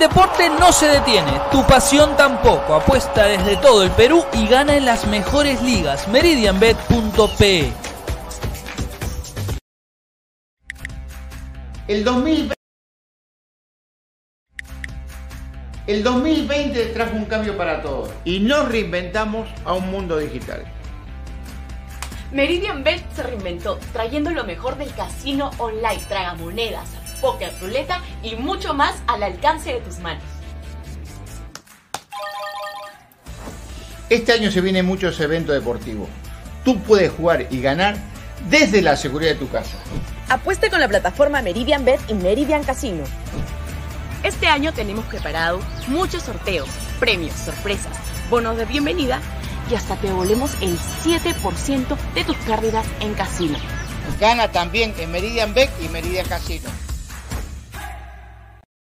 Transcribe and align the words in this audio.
deporte 0.00 0.48
no 0.58 0.72
se 0.72 0.88
detiene, 0.88 1.30
tu 1.52 1.64
pasión 1.66 2.16
tampoco. 2.16 2.74
Apuesta 2.74 3.26
desde 3.26 3.56
todo 3.58 3.84
el 3.84 3.90
Perú 3.90 4.24
y 4.32 4.48
gana 4.48 4.74
en 4.76 4.86
las 4.86 5.06
mejores 5.06 5.62
ligas. 5.62 6.08
Meridianbet.pe 6.08 7.72
El 11.86 12.04
2020, 12.04 12.54
el 15.86 16.02
2020 16.02 16.86
trajo 16.86 17.16
un 17.16 17.24
cambio 17.26 17.56
para 17.56 17.82
todos 17.82 18.10
y 18.24 18.40
nos 18.40 18.68
reinventamos 18.68 19.48
a 19.64 19.74
un 19.74 19.90
mundo 19.90 20.16
digital. 20.18 20.64
Meridian 22.32 22.84
Bet 22.84 23.02
se 23.12 23.24
reinventó 23.24 23.78
trayendo 23.92 24.30
lo 24.30 24.44
mejor 24.44 24.78
del 24.78 24.94
casino 24.94 25.50
online, 25.58 26.00
tragamonedas, 26.08 26.88
póker, 27.20 27.52
ruleta 27.60 28.00
y 28.22 28.36
mucho 28.36 28.74
más 28.74 28.94
al 29.06 29.22
alcance 29.22 29.74
de 29.74 29.80
tus 29.80 29.98
manos. 29.98 30.22
Este 34.08 34.32
año 34.32 34.50
se 34.50 34.60
vienen 34.60 34.86
muchos 34.86 35.20
eventos 35.20 35.54
deportivos. 35.54 36.08
Tú 36.64 36.80
puedes 36.80 37.12
jugar 37.12 37.46
y 37.50 37.60
ganar 37.60 37.96
desde 38.48 38.82
la 38.82 38.96
seguridad 38.96 39.32
de 39.32 39.38
tu 39.38 39.48
casa. 39.48 39.76
Apueste 40.28 40.70
con 40.70 40.80
la 40.80 40.88
plataforma 40.88 41.42
Meridian 41.42 41.84
Bet 41.84 42.00
y 42.08 42.14
Meridian 42.14 42.64
Casino. 42.64 43.04
Este 44.22 44.48
año 44.48 44.72
tenemos 44.72 45.04
preparado 45.06 45.60
muchos 45.86 46.24
sorteos, 46.24 46.68
premios, 46.98 47.34
sorpresas, 47.34 47.96
bonos 48.28 48.56
de 48.56 48.64
bienvenida 48.64 49.20
y 49.70 49.74
hasta 49.76 49.96
te 49.96 50.08
devolvemos 50.08 50.54
el 50.60 50.76
7% 50.76 51.96
de 52.14 52.24
tus 52.24 52.36
pérdidas 52.38 52.86
en 53.00 53.14
casino. 53.14 53.58
Gana 54.18 54.50
también 54.50 54.92
en 54.98 55.10
Meridian 55.12 55.54
Bet 55.54 55.70
y 55.82 55.88
Meridian 55.88 56.26
Casino. 56.26 56.68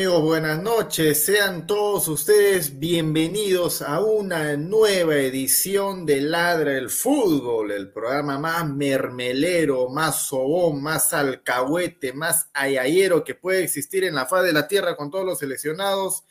Amigos? 0.00 0.22
Buenas 0.22 0.62
noches. 0.62 1.26
Sean 1.26 1.66
todos 1.66 2.08
ustedes 2.08 2.78
bienvenidos 2.78 3.82
a 3.82 4.00
una 4.00 4.56
nueva 4.56 5.16
edición 5.16 6.06
de 6.06 6.22
Ladra 6.22 6.72
el 6.72 6.88
Fútbol, 6.88 7.70
el 7.70 7.92
programa 7.92 8.38
más 8.38 8.66
mermelero, 8.66 9.90
más 9.90 10.26
sobón, 10.26 10.82
más 10.82 11.12
alcahuete, 11.12 12.14
más 12.14 12.48
ayayero 12.54 13.22
que 13.22 13.34
puede 13.34 13.62
existir 13.62 14.04
en 14.04 14.14
la 14.14 14.24
faz 14.24 14.44
de 14.44 14.54
la 14.54 14.66
tierra 14.66 14.96
con 14.96 15.10
todos 15.10 15.26
los 15.26 15.38
seleccionados 15.38 16.24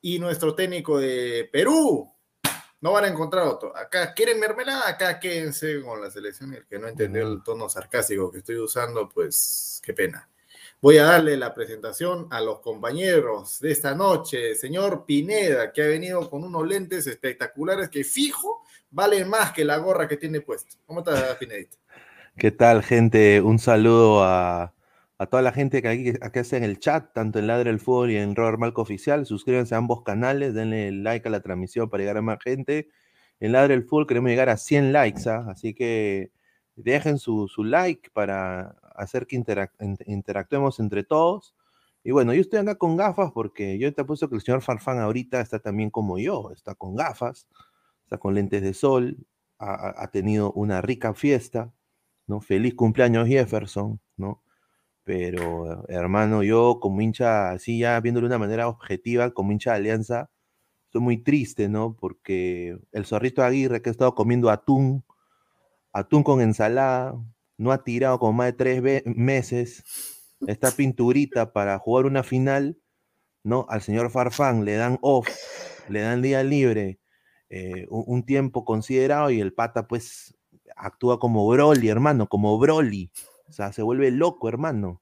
y 0.00 0.18
nuestro 0.18 0.56
técnico 0.56 0.98
de 0.98 1.48
Perú. 1.52 2.12
No 2.80 2.90
van 2.90 3.04
a 3.04 3.08
encontrar 3.08 3.46
otro. 3.46 3.76
Acá 3.76 4.14
quieren 4.14 4.40
mermelada, 4.40 4.88
acá 4.88 5.20
quédense 5.20 5.80
con 5.80 6.00
la 6.00 6.10
selección. 6.10 6.54
El 6.54 6.66
que 6.66 6.80
no 6.80 6.88
entendió 6.88 7.22
el 7.28 7.44
tono 7.44 7.68
sarcástico 7.68 8.32
que 8.32 8.38
estoy 8.38 8.56
usando, 8.56 9.08
pues 9.08 9.80
qué 9.84 9.94
pena. 9.94 10.28
Voy 10.82 10.98
a 10.98 11.04
darle 11.04 11.38
la 11.38 11.54
presentación 11.54 12.28
a 12.30 12.42
los 12.42 12.60
compañeros 12.60 13.60
de 13.60 13.72
esta 13.72 13.94
noche. 13.94 14.54
Señor 14.54 15.06
Pineda, 15.06 15.72
que 15.72 15.82
ha 15.82 15.86
venido 15.86 16.28
con 16.28 16.44
unos 16.44 16.66
lentes 16.68 17.06
espectaculares 17.06 17.88
que 17.88 18.04
fijo 18.04 18.62
valen 18.90 19.28
más 19.28 19.52
que 19.52 19.64
la 19.64 19.78
gorra 19.78 20.06
que 20.06 20.18
tiene 20.18 20.42
puesta. 20.42 20.76
¿Cómo 20.84 21.00
estás, 21.00 21.36
Pinedita? 21.36 21.78
¿Qué 22.36 22.50
tal, 22.50 22.82
gente? 22.82 23.40
Un 23.40 23.58
saludo 23.58 24.22
a, 24.22 24.74
a 25.16 25.26
toda 25.26 25.40
la 25.40 25.52
gente 25.52 25.80
que 25.80 25.88
aquí, 25.88 26.12
aquí 26.20 26.38
está 26.38 26.58
en 26.58 26.64
el 26.64 26.78
chat, 26.78 27.10
tanto 27.14 27.38
en 27.38 27.46
Ladre 27.46 27.70
el 27.70 27.80
Fútbol 27.80 28.10
y 28.10 28.16
en 28.18 28.36
Robert 28.36 28.58
Malco 28.58 28.82
Oficial. 28.82 29.24
Suscríbanse 29.24 29.74
a 29.74 29.78
ambos 29.78 30.02
canales, 30.02 30.52
denle 30.52 30.92
like 30.92 31.26
a 31.26 31.30
la 31.30 31.40
transmisión 31.40 31.88
para 31.88 32.02
llegar 32.02 32.18
a 32.18 32.22
más 32.22 32.38
gente. 32.44 32.88
En 33.40 33.52
Ladre 33.52 33.74
el 33.74 33.84
Fútbol 33.84 34.06
queremos 34.06 34.28
llegar 34.28 34.50
a 34.50 34.58
100 34.58 34.92
likes, 34.92 35.26
¿ah? 35.26 35.46
así 35.48 35.72
que 35.72 36.32
dejen 36.74 37.18
su, 37.18 37.48
su 37.48 37.64
like 37.64 38.10
para 38.12 38.76
hacer 38.98 39.26
que 39.26 39.36
interac 39.36 39.72
interactuemos 40.06 40.80
entre 40.80 41.04
todos. 41.04 41.54
Y 42.04 42.12
bueno, 42.12 42.32
yo 42.34 42.40
estoy 42.40 42.60
acá 42.60 42.76
con 42.76 42.96
gafas 42.96 43.32
porque 43.32 43.78
yo 43.78 43.92
te 43.92 44.02
apuesto 44.02 44.28
que 44.28 44.36
el 44.36 44.42
señor 44.42 44.62
Farfán 44.62 44.98
ahorita 45.00 45.40
está 45.40 45.58
también 45.58 45.90
como 45.90 46.18
yo, 46.18 46.50
está 46.52 46.74
con 46.74 46.94
gafas, 46.94 47.48
está 48.04 48.18
con 48.18 48.34
lentes 48.34 48.62
de 48.62 48.74
sol, 48.74 49.18
ha, 49.58 50.02
ha 50.02 50.10
tenido 50.10 50.52
una 50.52 50.80
rica 50.82 51.14
fiesta, 51.14 51.72
¿no? 52.26 52.40
Feliz 52.40 52.74
cumpleaños 52.74 53.28
Jefferson, 53.28 54.00
¿no? 54.16 54.42
Pero 55.04 55.84
hermano, 55.88 56.42
yo 56.42 56.78
como 56.80 57.00
hincha, 57.00 57.50
así 57.50 57.78
ya 57.78 58.00
viéndolo 58.00 58.26
de 58.28 58.34
una 58.34 58.44
manera 58.44 58.68
objetiva, 58.68 59.30
como 59.32 59.52
hincha 59.52 59.72
de 59.72 59.76
Alianza, 59.76 60.30
estoy 60.86 61.00
muy 61.00 61.18
triste, 61.18 61.68
¿no? 61.68 61.96
Porque 61.96 62.78
el 62.92 63.06
zorrito 63.06 63.42
Aguirre 63.42 63.82
que 63.82 63.90
ha 63.90 63.92
estado 63.92 64.14
comiendo 64.14 64.50
atún, 64.50 65.04
atún 65.92 66.22
con 66.22 66.40
ensalada, 66.40 67.14
no 67.58 67.72
ha 67.72 67.84
tirado 67.84 68.18
como 68.18 68.34
más 68.34 68.46
de 68.48 68.52
tres 68.52 69.04
meses 69.06 69.84
esta 70.46 70.70
pinturita 70.70 71.52
para 71.52 71.78
jugar 71.78 72.06
una 72.06 72.22
final, 72.22 72.78
¿no? 73.42 73.66
Al 73.68 73.82
señor 73.82 74.10
Farfán 74.10 74.64
le 74.64 74.74
dan 74.74 74.98
off, 75.00 75.28
le 75.88 76.00
dan 76.00 76.22
día 76.22 76.42
libre, 76.42 76.98
eh, 77.48 77.86
un, 77.88 78.24
tiempo 78.24 78.64
considerado 78.64 79.30
y 79.30 79.40
el 79.40 79.54
pata 79.54 79.86
pues 79.86 80.36
actúa 80.74 81.18
como 81.18 81.46
Broly, 81.48 81.88
hermano, 81.88 82.28
como 82.28 82.58
Broly. 82.58 83.10
O 83.48 83.52
sea, 83.52 83.72
se 83.72 83.82
vuelve 83.82 84.10
loco, 84.10 84.48
hermano. 84.48 85.00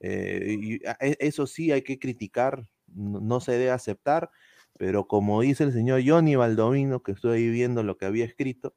Eh, 0.00 0.56
y 0.60 0.80
eso 1.00 1.46
sí 1.46 1.72
hay 1.72 1.82
que 1.82 1.98
criticar, 1.98 2.68
no, 2.86 3.20
no, 3.20 3.40
se 3.40 3.52
debe 3.52 3.70
aceptar, 3.70 4.30
pero 4.78 5.08
como 5.08 5.40
dice 5.42 5.64
el 5.64 5.72
señor 5.72 6.02
Johnny 6.06 6.36
Baldomino, 6.36 7.02
que 7.02 7.12
estoy 7.12 7.50
viendo 7.50 7.82
lo 7.82 7.98
que 7.98 8.06
había 8.06 8.24
escrito, 8.24 8.74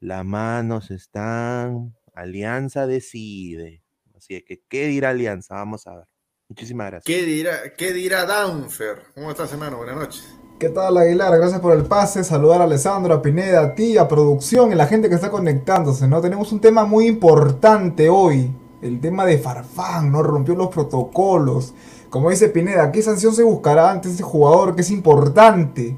las 0.00 0.24
manos 0.24 0.90
están 0.90 1.94
Alianza 2.14 2.86
decide. 2.86 3.82
Así 4.16 4.36
es 4.36 4.44
que, 4.44 4.62
¿qué 4.68 4.86
dirá 4.86 5.10
Alianza? 5.10 5.56
Vamos 5.56 5.86
a 5.86 5.96
ver. 5.96 6.06
Muchísimas 6.48 6.90
gracias. 6.90 7.04
¿Qué 7.04 7.24
dirá, 7.24 7.74
qué 7.76 7.92
dirá 7.92 8.24
Danfer? 8.24 9.02
¿Cómo 9.14 9.30
estás, 9.30 9.50
hermano? 9.52 9.78
Buenas 9.78 9.96
noches. 9.96 10.34
¿Qué 10.60 10.68
tal, 10.68 10.96
Aguilar? 10.96 11.36
Gracias 11.36 11.60
por 11.60 11.76
el 11.76 11.84
pase. 11.84 12.22
Saludar 12.22 12.60
a 12.60 12.64
Alessandro, 12.64 13.14
a 13.14 13.20
Pineda, 13.20 13.62
a 13.62 13.74
ti, 13.74 13.98
a 13.98 14.06
producción 14.06 14.70
y 14.70 14.74
a 14.74 14.76
la 14.76 14.86
gente 14.86 15.08
que 15.08 15.16
está 15.16 15.30
conectándose, 15.30 16.06
¿no? 16.06 16.20
Tenemos 16.20 16.52
un 16.52 16.60
tema 16.60 16.84
muy 16.84 17.06
importante 17.06 18.08
hoy. 18.08 18.54
El 18.80 19.00
tema 19.00 19.24
de 19.24 19.38
Farfán, 19.38 20.12
¿no? 20.12 20.22
Rompió 20.22 20.54
los 20.54 20.68
protocolos. 20.68 21.74
Como 22.10 22.30
dice 22.30 22.48
Pineda, 22.48 22.92
¿qué 22.92 23.02
sanción 23.02 23.34
se 23.34 23.42
buscará 23.42 23.90
ante 23.90 24.08
ese 24.08 24.22
jugador 24.22 24.76
que 24.76 24.82
es 24.82 24.90
importante? 24.90 25.96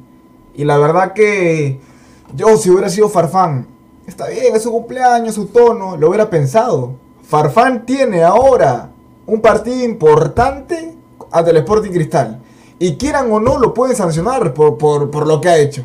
Y 0.54 0.64
la 0.64 0.78
verdad 0.78 1.12
que 1.12 1.78
yo, 2.34 2.56
si 2.56 2.70
hubiera 2.70 2.88
sido 2.88 3.10
Farfán, 3.10 3.75
Está 4.06 4.28
bien, 4.28 4.54
es 4.54 4.62
su 4.62 4.70
cumpleaños, 4.70 5.34
su 5.34 5.46
tono, 5.46 5.96
lo 5.96 6.08
hubiera 6.08 6.30
pensado. 6.30 6.94
Farfán 7.22 7.84
tiene 7.84 8.22
ahora 8.22 8.90
un 9.26 9.40
partido 9.40 9.84
importante 9.84 10.96
ante 11.32 11.50
el 11.50 11.56
Sporting 11.56 11.90
Cristal. 11.90 12.40
Y 12.78 12.96
quieran 12.96 13.32
o 13.32 13.40
no, 13.40 13.58
lo 13.58 13.74
pueden 13.74 13.96
sancionar 13.96 14.54
por, 14.54 14.78
por, 14.78 15.10
por 15.10 15.26
lo 15.26 15.40
que 15.40 15.48
ha 15.48 15.58
hecho. 15.58 15.82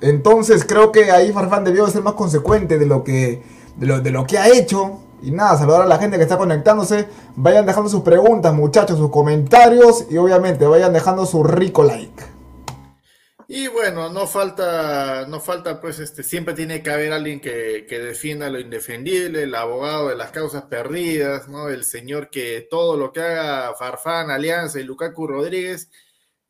Entonces 0.00 0.64
creo 0.64 0.90
que 0.90 1.12
ahí 1.12 1.32
Farfán 1.32 1.62
debió 1.62 1.86
ser 1.86 2.02
más 2.02 2.14
consecuente 2.14 2.78
de 2.78 2.86
lo 2.86 3.04
que, 3.04 3.42
de 3.76 3.86
lo, 3.86 4.00
de 4.00 4.10
lo 4.10 4.26
que 4.26 4.38
ha 4.38 4.48
hecho. 4.48 4.98
Y 5.22 5.30
nada, 5.30 5.56
saludar 5.56 5.82
a 5.82 5.86
la 5.86 5.98
gente 5.98 6.16
que 6.16 6.24
está 6.24 6.36
conectándose. 6.36 7.06
Vayan 7.36 7.64
dejando 7.64 7.88
sus 7.88 8.00
preguntas, 8.00 8.52
muchachos, 8.52 8.98
sus 8.98 9.10
comentarios. 9.10 10.06
Y 10.10 10.16
obviamente 10.16 10.66
vayan 10.66 10.92
dejando 10.92 11.26
su 11.26 11.44
rico 11.44 11.84
like. 11.84 12.24
Y 13.54 13.68
bueno, 13.68 14.08
no 14.08 14.26
falta, 14.26 15.26
no 15.28 15.38
falta, 15.38 15.78
pues, 15.78 15.98
este, 15.98 16.22
siempre 16.22 16.54
tiene 16.54 16.82
que 16.82 16.90
haber 16.90 17.12
alguien 17.12 17.38
que, 17.38 17.84
que 17.86 17.98
defienda 17.98 18.48
lo 18.48 18.58
indefendible, 18.58 19.42
el 19.42 19.54
abogado 19.54 20.08
de 20.08 20.16
las 20.16 20.30
causas 20.30 20.62
perdidas, 20.62 21.48
¿no? 21.48 21.68
El 21.68 21.84
señor 21.84 22.30
que 22.30 22.66
todo 22.70 22.96
lo 22.96 23.12
que 23.12 23.20
haga 23.20 23.74
Farfán, 23.74 24.30
Alianza 24.30 24.80
y 24.80 24.84
Lukaku 24.84 25.26
Rodríguez 25.26 25.90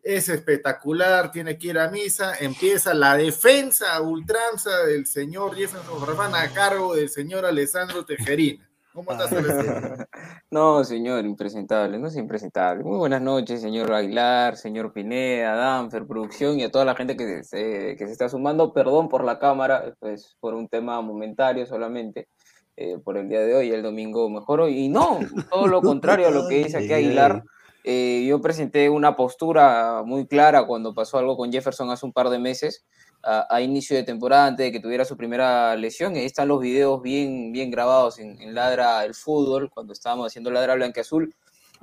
es 0.01 0.29
espectacular, 0.29 1.33
tiene 1.33 1.59
que 1.59 1.69
ir 1.71 1.79
a 1.81 1.91
misa, 1.91 2.37
empieza 2.39 2.95
la 2.95 3.17
defensa 3.17 4.01
ultranza 4.01 4.85
del 4.85 5.05
señor 5.07 5.57
Jefferson 5.57 6.07
Farfán 6.07 6.37
a 6.37 6.53
cargo 6.53 6.95
del 6.95 7.11
señor 7.11 7.45
Alessandro 7.45 8.05
Tejerina. 8.05 8.71
¿Cómo 8.95 9.13
estás, 9.13 9.33
Alessandro? 9.33 10.07
No, 10.51 10.85
señor, 10.85 11.25
impresentable, 11.25 11.99
no 11.99 12.09
es 12.09 12.17
impresentable. 12.17 12.85
Muy 12.85 12.99
buenas 12.99 13.23
noches, 13.23 13.63
señor 13.63 13.91
Aguilar, 13.93 14.57
señor 14.57 14.93
Pineda, 14.93 15.57
Danfer, 15.57 16.07
producción 16.07 16.61
y 16.61 16.65
a 16.65 16.71
toda 16.71 16.85
la 16.85 16.95
gente 16.95 17.17
que 17.17 17.43
se, 17.43 17.97
que 17.97 18.07
se 18.07 18.13
está 18.13 18.29
sumando. 18.29 18.75
Perdón 18.75 19.09
por 19.09 19.25
la 19.25 19.39
cámara, 19.39 19.95
pues 19.99 20.37
por 20.41 20.55
un 20.55 20.69
tema 20.69 21.01
momentario 21.01 21.65
solamente, 21.65 22.29
eh, 22.77 22.99
por 22.99 23.17
el 23.17 23.29
día 23.31 23.41
de 23.41 23.55
hoy, 23.55 23.71
el 23.71 23.83
domingo 23.83 24.29
mejoró. 24.29 24.69
Y 24.69 24.89
no, 24.89 25.21
todo 25.51 25.69
lo 25.69 25.81
contrario 25.83 26.29
a 26.29 26.31
lo 26.31 26.47
que 26.47 26.65
dice 26.65 26.77
aquí 26.77 26.93
Aguilar. 26.93 27.43
Eh, 27.85 28.27
yo 28.29 28.41
presenté 28.41 28.91
una 28.91 29.17
postura 29.17 30.03
muy 30.05 30.27
clara 30.27 30.67
cuando 30.67 30.95
pasó 30.95 31.19
algo 31.19 31.37
con 31.37 31.51
Jefferson 31.51 31.91
hace 31.91 32.07
un 32.07 32.13
par 32.13 32.29
de 32.29 32.39
meses, 32.39 32.85
a, 33.23 33.47
a 33.55 33.61
inicio 33.61 33.97
de 33.97 34.03
temporada, 34.03 34.47
antes 34.47 34.67
de 34.67 34.73
que 34.73 34.81
tuviera 34.81 35.05
su 35.05 35.17
primera 35.17 35.77
lesión. 35.77 36.15
Ahí 36.17 36.25
están 36.25 36.49
los 36.49 36.61
videos 36.61 37.03
bien, 37.03 37.53
bien 37.53 37.71
grabados 37.71 38.19
en, 38.19 38.41
en 38.41 38.55
Ladra 38.55 39.05
el 39.05 39.15
Fútbol, 39.15 39.71
cuando 39.71 39.93
estábamos 39.93 40.27
haciendo 40.27 40.51
Ladra 40.51 40.75
Blanca 40.75 41.01
Azul. 41.03 41.35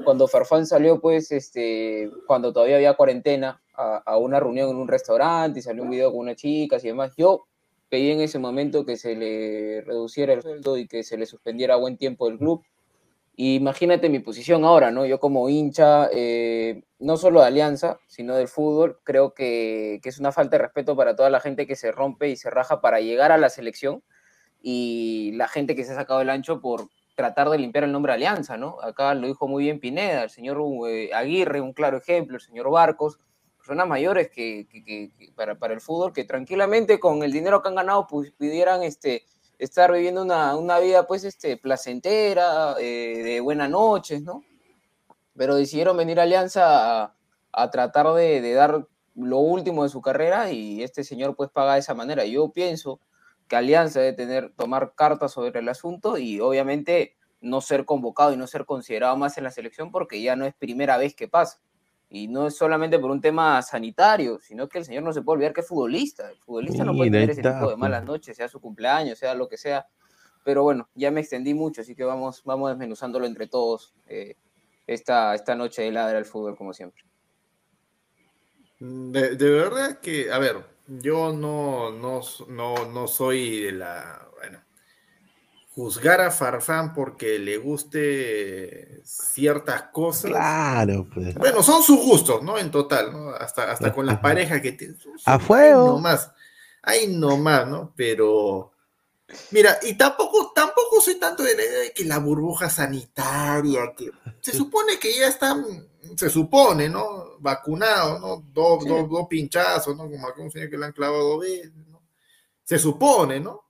Cuando 0.04 0.28
Farfán 0.28 0.66
salió, 0.66 1.02
pues, 1.02 1.32
este, 1.32 2.10
cuando 2.26 2.54
todavía 2.54 2.78
había 2.78 2.94
cuarentena, 2.94 3.62
a, 3.80 4.18
una 4.18 4.40
reunión 4.40 4.70
en 4.70 4.76
un 4.76 4.88
restaurante 4.88 5.60
y 5.60 5.62
salió 5.62 5.84
un 5.84 5.90
video 5.90 6.12
con 6.12 6.20
unas 6.22 6.36
chicas 6.36 6.84
y 6.84 6.88
demás, 6.88 7.14
yo 7.18 7.46
pedí 7.88 8.12
en 8.12 8.22
ese 8.22 8.38
momento 8.38 8.86
que 8.86 8.98
se 8.98 9.16
le 9.16 9.82
reduciera 9.82 10.34
el 10.34 10.42
sueldo 10.42 10.78
y 10.78 10.88
que 10.88 11.04
se 11.04 11.18
le 11.18 11.26
suspendiera 11.26 11.76
a 11.76 11.78
buen 11.78 11.98
tiempo 11.98 12.28
del 12.28 12.38
club. 12.38 12.62
Imagínate 13.42 14.10
mi 14.10 14.20
posición 14.20 14.66
ahora, 14.66 14.92
¿no? 14.92 15.06
Yo 15.06 15.18
como 15.22 15.48
hincha, 15.48 16.10
eh, 16.12 16.84
no 17.00 17.16
solo 17.16 17.40
de 17.40 17.48
Alianza, 17.48 17.98
sino 18.06 18.36
del 18.36 18.50
fútbol, 18.50 19.00
creo 19.06 19.34
que, 19.34 20.02
que, 20.04 20.10
es 20.10 20.20
una 20.20 20.34
falta 20.34 20.58
de 20.58 20.64
respeto 20.64 20.94
para 20.98 21.16
toda 21.16 21.30
la 21.30 21.40
gente 21.40 21.66
que 21.66 21.78
se 21.78 21.94
rompe 21.94 22.28
y 22.28 22.36
se 22.36 22.50
raja 22.50 22.82
para 22.82 23.00
llegar 23.00 23.32
a 23.32 23.38
la 23.38 23.50
selección 23.50 24.04
y 24.62 25.32
la 25.36 25.48
gente 25.48 25.74
que 25.74 25.86
se 25.86 25.94
ha 25.94 25.96
sacado 25.96 26.20
el 26.20 26.30
ancho 26.30 26.60
por 26.60 26.90
tratar 27.16 27.50
de 27.50 27.60
limpiar 27.60 27.86
el 27.86 27.94
nombre 27.94 28.12
de 28.12 28.16
Alianza, 28.16 28.58
¿no? 28.58 28.76
Acá 28.82 29.14
lo 29.14 29.28
dijo 29.28 29.48
muy 29.48 29.64
bien 29.64 29.80
Pineda, 29.80 30.24
el 30.24 30.30
señor 30.30 30.62
eh, 30.90 31.12
Aguirre, 31.14 31.62
un 31.62 31.72
claro 31.72 31.96
ejemplo, 31.96 32.36
el 32.36 32.42
señor 32.42 32.70
Barcos, 32.70 33.22
personas 33.56 33.88
mayores 33.88 34.30
que, 34.30 34.68
que, 34.70 34.84
que 34.84 35.32
para, 35.34 35.58
para, 35.58 35.74
el 35.74 35.80
fútbol 35.80 36.12
que 36.12 36.26
tranquilamente 36.26 37.00
con 37.00 37.24
el 37.24 37.32
dinero 37.32 37.62
que 37.62 37.70
han 37.70 37.76
ganado 37.76 38.06
pues, 38.06 38.32
pudieran 38.32 38.84
este, 38.84 39.24
estar 39.60 39.92
viviendo 39.92 40.24
una, 40.24 40.56
una 40.56 40.80
vida 40.80 41.06
pues 41.06 41.24
este, 41.26 41.58
placentera, 41.58 42.76
eh, 42.80 43.22
de 43.24 43.42
buenas 43.42 43.70
noches, 43.70 44.24
¿no? 44.24 44.44
Pero 45.36 45.56
decidieron 45.56 45.98
venir 45.98 46.20
a 46.20 46.24
Alianza 46.24 47.14
a, 47.52 47.70
tratar 47.72 48.14
de, 48.14 48.42
de, 48.42 48.54
dar 48.54 48.88
lo 49.16 49.38
último 49.38 49.84
de 49.84 49.90
su 49.90 50.02
carrera 50.02 50.52
y 50.52 50.82
este 50.82 51.04
señor 51.04 51.36
pues 51.36 51.50
paga 51.50 51.74
de 51.74 51.80
esa 51.80 51.94
manera. 51.94 52.26
Yo 52.26 52.50
pienso 52.52 53.00
que 53.48 53.58
Alianza 53.58 54.00
debe 54.00 54.14
tener, 54.14 54.54
tomar 54.56 54.94
cartas 54.96 55.34
sobre 55.34 55.60
el 55.60 55.68
asunto 55.68 56.18
y 56.18 56.40
obviamente 56.40 57.18
no 57.42 57.62
ser 57.62 57.86
convocado 57.86 58.34
y 58.34 58.38
no 58.38 58.48
ser 58.48 58.66
considerado 58.66 59.16
más 59.18 59.38
en 59.38 59.44
la 59.44 59.52
selección 59.52 59.92
porque 59.92 60.22
ya 60.22 60.36
no 60.36 60.46
es 60.46 60.54
primera 60.54 60.98
vez 60.98 61.16
que 61.16 61.28
pasa. 61.28 61.60
Y 62.10 62.28
no 62.28 62.48
es 62.48 62.58
solamente 62.58 62.98
por 62.98 63.12
un 63.12 63.22
tema 63.22 63.62
sanitario, 63.62 64.40
sino 64.42 64.68
que 64.68 64.80
el 64.80 64.86
señor 64.86 65.04
no 65.04 65.14
se 65.14 65.22
puede 65.22 65.36
olvidar 65.36 65.54
que 65.54 65.62
es 65.62 65.68
futbolista. 65.68 66.30
El 66.32 66.38
futbolista 66.40 66.84
no 66.84 66.94
puede 66.96 67.12
tener 67.12 67.30
ese 67.30 67.44
tipo 67.44 67.70
de 67.70 67.78
malas 67.78 68.04
noches, 68.04 68.36
sea 68.36 68.48
su 68.48 68.60
cumpleaños, 68.60 69.20
sea 69.20 69.36
lo 69.36 69.48
que 69.48 69.58
sea. 69.58 69.88
Pero 70.44 70.64
bueno, 70.64 70.90
ya 70.96 71.12
me 71.12 71.22
extendí 71.22 71.54
mucho, 71.54 71.82
así 71.82 71.96
que 71.96 72.04
vamos, 72.04 72.44
vamos 72.44 72.72
desmenuzándolo 72.72 73.28
entre 73.28 73.48
todos 73.48 73.94
eh, 74.08 74.36
esta, 74.88 75.36
esta 75.36 75.54
noche 75.54 75.84
de 75.84 75.92
ladra 75.92 76.18
al 76.18 76.26
fútbol, 76.26 76.58
como 76.58 76.74
siempre. 76.74 77.04
De, 78.80 79.36
de, 79.36 79.50
verdad 79.52 80.00
que, 80.00 80.32
a 80.32 80.40
ver, 80.40 80.64
yo 80.88 81.34
no, 81.34 81.92
no, 81.92 82.22
no, 82.48 82.86
no 82.92 83.08
soy 83.08 83.62
de 83.62 83.72
la. 83.74 84.28
Bueno, 84.38 84.62
juzgar 85.80 86.20
a 86.20 86.30
Farfán 86.30 86.94
porque 86.94 87.40
le 87.40 87.58
guste 87.58 89.02
ciertas 89.06 89.84
cosas. 89.94 90.32
Claro, 90.32 91.08
pues. 91.14 91.34
Bueno, 91.36 91.64
son 91.64 91.82
sus 91.82 91.98
gustos, 91.98 92.44
¿no? 92.44 92.58
En 92.58 92.70
total, 92.70 93.14
¿no? 93.14 93.30
Hasta, 93.30 93.72
hasta 93.72 93.94
con 93.94 94.06
las 94.06 94.20
parejas 94.20 94.62
que 94.62 94.74
tiene. 94.74 94.96
A 95.26 95.40
fuego. 95.40 95.84
Ahí 95.84 95.88
nomás, 95.88 96.32
ahí 96.84 97.08
nomás, 97.08 97.68
¿no? 97.68 97.94
Pero. 97.96 98.74
Mira, 99.52 99.80
y 99.84 99.94
tampoco, 99.94 100.52
tampoco 100.54 101.00
soy 101.00 101.16
tanto 101.16 101.44
de 101.44 101.56
la 101.56 101.64
idea 101.64 101.80
de 101.80 101.94
que 101.94 102.04
la 102.04 102.18
burbuja 102.18 102.70
sanitaria, 102.70 103.94
que 103.96 104.12
se 104.42 104.52
supone 104.58 105.00
que 105.00 105.18
ya 105.18 105.28
están, 105.28 105.64
se 106.18 106.30
supone, 106.30 106.90
¿no? 106.90 107.38
Vacunados, 107.40 108.20
¿no? 108.20 108.44
Dos, 108.52 108.84
sí. 108.84 108.90
dos, 108.90 109.10
dos 109.10 109.28
pinchazos, 109.30 109.96
¿no? 109.96 110.10
Como 110.10 110.28
algún 110.28 110.52
señor 110.52 110.70
que 110.70 110.78
le 110.78 110.88
han 110.88 110.92
clavado 110.92 111.24
dos 111.24 111.40
veces, 111.40 111.72
¿no? 111.74 112.02
Se 112.66 112.78
supone, 112.78 113.40
¿no? 113.40 113.69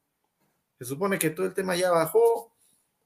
Se 0.79 0.85
supone 0.85 1.19
que 1.19 1.31
todo 1.31 1.45
el 1.45 1.53
tema 1.53 1.75
ya 1.75 1.91
bajó, 1.91 2.53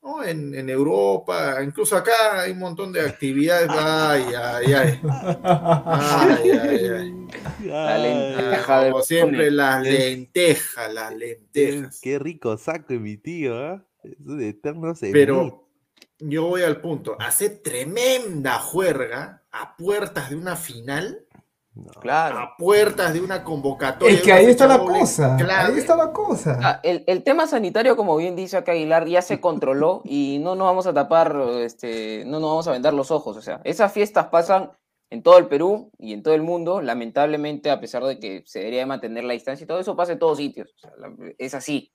¿no? 0.04 0.24
En, 0.24 0.54
en 0.54 0.70
Europa, 0.70 1.58
incluso 1.64 1.98
acá 1.98 2.42
hay 2.42 2.52
un 2.52 2.60
montón 2.60 2.94
de 2.94 3.02
actividades. 3.02 3.68
Ay, 3.72 4.26
ay, 4.36 4.74
ay. 4.74 5.02
Ay, 5.44 6.52
ay, 6.52 6.88
ay. 6.88 7.28
La 7.66 7.98
lenteja 7.98 8.90
Como 8.92 9.02
siempre, 9.02 9.50
las 9.50 9.82
lentejas, 9.82 10.94
las 10.94 11.16
lentejas. 11.16 12.00
Qué 12.00 12.20
rico 12.20 12.58
saco 12.58 12.94
mi 12.94 13.18
tío, 13.18 13.74
¿eh? 13.74 13.82
Es 14.04 14.20
un 14.24 14.42
eterno 14.44 14.94
Pero 15.12 15.68
yo 16.20 16.46
voy 16.46 16.62
al 16.62 16.80
punto. 16.80 17.18
Hace 17.20 17.50
tremenda 17.50 18.60
juerga 18.60 19.42
a 19.52 19.76
puertas 19.76 20.30
de 20.30 20.36
una 20.36 20.56
final. 20.56 21.26
No. 21.76 21.92
Claro. 22.02 22.38
A 22.38 22.56
puertas 22.56 23.14
de 23.14 23.22
una 23.22 23.44
convocatoria. 23.44 24.16
Es 24.16 24.22
que 24.22 24.32
ahí 24.32 24.46
está 24.46 24.68
la 24.68 24.80
cosa. 24.80 25.36
Claro. 25.38 25.74
Ahí 25.74 25.80
está 25.80 25.96
la 25.96 26.12
cosa. 26.12 26.60
Ah, 26.62 26.80
el, 26.84 27.04
el, 27.08 27.24
tema 27.24 27.48
sanitario, 27.48 27.96
como 27.96 28.16
bien 28.16 28.36
dice 28.36 28.58
acá 28.58 28.74
Aguilar, 28.74 29.08
ya 29.08 29.24
se 29.24 29.42
controló 29.42 30.02
y 30.06 30.40
no 30.40 30.56
nos 30.56 30.68
vamos 30.68 30.86
a 30.86 30.94
tapar, 30.94 31.36
este, 31.58 32.26
no 32.26 32.40
nos 32.40 32.50
vamos 32.50 32.68
a 32.68 32.72
vendar 32.72 32.94
los 32.94 33.10
ojos. 33.10 33.38
O 33.38 33.42
sea, 33.42 33.60
esas 33.64 33.92
fiestas 33.92 34.28
pasan 34.28 34.72
en 35.10 35.24
todo 35.24 35.40
el 35.40 35.48
Perú 35.48 35.92
y 35.98 36.14
en 36.14 36.22
todo 36.22 36.36
el 36.36 36.44
mundo. 36.44 36.80
Lamentablemente, 36.80 37.72
a 37.72 37.80
pesar 37.80 38.04
de 38.04 38.20
que 38.20 38.44
se 38.46 38.60
debería 38.60 38.86
mantener 38.86 39.24
la 39.24 39.34
distancia 39.34 39.64
y 39.64 39.68
todo 39.68 39.80
eso, 39.80 39.96
pasa 39.96 40.12
en 40.12 40.20
todos 40.20 40.38
sitios. 40.38 40.76
O 40.76 40.80
sea, 40.80 40.92
es 41.40 41.56
así. 41.56 41.92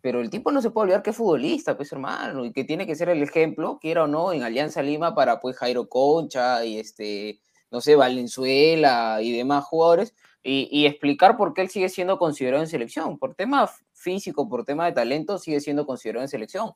Pero 0.00 0.22
el 0.22 0.30
tipo 0.30 0.50
no 0.52 0.62
se 0.62 0.70
puede 0.70 0.84
olvidar 0.84 1.02
que 1.02 1.10
es 1.10 1.16
futbolista, 1.16 1.76
pues 1.76 1.92
hermano, 1.92 2.46
y 2.46 2.52
que 2.52 2.64
tiene 2.64 2.86
que 2.86 2.96
ser 2.96 3.10
el 3.10 3.22
ejemplo, 3.22 3.78
quiera 3.80 4.04
o 4.04 4.06
no, 4.06 4.32
en 4.32 4.42
Alianza 4.42 4.82
Lima 4.82 5.14
para 5.14 5.38
pues 5.38 5.56
Jairo 5.58 5.88
Concha 5.88 6.64
y 6.64 6.78
este 6.78 7.40
no 7.72 7.80
sé, 7.80 7.96
Valenzuela 7.96 9.18
y 9.22 9.36
demás 9.36 9.64
jugadores, 9.64 10.14
y, 10.44 10.86
explicar 10.86 11.36
por 11.36 11.54
qué 11.54 11.62
él 11.62 11.70
sigue 11.70 11.88
siendo 11.88 12.18
considerado 12.18 12.62
en 12.62 12.68
selección. 12.68 13.16
Por 13.18 13.34
tema 13.34 13.70
físico, 13.92 14.48
por 14.48 14.64
tema 14.64 14.86
de 14.86 14.92
talento, 14.92 15.38
sigue 15.38 15.60
siendo 15.60 15.86
considerado 15.86 16.22
en 16.24 16.28
selección. 16.28 16.72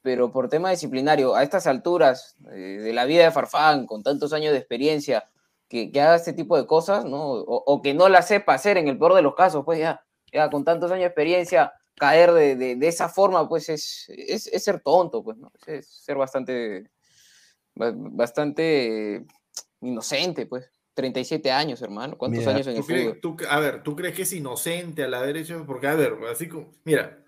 Pero 0.00 0.32
por 0.32 0.48
tema 0.48 0.70
disciplinario, 0.70 1.34
a 1.34 1.42
estas 1.42 1.66
alturas 1.66 2.36
eh, 2.50 2.80
de 2.82 2.92
la 2.92 3.04
vida 3.04 3.24
de 3.24 3.30
Farfán, 3.30 3.86
con 3.86 4.02
tantos 4.02 4.32
años 4.32 4.52
de 4.52 4.58
experiencia, 4.58 5.28
que, 5.68 5.92
que 5.92 6.00
haga 6.00 6.16
este 6.16 6.32
tipo 6.32 6.56
de 6.56 6.66
cosas, 6.66 7.04
¿no? 7.04 7.32
O, 7.32 7.82
que 7.82 7.94
no 7.94 8.08
la 8.08 8.22
sepa 8.22 8.54
hacer 8.54 8.78
en 8.78 8.88
el 8.88 8.98
peor 8.98 9.14
de 9.14 9.22
los 9.22 9.34
casos, 9.34 9.64
pues 9.64 9.78
ya, 9.78 10.04
ya 10.32 10.50
con 10.50 10.64
tantos 10.64 10.90
años 10.90 11.02
de 11.02 11.06
experiencia, 11.08 11.72
caer 11.96 12.32
de, 12.32 12.56
de, 12.56 12.88
esa 12.88 13.08
forma, 13.08 13.48
pues 13.48 13.68
es, 13.68 14.06
es, 14.08 14.46
es, 14.46 14.64
ser 14.64 14.80
tonto, 14.80 15.22
pues, 15.22 15.36
¿no? 15.36 15.52
Es, 15.66 15.86
ser 15.86 16.16
bastante, 16.16 16.90
bastante 17.74 19.26
inocente, 19.82 20.46
pues. 20.46 20.70
37 20.94 21.50
años, 21.50 21.80
hermano. 21.80 22.18
¿Cuántos 22.18 22.40
mira, 22.40 22.52
años 22.52 22.66
en 22.66 22.76
el 22.76 22.84
crees, 22.84 23.04
fútbol? 23.04 23.20
Tú, 23.20 23.36
a 23.48 23.58
ver, 23.60 23.82
¿tú 23.82 23.96
crees 23.96 24.14
que 24.14 24.22
es 24.22 24.32
inocente 24.34 25.02
a 25.04 25.08
la 25.08 25.22
derecha? 25.22 25.56
Porque, 25.66 25.86
a 25.88 25.94
ver, 25.94 26.14
así 26.30 26.48
como, 26.48 26.70
mira, 26.84 27.18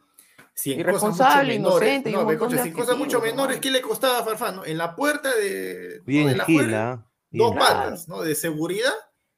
si 0.52 0.74
en 0.74 0.80
Irresponsable, 0.80 1.24
cosas 1.24 1.38
mucho 1.46 1.48
menores, 1.70 1.88
inocente, 1.88 2.10
no, 2.12 2.24
me 2.26 2.36
coche, 2.38 2.58
si 2.62 2.68
en 2.68 2.74
cosas 2.74 2.96
mucho 2.98 3.20
menores, 3.22 3.60
¿qué 3.60 3.70
le 3.70 3.80
costaba 3.80 4.18
a 4.18 4.22
Farfán? 4.24 4.56
¿no? 4.56 4.64
En 4.66 4.76
la 4.76 4.94
puerta 4.94 5.34
de, 5.34 6.00
bien 6.04 6.24
¿no? 6.24 6.30
de 6.30 6.36
la 6.36 6.44
gila, 6.44 6.62
fuera, 6.62 7.06
bien 7.30 7.46
dos 7.46 7.56
patas, 7.56 8.08
¿no? 8.08 8.20
De 8.20 8.34
seguridad 8.34 8.92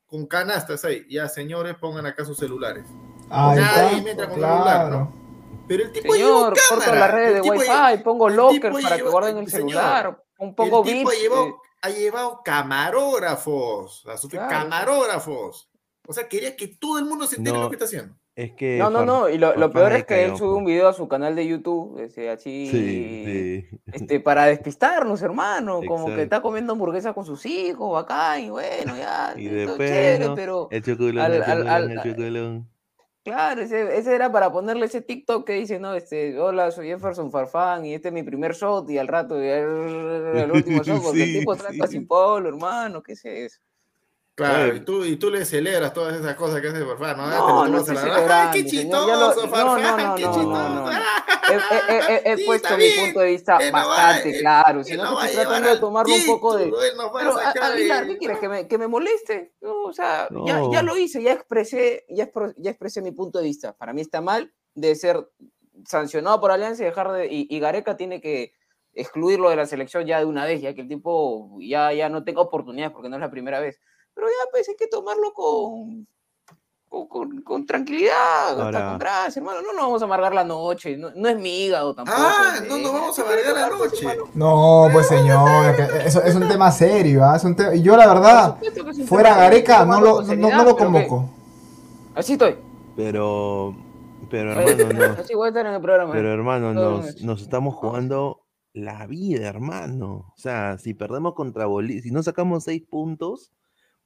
con 0.07 0.27
canastas 0.27 0.85
ahí. 0.85 1.07
Ya, 1.09 1.29
señores, 1.29 1.77
pongan 1.81 2.07
acá 2.07 2.25
sus 2.25 2.37
celulares. 2.37 2.85
Ahí 3.31 3.61
Nadie 3.61 3.97
está, 3.99 4.11
entra 4.11 4.29
con 4.29 4.39
claro. 4.39 4.57
celular, 4.57 4.91
¿no? 4.91 5.27
Pero 5.69 5.85
el 5.85 5.93
tipo 5.93 6.13
Señor, 6.15 6.29
llevó 6.29 6.69
corto 6.69 6.85
cámara. 6.85 6.99
la 7.01 7.09
red 7.09 7.35
de 7.35 7.41
Wi-Fi, 7.49 7.65
lle- 7.71 8.03
pongo 8.03 8.29
locker 8.29 8.73
para 8.73 8.97
que 8.97 9.03
guarden 9.03 9.39
el 9.39 9.49
señor, 9.49 9.69
celular, 9.71 10.25
un 10.39 10.55
poco 10.55 10.85
el 10.85 10.93
tipo 10.93 11.11
llevó- 11.11 11.47
eh, 11.49 11.55
ha 11.87 11.91
llevado 11.91 12.43
camarógrafos, 12.45 14.05
a 14.07 14.17
su- 14.17 14.29
Claro. 14.29 14.49
camarógrafos. 14.51 15.71
O 16.07 16.13
sea, 16.13 16.29
quería 16.29 16.55
que 16.57 16.69
todo 16.69 16.99
el 16.99 17.05
mundo 17.05 17.27
se 17.27 17.37
entere 17.37 17.57
No. 17.57 17.65
lo 17.65 17.69
que 17.71 17.77
está 17.77 17.85
haciendo. 17.87 18.15
Es 18.37 18.53
que. 18.53 18.77
No, 18.79 18.91
no, 18.91 19.05
no, 19.07 19.29
y 19.31 19.39
lo, 19.39 19.55
peor 19.73 19.93
es 19.95 20.05
que 20.05 20.25
él 20.27 20.37
sube 20.37 20.49
pues. 20.49 20.59
un 20.59 20.65
video 20.67 20.89
a 20.89 20.93
su 20.93 21.09
canal 21.09 21.35
de 21.35 21.47
YouTube, 21.47 21.99
este, 22.01 22.29
así, 22.29 22.69
Sí, 22.71 23.65
sí. 23.71 23.79
este, 23.93 24.21
para 24.21 24.45
despistarnos, 24.45 25.23
hermano, 25.23 25.81
como 25.89 26.07
que 26.07 26.23
está 26.23 26.43
comiendo 26.43 26.75
hamburguesa 26.75 27.15
con 27.15 27.25
sus 27.25 27.47
hijos, 27.47 27.91
bacán, 27.93 28.43
y 28.43 28.51
bueno, 28.51 28.95
ya, 28.95 29.33
Y 29.37 29.47
todo 29.49 29.57
después, 29.57 29.91
chévere, 29.91 30.25
¿no? 30.27 30.35
pero, 30.35 30.69
El 30.71 30.83
chocolón, 30.85 31.19
al- 31.19 31.33
el 31.33 31.43
al- 31.43 31.49
chocolón, 31.49 31.69
al- 31.71 31.91
el 31.93 32.03
chocolón. 32.03 32.69
Claro, 33.27 33.61
ese, 33.63 33.99
ese 33.99 34.15
era 34.15 34.31
para 34.31 34.53
ponerle 34.53 34.87
ese 34.87 35.01
TikTok 35.03 35.45
que 35.45 35.55
dice, 35.55 35.81
no, 35.81 35.95
este, 35.95 36.39
hola, 36.39 36.71
soy 36.71 36.87
Jefferson 36.87 37.33
Farfán, 37.33 37.85
y 37.85 37.93
este 37.93 38.09
es 38.09 38.15
mi 38.15 38.23
primer 38.23 38.55
shot, 38.55 38.89
y 38.89 38.99
al 38.99 39.09
rato, 39.09 39.43
y 39.43 39.49
el, 39.49 40.37
el 40.37 40.53
último 40.53 40.81
shot, 40.85 41.03
porque 41.03 41.25
el 41.25 41.29
Sí, 41.33 41.39
tipo 41.41 41.57
sí. 41.57 41.61
trata 41.61 41.89
sin 41.89 42.07
polo, 42.07 42.49
hermano, 42.49 43.03
¿qué 43.03 43.15
es 43.15 43.25
eso? 43.25 43.61
Claro, 44.37 44.77
y 44.77 44.81
tú, 44.81 45.03
y 45.03 45.17
tú 45.17 45.31
le 45.31 45.47
celebras 45.47 45.95
tomas 45.95 46.15
esas 46.15 46.35
cosas 46.35 46.61
que 46.61 46.69
hace 46.69 46.85
Farfán, 46.85 47.17
¿no? 47.17 47.27
No, 47.31 47.69
no 47.69 47.77
a 47.79 47.81
estoy 47.81 47.95
la- 47.95 48.51
¡Ay, 48.53 48.63
qué 48.63 48.69
chistoso, 48.69 49.07
no, 49.47 49.49
Farfán! 49.49 49.83
no, 49.83 50.09
no, 50.09 50.15
¡Qué 50.15 50.23
no, 50.25 50.29
no, 50.29 50.35
chistoso! 50.35 50.75
no. 50.75 50.91
He, 51.49 51.55
he- 51.55 52.15
he- 52.17 52.33
he 52.33 52.37
Sí, 52.39 52.45
puesto 52.45 52.77
mi 52.77 52.83
bien, 52.85 53.05
punto 53.05 53.21
de 53.21 53.27
vista 53.29 53.57
él 53.59 53.71
no 53.73 53.79
va- 53.79 53.87
bastante 53.87 54.31
él- 54.35 54.41
claro, 54.41 54.83
sino 54.85 55.05
no 55.05 55.11
que 55.11 55.15
va 55.17 55.23
a 55.23 55.27
estoy 55.27 55.45
tratando 55.45 55.69
de 55.71 55.79
tomarlo 55.79 56.15
un 56.17 56.27
poco 56.27 56.57
de... 56.59 56.71
va 56.73 57.05
a 57.05 57.13
Pero, 57.19 57.39
a- 57.39 57.43
sacar 57.45 57.73
Aguilar, 57.73 58.03
el- 58.03 58.09
¿qué 58.09 58.19
quieres? 58.19 58.39
¿Que 58.41 58.49
me, 58.49 58.67
que 58.69 58.79
me 58.79 58.89
moleste? 58.89 59.55
No, 59.63 59.85
o 59.85 59.93
sea, 59.93 60.29
ya, 60.45 60.59
No. 60.59 60.73
ya 60.73 60.83
lo 60.83 60.97
hice, 60.99 61.23
ya 61.23 61.33
expresé, 61.33 62.05
ya, 62.11 62.29
ya 62.57 62.71
expresé 62.71 63.01
mi 63.01 63.13
punto 63.13 63.39
de 63.39 63.45
vista. 63.45 63.73
Para 63.77 63.93
mí 63.93 64.01
está 64.03 64.21
mal 64.21 64.53
de 64.75 64.95
ser 64.97 65.31
sancionado 65.87 66.41
por 66.41 66.51
Alianza 66.51 66.83
y 66.83 66.87
dejar 66.87 67.13
de... 67.13 67.27
Y, 67.33 67.47
y 67.49 67.61
Gareca 67.61 67.97
tiene 67.97 68.21
que 68.21 68.53
excluirlo 68.93 69.49
de 69.49 69.57
la 69.57 69.67
selección 69.67 70.05
ya 70.05 70.19
de 70.19 70.25
una 70.25 70.45
vez, 70.45 70.61
ya 70.61 70.75
que 70.75 70.81
el 70.81 70.89
tipo 70.89 71.57
ya, 71.61 71.93
ya 71.93 72.09
no 72.09 72.25
tenga 72.25 72.41
oportunidades 72.41 72.93
porque 72.93 73.09
no 73.09 73.17
es 73.17 73.21
la 73.21 73.31
primera 73.31 73.61
vez. 73.61 73.81
Pero 74.17 74.27
ya 74.27 74.51
pues 74.51 74.69
hay 74.69 74.75
que 74.77 74.89
tomarlo 74.89 75.33
con... 75.33 76.09
Con, 76.89 77.09
con- 77.09 77.43
con 77.43 77.67
tranquilidad, 77.67 78.59
Ahora- 78.61 78.91
con 78.91 78.99
gracia, 78.99 79.41
hermano. 79.41 79.61
No 79.61 79.73
nos 79.73 79.83
vamos 79.83 80.03
a 80.03 80.05
amargar 80.07 80.33
la 80.33 80.45
noche. 80.45 80.97
No, 80.97 81.11
no 81.15 81.29
es 81.29 81.37
mi 81.37 81.65
hígado 81.67 81.95
tampoco. 81.95 82.17
Ah, 82.19 82.55
hombre. 82.59 82.69
no 82.71 82.79
nos 82.79 82.93
vamos 82.93 83.19
a 83.19 83.23
¿Qué 83.23 83.29
quiere 83.29 83.43
amargar 83.51 83.71
la 83.73 83.77
pues, 83.79 83.91
noche. 83.93 84.07
hermano? 84.07 84.31
No, 84.35 84.89
pues 84.93 85.07
señor, 85.09 85.81
eso 86.07 86.23
es 86.23 86.35
un 86.37 86.49
tema 86.49 86.71
serio. 86.71 87.23
Es 87.35 87.43
un 87.45 87.57
te- 87.57 87.77
y 87.77 87.83
yo 87.83 87.97
la 87.97 88.07
verdad, 88.07 88.57
fuera 89.07 89.35
Gareca, 89.37 89.85
no 89.85 90.01
lo, 90.01 90.23
no, 90.23 90.65
lo 90.65 90.77
convoco. 90.77 91.29
Así 92.15 92.35
estoy. 92.35 92.57
Pero. 92.97 93.75
Pero 94.31 94.53
hermano, 94.53 94.93
no. 94.95 95.05
Así 95.23 95.35
voy 95.35 95.47
a 95.47 95.49
estar 95.49 95.67
en 95.67 95.75
el 95.75 95.81
programa. 95.83 96.13
Pero 96.13 96.31
¿eh? 96.31 96.35
hermano, 96.35 96.73
nos, 96.73 97.21
nos 97.21 97.43
estamos 97.43 97.75
jugando 97.75 98.47
la 98.73 99.07
vida, 99.07 99.49
hermano. 99.49 100.33
O 100.35 100.39
sea, 100.39 100.79
si 100.79 100.95
perdemos 100.95 101.35
contra 101.35 101.67
Bolivia, 101.67 102.01
si 102.03 102.11
no 102.13 102.23
sacamos 102.23 102.65
seis 102.65 102.83
puntos, 102.89 103.53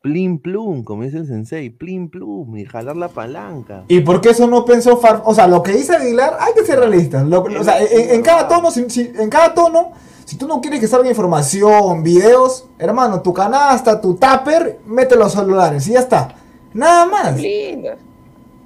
plin 0.03 0.39
plum, 0.39 0.83
como 0.83 1.03
dice 1.03 1.19
el 1.19 1.27
sensei, 1.27 1.71
plin 1.71 2.09
plum, 2.09 2.57
y 2.57 2.65
jalar 2.65 2.97
la 2.97 3.09
palanca. 3.09 3.85
¿Y 3.89 4.01
por 4.01 4.21
qué 4.21 4.31
eso 4.31 4.47
no 4.47 4.65
pensó 4.65 4.97
Far... 4.97 5.23
O 5.27 5.35
sea, 5.35 5.47
lo 5.47 5.63
que 5.63 5.73
dice 5.73 5.95
Aguilar, 5.95 6.37
hay 6.41 6.55
que 6.55 6.65
ser 6.65 6.79
realistas. 6.79 7.27
Lo- 7.27 7.43
o 7.43 7.65
sea, 7.65 7.79
en, 7.83 8.11
en 8.11 8.23
cada 8.23 8.49
tono, 8.49 8.71
si, 8.71 8.89
si- 8.89 9.13
en 9.15 9.29
cada 9.29 9.53
tono, 9.53 9.93
si 10.25 10.37
tú 10.37 10.47
no 10.49 10.61
quieres 10.61 10.81
que 10.81 10.87
salga 10.89 11.09
información, 11.11 12.03
videos, 12.03 12.67
hermano, 12.79 13.21
tu 13.21 13.33
canasta, 13.35 14.01
tu 14.01 14.15
tupper, 14.15 14.81
mete 14.87 15.17
los 15.17 15.33
celulares 15.33 15.87
y 15.89 15.93
ya 15.93 16.01
está. 16.01 16.35
Nada 16.73 17.05
más. 17.07 17.37
Lindas. 17.39 17.99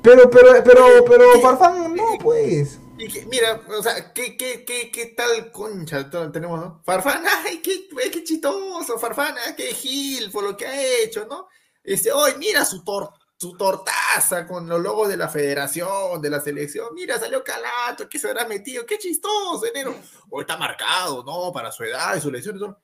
Pero, 0.02 0.28
pero, 0.30 0.48
pero, 0.64 0.82
pero, 1.08 1.24
Farfán, 1.40 1.94
no, 1.96 2.04
pues. 2.22 2.78
Y 3.04 3.26
mira, 3.26 3.60
o 3.68 3.82
sea, 3.82 4.12
¿qué, 4.12 4.36
qué, 4.36 4.64
qué, 4.64 4.90
qué 4.90 5.06
tal 5.06 5.52
concha 5.52 6.08
tenemos, 6.32 6.60
no? 6.60 6.82
Farfán, 6.84 7.22
ay, 7.46 7.60
qué, 7.62 7.88
qué 8.10 8.24
chistoso, 8.24 8.98
Farfán, 8.98 9.34
ah, 9.38 9.54
qué 9.56 9.74
gil 9.74 10.30
por 10.30 10.44
lo 10.44 10.56
que 10.56 10.66
ha 10.66 11.02
hecho, 11.02 11.26
¿no? 11.26 11.48
Este, 11.82 12.10
hoy 12.12 12.32
mira 12.38 12.64
su, 12.64 12.82
tor 12.82 13.10
su 13.36 13.56
tortaza 13.56 14.46
con 14.46 14.66
los 14.68 14.80
logos 14.80 15.08
de 15.08 15.18
la 15.18 15.28
federación, 15.28 16.22
de 16.22 16.30
la 16.30 16.40
selección, 16.40 16.94
mira, 16.94 17.18
salió 17.18 17.44
calato, 17.44 18.08
¿qué 18.08 18.18
se 18.18 18.28
habrá 18.28 18.46
metido? 18.46 18.86
Qué 18.86 18.96
chistoso, 18.98 19.66
enero. 19.66 19.94
Hoy 20.30 20.42
está 20.42 20.56
marcado, 20.56 21.22
¿no? 21.24 21.52
Para 21.52 21.70
su 21.70 21.84
edad 21.84 22.16
y 22.16 22.20
su 22.20 22.30
lesión 22.30 22.56
y 22.56 22.60
todo. 22.60 22.80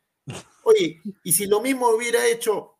Oye, 0.65 1.01
y 1.25 1.33
si 1.33 1.47
lo 1.47 1.61
mismo 1.61 1.89
hubiera 1.89 2.27
hecho 2.27 2.79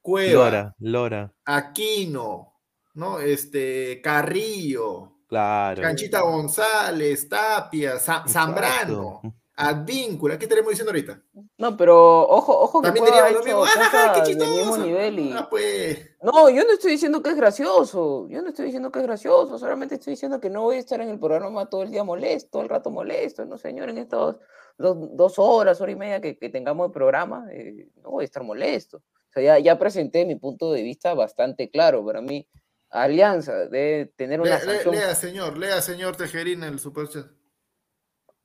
Cueva, 0.00 0.44
Lora, 0.44 0.76
Lora, 0.78 1.34
Aquino, 1.44 2.54
¿no? 2.94 3.18
Este, 3.20 4.00
Carrillo, 4.02 5.17
claro. 5.28 5.82
Canchita 5.82 6.22
González, 6.22 7.28
Tapia, 7.28 7.98
Zambrano. 7.98 9.20
Advíncula, 9.60 10.38
¿qué 10.38 10.44
estaremos 10.44 10.70
diciendo 10.70 10.92
ahorita? 10.92 11.20
No, 11.56 11.76
pero 11.76 12.28
ojo, 12.28 12.56
ojo 12.56 12.80
que 12.80 12.86
También 12.86 13.06
diríamos 13.06 13.32
lo 13.32 13.42
mismo, 13.42 13.64
¡ah, 13.64 14.12
qué 14.14 14.22
chistoso! 14.22 14.78
nivel 14.78 15.18
y... 15.18 15.32
Ah, 15.32 15.48
pues, 15.50 15.98
No, 16.22 16.48
yo 16.48 16.64
no 16.64 16.74
estoy 16.74 16.92
diciendo 16.92 17.20
que 17.20 17.30
es 17.30 17.36
gracioso. 17.36 18.28
Yo 18.28 18.40
no 18.40 18.50
estoy 18.50 18.66
diciendo 18.66 18.92
que 18.92 19.00
es 19.00 19.04
gracioso. 19.04 19.58
Solamente 19.58 19.96
estoy 19.96 20.12
diciendo 20.12 20.40
que 20.40 20.48
no 20.48 20.62
voy 20.62 20.76
a 20.76 20.78
estar 20.78 21.00
en 21.00 21.08
el 21.08 21.18
programa 21.18 21.68
todo 21.68 21.82
el 21.82 21.90
día 21.90 22.04
molesto, 22.04 22.50
todo 22.52 22.62
el 22.62 22.68
rato 22.68 22.92
molesto. 22.92 23.44
No, 23.46 23.58
señor, 23.58 23.90
en 23.90 23.98
estas 23.98 24.36
dos, 24.78 24.96
dos 25.16 25.38
horas, 25.40 25.80
hora 25.80 25.90
y 25.90 25.96
media 25.96 26.20
que, 26.20 26.38
que 26.38 26.50
tengamos 26.50 26.86
de 26.86 26.94
programa, 26.94 27.44
eh, 27.50 27.88
no 28.00 28.10
voy 28.10 28.22
a 28.22 28.26
estar 28.26 28.44
molesto. 28.44 28.98
O 28.98 29.32
sea, 29.32 29.42
ya, 29.42 29.58
ya 29.58 29.76
presenté 29.76 30.24
mi 30.24 30.36
punto 30.36 30.70
de 30.70 30.84
vista 30.84 31.14
bastante 31.14 31.68
claro. 31.68 32.06
Para 32.06 32.20
mí, 32.20 32.46
Alianza 32.90 33.66
debe 33.68 34.06
tener 34.16 34.40
una 34.40 34.58
lea, 34.58 35.14
señor, 35.14 35.58
lea, 35.58 35.80
señor 35.82 36.16
Tejerín, 36.16 36.62
el 36.62 36.78
superchat. 36.78 37.26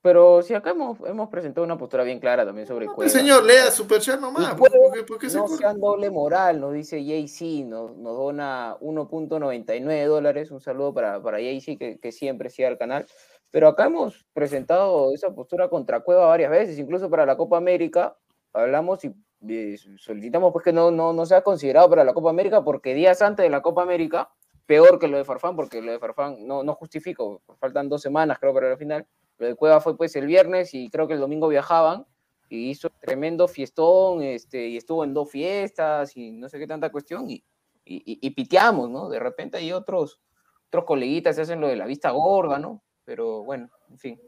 Pero 0.01 0.41
si 0.41 0.53
acá 0.53 0.71
hemos, 0.71 0.99
hemos 1.05 1.29
presentado 1.29 1.63
una 1.63 1.77
postura 1.77 2.03
bien 2.03 2.19
clara 2.19 2.45
también 2.45 2.67
sobre 2.67 2.87
Pues, 2.87 2.95
Cueva. 2.95 3.09
señor, 3.09 3.45
lea 3.45 3.71
superchat 3.71 4.19
nomás. 4.19 4.53
¿Por, 4.55 4.69
Cueva 4.69 4.85
por 4.87 4.93
qué, 4.93 5.03
por 5.03 5.17
qué 5.17 5.29
se 5.29 5.37
no 5.37 5.45
corre? 5.45 5.57
sean 5.59 5.79
doble 5.79 6.09
moral, 6.09 6.59
nos 6.59 6.73
dice 6.73 7.01
JC, 7.05 7.63
nos, 7.65 7.95
nos 7.95 8.17
dona 8.17 8.75
1.99 8.81 10.05
dólares. 10.07 10.51
Un 10.51 10.59
saludo 10.59 10.93
para, 10.93 11.21
para 11.23 11.39
JC 11.39 11.77
que, 11.77 11.99
que 12.01 12.11
siempre 12.11 12.49
sigue 12.49 12.67
al 12.67 12.77
canal. 12.77 13.05
Pero 13.49 13.69
acá 13.69 13.85
hemos 13.85 14.25
presentado 14.33 15.13
esa 15.13 15.33
postura 15.33 15.69
contra 15.69 16.01
Cueva 16.01 16.25
varias 16.25 16.51
veces, 16.51 16.77
incluso 16.79 17.09
para 17.09 17.25
la 17.25 17.37
Copa 17.37 17.55
América. 17.55 18.17
Hablamos 18.51 19.05
y 19.05 19.13
eh, 19.47 19.77
solicitamos 19.97 20.51
pues 20.53 20.63
que 20.65 20.73
no, 20.73 20.91
no, 20.91 21.13
no 21.13 21.25
sea 21.25 21.41
considerado 21.41 21.89
para 21.89 22.03
la 22.03 22.13
Copa 22.13 22.29
América 22.29 22.63
porque 22.63 22.93
días 22.93 23.21
antes 23.21 23.43
de 23.43 23.49
la 23.49 23.61
Copa 23.61 23.81
América, 23.83 24.29
peor 24.65 24.99
que 24.99 25.07
lo 25.07 25.17
de 25.17 25.25
Farfán, 25.25 25.55
porque 25.55 25.81
lo 25.81 25.91
de 25.91 25.99
Farfán 25.99 26.47
no, 26.47 26.63
no 26.63 26.73
justifico, 26.75 27.41
faltan 27.59 27.89
dos 27.89 28.01
semanas 28.01 28.37
creo 28.39 28.53
para 28.53 28.69
la 28.69 28.77
final. 28.77 29.05
Lo 29.37 29.47
de 29.47 29.55
Cueva 29.55 29.81
fue 29.81 29.97
pues 29.97 30.15
el 30.15 30.27
viernes 30.27 30.73
y 30.73 30.89
creo 30.89 31.07
que 31.07 31.15
el 31.15 31.19
domingo 31.19 31.47
viajaban 31.47 32.05
y 32.49 32.69
hizo 32.69 32.89
tremendo 33.01 33.47
fiestón, 33.47 34.21
este, 34.21 34.67
y 34.67 34.77
estuvo 34.77 35.03
en 35.03 35.13
dos 35.13 35.29
fiestas 35.31 36.15
y 36.15 36.31
no 36.31 36.47
sé 36.49 36.59
qué 36.59 36.67
tanta 36.67 36.91
cuestión, 36.91 37.29
y, 37.29 37.43
y, 37.83 37.95
y- 38.05 38.19
y 38.21 38.29
piteamos, 38.29 38.89
¿no? 38.91 39.09
De 39.09 39.17
repente 39.19 39.57
hay 39.57 39.71
otros, 39.73 40.21
otros 40.67 40.85
coleguitas 40.85 41.35
que 41.35 41.41
hacen 41.41 41.59
lo 41.59 41.67
de 41.67 41.75
la 41.75 41.87
vista 41.87 42.11
gorda, 42.11 42.59
¿no? 42.59 42.83
Pero 43.05 43.43
bueno, 43.43 43.69
en 43.89 43.97
fin. 43.97 44.21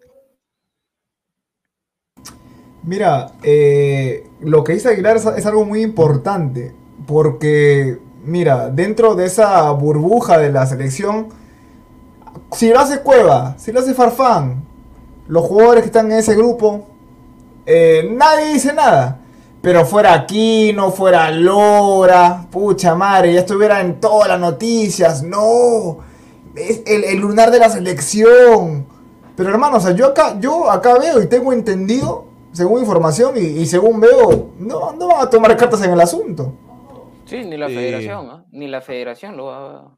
Mira, 2.86 3.32
eh, 3.42 4.30
lo 4.42 4.64
que 4.64 4.74
dice 4.74 4.90
Aguilar 4.90 5.18
es, 5.18 5.46
algo 5.48 5.66
muy 5.66 5.82
importante, 5.82 6.72
porque, 7.08 7.98
mira, 8.24 8.70
dentro 8.70 9.16
de 9.16 9.26
esa 9.26 9.72
burbuja 9.72 10.38
de 10.38 10.52
la 10.52 10.68
selección, 10.68 11.30
si 12.52 12.70
lo 12.70 12.80
hace 12.80 13.00
Cueva, 13.00 13.56
si 13.58 13.72
lo 13.72 13.80
hace 13.80 13.96
Farfán, 13.96 14.64
los 15.28 15.46
jugadores 15.46 15.82
que 15.82 15.88
están 15.88 16.12
en 16.12 16.20
ese 16.20 16.36
grupo, 16.36 16.86
eh, 17.66 18.08
nadie 18.16 18.54
dice 18.54 18.72
nada. 18.72 19.20
Pero 19.64 19.84
fuera 19.84 20.14
Aquino, 20.14 20.92
fuera 20.92 21.32
Lora, 21.32 22.46
pucha 22.52 22.94
madre, 22.94 23.34
ya 23.34 23.40
estuviera 23.40 23.82
en 23.82 24.00
todas 24.00 24.28
las 24.28 24.40
noticias, 24.40 25.24
no, 25.24 25.98
es 26.56 26.84
el, 26.86 27.04
el 27.04 27.18
lunar 27.20 27.50
de 27.50 27.58
la 27.58 27.70
selección. 27.70 28.86
Pero 29.36 29.50
hermano, 29.50 29.78
o 29.78 29.80
sea, 29.80 29.92
yo 29.92 30.06
acá, 30.06 30.38
yo 30.40 30.70
acá 30.70 31.00
veo 31.00 31.20
y 31.20 31.26
tengo 31.26 31.52
entendido, 31.52 32.35
según 32.56 32.80
información 32.82 33.36
y, 33.38 33.42
y 33.62 33.66
según 33.66 34.00
veo, 34.00 34.54
no, 34.60 34.94
no 34.94 35.08
van 35.08 35.28
a 35.28 35.30
tomar 35.30 35.56
cartas 35.58 35.84
en 35.84 35.92
el 35.92 36.02
asunto. 36.02 36.54
Sí, 37.26 37.44
ni 37.46 37.58
la 37.58 37.68
Sí. 37.68 37.76
federación, 37.76 38.30
¿ah? 38.30 38.46
Ni 38.52 38.68
la 38.68 38.82
federación 38.82 39.36
lo 39.38 39.46
va 39.46 39.98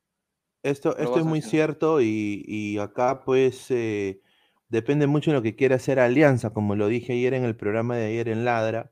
Esto, 0.64 0.90
Lo 0.90 0.96
esto 1.04 1.20
es 1.20 1.26
muy 1.26 1.40
haciendo. 1.40 1.50
cierto 1.50 2.02
y, 2.02 2.44
y 2.48 2.78
acá 2.80 3.24
pues 3.26 3.70
eh, 3.72 4.22
depende 4.70 5.08
mucho 5.08 5.32
de 5.32 5.38
lo 5.38 5.44
que 5.44 5.56
quiera 5.56 5.76
hacer 5.76 6.00
Alianza, 6.00 6.52
como 6.54 6.76
lo 6.76 6.88
dije 6.88 7.14
ayer 7.14 7.34
en 7.34 7.44
el 7.46 7.56
programa 7.56 7.96
de 7.96 8.08
ayer 8.08 8.30
en 8.30 8.46
Ladra, 8.46 8.92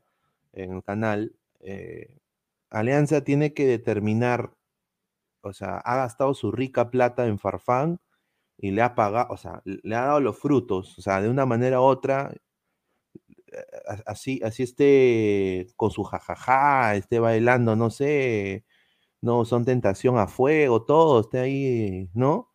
en 0.52 0.72
el 0.74 0.82
canal. 0.84 1.34
eh, 1.60 2.16
Alianza 2.70 3.22
tiene 3.24 3.54
que 3.54 3.66
determinar, 3.66 4.52
o 5.42 5.52
sea, 5.52 5.78
ha 5.78 5.96
gastado 5.96 6.34
su 6.34 6.52
rica 6.52 6.90
plata 6.90 7.26
en 7.26 7.38
Farfán 7.38 8.00
y 8.58 8.72
le 8.72 8.82
ha 8.82 8.94
pagado, 8.94 9.28
o 9.32 9.36
sea, 9.36 9.62
le 9.64 9.94
ha 9.96 10.02
dado 10.06 10.20
los 10.20 10.38
frutos, 10.38 10.98
o 10.98 11.02
sea, 11.02 11.20
de 11.22 11.28
una 11.30 11.46
manera 11.46 11.80
u 11.80 11.84
otra, 11.84 12.32
así, 14.06 14.40
así 14.44 14.62
esté 14.64 15.66
con 15.76 15.90
su 15.90 16.02
jajaja, 16.04 16.94
esté 16.96 17.18
bailando, 17.20 17.76
no 17.76 17.90
sé, 17.90 18.64
no 19.22 19.44
son 19.46 19.64
tentación 19.66 20.18
a 20.18 20.28
fuego, 20.28 20.84
todo, 20.84 21.20
esté 21.22 21.40
ahí, 21.40 22.10
¿no? 22.14 22.50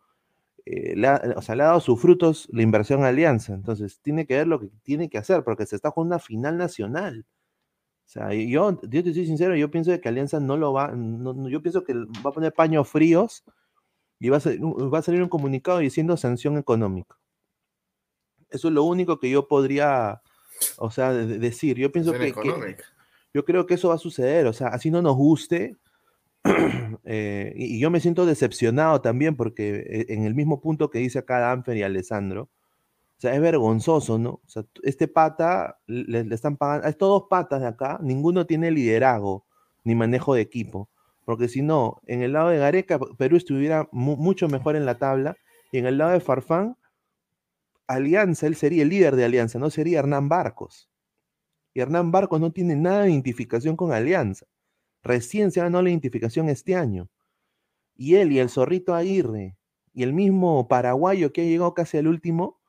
eh, 0.66 0.96
o 1.38 1.42
sea, 1.42 1.56
le 1.56 1.64
ha 1.64 1.68
dado 1.68 1.80
sus 1.82 2.00
frutos 2.02 2.48
la 2.52 2.62
inversión 2.64 3.04
Alianza. 3.04 3.54
Entonces, 3.54 4.00
tiene 4.02 4.26
que 4.28 4.36
ver 4.38 4.48
lo 4.48 4.60
que 4.60 4.70
tiene 4.84 5.10
que 5.10 5.18
hacer, 5.18 5.44
porque 5.44 5.66
se 5.66 5.76
está 5.76 5.92
jugando 5.92 6.16
una 6.16 6.20
final 6.24 6.58
nacional. 6.58 7.26
O 8.06 8.10
sea, 8.10 8.34
yo, 8.34 8.80
yo 8.84 9.04
te 9.04 9.14
soy 9.14 9.26
sincero, 9.26 9.56
yo 9.56 9.72
pienso 9.72 10.00
que 10.02 10.10
Alianza 10.10 10.40
no 10.40 10.58
lo 10.58 10.74
va, 10.74 10.90
no- 10.96 11.50
yo 11.50 11.62
pienso 11.62 11.84
que 11.84 11.94
va 11.96 12.30
a 12.32 12.34
poner 12.34 12.54
paños 12.54 12.88
fríos 12.90 13.44
y 14.20 14.30
va 14.30 14.38
a, 14.38 14.42
va 14.90 15.00
a 15.00 15.04
salir 15.04 15.24
un 15.24 15.30
comunicado 15.30 15.80
diciendo 15.80 16.18
sanción 16.18 16.58
económica. 16.58 17.18
Eso 18.50 18.68
es 18.68 18.74
lo 18.74 18.84
único 18.84 19.20
que 19.20 19.30
yo 19.30 19.48
podría, 19.48 20.22
o 20.78 20.92
sea, 20.92 21.12
de- 21.14 21.26
de- 21.28 21.40
decir. 21.40 21.78
Yo 21.78 21.92
pienso 21.92 22.12
que, 22.20 22.34
yo 23.34 23.46
creo 23.46 23.66
que 23.66 23.74
eso 23.76 23.90
va 23.90 23.96
a 23.96 24.00
suceder. 24.00 24.46
O 24.48 24.54
sea, 24.54 24.68
así 24.70 24.90
no 24.92 25.02
nos 25.02 25.16
guste. 25.16 25.78
eh, 27.06 27.54
y, 27.56 27.76
y 27.76 27.80
yo 27.80 27.90
me 27.92 28.00
siento 28.00 28.26
decepcionado 28.26 29.02
también 29.02 29.36
porque 29.36 29.76
eh, 29.88 30.06
en 30.10 30.26
el 30.26 30.34
mismo 30.36 30.60
punto 30.62 30.90
que 30.90 31.00
dice 31.00 31.20
acá 31.20 31.40
Danfer 31.40 31.78
y 31.78 31.84
Alessandro, 31.84 32.44
o 33.18 33.22
sea, 33.22 33.36
es 33.36 33.42
vergonzoso, 33.42 34.18
¿no? 34.18 34.30
O 34.32 34.42
sea, 34.48 34.64
este 34.82 35.08
pata 35.08 35.78
le, 35.86 36.24
le 36.24 36.34
están 36.36 36.58
pagando, 36.58 36.88
a 36.88 36.90
estos 36.90 37.08
dos 37.08 37.24
patas 37.30 37.62
de 37.62 37.68
acá, 37.68 38.00
ninguno 38.02 38.48
tiene 38.48 38.72
liderazgo 38.72 39.46
ni 39.84 39.94
manejo 39.94 40.34
de 40.34 40.42
equipo. 40.42 40.90
Porque 41.24 41.48
si 41.48 41.62
no, 41.62 42.02
en 42.08 42.24
el 42.24 42.34
lado 42.34 42.50
de 42.50 42.58
Gareca, 42.58 43.00
Perú 43.18 43.38
estuviera 43.38 43.88
mu- 43.92 44.18
mucho 44.18 44.48
mejor 44.48 44.76
en 44.76 44.88
la 44.88 44.98
tabla. 44.98 45.38
Y 45.72 45.78
en 45.78 45.86
el 45.86 46.00
lado 46.00 46.12
de 46.12 46.20
Farfán, 46.20 46.76
Alianza, 47.94 48.48
él 48.48 48.56
sería 48.56 48.84
el 48.84 48.90
líder 48.90 49.16
de 49.16 49.26
Alianza, 49.26 49.60
no 49.60 49.70
sería 49.70 50.00
Hernán 50.00 50.30
Barcos. 50.30 50.90
Y 51.74 51.80
Hernán 51.80 52.12
Barcos 52.12 52.40
no 52.40 52.52
tiene 52.52 52.76
nada 52.76 53.04
de 53.04 53.12
identificación 53.12 53.76
con 53.76 53.92
Alianza. 53.94 54.46
Recién 55.04 55.52
se 55.52 55.62
ganó 55.62 55.82
la 55.82 55.90
identificación 55.90 56.50
este 56.50 56.76
año. 56.76 57.10
Y 57.96 58.16
él 58.16 58.32
y 58.32 58.40
el 58.40 58.50
zorrito 58.50 58.94
Aguirre 58.94 59.58
y 59.94 60.04
el 60.04 60.14
mismo 60.14 60.68
paraguayo 60.68 61.34
que 61.34 61.42
ha 61.42 61.46
llegado 61.46 61.74
casi 61.74 61.98
al 61.98 62.08
último, 62.08 62.60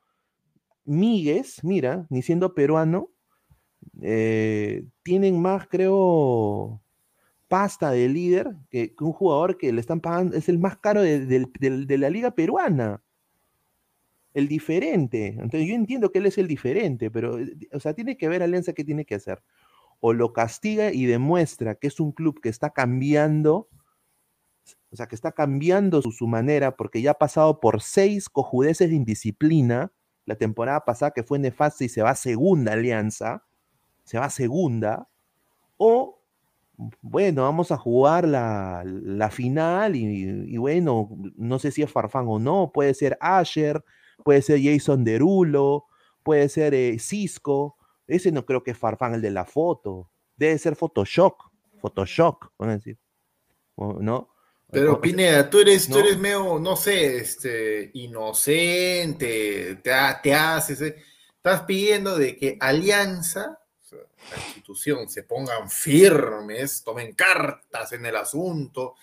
Míguez, 0.85 1.63
mira, 1.63 2.07
ni 2.09 2.21
siendo 2.21 2.53
peruano, 2.53 3.09
eh, 4.01 4.85
tienen 5.03 5.41
más, 5.41 5.67
creo, 5.67 6.81
pasta 7.47 7.91
de 7.91 8.09
líder 8.09 8.55
que, 8.69 8.95
un 8.99 9.13
jugador 9.13 9.57
que 9.57 9.71
le 9.71 9.79
están 9.79 10.01
pagando, 10.01 10.35
es 10.35 10.49
el 10.49 10.59
más 10.59 10.77
caro 10.77 11.01
de 11.01 11.97
la 11.97 12.09
liga 12.09 12.31
peruana. 12.31 13.02
El 14.33 14.47
diferente. 14.47 15.27
Entonces 15.27 15.67
yo 15.67 15.75
entiendo 15.75 16.11
que 16.11 16.19
él 16.19 16.25
es 16.25 16.37
el 16.37 16.47
diferente, 16.47 17.11
pero, 17.11 17.39
eh, 17.39 17.55
o 17.71 17.79
sea, 17.79 17.93
tiene 17.93 18.17
que 18.17 18.27
ver 18.27 18.41
Alianza 18.41 18.73
qué 18.73 18.83
tiene 18.83 19.05
que 19.05 19.15
hacer. 19.15 19.43
O 19.99 20.13
lo 20.13 20.33
castiga 20.33 20.91
y 20.91 21.05
demuestra 21.05 21.75
que 21.75 21.87
es 21.87 21.99
un 21.99 22.11
club 22.11 22.41
que 22.41 22.49
está 22.49 22.71
cambiando, 22.71 23.69
o 24.91 24.95
sea, 24.95 25.07
que 25.07 25.15
está 25.15 25.31
cambiando 25.31 26.01
su, 26.01 26.27
manera, 26.27 26.75
porque 26.75 27.01
ya 27.01 27.11
ha 27.11 27.15
pasado 27.15 27.59
por 27.59 27.81
seis 27.81 28.29
cojudeces 28.29 28.89
de 28.89 28.95
indisciplina. 28.95 29.91
La 30.25 30.35
temporada 30.35 30.85
pasada 30.85 31.11
que 31.11 31.23
fue 31.23 31.37
nefasta 31.37 31.83
y 31.83 31.89
se 31.89 32.01
va 32.01 32.11
a 32.11 32.15
segunda 32.15 32.73
alianza, 32.73 33.43
se 34.03 34.17
va 34.17 34.25
a 34.25 34.29
segunda. 34.29 35.09
O, 35.77 36.21
bueno, 37.01 37.43
vamos 37.43 37.71
a 37.71 37.77
jugar 37.77 38.27
la, 38.27 38.83
la 38.85 39.29
final 39.29 39.95
y, 39.95 40.03
y 40.47 40.57
bueno, 40.57 41.09
no 41.35 41.59
sé 41.59 41.71
si 41.71 41.83
es 41.83 41.91
Farfán 41.91 42.25
o 42.27 42.39
no, 42.39 42.71
puede 42.73 42.93
ser 42.93 43.17
Asher, 43.21 43.83
puede 44.23 44.41
ser 44.41 44.61
Jason 44.61 45.03
Derulo, 45.03 45.85
puede 46.23 46.49
ser 46.49 46.73
eh, 46.73 46.97
Cisco. 46.99 47.77
Ese 48.07 48.31
no 48.31 48.45
creo 48.45 48.63
que 48.63 48.71
es 48.71 48.77
Farfán 48.77 49.13
el 49.13 49.21
de 49.21 49.31
la 49.31 49.45
foto. 49.45 50.09
Debe 50.35 50.57
ser 50.57 50.75
Photoshop. 50.75 51.35
Photoshop, 51.79 52.43
van 52.57 52.69
a 52.69 52.73
decir. 52.77 52.97
¿No? 53.75 54.29
Pero 54.71 54.99
Pineda, 54.99 55.49
tú 55.49 55.59
eres, 55.59 55.87
tú 55.87 55.93
¿no? 55.93 55.99
eres 55.99 56.17
medio, 56.17 56.59
no 56.59 56.75
sé, 56.75 57.17
este, 57.17 57.91
inocente, 57.93 59.75
te, 59.75 59.95
te 60.23 60.33
haces, 60.33 60.81
eh, 60.81 60.95
estás 61.35 61.61
pidiendo 61.61 62.17
de 62.17 62.35
que 62.35 62.57
Alianza, 62.59 63.59
o 63.79 63.85
sea, 63.85 63.99
la 64.31 64.43
institución, 64.47 65.07
se 65.09 65.23
pongan 65.23 65.69
firmes, 65.69 66.83
tomen 66.83 67.13
cartas 67.13 67.91
en 67.91 68.03
el 68.07 68.15
asunto 68.15 68.95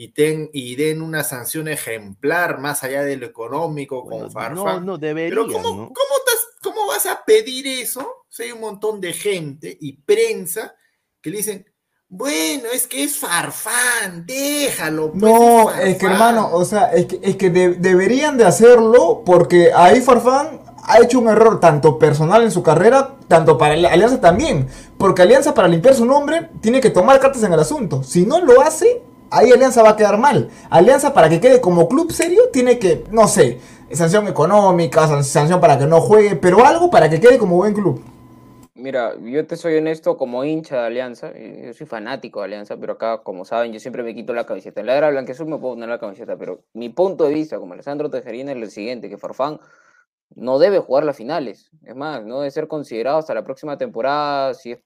y, 0.00 0.12
ten, 0.12 0.48
y 0.52 0.76
den 0.76 1.02
una 1.02 1.24
sanción 1.24 1.66
ejemplar 1.66 2.60
más 2.60 2.84
allá 2.84 3.02
de 3.02 3.16
lo 3.16 3.26
económico 3.26 4.04
con 4.04 4.20
No, 4.20 4.30
Farfán. 4.30 4.86
no, 4.86 4.96
debería, 4.96 5.30
Pero 5.30 5.46
¿cómo, 5.52 5.58
¿no? 5.68 5.74
cómo, 5.92 6.14
estás- 6.18 6.46
cómo 6.62 6.86
vas 6.86 7.04
a 7.06 7.24
pedir 7.24 7.66
eso 7.66 8.06
si 8.28 8.44
hay 8.44 8.52
un 8.52 8.60
montón 8.60 9.00
de 9.00 9.12
gente 9.12 9.76
y 9.80 9.94
prensa 10.02 10.72
que 11.20 11.30
le 11.30 11.38
dicen, 11.38 11.66
bueno, 12.08 12.68
es 12.72 12.86
que 12.86 13.02
es 13.02 13.16
Farfán, 13.18 14.24
déjalo. 14.24 15.10
pues, 15.10 15.20
No, 15.22 15.70
es 15.72 15.78
es 15.80 15.96
que 15.98 16.06
Farfán". 16.06 16.12
hermano, 16.36 16.50
o 16.52 16.64
sea, 16.64 16.92
es 16.92 17.06
que, 17.06 17.18
es 17.20 17.36
que 17.36 17.50
de- 17.50 17.74
deberían 17.74 18.38
de 18.38 18.44
hacerlo 18.44 19.22
porque 19.26 19.72
ahí 19.74 20.00
Farfán 20.00 20.60
ha 20.84 21.00
hecho 21.02 21.18
un 21.18 21.28
error 21.28 21.58
tanto 21.58 21.98
personal 21.98 22.44
en 22.44 22.52
su 22.52 22.62
carrera, 22.62 23.16
tanto 23.26 23.58
para 23.58 23.74
Alianza 23.74 24.20
también. 24.20 24.68
Porque 24.96 25.22
Alianza 25.22 25.52
para 25.54 25.66
limpiar 25.66 25.94
su 25.96 26.06
nombre 26.06 26.48
tiene 26.62 26.80
que 26.80 26.90
tomar 26.90 27.18
cartas 27.20 27.42
en 27.42 27.52
el 27.52 27.58
asunto. 27.60 28.02
Si 28.04 28.24
no 28.24 28.40
lo 28.40 28.62
hace, 28.62 29.02
ahí 29.30 29.50
Alianza 29.52 29.82
va 29.82 29.90
a 29.90 29.96
quedar 29.96 30.18
mal. 30.18 30.50
Alianza 30.70 31.12
para 31.14 31.28
que 31.28 31.40
quede 31.40 31.60
como 31.60 31.88
club 31.88 32.10
serio 32.12 32.42
tiene 32.52 32.78
que, 32.78 33.04
no 33.10 33.28
sé, 33.28 33.58
sanción 33.92 34.28
económica, 34.28 35.06
san- 35.06 35.24
sanción 35.24 35.60
para 35.60 35.78
que 35.78 35.86
no 35.86 36.00
juegue, 36.00 36.36
pero 36.36 36.64
algo 36.64 36.90
para 36.90 37.08
que 37.08 37.20
quede 37.20 37.38
como 37.38 37.56
buen 37.56 37.74
club. 37.74 38.02
Mira, 38.74 39.16
yo 39.20 39.44
te 39.44 39.56
soy 39.56 39.76
honesto 39.76 40.16
como 40.16 40.44
hincha 40.44 40.80
de 40.80 40.86
Alianza, 40.86 41.32
eh, 41.34 41.64
yo 41.66 41.74
soy 41.74 41.86
fanático 41.86 42.38
de 42.38 42.44
Alianza, 42.44 42.76
pero 42.76 42.92
acá, 42.92 43.22
como 43.24 43.44
saben, 43.44 43.72
yo 43.72 43.80
siempre 43.80 44.04
me 44.04 44.14
quito 44.14 44.32
la 44.34 44.46
camiseta. 44.46 44.80
En 44.80 44.86
la 44.86 44.96
era 44.96 45.10
blanqueazul 45.10 45.46
me 45.48 45.58
puedo 45.58 45.74
poner 45.74 45.88
la 45.88 45.98
camiseta, 45.98 46.36
pero 46.36 46.62
mi 46.74 46.88
punto 46.88 47.24
de 47.24 47.34
vista 47.34 47.58
como 47.58 47.72
Alessandro 47.72 48.08
Tejerina 48.08 48.52
es 48.52 48.56
el 48.58 48.70
siguiente, 48.70 49.08
que 49.08 49.18
Farfán 49.18 49.58
no 50.36 50.60
debe 50.60 50.78
jugar 50.78 51.02
las 51.04 51.16
finales. 51.16 51.70
Es 51.84 51.96
más, 51.96 52.24
no 52.24 52.38
debe 52.38 52.52
ser 52.52 52.68
considerado 52.68 53.18
hasta 53.18 53.34
la 53.34 53.42
próxima 53.42 53.76
temporada, 53.78 54.54
si 54.54 54.72
es- 54.72 54.82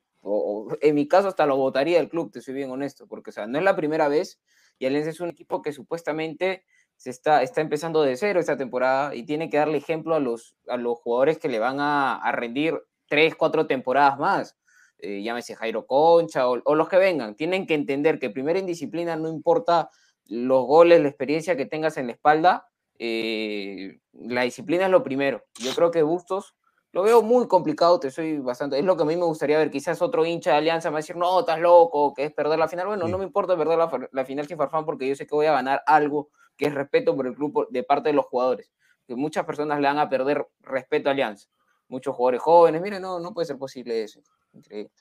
en 0.81 0.95
mi 0.95 1.09
caso 1.09 1.29
hasta 1.29 1.47
lo 1.47 1.57
votaría 1.57 1.99
del 1.99 2.09
club, 2.09 2.31
te 2.31 2.41
soy 2.41 2.55
bien 2.55 2.71
honesto, 2.71 3.07
porque 3.07 3.31
o 3.31 3.33
sea, 3.33 3.47
no 3.47 3.59
es 3.59 3.65
la 3.65 3.77
primera 3.77 4.09
vez 4.09 4.41
y 4.79 4.87
Alianza 4.87 5.11
es 5.11 5.21
un 5.21 5.31
equipo 5.31 5.63
que 5.63 5.73
supuestamente 5.73 6.65
se 6.97 7.11
está, 7.11 7.43
está 7.43 7.61
empezando 7.61 8.03
de 8.03 8.17
cero 8.17 8.41
esta 8.41 8.57
temporada 8.57 9.15
y 9.15 9.25
tiene 9.25 9.51
que 9.51 9.57
darle 9.57 9.79
ejemplo 9.79 10.15
a 10.15 10.21
los, 10.21 10.57
a 10.69 10.77
los 10.77 10.99
jugadores 10.99 11.39
que 11.39 11.49
le 11.49 11.59
van 11.59 11.81
a, 11.81 12.17
a 12.17 12.33
rendir 12.33 12.81
tres, 13.09 13.35
cuatro 13.35 13.67
temporadas 13.67 14.19
más. 14.19 14.57
Eh, 15.03 15.21
llámese 15.25 15.57
Jairo 15.57 15.85
Concha 15.85 16.49
o, 16.49 16.75
los 16.75 16.89
que 16.89 16.97
vengan. 16.97 17.35
Tienen 17.35 17.67
que 17.67 17.75
entender 17.75 18.21
que 18.21 18.31
primero 18.31 18.59
en 18.59 18.67
disciplina 18.67 19.17
no 19.17 19.29
importa 19.29 19.91
los 20.27 20.65
goles, 20.65 21.01
la 21.01 21.09
experiencia 21.09 21.57
que 21.57 21.67
tengas 21.67 21.97
en 21.97 22.07
la 22.07 22.13
espalda, 22.13 22.69
eh, 23.01 23.99
la 24.13 24.43
disciplina 24.43 24.85
es 24.85 24.91
lo 24.93 25.03
primero. 25.03 25.45
Yo 25.59 25.75
creo 25.75 25.91
que 25.91 26.03
Bustos 26.03 26.55
lo 26.93 27.03
veo 27.03 27.23
muy 27.23 27.49
complicado, 27.49 27.99
te 27.99 28.11
soy 28.11 28.39
bastante. 28.39 28.79
Es 28.79 28.85
lo 28.85 28.97
que 28.97 29.03
a 29.03 29.07
mí 29.07 29.17
me 29.17 29.25
gustaría 29.25 29.59
ver. 29.59 29.71
Quizás 29.71 30.03
otro 30.03 30.27
hincha 30.27 30.51
de 30.53 30.59
Alianza 30.59 30.91
me 30.91 30.95
va 30.95 30.99
a 30.99 31.01
decir, 31.01 31.17
no, 31.17 31.41
estás 31.41 31.59
loco, 31.59 32.13
que 32.13 32.25
es 32.25 32.33
perder 32.33 32.59
la 32.59 32.69
final. 32.69 32.87
Bueno, 32.87 33.09
no 33.09 33.17
me 33.19 33.25
importa 33.25 33.57
perder 33.57 33.79
la, 33.79 34.09
la 34.13 34.25
final 34.25 34.47
sin 34.47 34.59
Farfán 34.59 34.85
porque 34.85 35.09
yo 35.09 35.17
sé 35.17 35.27
que 35.27 35.35
voy 35.35 35.47
a 35.47 35.53
ganar 35.53 35.83
algo 35.87 36.29
que 36.57 36.67
es 36.67 36.75
respeto 36.75 37.17
por 37.17 37.27
el 37.27 37.35
club 37.35 37.67
de 37.71 37.83
parte 37.83 38.11
de 38.11 38.13
los 38.15 38.27
jugadores. 38.27 38.71
Que 39.07 39.17
muchas 39.17 39.45
personas 39.47 39.81
le 39.81 39.89
van 39.89 39.99
a 39.99 40.09
perder 40.09 40.47
respeto 40.61 41.09
a 41.09 41.13
Alianza. 41.13 41.49
Muchos 41.89 42.15
jugadores 42.15 42.43
jóvenes, 42.43 42.83
mire, 42.83 43.01
no, 43.01 43.19
no 43.21 43.33
puede 43.33 43.47
ser 43.47 43.57
posible 43.57 44.03
eso. 44.03 44.21
Increíble. 44.53 44.93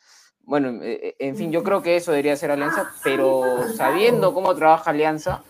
Bueno, 0.44 0.82
eh, 0.82 1.16
en 1.20 1.36
fin, 1.36 1.52
yo 1.52 1.62
creo 1.62 1.82
que 1.82 1.98
eso 1.98 2.12
debería 2.12 2.36
ser 2.36 2.52
Alianza, 2.52 2.92
pero 3.04 3.44
sabiendo 3.76 4.34
cómo 4.34 4.56
trabaja 4.56 4.90
Alianza, 4.90 5.44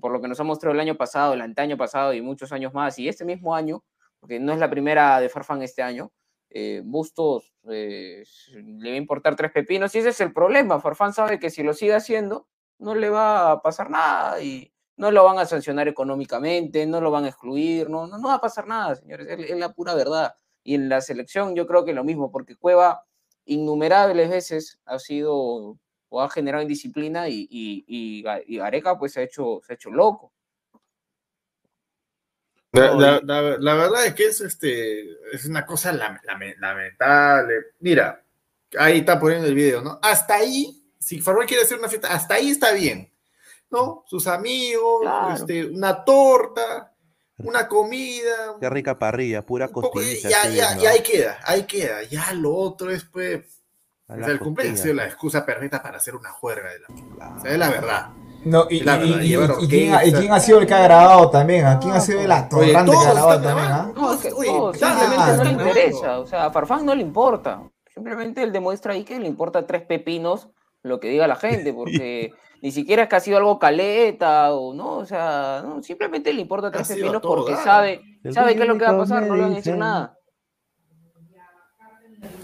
por 0.00 0.12
lo 0.12 0.20
que 0.20 0.28
nos 0.28 0.38
ha 0.40 0.44
mostrado 0.44 0.74
el 0.74 0.80
año 0.80 0.96
pasado, 0.96 1.34
el 1.34 1.40
antaño 1.40 1.76
pasado 1.76 2.12
y 2.12 2.20
muchos 2.20 2.52
años 2.52 2.74
más, 2.74 2.98
y 2.98 3.08
este 3.08 3.24
mismo 3.24 3.54
año, 3.54 3.82
porque 4.24 4.40
no 4.40 4.54
es 4.54 4.58
la 4.58 4.70
primera 4.70 5.20
de 5.20 5.28
Farfán 5.28 5.60
este 5.60 5.82
año, 5.82 6.10
eh, 6.48 6.80
Bustos 6.82 7.52
eh, 7.68 8.24
le 8.54 8.88
va 8.88 8.94
a 8.94 8.96
importar 8.96 9.36
tres 9.36 9.52
pepinos, 9.52 9.94
y 9.94 9.98
ese 9.98 10.08
es 10.08 10.20
el 10.22 10.32
problema. 10.32 10.80
Farfán 10.80 11.12
sabe 11.12 11.38
que 11.38 11.50
si 11.50 11.62
lo 11.62 11.74
sigue 11.74 11.92
haciendo, 11.94 12.48
no 12.78 12.94
le 12.94 13.10
va 13.10 13.50
a 13.50 13.60
pasar 13.60 13.90
nada 13.90 14.40
y 14.40 14.72
no 14.96 15.10
lo 15.10 15.24
van 15.24 15.40
a 15.40 15.44
sancionar 15.44 15.88
económicamente, 15.88 16.86
no 16.86 17.02
lo 17.02 17.10
van 17.10 17.26
a 17.26 17.28
excluir, 17.28 17.90
no, 17.90 18.06
no, 18.06 18.16
no 18.16 18.28
va 18.28 18.36
a 18.36 18.40
pasar 18.40 18.66
nada, 18.66 18.94
señores, 18.94 19.26
es, 19.28 19.58
la 19.58 19.74
pura 19.74 19.94
verdad. 19.94 20.34
Y 20.62 20.74
en 20.74 20.88
la 20.88 21.02
selección 21.02 21.54
yo 21.54 21.66
creo 21.66 21.84
que 21.84 21.92
lo 21.92 22.02
mismo, 22.02 22.30
porque 22.30 22.56
Cueva 22.56 23.04
innumerables 23.44 24.30
veces 24.30 24.80
ha 24.86 24.98
sido 24.98 25.78
o 26.08 26.22
ha 26.22 26.30
generado 26.30 26.62
indisciplina 26.62 27.28
y, 27.28 27.46
y, 27.50 28.24
pues 28.98 29.12
se 29.12 29.20
ha 29.20 29.24
hecho, 29.24 29.60
se 29.66 29.74
ha 29.74 29.76
hecho 29.76 29.90
loco. 29.90 30.32
La, 32.74 32.94
la- 32.94 33.20
la- 33.22 33.56
la 33.58 33.74
verdad 33.74 34.06
es 34.06 34.14
que 34.14 34.26
es, 34.26 34.40
este, 34.40 35.02
es 35.32 35.44
una 35.46 35.64
cosa 35.64 35.92
lam- 35.92 36.20
lame- 36.24 36.56
lamentable. 36.58 37.54
Mira, 37.80 38.22
ahí 38.78 38.98
está 38.98 39.18
poniendo 39.20 39.46
el 39.46 39.54
video, 39.54 39.80
¿no? 39.82 39.98
Hasta 40.02 40.34
ahí, 40.34 40.82
si 40.98 41.20
Farrell 41.20 41.46
quiere 41.46 41.62
hacer 41.62 41.78
una 41.78 41.88
fiesta, 41.88 42.08
hasta 42.12 42.34
ahí 42.34 42.50
está 42.50 42.72
bien, 42.72 43.12
¿no? 43.70 44.04
Sus 44.06 44.26
amigos, 44.26 45.02
Claro. 45.02 45.34
este, 45.34 45.64
una 45.66 46.04
torta, 46.04 46.92
una 47.38 47.66
comida, 47.68 48.56
Qué 48.60 48.70
rica 48.70 48.98
parrilla, 48.98 49.42
pura 49.44 49.68
costillita. 49.68 50.28
ya, 50.28 50.48
ya, 50.48 50.74
¿no? 50.74 50.82
ya 50.82 50.90
ahí 50.90 51.02
queda, 51.02 51.38
ahí 51.44 51.64
queda. 51.64 52.02
Ya 52.04 52.32
lo 52.32 52.54
otro 52.54 52.90
es, 52.90 53.04
pues, 53.04 53.44
o 54.06 54.14
sea, 54.16 54.26
el 54.26 54.38
cumpleaños 54.38 54.80
ha 54.80 54.82
costilla. 54.82 54.82
sido 54.82 54.94
la 54.94 55.06
excusa 55.06 55.46
perfecta 55.46 55.82
para 55.82 55.96
hacer 55.98 56.14
una 56.14 56.30
juerga 56.30 56.70
de 56.70 56.78
la 56.80 56.86
o 57.36 57.40
sea, 57.40 57.52
es 57.52 57.58
la 57.58 57.70
verdad. 57.70 58.10
No, 58.44 58.66
y, 58.70 58.80
La 58.80 58.96
verdad, 58.98 59.20
y- 59.20 59.24
y- 59.24 59.28
llevar 59.28 59.54
y 59.60 59.68
quién, 59.68 59.82
ha- 59.94 59.94
y 59.94 59.96
orquesta. 59.98 60.20
quién 60.20 60.32
ha 60.32 60.40
sido 60.40 60.58
el 60.60 60.66
que 60.66 60.74
ha 60.74 60.82
grabado 60.82 61.30
también? 61.30 61.64
¿A 61.66 61.78
quién 61.78 61.94
ha 61.94 62.00
sido 62.00 62.20
el 62.20 62.30
atorrante 62.32 62.90
que 62.92 62.96
ha 62.98 63.12
grabado 63.12 63.40
también? 63.42 63.58
¿ah? 63.58 63.68
grabando. 63.92 64.00
No, 64.00 64.12
es 64.12 64.20
que 64.20 64.32
Oye, 64.32 64.52
no, 64.52 64.72
ya, 64.72 64.98
simplemente 65.00 65.36
no 65.36 65.44
le 65.44 65.50
interesa. 65.50 66.18
O 66.20 66.26
sea, 66.26 66.46
a 66.46 66.50
Farfán 66.50 66.84
no 66.86 66.94
le 66.94 67.02
importa. 67.02 67.62
Simplemente 67.92 68.42
él 68.42 68.52
demuestra 68.52 68.92
ahí 68.94 69.04
que 69.04 69.18
le 69.20 69.28
importa 69.28 69.66
tres 69.66 69.82
pepinos 69.82 70.48
lo 70.82 71.00
que 71.00 71.08
diga 71.08 71.26
la 71.26 71.36
gente, 71.36 71.72
porque 71.74 72.32
ni 72.60 72.70
siquiera 72.72 73.04
es 73.04 73.08
que 73.08 73.16
ha 73.16 73.20
sido 73.20 73.36
algo 73.38 73.58
caleta 73.58 74.52
o 74.52 74.74
no, 74.74 74.96
o 74.98 75.04
sea, 75.06 75.62
no, 75.64 75.82
simplemente 75.82 76.32
le 76.32 76.40
importa 76.40 76.70
tres 76.70 76.88
pepinos 76.88 77.20
todo 77.22 77.36
porque 77.36 77.56
sabe, 77.56 78.00
sabe 78.32 78.54
qué 78.56 78.62
es 78.62 78.68
lo 78.68 78.78
que 78.78 78.84
va 78.84 78.90
a 78.92 78.98
pasar, 78.98 79.22
no 79.26 79.34
le 79.36 79.42
van 79.42 79.52
a 79.52 79.56
decir 79.56 79.76
nada. 79.76 80.16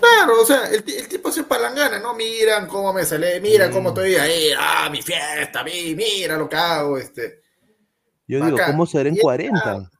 Claro, 0.00 0.40
o 0.40 0.44
sea, 0.44 0.68
el, 0.68 0.84
el 0.88 1.08
tipo 1.08 1.30
se 1.30 1.44
palangana, 1.44 1.98
¿no? 1.98 2.14
Miran 2.14 2.66
cómo 2.66 2.92
me 2.92 3.04
sale, 3.04 3.40
mira 3.40 3.70
cómo 3.70 3.90
estoy 3.90 4.14
ahí, 4.16 4.50
ah, 4.58 4.88
mi 4.90 5.02
fiesta, 5.02 5.62
mi, 5.62 5.94
mira 5.94 6.36
lo 6.36 6.48
que 6.48 6.56
hago, 6.56 6.98
este. 6.98 7.42
Yo 8.26 8.44
digo. 8.44 8.58
¿cómo 8.66 8.86
será 8.86 9.08
en 9.08 9.16
Y- 9.16 9.20
40? 9.20 9.90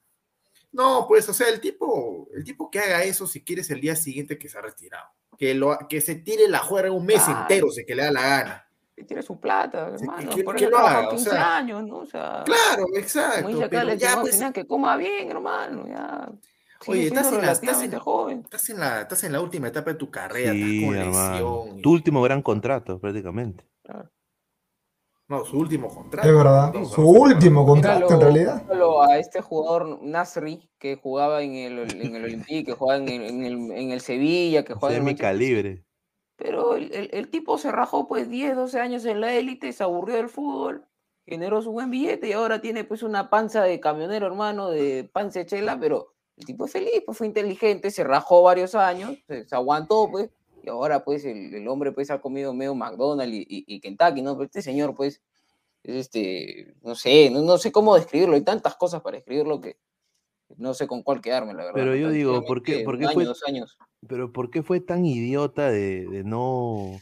No, 0.73 1.05
pues, 1.07 1.27
o 1.27 1.33
sea, 1.33 1.49
el 1.49 1.59
tipo, 1.59 2.29
el 2.33 2.43
tipo 2.45 2.71
que 2.71 2.79
haga 2.79 3.03
eso, 3.03 3.27
si 3.27 3.43
quieres 3.43 3.69
el 3.71 3.81
día 3.81 3.95
siguiente 3.95 4.37
que 4.37 4.47
se 4.47 4.57
ha 4.57 4.61
retirado. 4.61 5.05
Que, 5.37 5.53
lo, 5.53 5.77
que 5.89 5.99
se 6.01 6.15
tire 6.15 6.47
la 6.47 6.59
juega 6.59 6.91
un 6.91 7.05
mes 7.05 7.27
entero, 7.27 7.69
si 7.71 7.83
que 7.85 7.93
le 7.95 8.03
da 8.03 8.11
la 8.11 8.21
gana. 8.21 8.67
Que 8.95 9.03
tiene 9.03 9.21
su 9.21 9.39
plata, 9.39 9.89
hermano, 9.89 10.29
que- 10.33 10.43
por 10.43 10.55
que 10.55 10.65
eso 10.65 10.71
lo 10.71 10.77
haga, 10.77 11.07
o 11.07 11.09
15 11.09 11.29
sea, 11.29 11.57
años, 11.57 11.83
¿no? 11.83 11.97
O 11.97 12.05
sea, 12.05 12.43
Claro, 12.45 12.83
como 12.83 12.97
exacto. 12.97 13.47
dice 13.49 13.63
acá 13.63 13.79
Pero 13.81 13.91
el 13.91 13.99
ya, 13.99 14.21
pues, 14.21 14.41
que 14.53 14.65
coma 14.65 14.95
bien, 14.95 15.29
hermano, 15.29 15.85
ya. 15.87 16.29
Oye, 16.87 17.07
estás 17.07 17.31
en, 17.31 17.41
la, 17.41 17.51
estás, 17.51 17.83
en, 17.83 17.99
joven. 17.99 18.39
estás, 18.39 18.69
en 18.69 18.79
la, 18.79 19.01
estás 19.01 19.23
en 19.23 19.31
la 19.33 19.41
última 19.41 19.67
etapa 19.67 19.91
de 19.91 19.97
tu 19.97 20.09
carrera, 20.09 20.51
Sí, 20.53 20.77
estás 20.77 20.89
con 20.89 20.97
hermano. 20.97 21.31
lesión. 21.63 21.79
y- 21.79 21.81
Tu 21.81 21.91
último 21.91 22.21
gran 22.21 22.41
contrato, 22.41 22.99
prácticamente. 22.99 23.65
No, 25.27 25.45
su 25.45 25.59
último 25.59 25.87
contrato. 25.87 26.27
Es 26.27 26.35
verdad. 26.35 26.73
No, 26.73 26.85
Su 26.85 27.07
último 27.09 27.65
contrato, 27.65 28.13
en 28.13 28.19
realidad. 28.19 28.63
míralo 28.63 29.01
a 29.01 29.17
este 29.17 29.39
jugador 29.41 29.99
Nasri 30.03 30.69
que 30.77 30.97
jugaba 30.97 31.41
en 31.41 31.53
el, 31.53 31.79
en 32.01 32.15
el 32.15 32.25
Olympique, 32.25 32.65
que 32.65 32.73
jugaba 32.73 32.99
en 33.01 33.07
el, 33.07 33.21
en 33.29 33.43
el, 33.45 33.71
en 33.71 33.91
el 33.91 34.01
Sevilla, 34.01 34.65
que 34.65 34.73
jugaba 34.73 34.95
en 34.95 35.07
el 35.07 35.15
calibre. 35.17 35.85
Pero 36.35 36.75
el, 36.75 36.91
el- 36.93 37.09
el 37.13 37.29
tipo 37.29 37.57
se 37.57 37.71
rajó 37.71 38.07
pues 38.09 38.27
10, 38.29 38.55
12 38.57 38.79
años 38.81 39.05
en 39.05 39.21
la 39.21 39.33
élite, 39.33 39.71
se 39.71 39.83
aburrió 39.83 40.15
del 40.17 40.27
fútbol, 40.27 40.85
generó 41.25 41.61
su 41.61 41.71
buen 41.71 41.91
billete 41.91 42.27
y 42.27 42.33
ahora 42.33 42.59
tiene 42.59 42.83
pues 42.83 43.01
una 43.03 43.29
panza 43.29 43.61
de 43.63 43.79
camionero, 43.79 44.25
hermano, 44.27 44.69
de 44.69 45.09
panza 45.13 45.39
de 45.39 45.45
chela, 45.45 45.79
pero 45.79 46.10
el 46.41 46.45
tipo 46.45 46.65
es 46.65 46.71
feliz, 46.71 47.03
pues 47.05 47.17
fue 47.17 47.27
inteligente, 47.27 47.91
se 47.91 48.03
rajó 48.03 48.41
varios 48.41 48.73
años, 48.75 49.15
se, 49.27 49.47
se 49.47 49.55
aguantó 49.55 50.09
pues, 50.11 50.29
y 50.63 50.69
ahora 50.69 51.03
pues 51.03 51.23
el, 51.23 51.53
el 51.53 51.67
hombre 51.67 51.91
pues 51.91 52.09
ha 52.11 52.19
comido 52.19 52.53
medio 52.53 52.73
McDonald's 52.75 53.33
y, 53.33 53.41
y- 53.47 53.63
y 53.67 53.79
Kentucky, 53.79 54.21
¿no? 54.21 54.33
Pero 54.35 54.45
este 54.45 54.61
señor 54.61 54.95
pues, 54.95 55.21
es 55.83 55.95
este, 55.95 56.73
no 56.81 56.95
sé, 56.95 57.29
no, 57.29 57.41
no 57.41 57.57
sé 57.57 57.71
cómo 57.71 57.95
describirlo, 57.95 58.35
hay 58.35 58.41
tantas 58.43 58.75
cosas 58.75 59.01
para 59.01 59.17
describirlo 59.17 59.61
que 59.61 59.77
no 60.57 60.73
sé 60.73 60.85
con 60.87 61.01
cuál 61.03 61.21
quedarme, 61.21 61.53
la 61.53 61.63
verdad. 61.65 61.73
Pero 61.75 61.95
yo 61.95 62.09
digo, 62.09 62.43
¿por 62.43 62.61
qué- 62.63 62.83
por 62.83 62.97
qué 62.97 63.05
año, 63.05 63.13
fue- 63.13 63.25
dos 63.25 63.41
años. 63.47 63.77
Pero 64.07 64.31
¿por 64.33 64.49
qué 64.49 64.63
fue 64.63 64.81
tan 64.81 65.05
idiota 65.05 65.69
de, 65.71 66.07
de 66.07 66.23
no. 66.23 66.99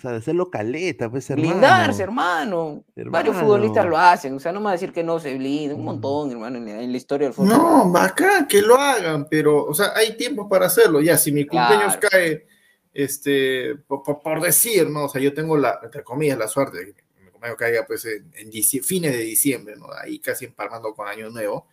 O 0.00 0.02
sea, 0.02 0.12
de 0.12 0.16
hacerlo 0.16 0.48
caleta, 0.50 1.10
pues, 1.10 1.28
hermano? 1.28 1.50
Blindarse, 1.50 2.02
hermano. 2.02 2.84
Varios 2.96 3.36
Hermano. 3.36 3.38
futbolistas 3.38 3.84
lo 3.84 3.98
hacen. 3.98 4.32
O 4.34 4.40
sea, 4.40 4.50
no 4.50 4.60
me 4.60 4.64
va 4.64 4.70
a 4.70 4.72
decir 4.72 4.94
que 4.94 5.04
no 5.04 5.20
se 5.20 5.34
blinda. 5.36 5.74
Un 5.74 5.84
montón, 5.84 6.30
hermano, 6.30 6.56
en 6.56 6.64
la, 6.64 6.82
en 6.82 6.90
la 6.90 6.96
historia 6.96 7.26
del 7.26 7.34
fútbol. 7.34 7.50
No, 7.50 7.90
bacán, 7.92 8.48
que 8.48 8.62
lo 8.62 8.76
hagan, 8.76 9.28
pero, 9.28 9.62
o 9.66 9.74
sea, 9.74 9.92
hay 9.94 10.16
tiempo 10.16 10.48
para 10.48 10.64
hacerlo. 10.66 11.02
Ya, 11.02 11.18
si 11.18 11.32
mi 11.32 11.44
cumpleaños 11.44 11.98
Claro. 11.98 12.08
cae, 12.12 12.46
este, 12.94 13.74
por, 13.86 14.02
por- 14.02 14.20
por 14.22 14.40
decir, 14.40 14.88
¿no? 14.88 15.04
O 15.04 15.08
sea, 15.10 15.20
yo 15.20 15.34
tengo 15.34 15.58
la, 15.58 15.78
entre 15.82 16.02
comillas, 16.02 16.38
la 16.38 16.48
suerte 16.48 16.78
de 16.78 16.94
que 16.94 17.02
mi 17.22 17.28
cumpleaños 17.30 17.58
caiga, 17.58 17.84
pues, 17.86 18.06
en, 18.06 18.32
en 18.34 18.50
fines 18.82 19.12
de 19.12 19.18
diciembre, 19.20 19.74
¿no? 19.76 19.86
Ahí 20.02 20.18
casi 20.18 20.46
empalmando 20.46 20.94
con 20.94 21.08
Año 21.08 21.28
Nuevo. 21.28 21.66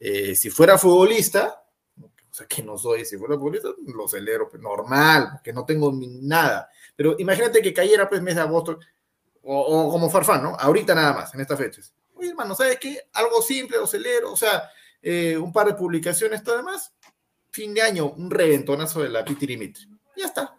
Eh, 0.00 0.34
si 0.34 0.50
fuera 0.50 0.78
futbolista, 0.78 1.61
o 2.32 2.34
sea, 2.34 2.46
que 2.46 2.62
no 2.62 2.78
soy, 2.78 3.04
si 3.04 3.18
fuera 3.18 3.34
futbolista, 3.34 3.68
lo 3.86 4.08
celebro, 4.08 4.48
pues, 4.48 4.62
normal, 4.62 5.28
porque 5.34 5.52
no 5.52 5.66
tengo 5.66 5.92
ni 5.92 6.06
nada. 6.22 6.70
Pero 6.96 7.14
imagínate 7.18 7.60
que 7.60 7.74
cayera, 7.74 8.08
pues, 8.08 8.22
mes 8.22 8.36
de 8.36 8.40
agosto, 8.40 8.78
o, 9.42 9.60
o 9.60 9.90
como 9.90 10.08
Farfán, 10.08 10.42
¿no? 10.42 10.56
Ahorita 10.58 10.94
nada 10.94 11.12
más, 11.12 11.34
en 11.34 11.42
estas 11.42 11.58
fechas. 11.58 11.92
Oye, 12.14 12.30
hermano, 12.30 12.54
¿sabes 12.54 12.78
qué? 12.78 13.02
Algo 13.12 13.42
simple, 13.42 13.76
lo 13.76 13.86
celebro, 13.86 14.32
o 14.32 14.36
sea, 14.36 14.62
eh, 15.02 15.36
un 15.36 15.52
par 15.52 15.66
de 15.66 15.74
publicaciones, 15.74 16.42
todo 16.42 16.56
demás. 16.56 16.94
Fin 17.50 17.74
de 17.74 17.82
año, 17.82 18.06
un 18.12 18.30
reventonazo 18.30 19.02
de 19.02 19.10
la 19.10 19.24
Pitirimitri. 19.24 19.86
Ya 20.16 20.24
está. 20.26 20.56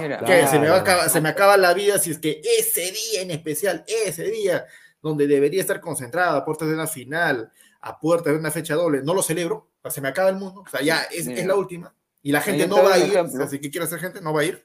Mira, 0.00 0.18
Que 0.24 0.46
se, 0.46 0.58
me 0.58 0.70
va 0.70 0.76
a 0.76 0.80
acabar- 0.80 1.10
se 1.10 1.20
me 1.20 1.28
acaba 1.28 1.58
la 1.58 1.74
vida 1.74 1.98
si 1.98 2.12
es 2.12 2.18
que 2.18 2.40
ese 2.58 2.90
día 2.90 3.20
en 3.20 3.30
especial, 3.32 3.84
ese 3.86 4.22
día 4.30 4.64
donde 5.02 5.26
debería 5.26 5.60
estar 5.60 5.78
concentrada 5.82 6.38
a 6.38 6.44
puertas 6.46 6.68
de 6.68 6.74
una 6.74 6.86
final, 6.86 7.52
a 7.82 7.98
puertas 8.00 8.32
de 8.32 8.38
una 8.38 8.50
fecha 8.50 8.74
doble, 8.76 9.02
no 9.02 9.12
lo 9.12 9.22
celebro, 9.22 9.68
o 9.82 9.90
sea, 9.90 9.90
se 9.90 10.00
me 10.00 10.08
acaba 10.08 10.28
el 10.28 10.36
mundo, 10.36 10.62
o 10.64 10.68
sea, 10.70 10.80
ya 10.80 11.02
es, 11.10 11.26
la 11.46 11.56
última. 11.56 11.94
Y 12.22 12.30
la 12.32 12.40
gente 12.40 12.68
no 12.68 12.76
va 12.82 12.94
a 12.94 12.98
ir, 12.98 13.18
o 13.18 13.28
sea, 13.28 13.48
si 13.48 13.60
que 13.60 13.70
quiere 13.70 13.84
hacer 13.86 13.98
gente, 13.98 14.20
no 14.20 14.32
va 14.32 14.42
a 14.42 14.44
ir. 14.44 14.64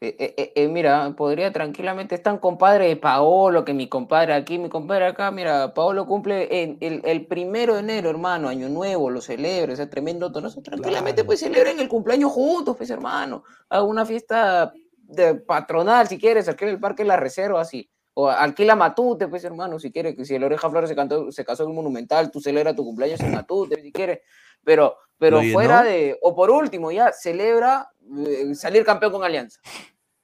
eh, 0.00 0.16
eh, 0.18 0.34
eh, 0.36 0.52
eh, 0.56 0.68
mira, 0.68 1.14
podría 1.16 1.52
tranquilamente 1.52 2.14
estar 2.14 2.38
compadre 2.40 2.88
de 2.88 2.96
Paolo, 2.96 3.64
que 3.64 3.74
mi 3.74 3.88
compadre 3.88 4.32
aquí, 4.34 4.58
mi 4.58 4.68
compadre 4.70 5.06
acá. 5.06 5.30
Mira, 5.30 5.72
Paolo 5.74 6.06
cumple 6.06 6.62
en 6.62 6.78
el, 6.80 7.00
el 7.04 7.26
primero 7.26 7.74
de 7.74 7.80
enero, 7.80 8.08
hermano, 8.10 8.48
año 8.48 8.68
nuevo, 8.70 9.10
lo 9.10 9.20
celebra, 9.20 9.72
ese 9.74 9.86
tremendo 9.86 10.32
tonazo. 10.32 10.62
Tranquilamente, 10.62 11.16
Claro. 11.22 11.26
pues 11.26 11.40
celebren 11.40 11.78
el 11.80 11.88
cumpleaños 11.88 12.32
juntos, 12.32 12.76
pues, 12.76 12.88
hermano. 12.90 13.44
Haga 13.68 13.82
una 13.84 14.04
fiesta 14.06 14.72
de 14.96 15.34
patronal, 15.36 16.08
si 16.08 16.18
quieres, 16.18 16.48
alquila 16.48 16.70
el 16.70 16.80
parque 16.80 17.04
La 17.04 17.16
Reserva, 17.18 17.60
así. 17.60 17.90
O 18.14 18.28
alquila 18.28 18.76
Matute, 18.76 19.26
pues, 19.28 19.44
hermano, 19.44 19.78
si 19.78 19.90
quieres, 19.90 20.14
que 20.14 20.24
si 20.24 20.34
el 20.34 20.44
Oreja 20.44 20.70
Flores 20.70 20.88
se, 20.88 20.96
cantó, 20.96 21.32
se 21.32 21.44
casó 21.44 21.64
en 21.64 21.70
un 21.70 21.76
monumental, 21.76 22.30
tú 22.30 22.40
celebra 22.40 22.74
tu 22.74 22.84
cumpleaños 22.84 23.20
en 23.20 23.32
Matute, 23.32 23.82
si 23.82 23.92
quieres. 23.92 24.20
Pero, 24.62 24.96
pero 25.18 25.42
¿Lo 25.42 25.52
fuera 25.52 25.82
llenó? 25.82 25.96
de, 25.96 26.18
o 26.22 26.34
por 26.34 26.50
último, 26.50 26.92
ya 26.92 27.12
celebra 27.12 27.90
eh, 28.26 28.54
salir 28.54 28.84
campeón 28.84 29.12
con 29.12 29.24
Alianza. 29.24 29.60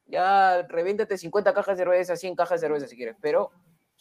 Ya 0.06 0.62
reviéntate 0.68 1.18
50 1.18 1.52
cajas 1.52 1.76
de 1.76 1.84
cerveza, 1.84 2.16
100 2.16 2.36
cajas 2.36 2.60
de 2.60 2.66
cerveza 2.66 2.86
si 2.86 2.96
quieres, 2.96 3.16
pero 3.20 3.50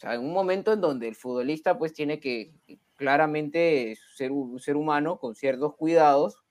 sea, 0.00 0.14
en 0.14 0.22
un 0.22 0.32
momento 0.32 0.72
en 0.72 0.80
donde 0.80 1.08
el 1.08 1.14
futbolista 1.14 1.76
pues 1.76 1.92
tiene 1.92 2.20
que 2.20 2.54
claramente 2.96 3.98
ser 4.14 4.32
un 4.32 4.58
ser 4.58 4.76
humano 4.76 5.18
con 5.18 5.34
ciertos 5.34 5.76
cuidados, 5.76 6.42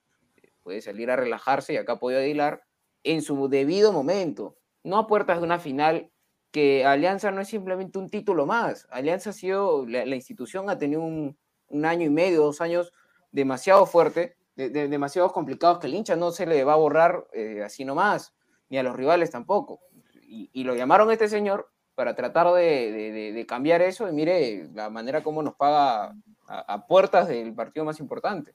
puede 0.62 0.80
salir 0.80 1.10
a 1.10 1.16
relajarse 1.16 1.72
y 1.72 1.76
acá 1.76 1.98
puede 1.98 2.22
Aguilar 2.22 2.62
en 3.02 3.22
su 3.22 3.48
debido 3.48 3.92
momento, 3.92 4.56
no 4.84 4.98
a 4.98 5.08
puertas 5.08 5.38
de 5.38 5.44
una 5.44 5.58
final 5.58 6.12
que 6.50 6.84
Alianza 6.84 7.30
no 7.30 7.40
es 7.40 7.48
simplemente 7.48 7.98
un 7.98 8.08
título 8.08 8.46
más. 8.46 8.86
Alianza 8.90 9.30
ha 9.30 9.32
sido, 9.32 9.86
la, 9.86 10.04
institución 10.14 10.68
ha 10.68 10.78
tenido 10.78 11.02
un, 11.02 11.36
año 11.84 12.06
y 12.06 12.10
medio, 12.10 12.42
dos 12.42 12.60
años 12.60 12.92
demasiado 13.30 13.86
fuerte, 13.86 14.36
de, 14.56 14.70
de- 14.70 14.88
demasiado 14.88 15.32
complicados 15.32 15.78
que 15.78 15.86
el 15.86 15.94
hincha 15.94 16.16
no 16.16 16.32
se 16.32 16.46
le 16.46 16.64
va 16.64 16.72
a 16.72 16.76
borrar 16.76 17.26
eh, 17.32 17.62
así 17.64 17.84
nomás, 17.84 18.34
ni 18.68 18.78
a 18.78 18.82
los 18.82 18.96
rivales 18.96 19.30
tampoco. 19.30 19.80
Y, 20.22 20.62
lo 20.62 20.76
llamaron 20.76 21.10
este 21.10 21.28
señor 21.28 21.70
para 21.96 22.14
tratar 22.14 22.52
de, 22.52 23.44
cambiar 23.48 23.82
eso 23.82 24.08
y 24.08 24.12
mire 24.12 24.68
la 24.72 24.88
manera 24.88 25.24
como 25.24 25.42
nos 25.42 25.56
paga 25.56 26.14
a 26.46 26.86
puertas 26.86 27.26
del 27.26 27.52
partido 27.52 27.84
más 27.84 27.98
importante. 27.98 28.54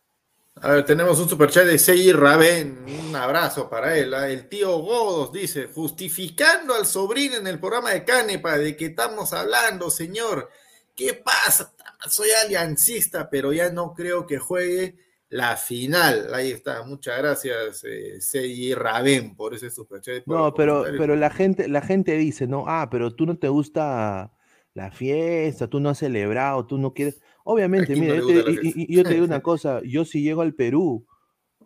A 0.62 0.70
ver, 0.72 0.86
tenemos 0.86 1.20
un 1.20 1.28
superchat 1.28 1.66
de 1.66 1.78
Seyi 1.78 2.14
Raben. 2.14 2.86
Un 3.08 3.16
abrazo 3.16 3.70
para 3.70 3.98
él. 3.98 4.14
¿ah? 4.14 4.30
El 4.30 4.48
tío 4.48 4.78
Godos 4.80 5.32
dice: 5.32 5.68
justificando 5.68 6.74
al 6.74 6.86
sobrino 6.86 7.36
en 7.36 7.48
el 7.48 7.60
programa 7.60 7.92
de 7.92 8.06
Canepa, 8.06 8.58
¿de 8.58 8.76
qué 8.76 8.86
estamos 8.86 9.34
hablando, 9.34 9.90
señor? 9.90 10.50
¿Qué 10.96 11.14
pasa? 11.14 11.74
Soy 12.08 12.30
aliancista, 12.32 13.30
pero 13.30 13.52
ya 13.52 13.70
no 13.70 13.94
creo 13.94 14.26
que 14.26 14.38
juegue 14.38 14.96
la 15.28 15.58
final. 15.58 16.34
Ahí 16.34 16.52
está. 16.52 16.84
Muchas 16.84 17.18
gracias, 17.18 17.84
eh, 17.84 18.76
Raben, 18.76 19.36
por 19.36 19.54
ese 19.54 19.70
superchat. 19.70 20.24
por 20.24 20.38
No, 20.38 20.54
pero, 20.54 20.78
comentario. 20.78 21.02
pero 21.02 21.16
la 21.18 21.30
gente, 21.32 21.68
la 21.68 21.82
gente 21.82 22.16
dice, 22.16 22.48
no, 22.48 22.64
ah, 22.68 22.88
pero 22.90 23.14
tú 23.14 23.26
no 23.26 23.38
te 23.38 23.50
gusta 23.50 24.32
la 24.74 24.92
fiesta, 24.92 25.68
tú 25.68 25.82
no 25.82 25.90
has 25.90 25.98
celebrado, 25.98 26.66
tú 26.66 26.78
no 26.78 26.94
quieres. 26.94 27.22
Obviamente, 27.48 27.96
mira, 27.96 28.16
yo 28.16 28.26
te, 28.28 28.34
y- 28.64 28.94
yo 28.96 29.04
te 29.04 29.14
digo 29.14 29.26
una 29.26 29.42
cosa, 29.42 29.80
yo 29.84 30.04
si 30.04 30.22
llego 30.24 30.42
al 30.42 30.54
Perú, 30.56 31.06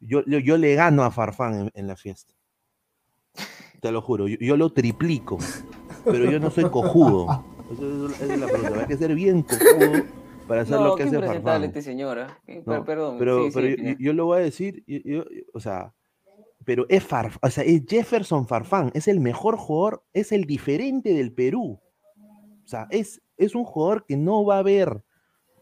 yo, 0.01 0.23
yo, 0.25 0.39
yo 0.39 0.57
le 0.57 0.75
gano 0.75 1.03
a 1.03 1.11
Farfán 1.11 1.53
en, 1.55 1.71
en 1.73 1.87
la 1.87 1.95
fiesta. 1.95 2.33
Te 3.81 3.91
lo 3.91 4.01
juro, 4.01 4.27
yo, 4.27 4.37
yo 4.41 4.57
lo 4.57 4.71
triplico, 4.73 5.37
pero 6.03 6.29
yo 6.29 6.39
no 6.39 6.51
soy 6.51 6.65
cojudo. 6.69 7.45
Esa 7.71 8.33
es, 8.33 8.39
la 8.39 8.47
pregunta, 8.47 8.79
hay 8.81 8.87
que 8.87 8.97
ser 8.97 9.15
bien 9.15 9.41
cojudo 9.43 10.03
para 10.47 10.61
hacer 10.61 10.75
No, 10.77 10.83
lo 10.87 10.95
que 10.95 11.03
hace 11.03 11.19
Farfán. 11.21 11.63
este 11.63 11.81
señor. 11.81 12.19
¿ah? 12.19 12.39
No, 12.65 12.83
Perdón. 12.83 13.17
pero, 13.19 13.43
sí, 13.45 13.51
sí, 13.51 13.55
pero 13.55 13.67
yo, 13.69 13.75
Pineda. 13.77 13.95
yo 13.99 14.13
lo 14.13 14.25
voy 14.25 14.37
a 14.39 14.41
decir, 14.41 14.83
yo- 14.85 14.99
yo- 15.05 15.25
o 15.53 15.59
sea, 15.61 15.93
pero 16.65 16.85
es 16.89 17.03
Farf, 17.03 17.37
o 17.41 17.49
sea, 17.49 17.63
es 17.63 17.83
Jefferson 17.87 18.47
Farfán, 18.47 18.91
es 18.93 19.07
el 19.07 19.21
mejor 19.21 19.55
jugador, 19.55 20.03
es 20.11 20.33
el 20.33 20.43
diferente 20.45 21.13
del 21.13 21.31
Perú. 21.31 21.79
O 22.65 22.67
sea, 22.67 22.87
es, 22.91 23.21
es 23.37 23.55
un 23.55 23.63
jugador 23.63 24.05
que 24.05 24.17
no 24.17 24.43
va 24.43 24.57
a 24.57 24.59
haber, 24.59 25.03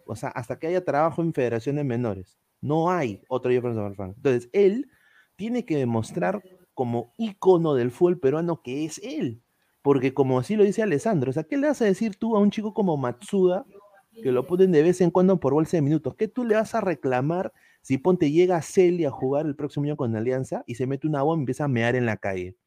o 0.08 0.15
sea, 0.15 0.30
hasta 0.30 0.60
que 0.60 0.67
haya 0.67 0.84
trabajo 0.84 1.22
en 1.22 1.34
federaciones 1.34 1.86
menores. 1.86 2.38
No 2.62 2.89
hay 2.89 3.22
otro 3.30 3.52
Jefferson 3.52 3.88
Farfán. 3.89 4.13
Entonces, 4.17 4.50
él 4.54 4.89
tiene 5.36 5.65
que 5.65 5.78
demostrar 5.78 6.41
como 6.74 7.13
ícono 7.17 7.74
del 7.74 7.91
fútbol 7.91 8.20
peruano 8.20 8.62
que 8.62 8.86
es 8.86 9.00
él. 9.04 9.41
Porque 9.82 10.13
como 10.13 10.39
así 10.39 10.56
lo 10.56 10.63
dice 10.63 10.84
Alessandro, 10.84 11.30
o 11.30 11.34
sea, 11.34 11.43
¿qué 11.43 11.58
le 11.58 11.67
vas 11.67 11.82
a 11.82 11.86
decir 11.86 12.15
tú 12.17 12.36
a 12.36 12.39
un 12.39 12.52
chico 12.52 12.74
como 12.74 12.98
Matsuda, 12.98 13.65
que 14.12 14.32
lo 14.32 14.46
ponen 14.46 14.72
de 14.72 14.84
vez 14.84 15.00
en 15.02 15.12
cuando 15.12 15.39
por 15.39 15.54
bolsa 15.54 15.78
de 15.78 15.82
minutos? 15.82 16.15
¿Qué 16.15 16.28
tú 16.28 16.43
le 16.43 16.56
vas 16.56 16.76
a 16.76 16.82
reclamar 16.82 17.54
si 17.82 17.98
ponte 17.98 18.32
llega 18.32 18.62
Celia 18.62 19.08
a 19.08 19.12
jugar 19.12 19.46
el 19.46 19.56
próximo 19.56 19.86
año 19.86 19.96
con 19.96 20.15
Alianza 20.15 20.63
y 20.67 20.76
se 20.76 20.88
mete 20.88 21.08
una 21.08 21.22
bomba 21.24 21.39
y 21.39 21.43
empieza 21.43 21.65
a 21.65 21.67
mear 21.70 21.96
en 21.96 22.06
la 22.06 22.17
calle? 22.17 22.58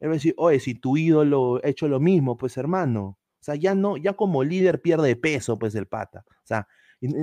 Él 0.00 0.08
va 0.08 0.12
a 0.12 0.14
decir, 0.14 0.34
oye, 0.36 0.60
si 0.60 0.74
tu 0.74 0.96
ídolo 0.96 1.60
ha 1.64 1.68
hecho 1.68 1.88
lo 1.88 1.98
mismo, 1.98 2.36
pues 2.36 2.56
hermano. 2.56 3.18
Sea, 3.48 3.54
ya 3.56 3.74
no, 3.74 3.96
ya 3.96 4.12
como 4.12 4.44
líder 4.44 4.82
pierde 4.82 5.16
peso, 5.16 5.58
pues 5.58 5.74
el 5.74 5.86
pata. 5.86 6.24
O 6.28 6.46
sea, 6.46 6.68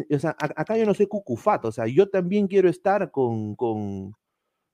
o 0.10 0.20
sea 0.20 0.36
acá 0.40 0.76
yo 0.76 0.86
no 0.86 0.96
soy 0.96 1.06
cucufato, 1.06 1.68
o 1.68 1.72
sea, 1.72 1.86
yo 1.86 2.10
también 2.10 2.48
quiero 2.48 2.68
estar 2.68 3.12
con, 3.12 3.56
con, 3.56 4.16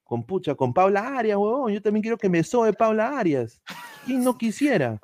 con 0.06 0.26
pucha, 0.26 0.56
con 0.56 0.74
Paula 0.74 1.18
Arias, 1.18 1.38
huevón. 1.38 1.74
Yo 1.74 1.82
también 1.82 2.02
quiero 2.04 2.18
que 2.18 2.30
me 2.30 2.42
soe 2.42 2.72
Paula 2.72 3.20
Arias. 3.20 3.62
¿Quién 4.06 4.24
no 4.24 4.38
quisiera? 4.38 4.98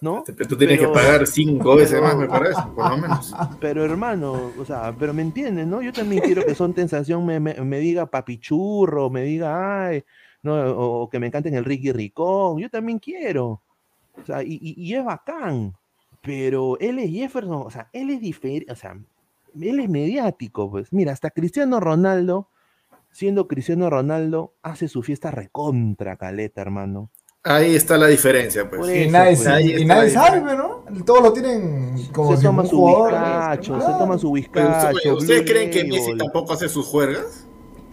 ¿No? 0.00 0.24
Tú 0.48 0.56
tienes 0.56 0.80
que 0.80 0.88
pagar 0.88 1.24
cinco 1.28 1.76
veces 1.76 2.02
más, 2.02 2.16
me 2.16 2.26
parece, 2.28 2.60
por 2.74 2.90
lo 2.90 2.98
menos. 2.98 3.32
Pero 3.60 3.84
hermano, 3.84 4.50
o 4.58 4.64
sea, 4.64 4.92
pero 4.98 5.14
me 5.14 5.22
entiendes, 5.22 5.68
¿no? 5.68 5.80
Yo 5.80 5.92
también 5.92 6.22
quiero 6.22 6.44
que 6.44 6.56
Son 6.56 6.74
Tensación 6.74 7.24
me, 7.24 7.38
me, 7.38 7.78
diga 7.78 8.10
papichurro, 8.10 9.10
me 9.10 9.22
diga, 9.22 9.86
ay, 9.86 10.04
no, 10.42 10.56
o, 10.72 11.08
que 11.08 11.20
me 11.20 11.30
canten 11.30 11.54
el 11.54 11.64
Ricky 11.64 11.92
Ricón. 11.92 12.58
Yo 12.58 12.68
también 12.68 12.98
quiero. 12.98 13.62
O 14.22 14.26
sea, 14.26 14.42
y, 14.42 14.58
y, 14.60 14.94
es 14.94 15.04
bacán. 15.04 15.74
Pero 16.20 16.78
él 16.80 16.98
es 16.98 17.10
Jefferson, 17.10 17.62
o 17.64 17.70
sea, 17.70 17.88
él 17.92 18.10
es 18.10 18.20
diferente, 18.20 18.70
o 18.72 18.76
sea, 18.76 18.98
él 19.60 19.80
es 19.80 19.88
mediático, 19.88 20.70
pues. 20.70 20.92
Mira, 20.92 21.12
hasta 21.12 21.30
Cristiano 21.30 21.80
Ronaldo 21.80 22.48
siendo 23.10 23.48
Cristiano 23.48 23.90
Ronaldo, 23.90 24.54
hace 24.62 24.86
su 24.86 25.02
fiesta 25.02 25.32
recontra 25.32 26.16
caleta, 26.16 26.60
hermano. 26.60 27.10
Ahí 27.42 27.74
está 27.74 27.98
la 27.98 28.06
diferencia, 28.06 28.70
pues. 28.70 28.80
y 28.94 29.10
nadie, 29.10 29.36
pues. 29.86 30.12
sabe, 30.12 30.40
¿no? 30.54 30.84
Todos 31.04 31.22
lo 31.22 31.32
tienen 31.32 31.96
como 32.12 32.36
se 32.36 32.44
toma 32.44 32.64
su 32.64 32.84
bizcacho, 32.84 33.80
se 33.80 33.86
toma 33.86 34.18
su 34.18 34.30
bizcacho. 34.30 35.16
¿Ustedes 35.16 35.50
creen 35.50 35.70
que 35.70 35.84
Messi 35.84 36.16
tampoco 36.16 36.52
hace 36.52 36.68
sus 36.68 36.86
juergas? 36.86 37.47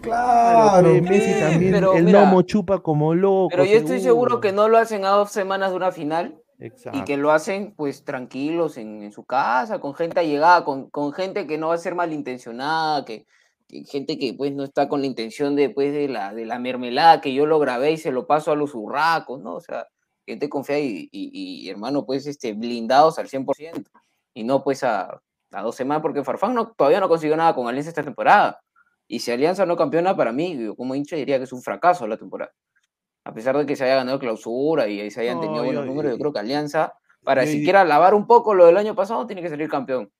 Claro, 0.06 1.02
Messi 1.02 1.40
también, 1.40 1.74
el 1.74 2.12
lomo 2.12 2.42
chupa 2.42 2.80
como 2.80 3.14
loco. 3.14 3.48
Pero 3.50 3.64
yo 3.64 3.76
estoy 3.78 4.00
seguro 4.00 4.40
que 4.40 4.52
no 4.52 4.68
lo 4.68 4.78
hacen 4.78 5.04
a 5.04 5.10
dos 5.10 5.30
semanas 5.30 5.70
de 5.70 5.76
una 5.76 5.92
final. 5.92 6.40
Y 6.58 7.04
que 7.04 7.18
lo 7.18 7.32
hacen 7.32 7.74
pues 7.76 8.04
tranquilos 8.04 8.78
en, 8.78 9.12
su 9.12 9.24
casa, 9.24 9.78
con 9.78 9.94
gente 9.94 10.20
allegada, 10.20 10.64
con, 10.64 10.88
con 10.88 11.12
gente 11.12 11.46
que 11.46 11.58
no 11.58 11.68
va 11.68 11.74
a 11.74 11.78
ser 11.78 11.94
malintencionada, 11.94 13.04
que, 13.04 13.26
gente 13.86 14.18
que 14.18 14.32
pues 14.34 14.52
no 14.52 14.64
está 14.64 14.88
con 14.88 15.00
la 15.00 15.06
intención 15.06 15.54
de, 15.54 15.70
pues, 15.70 15.92
de, 15.92 16.08
la, 16.08 16.32
de 16.32 16.46
la 16.46 16.58
mermelada 16.58 17.20
que 17.20 17.34
yo 17.34 17.46
lo 17.46 17.58
grabé 17.58 17.92
y 17.92 17.96
se 17.98 18.10
lo 18.10 18.26
paso 18.26 18.52
a 18.52 18.56
los 18.56 18.74
urracos, 18.74 19.42
¿no? 19.42 19.54
O 19.54 19.60
sea, 19.60 19.86
gente 20.26 20.48
confía 20.48 20.78
y, 20.78 21.08
y, 21.12 21.68
hermano, 21.68 22.06
pues, 22.06 22.26
este, 22.26 22.54
blindados 22.54 23.18
al 23.18 23.28
100%. 23.28 23.84
Y 24.34 24.44
no, 24.44 24.62
pues, 24.64 24.82
a, 24.82 25.20
a 25.52 25.62
dos 25.62 25.74
semanas, 25.74 26.02
porque 26.02 26.24
Farfán 26.24 26.54
no, 26.54 26.72
todavía 26.72 27.00
no 27.00 27.08
consiguió 27.08 27.36
nada 27.36 27.54
con 27.54 27.66
Alianza 27.66 27.90
esta 27.90 28.02
temporada. 28.02 28.60
Y 29.08 29.20
si 29.20 29.30
Alianza 29.30 29.66
no 29.66 29.76
campeona, 29.76 30.16
para 30.16 30.32
mí, 30.32 30.74
como 30.76 30.94
hincha 30.94 31.16
diría 31.16 31.38
que 31.38 31.44
es 31.44 31.52
un 31.52 31.62
fracaso 31.62 32.06
la 32.06 32.16
temporada. 32.16 32.52
A 33.24 33.32
pesar 33.32 33.56
de 33.56 33.66
que 33.66 33.76
se 33.76 33.84
haya 33.84 33.96
ganado 33.96 34.18
clausura 34.18 34.88
y 34.88 35.10
se 35.10 35.20
hayan 35.20 35.40
tenido 35.40 35.64
buenos 35.64 35.86
números, 35.86 36.12
yo 36.12 36.18
creo 36.18 36.32
que 36.32 36.38
Alianza, 36.38 36.94
para 37.24 37.46
siquiera 37.46 37.84
lavar 37.84 38.14
un 38.14 38.26
poco 38.26 38.54
lo 38.54 38.66
del 38.66 38.76
año 38.76 38.94
pasado, 38.94 39.26
tiene 39.26 39.42
que 39.42 39.48
salir 39.48 39.68
campeón. 39.68 40.10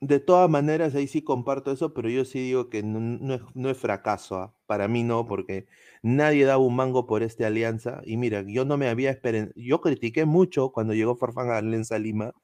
De 0.00 0.20
todas 0.20 0.50
maneras, 0.50 0.94
ahí 0.94 1.06
sí 1.06 1.22
comparto 1.22 1.72
eso, 1.72 1.94
pero 1.94 2.10
yo 2.10 2.26
sí 2.26 2.38
digo 2.38 2.68
que 2.68 2.82
no, 2.82 3.70
es, 3.70 3.78
fracaso. 3.78 4.36
¿ah? 4.36 4.54
Para 4.66 4.88
mí 4.88 5.02
no, 5.02 5.26
porque 5.26 5.66
nadie 6.02 6.44
daba 6.44 6.62
un 6.62 6.76
mango 6.76 7.06
por 7.06 7.22
esta 7.22 7.46
alianza. 7.46 8.02
Y 8.04 8.18
mira, 8.18 8.44
yo 8.46 8.66
no 8.66 8.76
me 8.76 8.88
había 8.88 9.10
esperado. 9.10 9.52
Yo 9.56 9.80
critiqué 9.80 10.26
mucho 10.26 10.70
cuando 10.70 10.92
llegó 10.92 11.16
Farfán 11.16 11.50
a 11.50 11.56
Alianza 11.56 11.98
Lima, 11.98 12.34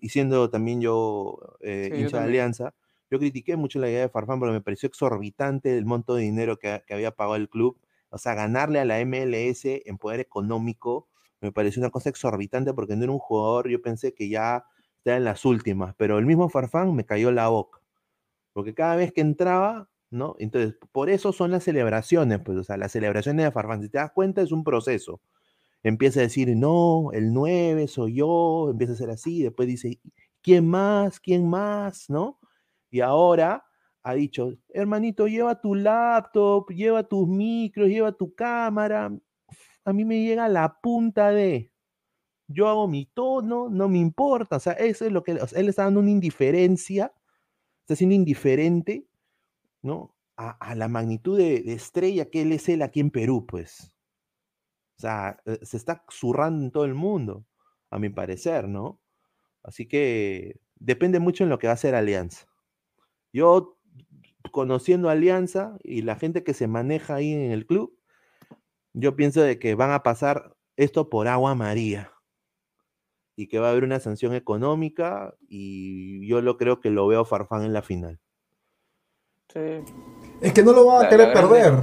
y 0.00 0.08
siendo 0.10 0.48
también 0.48 0.80
yo 0.80 1.38
eh, 1.60 1.90
hincha 1.92 2.18
de 2.20 2.24
Alianza. 2.24 2.74
Yo 3.10 3.18
critiqué 3.18 3.56
mucho 3.56 3.78
la 3.78 3.88
idea 3.88 4.00
de 4.02 4.08
Farfán 4.08 4.38
porque 4.40 4.52
me 4.52 4.60
pareció 4.60 4.88
exorbitante 4.88 5.76
el 5.76 5.84
monto 5.84 6.14
de 6.14 6.22
dinero 6.22 6.58
que, 6.58 6.82
había 6.90 7.12
pagado 7.12 7.36
el 7.36 7.48
club. 7.48 7.78
O 8.10 8.18
sea, 8.18 8.34
ganarle 8.34 8.80
a 8.80 8.84
la 8.84 9.00
MLS 9.04 9.82
en 9.84 9.98
poder 9.98 10.20
económico 10.20 11.08
me 11.40 11.52
pareció 11.52 11.80
una 11.80 11.90
cosa 11.90 12.08
exorbitante 12.10 12.72
porque 12.72 12.96
no 12.96 13.04
era 13.04 13.12
un 13.12 13.18
jugador. 13.18 13.68
Yo 13.68 13.80
pensé 13.82 14.14
que 14.14 14.28
ya 14.28 14.64
en 15.14 15.24
las 15.24 15.44
últimas, 15.44 15.94
pero 15.96 16.18
el 16.18 16.26
mismo 16.26 16.48
Farfán 16.48 16.94
me 16.94 17.04
cayó 17.04 17.30
la 17.30 17.48
boca, 17.48 17.80
porque 18.52 18.74
cada 18.74 18.96
vez 18.96 19.12
que 19.12 19.20
entraba, 19.20 19.88
¿no? 20.10 20.36
Entonces, 20.38 20.76
por 20.92 21.10
eso 21.10 21.32
son 21.32 21.50
las 21.52 21.64
celebraciones, 21.64 22.40
pues, 22.44 22.58
o 22.58 22.64
sea, 22.64 22.76
las 22.76 22.92
celebraciones 22.92 23.44
de 23.44 23.52
Farfán, 23.52 23.82
si 23.82 23.88
te 23.88 23.98
das 23.98 24.12
cuenta, 24.12 24.42
es 24.42 24.52
un 24.52 24.64
proceso. 24.64 25.20
Empieza 25.82 26.20
a 26.20 26.24
decir, 26.24 26.56
no, 26.56 27.12
el 27.12 27.32
9 27.32 27.88
soy 27.88 28.16
yo, 28.16 28.70
empieza 28.70 28.94
a 28.94 28.96
ser 28.96 29.10
así, 29.10 29.42
después 29.42 29.68
dice, 29.68 30.00
¿quién 30.42 30.68
más? 30.68 31.20
¿Quién 31.20 31.48
más? 31.48 32.10
¿No? 32.10 32.40
Y 32.90 33.00
ahora 33.00 33.64
ha 34.02 34.14
dicho, 34.14 34.52
hermanito, 34.68 35.26
lleva 35.26 35.60
tu 35.60 35.74
laptop, 35.74 36.70
lleva 36.70 37.02
tus 37.02 37.26
micros, 37.26 37.88
lleva 37.88 38.12
tu 38.12 38.34
cámara. 38.34 39.12
A 39.84 39.92
mí 39.92 40.04
me 40.04 40.22
llega 40.22 40.48
la 40.48 40.80
punta 40.80 41.30
de, 41.30 41.72
yo 42.48 42.68
hago 42.68 42.88
mi 42.88 43.06
tono, 43.06 43.68
no 43.68 43.88
me 43.88 43.98
importa, 43.98 44.56
o 44.56 44.60
sea, 44.60 44.74
eso 44.74 45.04
es 45.04 45.12
lo 45.12 45.22
que, 45.22 45.32
él 45.32 45.68
está 45.68 45.84
dando 45.84 46.00
una 46.00 46.10
indiferencia, 46.10 47.12
está 47.80 47.96
siendo 47.96 48.14
indiferente, 48.14 49.06
¿no? 49.82 50.14
A, 50.36 50.74
la 50.74 50.88
magnitud 50.88 51.38
de, 51.38 51.72
estrella 51.72 52.30
que 52.30 52.42
él 52.42 52.52
es 52.52 52.68
él 52.68 52.82
aquí 52.82 53.00
en 53.00 53.10
Perú, 53.10 53.46
pues. 53.46 53.92
O 54.98 55.00
sea, 55.00 55.40
eh, 55.46 55.58
se 55.62 55.76
está 55.78 56.04
zurrando 56.10 56.64
en 56.64 56.70
todo 56.70 56.84
el 56.84 56.94
mundo, 56.94 57.46
a 57.90 57.98
mi 57.98 58.10
parecer, 58.10 58.68
¿no? 58.68 59.00
Así 59.62 59.86
que 59.86 60.60
depende 60.76 61.20
mucho 61.20 61.42
en 61.44 61.50
lo 61.50 61.58
que 61.58 61.66
va 61.66 61.72
a 61.72 61.74
hacer 61.74 61.94
Alianza. 61.94 62.46
Yo, 63.36 63.76
conociendo 64.50 65.10
Alianza 65.10 65.76
y 65.82 66.00
la 66.00 66.16
gente 66.16 66.42
que 66.42 66.54
se 66.54 66.68
maneja 66.68 67.16
ahí 67.16 67.34
en 67.34 67.50
el 67.50 67.66
club, 67.66 67.94
yo 68.94 69.14
pienso 69.14 69.42
de 69.42 69.58
que 69.58 69.74
van 69.74 69.90
a 69.90 70.02
pasar 70.02 70.56
esto 70.76 71.10
por 71.10 71.28
agua 71.28 71.54
María 71.54 72.10
y 73.36 73.48
que 73.48 73.58
va 73.58 73.68
a 73.68 73.70
haber 73.72 73.84
una 73.84 74.00
sanción 74.00 74.32
económica 74.32 75.34
y 75.50 76.26
yo 76.26 76.40
lo 76.40 76.56
creo 76.56 76.80
que 76.80 76.88
lo 76.88 77.06
veo 77.08 77.26
Farfán 77.26 77.64
en 77.64 77.74
la 77.74 77.82
final. 77.82 78.20
Sí. 79.52 79.84
Es 80.40 80.54
que 80.54 80.62
no 80.62 80.72
lo 80.72 80.86
van 80.86 81.04
a 81.04 81.08
querer 81.10 81.34
perder. 81.34 81.74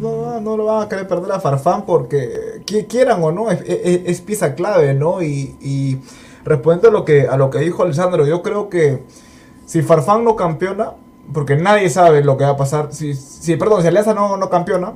No, 0.00 0.40
no 0.40 0.56
lo 0.56 0.66
van 0.66 0.84
a 0.84 0.88
querer 0.88 1.08
perder 1.08 1.32
a 1.32 1.40
Farfán 1.40 1.84
porque 1.86 2.62
quieran 2.88 3.20
o 3.20 3.32
no, 3.32 3.50
es, 3.50 4.20
pieza 4.20 4.54
clave, 4.54 4.94
¿no? 4.94 5.22
Y, 5.24 5.56
y 5.60 5.98
respondiendo 6.44 6.86
a 6.86 6.92
lo, 6.92 7.04
que, 7.04 7.22
a 7.22 7.36
lo 7.36 7.50
que 7.50 7.58
dijo 7.58 7.82
Alessandro, 7.82 8.24
yo 8.28 8.44
creo 8.44 8.68
que 8.68 9.02
si 9.64 9.82
Farfán 9.82 10.24
no 10.24 10.36
campeona, 10.36 10.92
porque 11.32 11.56
nadie 11.56 11.88
sabe 11.88 12.22
lo 12.22 12.36
que 12.36 12.44
va 12.44 12.50
a 12.50 12.56
pasar, 12.56 12.92
si, 12.92 13.14
si 13.14 13.56
perdón, 13.56 13.82
si 13.82 13.88
Alianza 13.88 14.14
no, 14.14 14.36
no 14.36 14.50
campeona, 14.50 14.94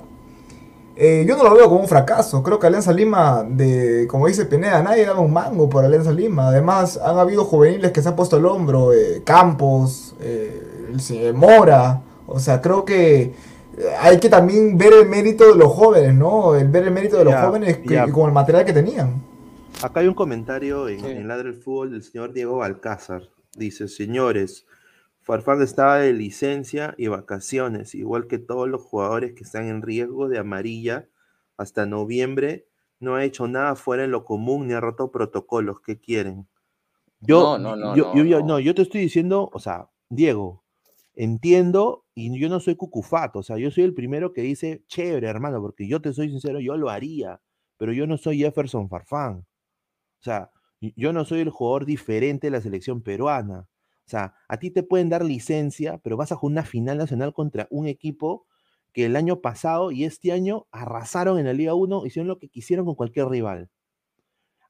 eh, 1.00 1.24
yo 1.28 1.36
no 1.36 1.44
lo 1.44 1.54
veo 1.54 1.68
como 1.68 1.80
un 1.80 1.88
fracaso. 1.88 2.42
Creo 2.42 2.58
que 2.58 2.66
Alianza 2.66 2.92
Lima, 2.92 3.44
de, 3.48 4.06
como 4.08 4.26
dice 4.26 4.46
Pineda, 4.46 4.82
nadie 4.82 5.06
da 5.06 5.14
un 5.14 5.32
mango 5.32 5.68
por 5.68 5.84
Alianza 5.84 6.12
Lima. 6.12 6.48
Además, 6.48 6.98
han 7.02 7.18
habido 7.18 7.44
juveniles 7.44 7.92
que 7.92 8.02
se 8.02 8.08
han 8.08 8.16
puesto 8.16 8.36
el 8.36 8.44
hombro, 8.46 8.92
eh, 8.92 9.22
Campos, 9.24 10.16
eh, 10.20 11.32
Mora. 11.34 12.02
O 12.26 12.40
sea, 12.40 12.60
creo 12.60 12.84
que 12.84 13.32
hay 14.00 14.18
que 14.18 14.28
también 14.28 14.76
ver 14.76 14.92
el 14.92 15.08
mérito 15.08 15.46
de 15.46 15.54
los 15.54 15.72
jóvenes, 15.72 16.14
¿no? 16.14 16.56
El 16.56 16.66
ver 16.68 16.84
el 16.84 16.90
mérito 16.90 17.16
de 17.16 17.24
los 17.24 17.34
jóvenes 17.34 17.78
con 18.12 18.26
el 18.26 18.32
material 18.32 18.64
que 18.64 18.72
tenían. 18.72 19.22
Acá 19.82 20.00
hay 20.00 20.08
un 20.08 20.14
comentario 20.14 20.88
en, 20.88 21.04
el 21.04 21.28
Ladre 21.28 21.52
del 21.52 21.62
Fútbol 21.62 21.92
del 21.92 22.02
señor 22.02 22.32
Diego 22.32 22.64
Alcázar. 22.64 23.22
Dice, 23.58 23.88
señores, 23.88 24.66
Farfán 25.20 25.60
estaba 25.62 25.98
de 25.98 26.12
licencia 26.12 26.94
y 26.96 27.08
vacaciones, 27.08 27.94
igual 27.94 28.28
que 28.28 28.38
todos 28.38 28.68
los 28.68 28.82
jugadores 28.82 29.34
que 29.34 29.42
están 29.44 29.66
en 29.66 29.82
riesgo 29.82 30.28
de 30.28 30.38
amarilla 30.38 31.08
hasta 31.56 31.84
noviembre. 31.84 32.66
No 33.00 33.14
ha 33.14 33.24
hecho 33.24 33.46
nada 33.46 33.76
fuera 33.76 34.02
de 34.02 34.08
lo 34.08 34.24
común 34.24 34.66
ni 34.66 34.74
ha 34.74 34.80
roto 34.80 35.10
protocolos. 35.10 35.80
¿Qué 35.80 36.00
quieren? 36.00 36.48
Yo, 37.20 37.58
no, 37.58 37.76
no, 37.76 37.76
no, 37.76 37.96
yo, 37.96 38.14
yo, 38.14 38.42
no, 38.42 38.60
yo 38.60 38.74
te 38.74 38.82
estoy 38.82 39.00
diciendo, 39.02 39.50
o 39.52 39.58
sea, 39.58 39.90
Diego, 40.08 40.64
entiendo 41.14 42.06
y 42.14 42.38
yo 42.38 42.48
no 42.48 42.60
soy 42.60 42.76
cucufato, 42.76 43.40
o 43.40 43.42
sea, 43.42 43.58
yo 43.58 43.72
soy 43.72 43.84
el 43.84 43.94
primero 43.94 44.32
que 44.32 44.42
dice, 44.42 44.84
chévere, 44.86 45.26
hermano, 45.26 45.60
porque 45.60 45.88
yo 45.88 46.00
te 46.00 46.12
soy 46.12 46.30
sincero, 46.30 46.60
yo 46.60 46.76
lo 46.76 46.90
haría, 46.90 47.40
pero 47.76 47.92
yo 47.92 48.06
no 48.06 48.16
soy 48.16 48.38
Jefferson 48.38 48.88
Farfán. 48.88 49.38
O 49.38 50.22
sea, 50.22 50.50
yo 50.80 51.12
no 51.12 51.24
soy 51.24 51.40
el 51.40 51.50
jugador 51.50 51.84
diferente 51.84 52.46
de 52.46 52.50
la 52.52 52.60
selección 52.60 53.02
peruana. 53.02 53.68
O 54.06 54.10
sea, 54.10 54.34
a 54.48 54.58
ti 54.58 54.70
te 54.70 54.82
pueden 54.82 55.10
dar 55.10 55.24
licencia, 55.24 55.98
pero 55.98 56.16
vas 56.16 56.32
a 56.32 56.36
jugar 56.36 56.52
una 56.52 56.64
final 56.64 56.98
nacional 56.98 57.34
contra 57.34 57.68
un 57.70 57.86
equipo 57.86 58.46
que 58.92 59.04
el 59.04 59.16
año 59.16 59.42
pasado 59.42 59.90
y 59.90 60.04
este 60.04 60.32
año 60.32 60.66
arrasaron 60.72 61.38
en 61.38 61.44
la 61.44 61.52
Liga 61.52 61.74
1, 61.74 62.06
hicieron 62.06 62.26
lo 62.26 62.38
que 62.38 62.48
quisieron 62.48 62.86
con 62.86 62.94
cualquier 62.94 63.28
rival. 63.28 63.68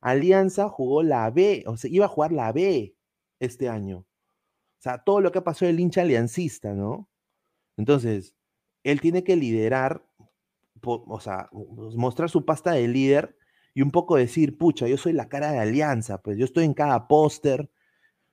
Alianza 0.00 0.68
jugó 0.68 1.02
la 1.02 1.30
B, 1.30 1.64
o 1.66 1.76
sea, 1.76 1.90
iba 1.90 2.06
a 2.06 2.08
jugar 2.08 2.32
la 2.32 2.52
B 2.52 2.96
este 3.38 3.68
año. 3.68 3.98
O 3.98 4.80
sea, 4.80 4.98
todo 4.98 5.20
lo 5.20 5.32
que 5.32 5.40
pasó 5.40 5.66
el 5.66 5.80
hincha 5.80 6.02
aliancista, 6.02 6.72
¿no? 6.74 7.08
Entonces, 7.76 8.34
él 8.82 9.00
tiene 9.00 9.24
que 9.24 9.36
liderar, 9.36 10.04
o 10.82 11.20
sea, 11.20 11.48
mostrar 11.52 12.28
su 12.28 12.44
pasta 12.44 12.72
de 12.72 12.88
líder. 12.88 13.37
Y 13.78 13.82
un 13.82 13.90
poco 13.92 14.16
decir, 14.16 14.58
pucha, 14.58 14.88
yo 14.88 14.96
soy 14.96 15.12
la 15.12 15.28
cara 15.28 15.52
de 15.52 15.58
Alianza, 15.60 16.20
pues 16.22 16.36
yo 16.38 16.44
estoy 16.44 16.64
en 16.64 16.74
cada 16.74 17.06
póster, 17.08 17.70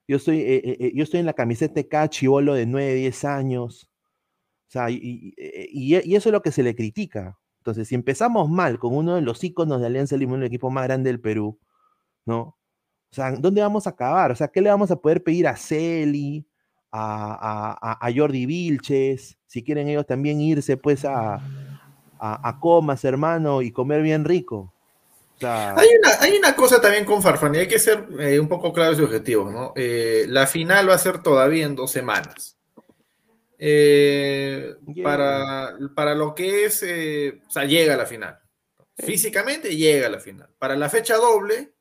yo 0.08 0.16
estoy, 0.18 0.40
eh, 0.40 0.56
eh, 0.64 0.76
eh, 0.80 0.92
yo 0.94 1.04
estoy 1.04 1.20
en 1.20 1.26
la 1.26 1.34
camiseta 1.34 1.74
de 1.74 1.88
cada 1.88 2.10
chivolo 2.10 2.54
de 2.54 2.66
9, 2.66 2.94
10 2.94 3.24
años. 3.24 3.90
O 4.68 4.70
sea, 4.72 4.90
y, 4.90 5.34
y- 5.38 6.14
eso 6.16 6.28
es 6.28 6.32
lo 6.32 6.42
que 6.42 6.52
se 6.52 6.62
le 6.62 6.74
critica. 6.74 7.38
Entonces, 7.60 7.88
si 7.88 7.94
empezamos 7.94 8.48
mal 8.50 8.78
con 8.78 8.94
uno 8.96 9.14
de 9.16 9.22
los 9.22 9.42
íconos 9.44 9.80
de 9.80 9.86
Alianza 9.86 10.16
Lima, 10.16 10.36
el 10.36 10.44
equipo 10.44 10.70
más 10.70 10.84
grande 10.84 11.10
del 11.10 11.20
Perú, 11.20 11.58
¿no? 12.26 12.40
O 13.12 13.14
sea, 13.14 13.32
¿dónde 13.32 13.62
vamos 13.62 13.86
a 13.86 13.90
acabar? 13.90 14.32
O 14.32 14.36
sea, 14.36 14.48
¿qué 14.48 14.60
le 14.62 14.70
vamos 14.70 14.90
a 14.90 14.96
poder 15.00 15.22
pedir 15.24 15.48
a 15.48 15.56
Celi, 15.56 16.46
a- 16.92 17.98
a 18.06 18.12
Jordi 18.14 18.46
Vilches? 18.46 19.38
Si 19.46 19.62
quieren 19.64 19.88
ellos 19.88 20.06
también 20.06 20.40
irse, 20.40 20.76
pues, 20.76 21.04
a, 21.04 21.36
a, 21.36 22.48
a 22.48 22.60
Comas, 22.60 23.04
hermano, 23.04 23.62
y 23.62 23.72
comer 23.72 24.02
bien 24.02 24.24
rico. 24.24 24.74
Sea, 25.38 25.74
Hay 25.76 25.88
una, 25.98 26.10
hay 26.20 26.36
una 26.38 26.56
cosa 26.56 26.80
también 26.80 27.04
con 27.04 27.22
Farfán 27.22 27.54
y 27.54 27.58
hay 27.58 27.68
que 27.68 27.78
ser 27.78 28.06
eh, 28.18 28.40
un 28.40 28.48
poco 28.48 28.72
claros 28.72 28.98
y 28.98 29.02
objetivos, 29.02 29.52
¿no? 29.52 29.72
Eh, 29.76 30.24
la 30.28 30.46
final 30.46 30.88
va 30.88 30.94
a 30.94 30.98
ser 30.98 31.22
todavía 31.22 31.66
en 31.66 31.76
dos 31.76 31.90
semanas. 31.90 32.56
Eh, 33.58 34.74
para, 35.02 35.76
para 35.94 36.14
lo 36.14 36.34
que 36.34 36.64
es, 36.66 36.82
eh, 36.82 37.40
o 37.46 37.50
sea, 37.50 37.64
llega 37.64 37.94
a 37.94 37.96
la 37.96 38.06
final. 38.06 38.38
Físicamente 38.96 39.76
llega 39.76 40.06
a 40.06 40.10
la 40.10 40.20
final. 40.20 40.48
Para 40.58 40.76
la 40.76 40.88
fecha 40.88 41.16
doble, 41.16 41.72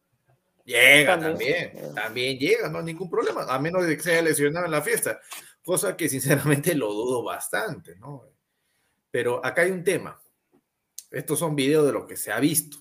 llega 0.66 1.18
También. 1.20 1.72
también. 1.72 1.96
También 1.96 2.38
llega, 2.40 2.70
no 2.70 2.80
hay 2.80 2.86
ningún 2.86 3.10
problema, 3.10 3.44
a 3.44 3.60
menos 3.60 3.86
de 3.86 3.96
que 3.96 4.04
se 4.04 4.12
haya 4.12 4.22
lesionado 4.22 4.66
en 4.66 4.72
la 4.72 4.82
fiesta. 4.82 5.20
Cosa 5.64 5.96
que 5.96 6.10
sinceramente 6.10 6.76
lo 6.76 6.92
dudo 6.92 7.24
bastante, 7.24 7.96
¿no? 7.96 8.24
Pero 9.12 9.46
acá 9.46 9.62
hay 9.62 9.72
un 9.72 9.84
tema. 9.84 10.22
Estos 11.10 11.40
son 11.40 11.56
videos 11.56 11.86
de 11.86 11.94
lo 11.94 12.06
que 12.06 12.18
se 12.18 12.32
ha 12.32 12.40
visto. 12.40 12.78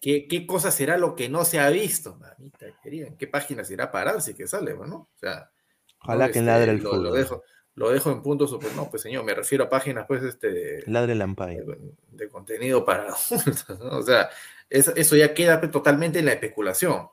¿Qué, 0.00 0.26
qué 0.28 0.46
cosa 0.46 0.70
será 0.70 0.96
lo 0.96 1.14
que 1.14 1.28
no 1.28 1.44
se 1.44 1.58
ha 1.58 1.68
visto? 1.70 2.16
Mamita 2.16 2.66
querida, 2.82 3.06
¿en 3.06 3.16
qué 3.16 3.26
página 3.26 3.64
se 3.64 3.74
irá 3.74 3.84
a 3.84 3.92
parar 3.92 4.20
si 4.20 4.34
que 4.34 4.46
sale, 4.46 4.74
bueno? 4.74 5.08
O 5.14 5.18
sea, 5.18 5.50
Ojalá 6.02 6.26
no, 6.26 6.32
que 6.32 6.38
este, 6.38 6.50
ladre 6.50 6.72
el 6.72 6.78
lo, 6.78 6.90
fútbol. 6.90 7.04
Lo 7.04 7.12
dejo, 7.12 7.42
lo 7.74 7.90
dejo 7.90 8.10
en 8.10 8.22
punto 8.22 8.46
super. 8.46 8.72
No, 8.74 8.88
pues 8.90 9.02
señor, 9.02 9.24
me 9.24 9.34
refiero 9.34 9.64
a 9.64 9.68
páginas, 9.68 10.06
pues, 10.06 10.22
este, 10.22 10.82
ladre 10.86 11.12
el 11.12 11.24
de 12.10 12.28
contenido 12.28 12.84
para 12.84 13.12
adultos, 13.30 13.78
¿no? 13.78 13.98
O 13.98 14.02
sea, 14.02 14.30
eso, 14.68 14.92
eso 14.96 15.16
ya 15.16 15.34
queda 15.34 15.60
pues, 15.60 15.70
totalmente 15.70 16.18
en 16.18 16.26
la 16.26 16.32
especulación. 16.32 17.08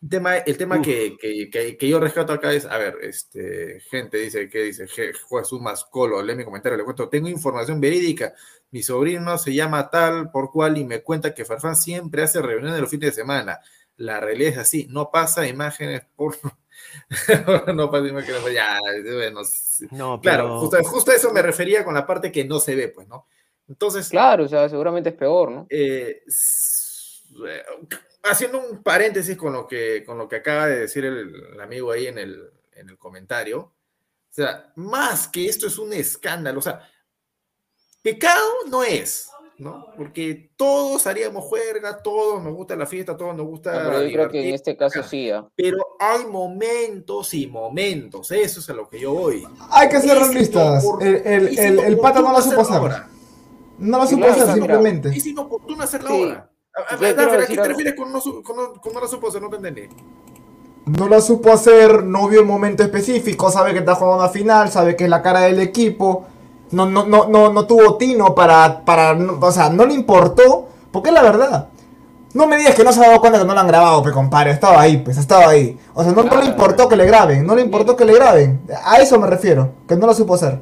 El 0.00 0.08
tema, 0.08 0.36
el 0.36 0.56
tema 0.56 0.80
que, 0.80 1.16
que, 1.20 1.50
que- 1.50 1.76
que 1.76 1.88
yo 1.88 1.98
rescato 1.98 2.32
acá 2.32 2.52
es, 2.52 2.64
a 2.66 2.78
ver, 2.78 2.98
este, 3.02 3.80
gente 3.90 4.18
dice, 4.18 4.48
¿qué 4.48 4.62
dice? 4.62 4.86
Je- 4.86 5.12
Jesús 5.12 5.60
Mascolo, 5.60 6.22
lee 6.22 6.36
mi 6.36 6.44
comentario, 6.44 6.78
le 6.78 6.84
cuento, 6.84 7.08
tengo 7.08 7.28
información 7.28 7.80
verídica, 7.80 8.32
mi 8.70 8.82
sobrino 8.82 9.36
se 9.38 9.52
llama 9.54 9.90
tal 9.90 10.30
por 10.30 10.52
cual 10.52 10.78
y 10.78 10.84
me 10.84 11.02
cuenta 11.02 11.34
que 11.34 11.44
Farfán 11.44 11.74
siempre 11.74 12.22
hace 12.22 12.40
reuniones 12.40 12.80
los 12.80 12.90
fines 12.90 13.10
de 13.16 13.22
semana. 13.22 13.58
La 13.96 14.20
realidad 14.20 14.52
es 14.52 14.58
así, 14.58 14.86
no 14.88 15.10
pasa 15.10 15.48
imágenes 15.48 16.02
por... 16.14 16.36
no 17.74 17.90
pasa 17.90 18.06
imágenes, 18.06 18.40
por- 18.40 18.52
ya, 18.52 18.78
bueno, 19.04 19.40
claro, 20.20 20.20
pero- 20.22 20.60
justo, 20.60 20.84
justo 20.84 21.10
a 21.10 21.14
eso 21.16 21.32
me 21.32 21.42
refería 21.42 21.84
con 21.84 21.94
la 21.94 22.06
parte 22.06 22.30
que 22.30 22.44
no 22.44 22.60
se 22.60 22.76
ve, 22.76 22.88
pues, 22.88 23.08
¿no? 23.08 23.26
Entonces, 23.68 24.08
Claro, 24.10 24.44
o 24.44 24.48
sea, 24.48 24.68
seguramente 24.68 25.10
es 25.10 25.16
peor, 25.16 25.50
¿no? 25.50 25.66
eh, 25.68 26.22
eh, 27.46 27.62
haciendo 28.30 28.60
un 28.60 28.82
paréntesis 28.82 29.36
con 29.36 29.52
lo 29.52 29.66
que, 29.66 30.04
con 30.04 30.18
lo 30.18 30.28
que 30.28 30.36
acaba 30.36 30.66
de 30.66 30.80
decir 30.80 31.04
el, 31.04 31.34
el 31.52 31.60
amigo 31.60 31.90
ahí 31.92 32.06
en 32.06 32.18
el, 32.18 32.50
en 32.72 32.88
el 32.88 32.98
comentario, 32.98 33.60
o 33.60 33.74
sea, 34.30 34.72
más 34.76 35.28
que 35.28 35.46
esto 35.46 35.66
es 35.66 35.78
un 35.78 35.92
escándalo, 35.92 36.58
o 36.58 36.62
sea, 36.62 36.80
pecado 38.02 38.46
no 38.70 38.82
es, 38.84 39.30
¿no? 39.58 39.86
Porque 39.96 40.52
todos 40.56 41.06
haríamos 41.06 41.44
juerga, 41.44 42.00
todos 42.02 42.42
nos 42.42 42.54
gusta 42.54 42.76
la 42.76 42.86
fiesta, 42.86 43.16
todos 43.16 43.34
nos 43.36 43.46
gusta 43.46 43.70
Ah, 43.72 43.84
pero 43.86 44.02
yo 44.04 44.12
creo 44.12 44.28
que 44.30 44.48
en 44.48 44.54
este 44.54 44.76
caso 44.76 45.02
sí, 45.02 45.30
¿ah? 45.30 45.48
pero 45.56 45.78
hay 45.98 46.24
momentos 46.26 47.34
y 47.34 47.46
momentos, 47.46 48.30
eso 48.30 48.60
es 48.60 48.70
a 48.70 48.74
lo 48.74 48.88
que 48.88 49.00
yo 49.00 49.12
voy. 49.14 49.44
Hay 49.70 49.88
que 49.88 50.00
ser 50.00 50.10
si 50.10 50.24
realistas. 50.24 50.84
El, 51.00 51.16
el, 51.26 51.58
el, 51.58 51.78
el 51.80 51.98
pata 51.98 52.20
no 52.20 52.32
la 52.32 52.40
supo 52.40 52.60
hacer. 52.60 53.02
No 53.78 53.98
la 53.98 54.06
Sí, 54.06 54.14
supo 54.14 54.26
hacer, 54.26 54.54
simplemente. 54.54 55.08
Es 55.08 55.26
inoportuno 55.26 55.82
hacerlo 55.82 56.08
Sí. 56.08 56.22
ahora. 56.22 56.50
A- 56.78 56.94
a- 56.94 56.96
Yo 56.96 56.98
quiero 56.98 57.14
Dafne, 57.22 57.42
¿A 57.42 57.46
qué 57.46 57.56
te 57.56 57.68
refieres 57.68 57.94
con 57.94 58.12
no, 58.12 58.20
con 58.42 58.56
no- 58.56 58.72
con 58.80 58.92
no 58.94 59.00
la 59.00 59.08
supo 59.08 59.28
hacer? 59.28 59.42
No 59.42 59.48
te 59.48 59.56
entendí. 59.56 59.82
No 60.86 61.08
la 61.08 61.20
supo 61.20 61.52
hacer, 61.52 62.04
no 62.04 62.28
vio 62.28 62.40
el 62.40 62.46
momento 62.46 62.82
específico, 62.82 63.50
sabe 63.50 63.72
que 63.72 63.80
está 63.80 63.94
jugando 63.94 64.18
una 64.24 64.28
final, 64.30 64.70
sabe 64.70 64.96
que 64.96 65.04
es 65.04 65.10
la 65.10 65.20
cara 65.22 65.40
del 65.40 65.60
equipo. 65.60 66.24
No, 66.70 66.86
no, 66.86 67.04
no, 67.04 67.26
no, 67.28 67.52
no 67.52 67.66
tuvo 67.66 67.96
tino 67.96 68.34
para, 68.34 68.84
para, 68.84 69.14
no- 69.14 69.38
o 69.40 69.52
sea, 69.52 69.68
no 69.70 69.84
le 69.86 69.94
importó, 69.94 70.68
porque 70.90 71.08
es 71.10 71.14
la 71.14 71.22
verdad. 71.22 71.68
No 72.34 72.46
me 72.46 72.56
digas 72.58 72.74
que 72.74 72.84
no 72.84 72.92
se 72.92 73.02
ha 73.04 73.08
dado 73.08 73.20
cuenta 73.20 73.38
que 73.38 73.44
no 73.46 73.54
lo 73.54 73.60
han 73.60 73.66
grabado, 73.66 74.02
pe 74.02 74.12
compadre, 74.12 74.50
estaba 74.52 74.80
ahí, 74.80 74.98
pues, 74.98 75.16
estaba 75.18 75.48
ahí. 75.48 75.78
O 75.94 76.02
sea, 76.04 76.12
no, 76.12 76.22
no 76.22 76.36
le 76.40 76.46
importó 76.46 76.88
que 76.88 76.96
le 76.96 77.06
graben, 77.06 77.46
no 77.46 77.54
le 77.54 77.62
importó 77.62 77.96
que 77.96 78.04
le 78.04 78.14
graben. 78.14 78.60
A 78.84 78.96
eso 78.98 79.18
me 79.18 79.26
refiero, 79.26 79.70
que 79.88 79.96
no 79.96 80.06
la 80.06 80.14
supo 80.14 80.34
hacer. 80.34 80.60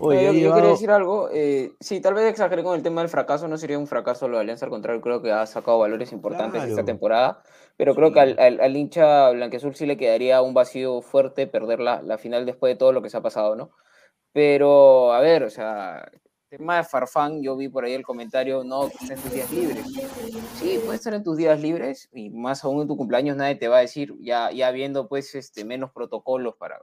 Oye, 0.00 0.24
yo, 0.24 0.32
yo 0.32 0.54
quería 0.54 0.70
decir 0.70 0.90
algo. 0.90 1.28
eh, 1.32 1.72
sí, 1.80 2.00
tal 2.00 2.14
vez 2.14 2.24
exageré 2.30 2.62
con 2.62 2.74
el 2.76 2.82
tema 2.82 3.00
del 3.00 3.08
fracaso. 3.10 3.48
No 3.48 3.56
sería 3.56 3.78
un 3.78 3.86
fracaso 3.86 4.28
lo 4.28 4.36
de 4.36 4.42
Alianza, 4.42 4.66
al 4.66 4.70
contrario, 4.70 5.00
creo 5.00 5.22
que 5.22 5.32
ha 5.32 5.46
sacado 5.46 5.78
valores 5.78 6.12
importantes 6.12 6.62
esta 6.62 6.74
Claro. 6.74 6.86
temporada. 6.86 7.42
Pero 7.76 7.94
creo 7.94 8.12
que 8.12 8.20
al, 8.20 8.38
al- 8.38 8.60
al 8.60 8.76
hincha 8.76 9.30
blanqueazul 9.30 9.74
sí 9.74 9.86
le 9.86 9.96
quedaría 9.96 10.42
un 10.42 10.54
vacío 10.54 11.00
fuerte 11.02 11.46
perder 11.46 11.80
la, 11.80 12.02
la 12.02 12.18
final 12.18 12.46
después 12.46 12.72
de 12.72 12.76
todo 12.78 12.92
lo 12.92 13.02
que 13.02 13.10
se 13.10 13.16
ha 13.16 13.22
pasado, 13.22 13.56
¿no? 13.56 13.70
Pero, 14.32 15.12
a 15.12 15.20
ver, 15.20 15.44
o 15.44 15.50
sea, 15.50 16.10
tema 16.48 16.76
de 16.78 16.84
Farfán, 16.84 17.42
yo 17.42 17.56
vi 17.56 17.68
por 17.68 17.84
ahí 17.84 17.94
el 17.94 18.04
comentario, 18.04 18.64
no, 18.64 18.88
que 18.88 18.96
está 18.96 19.14
en 19.14 19.20
tus 19.20 19.32
días 19.32 19.50
libres. 19.52 19.86
Sí, 20.58 20.78
puede 20.84 20.96
estar 20.96 21.14
en 21.14 21.24
tus 21.24 21.36
días 21.36 21.60
libres 21.60 22.08
y 22.12 22.30
más 22.30 22.64
aún 22.64 22.82
en 22.82 22.88
tu 22.88 22.96
cumpleaños 22.96 23.36
nadie 23.36 23.56
te 23.56 23.68
va 23.68 23.78
a 23.78 23.80
decir, 23.80 24.14
ya, 24.20 24.50
ya 24.52 24.70
viendo 24.70 25.08
pues 25.08 25.34
este, 25.34 25.64
menos 25.64 25.90
protocolos 25.92 26.54
para 26.56 26.78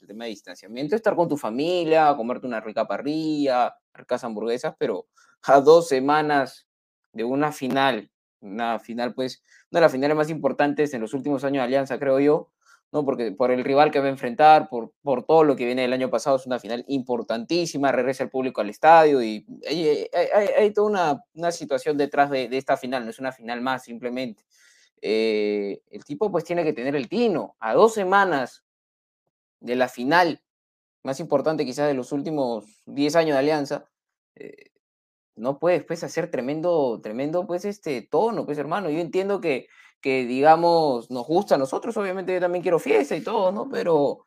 el 0.00 0.06
tema 0.06 0.24
de 0.24 0.30
distanciamiento, 0.30 0.96
estar 0.96 1.14
con 1.16 1.28
tu 1.28 1.36
familia, 1.36 2.14
comerte 2.16 2.46
una 2.46 2.60
rica 2.60 2.86
parrilla, 2.86 3.74
ricas 3.94 4.24
hamburguesas, 4.24 4.74
pero 4.78 5.06
a 5.42 5.60
dos 5.60 5.88
semanas 5.88 6.66
de 7.12 7.24
una 7.24 7.52
final, 7.52 8.10
una 8.40 8.78
final 8.78 9.14
pues, 9.14 9.42
una 9.70 9.80
de 9.80 9.84
las 9.86 9.92
finales 9.92 10.16
más 10.16 10.30
importantes 10.30 10.92
en 10.94 11.00
los 11.00 11.14
últimos 11.14 11.44
años 11.44 11.60
de 11.62 11.64
Alianza, 11.64 11.98
creo 11.98 12.20
yo, 12.20 12.50
¿no? 12.92 13.04
Porque 13.04 13.32
por 13.32 13.50
el 13.50 13.64
rival 13.64 13.90
que 13.90 13.98
va 14.00 14.06
a 14.06 14.10
enfrentar, 14.10 14.68
por, 14.68 14.92
por 15.02 15.24
todo 15.24 15.44
lo 15.44 15.56
que 15.56 15.64
viene 15.66 15.82
del 15.82 15.92
año 15.92 16.10
pasado, 16.10 16.36
es 16.36 16.46
una 16.46 16.58
final 16.58 16.84
importantísima, 16.88 17.90
regresa 17.92 18.22
el 18.24 18.30
público 18.30 18.60
al 18.60 18.70
estadio 18.70 19.22
y 19.22 19.44
hay, 19.68 19.88
hay- 20.12 20.28
hay- 20.34 20.48
hay 20.58 20.72
toda 20.72 20.88
una, 20.88 21.24
una 21.34 21.50
situación 21.52 21.96
detrás 21.96 22.30
de, 22.30 22.48
de 22.48 22.58
esta 22.58 22.76
final, 22.76 23.04
no 23.04 23.10
es 23.10 23.18
una 23.18 23.32
final 23.32 23.60
más 23.60 23.84
simplemente. 23.84 24.44
Eh, 25.02 25.82
el 25.90 26.04
tipo 26.04 26.30
pues 26.32 26.44
tiene 26.44 26.64
que 26.64 26.72
tener 26.72 26.96
el 26.96 27.08
tino 27.08 27.56
a 27.60 27.74
dos 27.74 27.94
semanas 27.94 28.64
de 29.60 29.76
la 29.76 29.88
final 29.88 30.42
más 31.06 31.20
importante 31.20 31.64
quizás 31.64 31.86
de 31.86 31.94
los 31.94 32.12
últimos 32.12 32.82
10 32.86 33.16
años 33.16 33.34
de 33.34 33.38
Alianza, 33.38 33.88
eh, 34.34 34.72
no 35.36 35.58
puedes 35.58 35.84
pues 35.84 36.02
hacer 36.04 36.30
tremendo, 36.30 37.00
tremendo 37.02 37.46
pues 37.46 37.64
este 37.64 38.02
tono, 38.02 38.44
pues 38.44 38.58
hermano. 38.58 38.90
Yo 38.90 38.98
entiendo 38.98 39.40
que, 39.40 39.68
que 40.00 40.26
digamos, 40.26 41.10
nos 41.10 41.26
gusta 41.26 41.54
a 41.54 41.58
nosotros, 41.58 41.96
obviamente 41.96 42.34
yo 42.34 42.40
también 42.40 42.62
quiero 42.62 42.78
fiesta 42.78 43.16
y 43.16 43.22
todo, 43.22 43.52
¿no? 43.52 43.68
Pero 43.70 44.24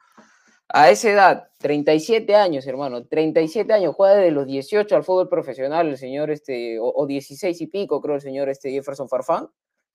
a 0.70 0.90
esa 0.90 1.10
edad, 1.10 1.50
37 1.58 2.36
años, 2.36 2.66
hermano, 2.68 3.06
37 3.06 3.74
años, 3.74 3.96
juega 3.96 4.16
desde 4.16 4.32
los 4.32 4.46
18 4.46 4.96
al 4.96 5.04
fútbol 5.04 5.28
profesional 5.28 5.90
el 5.90 5.98
señor, 5.98 6.32
este, 6.32 6.80
o, 6.80 6.94
o 6.96 7.08
16 7.08 7.60
y 7.60 7.68
pico, 7.68 8.02
creo, 8.02 8.16
el 8.16 8.22
señor 8.22 8.50
este 8.50 8.72
Jefferson 8.72 9.10
Farfán, 9.10 9.50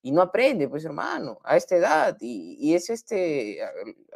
y 0.05 0.11
no 0.11 0.21
aprende, 0.21 0.69
pues 0.69 0.85
hermano, 0.85 1.39
a 1.43 1.57
esta 1.57 1.75
edad. 1.75 2.17
Y, 2.21 2.57
y 2.59 2.75
es 2.75 2.89
este, 2.91 3.63
a- 3.63 3.71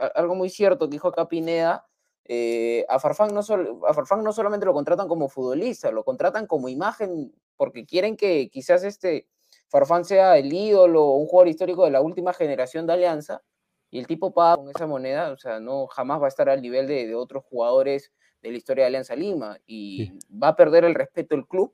a- 0.05 0.07
algo 0.15 0.35
muy 0.35 0.49
cierto 0.49 0.87
que 0.87 0.93
dijo 0.93 1.07
acá 1.07 1.27
Pineda, 1.27 1.87
eh, 2.25 2.85
a, 2.89 2.99
Farfán 2.99 3.33
no 3.33 3.41
sol- 3.41 3.79
a 3.87 3.93
Farfán 3.95 4.23
no 4.23 4.31
solamente 4.31 4.65
lo 4.67 4.73
contratan 4.73 5.07
como 5.07 5.29
futbolista, 5.29 5.89
lo 5.91 6.03
contratan 6.03 6.45
como 6.45 6.69
imagen 6.69 7.33
porque 7.57 7.85
quieren 7.87 8.15
que 8.17 8.49
quizás 8.51 8.83
este 8.83 9.27
Farfán 9.67 10.05
sea 10.05 10.37
el 10.37 10.53
ídolo 10.53 11.03
o 11.05 11.17
un 11.17 11.25
jugador 11.27 11.47
histórico 11.47 11.85
de 11.85 11.91
la 11.91 12.01
última 12.01 12.33
generación 12.33 12.85
de 12.85 12.93
Alianza 12.93 13.41
y 13.89 13.97
el 13.99 14.05
tipo 14.05 14.31
paga 14.33 14.57
con 14.57 14.69
esa 14.69 14.85
moneda, 14.85 15.31
o 15.31 15.37
sea, 15.37 15.59
no 15.59 15.87
jamás 15.87 16.21
va 16.21 16.25
a 16.25 16.29
estar 16.29 16.49
al 16.49 16.61
nivel 16.61 16.85
de, 16.87 17.07
de 17.07 17.15
otros 17.15 17.43
jugadores 17.45 18.11
de 18.43 18.51
la 18.51 18.57
historia 18.57 18.83
de 18.83 18.87
Alianza 18.89 19.15
Lima 19.15 19.57
y 19.65 20.11
va 20.31 20.49
a 20.49 20.55
perder 20.55 20.85
el 20.85 20.93
respeto 20.93 21.33
el 21.33 21.47
club 21.47 21.73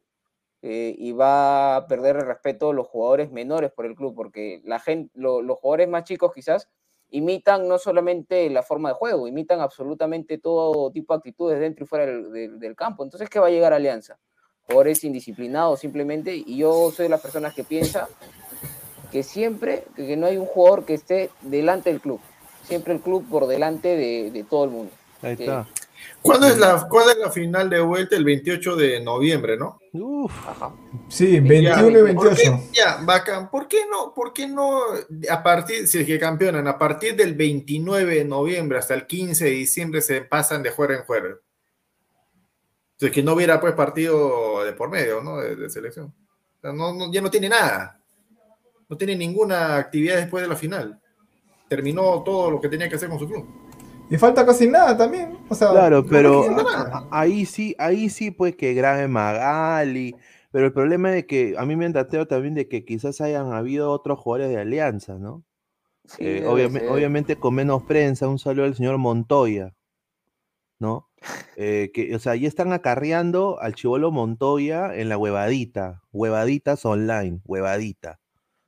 eh, 0.67 0.95
y 0.97 1.11
va 1.11 1.75
a 1.75 1.85
perder 1.85 2.15
el 2.15 2.25
respeto 2.25 2.73
los 2.73 2.87
jugadores 2.87 3.31
menores 3.31 3.71
por 3.71 3.85
el 3.85 3.93
club 3.93 4.15
porque 4.15 4.61
la 4.63 4.79
gente, 4.79 5.11
lo- 5.13 5.43
los 5.43 5.59
jugadores 5.59 5.87
más 5.87 6.05
chicos 6.05 6.31
quizás 6.33 6.67
imitan 7.11 7.67
no 7.67 7.77
solamente 7.77 8.49
la 8.49 8.63
forma 8.63 8.89
de 8.89 8.95
juego, 8.95 9.27
imitan 9.27 9.61
absolutamente 9.61 10.39
todo 10.39 10.89
tipo 10.91 11.13
de 11.13 11.17
actitudes 11.19 11.59
dentro 11.59 11.85
y 11.85 11.87
fuera 11.87 12.07
del, 12.07 12.31
del- 12.31 12.59
del 12.59 12.75
campo. 12.75 13.03
Entonces, 13.03 13.29
¿qué 13.29 13.39
va 13.39 13.45
a 13.45 13.51
llegar 13.51 13.73
a 13.73 13.75
Alianza? 13.75 14.17
Jugadores 14.63 15.03
indisciplinados 15.03 15.81
simplemente, 15.81 16.35
y 16.35 16.57
yo 16.57 16.89
soy 16.89 17.03
de 17.03 17.09
las 17.09 17.21
personas 17.21 17.53
que 17.53 17.63
piensa 17.63 18.09
que 19.11 19.21
siempre, 19.21 19.83
que 19.95 20.17
no 20.17 20.25
hay 20.25 20.37
un 20.37 20.47
jugador 20.47 20.83
que 20.83 20.95
esté 20.95 21.29
delante 21.41 21.91
del 21.91 22.01
club, 22.01 22.19
siempre 22.63 22.91
el 22.93 23.01
club 23.01 23.23
por 23.29 23.45
delante 23.45 23.95
de, 23.95 24.31
de 24.31 24.43
todo 24.43 24.63
el 24.65 24.71
mundo. 24.71 24.91
Ahí 25.21 25.37
Que- 25.37 25.43
está. 25.43 25.67
¿Cuándo 26.21 26.47
es, 26.47 26.57
la, 26.57 26.87
¿Cuándo 26.89 27.11
es 27.11 27.17
la 27.19 27.31
final 27.31 27.69
de 27.69 27.79
vuelta? 27.81 28.15
El 28.15 28.23
28 28.25 28.75
de 28.75 28.99
noviembre, 28.99 29.57
¿no? 29.57 29.79
Uf. 29.93 30.33
Sí, 31.07 31.39
21 31.39 31.89
y 31.89 32.13
¿Por 32.13 32.25
28. 32.29 32.35
qué, 32.35 32.59
ya, 32.73 32.97
bacán. 33.03 33.49
¿Por 33.51 33.67
qué 33.67 33.85
no? 33.89 34.13
¿Por 34.13 34.33
qué 34.33 34.47
no 34.47 34.81
a 35.29 35.43
partir, 35.43 35.87
si 35.87 35.99
es 35.99 36.05
que 36.07 36.19
campeonan, 36.19 36.67
a 36.67 36.77
partir 36.79 37.15
del 37.15 37.35
29 37.35 38.15
de 38.15 38.25
noviembre 38.25 38.77
hasta 38.79 38.95
el 38.95 39.05
15 39.05 39.45
de 39.45 39.51
diciembre 39.51 40.01
se 40.01 40.21
pasan 40.21 40.63
de 40.63 40.71
juego 40.71 40.93
en 40.93 41.03
juego? 41.03 41.27
Si 42.97 43.05
es 43.07 43.11
que 43.11 43.21
no 43.23 43.33
hubiera 43.33 43.59
pues 43.59 43.73
partido 43.73 44.63
de 44.63 44.73
por 44.73 44.89
medio, 44.89 45.21
¿no? 45.21 45.37
De, 45.37 45.55
de 45.55 45.69
selección. 45.69 46.07
O 46.57 46.61
sea, 46.61 46.71
no, 46.73 46.93
no- 46.93 47.11
ya 47.11 47.21
no 47.21 47.29
tiene 47.29 47.49
nada. 47.49 47.99
No 48.89 48.97
tiene 48.97 49.15
ninguna 49.15 49.77
actividad 49.77 50.17
después 50.17 50.41
de 50.43 50.47
la 50.47 50.55
final. 50.55 50.99
Terminó 51.67 52.23
todo 52.23 52.51
lo 52.51 52.61
que 52.61 52.69
tenía 52.69 52.87
que 52.87 52.95
hacer 52.95 53.09
con 53.09 53.19
su 53.19 53.27
club. 53.27 53.47
Y 54.09 54.17
falta 54.17 54.45
casi 54.45 54.67
nada 54.67 54.95
también. 54.95 55.37
O 55.49 55.55
sea, 55.55 55.71
Claro, 55.71 56.05
pero 56.05 56.43
a- 56.67 57.07
ahí 57.11 57.45
sí, 57.45 57.75
ahí 57.79 58.09
sí, 58.09 58.31
pues 58.31 58.55
que 58.55 58.73
grabe 58.73 59.07
Magali. 59.07 60.15
Pero 60.51 60.67
el 60.67 60.73
problema 60.73 61.15
es 61.17 61.25
que 61.25 61.55
a 61.57 61.65
mí 61.65 61.75
me 61.75 61.85
entateo 61.85 62.27
también 62.27 62.53
de 62.53 62.67
que 62.69 62.85
quizás 62.85 63.19
hayan 63.19 63.51
habido 63.51 63.91
otros 63.91 64.19
jugadores 64.19 64.49
de 64.49 64.61
Alianza, 64.61 65.15
¿no? 65.17 65.43
Sí, 66.05 66.17
Eh, 66.23 66.33
debe 66.41 66.47
obviame- 66.47 66.79
ser. 66.81 66.89
obviamente 66.89 67.35
con 67.35 67.55
menos 67.55 67.83
prensa, 67.83 68.27
un 68.27 68.37
saludo 68.39 68.65
al 68.65 68.75
señor 68.75 68.97
Montoya, 68.99 69.73
¿no? 70.79 71.09
Eh, 71.57 71.89
que, 71.93 72.15
o 72.15 72.19
sea, 72.19 72.35
ya 72.35 72.47
están 72.47 72.71
acarreando 72.73 73.59
al 73.59 73.73
chivolo 73.73 74.11
Montoya 74.11 74.95
en 74.95 75.09
la 75.09 75.17
huevadita, 75.17 76.03
huevaditas 76.11 76.85
online, 76.85 77.41
huevadita. 77.45 78.19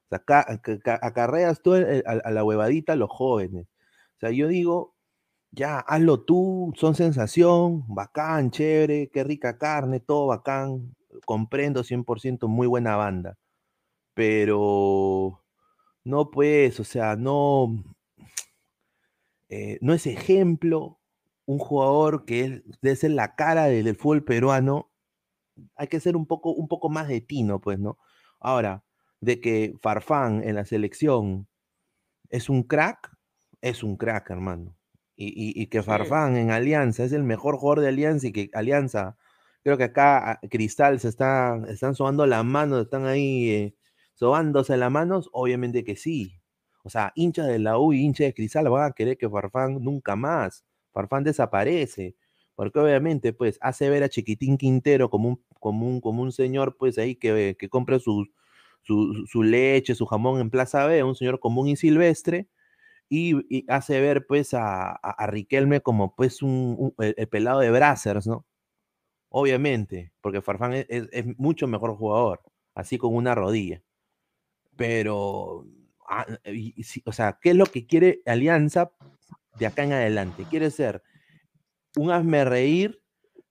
O 0.05 0.09
sea, 0.09 0.17
acá, 0.17 0.45
acá- 0.47 0.71
acá- 0.73 0.99
acarreas 1.01 1.61
tú 1.61 1.75
el- 1.75 2.03
a, 2.07 2.11
a 2.27 2.31
la 2.31 2.43
huevadita 2.43 2.93
a 2.93 2.95
los 2.95 3.09
jóvenes. 3.11 3.67
O 4.15 4.19
sea, 4.19 4.31
yo 4.31 4.47
digo, 4.47 4.95
ya, 5.57 5.79
hazlo 5.79 6.23
tú, 6.23 6.71
son 6.77 6.95
sensación, 6.95 7.83
bacán, 7.87 8.51
chévere, 8.51 9.09
qué 9.11 9.23
rica 9.23 9.57
carne, 9.57 9.99
todo 9.99 10.27
bacán, 10.27 10.95
comprendo 11.25 11.83
100%, 11.83 12.47
muy 12.47 12.67
buena 12.67 12.95
banda. 12.95 13.37
Pero 14.15 15.43
no 16.05 16.31
pues, 16.31 16.79
o 16.79 16.83
sea, 16.85 17.15
no, 17.17 17.83
eh, 19.49 19.77
no 19.81 19.93
es 19.93 20.07
ejemplo 20.07 20.99
un 21.45 21.59
jugador 21.59 22.25
que 22.25 22.41
es, 22.45 22.63
debe 22.81 22.95
ser 22.95 23.11
la 23.11 23.35
cara 23.35 23.65
del, 23.65 23.85
del 23.85 23.95
fútbol 23.95 24.23
peruano. 24.23 24.91
Hay 25.75 25.87
que 25.87 25.99
ser 26.01 26.17
un 26.17 26.27
poco, 26.27 26.51
un 26.53 26.67
poco 26.67 26.89
más 26.89 27.07
de 27.09 27.21
tino, 27.21 27.61
pues, 27.61 27.79
¿no? 27.79 27.97
Ahora, 28.39 28.83
de 29.21 29.41
que 29.41 29.75
Farfán 29.81 30.43
en 30.43 30.55
la 30.55 30.65
selección 30.65 31.47
es 32.29 32.49
un 32.49 32.63
crack, 32.63 33.17
es 33.61 33.83
un 33.83 33.97
crack, 33.97 34.29
hermano. 34.31 34.76
Y, 35.17 35.27
y- 35.29 35.61
y 35.63 35.67
que 35.67 35.83
Farfán 35.83 36.37
en 36.37 36.51
Alianza 36.51 37.03
es 37.03 37.11
el 37.13 37.23
mejor 37.23 37.57
jugador 37.57 37.81
de 37.81 37.89
Alianza 37.89 38.27
y 38.27 38.31
que 38.33 38.49
Alianza, 38.53 39.17
creo 39.63 39.77
que 39.77 39.85
acá 39.85 40.39
Cristal 40.49 40.99
se 40.99 41.09
está, 41.09 41.59
están 41.69 41.95
sobando 41.95 42.25
las 42.27 42.45
manos, 42.45 42.83
están 42.83 43.05
ahí 43.07 43.49
eh, 43.49 43.75
sobándose 44.13 44.77
las 44.77 44.91
manos, 44.91 45.29
obviamente 45.33 45.83
que 45.83 45.95
sí. 45.95 46.33
O 46.83 46.89
sea, 46.89 47.11
hinchas 47.15 47.47
de 47.47 47.59
la 47.59 47.77
U 47.79 47.93
y 47.93 48.01
hinchas 48.01 48.27
de 48.27 48.33
Cristal 48.33 48.69
van 48.69 48.91
a 48.91 48.93
querer 48.93 49.17
que 49.17 49.29
Farfán 49.29 49.83
nunca 49.83 50.15
más. 50.15 50.63
Farfán 50.93 51.23
desaparece. 51.23 52.15
Porque 52.55 52.79
obviamente, 52.79 53.33
pues, 53.33 53.57
hace 53.61 53.89
ver 53.89 54.03
a 54.03 54.09
Chiquitín 54.09 54.57
Quintero 54.57 55.09
como 55.09 55.29
un, 55.29 55.43
como 55.59 55.87
un, 55.87 56.01
como 56.01 56.23
un 56.23 56.31
señor, 56.31 56.75
pues, 56.77 56.97
ahí 56.97 57.15
que, 57.15 57.55
que 57.59 57.69
compra 57.69 57.99
su, 57.99 58.25
su 59.27 59.43
leche, 59.43 59.95
su 59.95 60.05
jamón 60.05 60.39
en 60.39 60.49
Plaza 60.49 60.85
B, 60.85 61.03
un 61.03 61.15
señor 61.15 61.39
común 61.39 61.67
y 61.67 61.75
silvestre, 61.75 62.47
y, 63.09 63.65
hace 63.69 63.99
ver, 64.01 64.25
pues, 64.27 64.53
a, 64.53 64.91
a- 64.91 65.27
Riquelme 65.27 65.81
como, 65.81 66.15
pues, 66.15 66.41
un, 66.41 66.75
un- 66.77 66.93
el, 67.05 67.15
el 67.17 67.27
pelado 67.29 67.59
de 67.61 67.71
Brazzers, 67.71 68.27
¿no? 68.27 68.45
Obviamente, 69.29 70.13
porque 70.21 70.41
Farfán 70.41 70.73
es, 70.73 70.87
es- 70.89 71.37
mucho 71.37 71.67
mejor 71.67 71.95
jugador, 71.97 72.41
así 72.75 72.97
con 72.97 73.15
una 73.15 73.35
rodilla. 73.35 73.81
Pero, 74.75 75.65
ah, 76.07 76.25
sí, 76.83 77.01
o 77.05 77.11
sea, 77.11 77.39
¿qué 77.41 77.51
es 77.51 77.55
lo 77.55 77.65
que 77.65 77.87
quiere 77.87 78.21
Alianza 78.25 78.91
de 79.59 79.65
acá 79.65 79.83
en 79.83 79.93
adelante? 79.93 80.45
Quiere 80.49 80.69
ser 80.71 81.01
un 81.97 82.11
hazme 82.11 82.45
reír, 82.45 83.01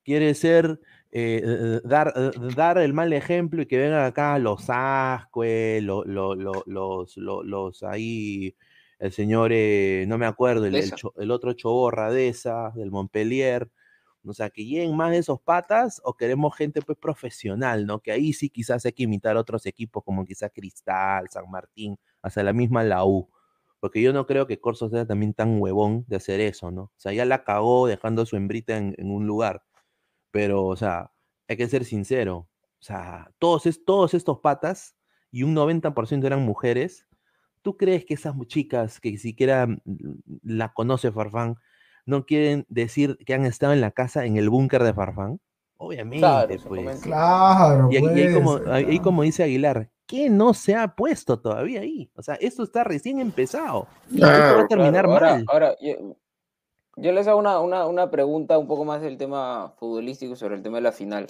quiere 0.05 0.35
ser 0.35 0.81
eh, 1.13 1.41
eh, 1.45 1.81
dar, 1.85 2.13
eh, 2.17 2.31
dar 2.55 2.79
el 2.79 2.93
mal 2.93 3.13
ejemplo 3.13 3.63
y 3.63 3.67
que 3.67 3.79
vengan 3.79 4.05
acá 4.05 4.39
los 4.39 4.67
Ascue, 4.69 5.81
lo- 5.83 6.05
lo- 6.05 6.35
lo- 6.35 6.63
los, 6.67 7.17
lo- 7.17 7.43
los 7.43 7.83
ahí, 7.83 8.55
el 8.99 9.13
señor, 9.13 9.51
eh, 9.53 10.05
no 10.09 10.19
me 10.19 10.27
acuerdo, 10.27 10.67
el, 10.67 11.31
otro 11.31 11.53
Choborra 11.53 12.11
de 12.11 12.29
esa, 12.29 12.71
del 12.75 12.91
Montpellier. 12.91 13.71
O 14.29 14.33
sea, 14.35 14.51
que 14.51 14.65
lleguen 14.65 14.97
más 14.97 15.13
de 15.13 15.19
esos 15.19 15.41
patas 15.41 16.01
o 16.05 16.15
queremos 16.17 16.57
gente 16.57 16.83
pues 16.83 16.99
profesional, 16.99 17.87
¿no? 17.87 18.01
Que 18.01 18.11
ahí 18.11 18.33
sí 18.33 18.51
quizás 18.51 18.85
hay 18.85 18.93
que 18.93 19.05
imitar 19.05 19.37
otros 19.37 19.67
equipos 19.67 20.03
como 20.05 20.25
quizás 20.25 20.51
Cristal, 20.53 21.29
San 21.31 21.49
Martín, 21.49 21.97
hasta 22.23 22.43
la 22.43 22.53
misma 22.53 22.83
la 22.83 23.05
U. 23.05 23.29
Porque 23.79 24.03
yo 24.03 24.13
no 24.13 24.27
creo 24.27 24.49
que 24.49 24.59
Corso 24.59 24.89
sea 24.89 25.07
también 25.07 25.33
tan 25.33 25.61
huevón 25.61 26.05
de 26.09 26.17
hacer 26.17 26.41
eso, 26.41 26.73
¿no? 26.73 26.83
O 26.85 26.93
sea, 26.97 27.13
ya 27.13 27.25
la 27.25 27.45
cagó 27.45 27.87
dejando 27.87 28.27
su 28.27 28.35
hembrita 28.37 28.77
en, 28.77 28.95
en 28.99 29.13
un 29.13 29.27
lugar. 29.29 29.63
Pero, 30.33 30.65
o 30.67 30.77
sea, 30.77 31.13
hay 31.47 31.57
que 31.57 31.69
ser 31.69 31.85
sincero. 31.85 32.49
O 32.81 32.83
sea, 32.83 33.31
todos, 33.39 33.67
es- 33.67 33.85
todos 33.85 34.13
estos 34.15 34.41
patas, 34.41 34.97
y 35.31 35.43
un 35.45 35.55
90% 35.55 36.27
eran 36.27 36.43
mujeres, 36.43 37.07
¿tú 37.67 37.77
crees 37.77 38.05
que 38.05 38.15
esas 38.15 38.33
chicas 38.47 39.01
que 39.01 39.19
siquiera 39.19 39.67
mm, 39.67 39.77
la 40.45 40.73
conoce 40.73 41.11
Farfán, 41.11 41.57
no 42.05 42.25
quieren 42.25 42.65
decir 42.69 43.19
que 43.27 43.35
han 43.35 43.45
estado 43.45 43.73
en 43.73 43.81
la 43.81 43.91
casa 43.91 44.25
en 44.25 44.37
el 44.37 44.49
búnker 44.51 44.85
de 44.85 44.95
Farfán? 44.95 45.41
Obviamente, 45.79 46.21
Claro, 46.21 46.55
pues. 46.69 47.01
Claro, 47.01 47.89
Y, 47.91 47.97
ahí- 47.97 48.05
y 48.05 48.21
ahí 48.21 48.29
pues, 48.33 49.03
como, 49.03 49.23
ahí 49.23 49.27
dice 49.27 49.43
Aguilar, 49.43 49.91
¿qué 50.07 50.31
no 50.31 50.55
se 50.55 50.77
ha 50.77 50.95
puesto 50.95 51.41
todavía 51.41 51.81
ahí? 51.81 52.09
O 52.15 52.23
sea, 52.23 52.37
esto 52.37 52.63
está 52.63 52.85
recién 52.85 53.19
empezado. 53.19 53.89
Esto 54.13 54.21
va 54.23 54.31
a 54.31 54.39
Claro, 54.39 54.69
terminar 54.69 55.07
Claro, 55.07 55.13
ahora, 55.13 55.35
mal. 55.35 55.45
ahora 55.49 55.77
yo, 55.81 56.17
yo 56.99 57.11
les 57.11 57.27
hago 57.27 57.41
una, 57.41 57.59
una, 57.59 57.85
una 57.89 58.09
pregunta 58.13 58.59
un 58.59 58.69
poco 58.69 58.85
más 58.85 59.03
del 59.03 59.19
tema 59.19 59.75
futbolístico 59.77 60.37
sobre 60.37 60.55
el 60.55 60.63
tema 60.63 60.77
de 60.77 60.83
la 60.83 60.93
final. 60.93 61.27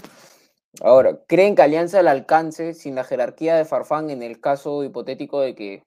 Ahora, 0.83 1.19
¿creen 1.27 1.55
que 1.55 1.63
Alianza 1.63 2.01
al 2.01 2.09
alcance 2.09 2.75
sin 2.75 2.95
la 2.95 3.05
jerarquía 3.05 3.57
de 3.57 3.65
Farfán 3.65 4.11
en 4.11 4.23
el 4.23 4.39
caso 4.39 4.85
hipotético 4.85 5.41
de 5.41 5.55
que 5.55 5.83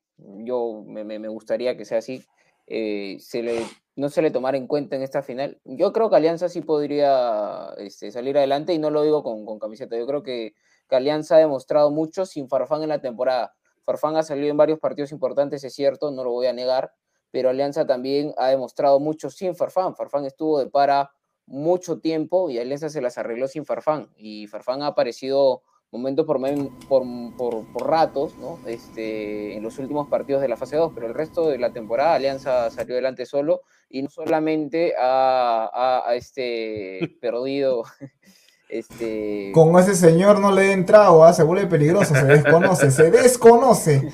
yo 0.45 0.83
me, 0.85 1.03
me- 1.03 1.27
gustaría 1.27 1.77
que 1.77 1.85
sea 1.85 1.99
así, 1.99 2.23
eh, 2.67 3.17
se 3.19 3.41
le, 3.43 3.65
no 3.95 4.09
se 4.09 4.21
le 4.21 4.31
tomara 4.31 4.57
en 4.57 4.67
cuenta 4.67 4.95
en 4.95 5.01
esta 5.01 5.21
final? 5.23 5.59
Yo 5.65 5.91
creo 5.93 6.09
que 6.09 6.15
Alianza 6.15 6.49
sí 6.49 6.61
podría 6.61 7.69
este, 7.77 8.11
salir 8.11 8.37
adelante 8.37 8.73
y 8.73 8.79
no 8.79 8.89
lo 8.89 9.03
digo 9.03 9.23
con, 9.23 9.45
con 9.45 9.59
camiseta. 9.59 9.97
Yo 9.97 10.05
creo 10.07 10.23
que, 10.23 10.53
que 10.87 10.95
Alianza 10.95 11.35
ha 11.35 11.39
demostrado 11.39 11.91
mucho 11.91 12.25
sin 12.25 12.47
Farfán 12.49 12.83
en 12.83 12.89
la 12.89 13.01
temporada. 13.01 13.53
Farfán 13.85 14.15
ha 14.17 14.23
salido 14.23 14.49
en 14.49 14.57
varios 14.57 14.79
partidos 14.79 15.11
importantes, 15.11 15.63
es 15.63 15.73
cierto, 15.73 16.11
no 16.11 16.23
lo 16.23 16.31
voy 16.31 16.45
a 16.47 16.53
negar, 16.53 16.93
pero 17.31 17.49
Alianza 17.49 17.87
también 17.87 18.33
ha 18.37 18.49
demostrado 18.49 18.99
mucho 18.99 19.29
sin 19.29 19.55
Farfán. 19.55 19.95
Farfán 19.95 20.25
estuvo 20.25 20.59
de 20.59 20.67
para 20.69 21.11
mucho 21.47 21.99
tiempo 21.99 22.49
y 22.51 22.59
Alianza 22.59 22.89
se 22.89 23.01
las 23.01 23.17
arregló 23.17 23.47
sin 23.47 23.65
Farfán. 23.65 24.09
Y 24.15 24.45
Farfán 24.47 24.83
ha 24.83 24.87
aparecido 24.87 25.63
momento 25.91 26.25
por, 26.25 26.39
por, 26.87 27.03
por, 27.37 27.65
por 27.73 27.87
ratos, 27.89 28.35
¿no? 28.37 28.59
Este, 28.67 29.55
en 29.55 29.63
los 29.63 29.77
últimos 29.79 30.07
partidos 30.07 30.41
de 30.41 30.47
la 30.47 30.57
fase 30.57 30.75
2, 30.75 30.91
pero 30.93 31.07
el 31.07 31.13
resto 31.13 31.49
de 31.49 31.57
la 31.57 31.71
temporada 31.73 32.13
Alianza 32.15 32.69
salió 32.69 32.93
adelante 32.95 33.25
solo 33.25 33.61
y 33.89 34.03
no 34.03 34.09
solamente 34.09 34.93
ha, 34.99 35.65
ha- 35.73 36.09
ha, 36.09 36.15
este, 36.15 36.99
perdido 37.21 37.83
este, 38.69 39.51
Con 39.53 39.77
ese 39.79 39.95
señor 39.95 40.39
no 40.39 40.51
le 40.51 40.63
den 40.63 40.85
trago, 40.85 41.23
¿ah? 41.23 41.33
se 41.33 41.43
vuelve 41.43 41.65
peligroso, 41.67 42.13
se 42.13 42.25
desconoce, 42.25 42.91
se 42.91 43.09
desconoce. 43.09 44.11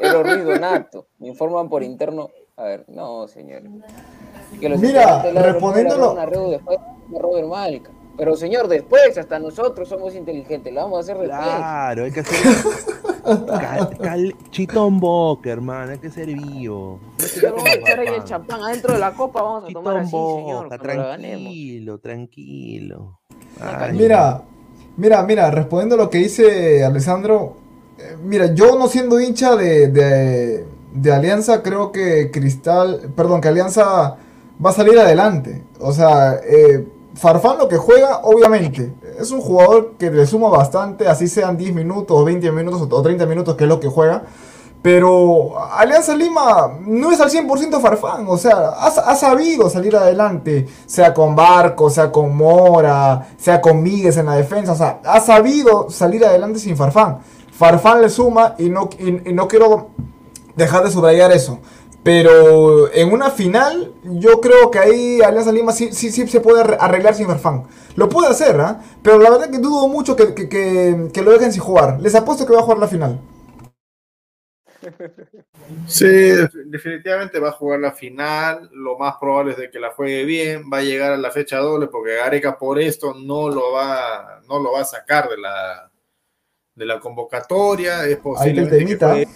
Era 0.00 0.22
ruido 0.22 0.56
nato. 0.58 1.08
Me 1.18 1.28
informan 1.28 1.68
por 1.68 1.82
interno. 1.82 2.30
A 2.56 2.64
ver, 2.64 2.84
no, 2.88 3.26
señor. 3.28 3.62
Que 4.60 4.68
los 4.68 4.80
Mira, 4.80 5.22
respondiéndolo- 5.24 6.12
Una 6.12 6.24
Reu 6.24 6.50
después 6.50 6.78
de 7.08 7.18
Robert 7.18 7.48
Malca. 7.48 7.90
Pero 8.16 8.34
señor, 8.36 8.68
después, 8.68 9.16
hasta 9.18 9.38
nosotros 9.38 9.88
somos 9.88 10.14
inteligentes. 10.14 10.72
Lo 10.72 10.82
vamos 10.82 10.98
a 10.98 11.00
hacer 11.00 11.18
después. 11.18 11.38
Claro, 11.46 12.04
hay 12.04 12.12
que 12.12 12.20
hacer. 12.20 12.36
Cal- 13.24 13.98
cal- 14.00 14.36
chitón 14.50 15.00
boca, 15.00 15.50
hermano, 15.50 15.92
hay 15.92 15.98
que 15.98 16.10
ser 16.10 16.26
vivo. 16.26 17.00
No 17.02 17.10
hay 17.12 17.16
que 17.18 17.26
ser 17.26 17.40
Pero 17.42 17.54
como 17.56 17.64
vamos 17.64 17.76
a 17.76 17.80
echar 17.80 17.98
ahí 18.00 18.06
el 18.06 18.12
Farfán. 18.14 18.26
champán 18.28 18.62
adentro 18.62 18.92
de 18.94 18.98
la 19.00 19.12
copa. 19.12 19.42
Vamos 19.42 19.64
a 19.68 19.72
tomar 19.72 19.96
así, 19.98 20.10
señor. 20.10 20.64
boca, 20.64 20.78
tranquilo, 20.78 21.98
tranquilo. 21.98 23.18
Ay, 23.60 23.96
Mira, 23.98 24.42
mira, 24.96 25.22
mira, 25.22 25.50
respondiendo 25.50 25.94
a 25.96 25.98
lo 25.98 26.10
que 26.10 26.18
dice 26.18 26.84
Alessandro, 26.84 27.56
eh, 27.98 28.16
mira, 28.22 28.54
yo 28.54 28.78
no 28.78 28.86
siendo 28.88 29.20
hincha 29.20 29.56
de, 29.56 29.88
de, 29.88 30.64
de 30.92 31.12
Alianza, 31.12 31.62
creo 31.62 31.90
que 31.92 32.30
Cristal, 32.30 33.12
perdón, 33.16 33.40
que 33.40 33.48
Alianza 33.48 34.16
va 34.64 34.70
a 34.70 34.72
salir 34.72 34.98
adelante. 34.98 35.64
O 35.80 35.92
sea, 35.92 36.34
eh, 36.48 36.86
Farfán 37.16 37.56
lo 37.56 37.66
que 37.66 37.78
juega, 37.78 38.20
obviamente, 38.24 38.92
es 39.18 39.30
un 39.30 39.40
jugador 39.40 39.94
que 39.98 40.10
le 40.10 40.26
suma 40.26 40.50
bastante, 40.50 41.08
así 41.08 41.28
sean 41.28 41.56
10 41.56 41.74
minutos, 41.74 42.16
o 42.16 42.24
20 42.24 42.52
minutos 42.52 42.86
o 42.90 43.02
30 43.02 43.24
minutos, 43.24 43.56
que 43.56 43.64
es 43.64 43.68
lo 43.68 43.80
que 43.80 43.88
juega. 43.88 44.24
Pero 44.82 45.54
Alianza 45.72 46.14
Lima 46.14 46.78
no 46.80 47.10
es 47.10 47.20
al 47.20 47.30
100% 47.30 47.80
Farfán, 47.80 48.26
o 48.28 48.36
sea, 48.36 48.68
ha, 48.68 49.16
sabido 49.16 49.70
salir 49.70 49.96
adelante, 49.96 50.68
sea 50.84 51.14
con 51.14 51.34
Barco, 51.34 51.88
sea 51.88 52.12
con 52.12 52.36
Mora, 52.36 53.28
sea 53.38 53.60
con 53.60 53.82
Míguez 53.82 54.18
en 54.18 54.26
la 54.26 54.36
defensa, 54.36 54.72
o 54.72 54.76
sea, 54.76 55.00
ha 55.02 55.20
sabido 55.20 55.88
salir 55.90 56.24
adelante 56.24 56.58
sin 56.58 56.76
Farfán. 56.76 57.18
Farfán 57.50 58.02
le 58.02 58.10
suma 58.10 58.54
y 58.58 58.68
no 58.68 59.48
quiero 59.48 59.88
dejar 60.54 60.84
de 60.84 60.90
subrayar 60.90 61.32
eso. 61.32 61.60
Pero 62.06 62.88
en 62.92 63.10
una 63.10 63.32
final, 63.32 63.92
yo 64.04 64.40
creo 64.40 64.70
que 64.70 64.78
ahí 64.78 65.20
Alianza 65.20 65.50
Lima 65.50 65.72
sí, 65.72 65.92
sí, 65.92 66.12
sí 66.12 66.24
se 66.28 66.40
puede 66.40 66.62
arreglar 66.78 67.16
sin 67.16 67.26
Farfán. 67.26 67.64
Lo 67.96 68.08
puede 68.08 68.28
hacer, 68.28 68.60
¿ah? 68.60 68.80
Pero 69.02 69.18
la 69.18 69.28
verdad 69.28 69.50
que 69.50 69.58
dudo 69.58 69.88
mucho 69.88 70.14
que, 70.14 70.32
que, 70.32 70.48
que, 70.48 71.08
que, 71.12 71.22
lo 71.22 71.32
dejen 71.32 71.52
sin 71.52 71.62
jugar. 71.62 72.00
Les 72.00 72.14
apuesto 72.14 72.46
que 72.46 72.52
va 72.52 72.60
a 72.60 72.62
jugar 72.62 72.78
la 72.78 72.86
final. 72.86 73.20
Sí, 75.88 76.06
definitivamente 76.66 77.40
va 77.40 77.48
a 77.48 77.52
jugar 77.58 77.80
la 77.80 77.90
final. 77.90 78.70
Lo 78.72 78.96
más 78.96 79.16
probable 79.20 79.54
es 79.54 79.58
de 79.58 79.68
que 79.68 79.80
la 79.80 79.90
juegue 79.90 80.24
bien. 80.24 80.70
Va 80.72 80.78
a 80.78 80.82
llegar 80.82 81.10
a 81.10 81.16
la 81.16 81.32
fecha 81.32 81.58
doble 81.58 81.88
porque 81.88 82.14
Gareca 82.14 82.56
por 82.56 82.78
esto 82.78 83.14
no 83.14 83.48
lo 83.48 83.72
va, 83.72 84.42
no 84.46 84.60
lo 84.60 84.74
va 84.74 84.82
a 84.82 84.84
sacar 84.84 85.28
de 85.28 85.38
la, 85.38 85.90
de 86.72 86.86
la 86.86 87.00
convocatoria. 87.00 88.06
Es 88.06 88.18
posible 88.18 88.68
que 88.68 88.96
juegue, 88.96 89.28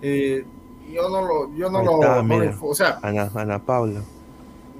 eh, 0.00 0.44
yo 0.90 1.08
no 1.08 1.22
lo, 1.22 1.54
yo 1.54 1.70
no 1.70 1.82
lo, 1.82 2.00
está, 2.00 2.22
mira, 2.22 2.56
o 2.60 2.74
sea, 2.74 2.98
Ana, 3.02 3.30
Ana 3.34 3.58
Paula. 3.58 4.00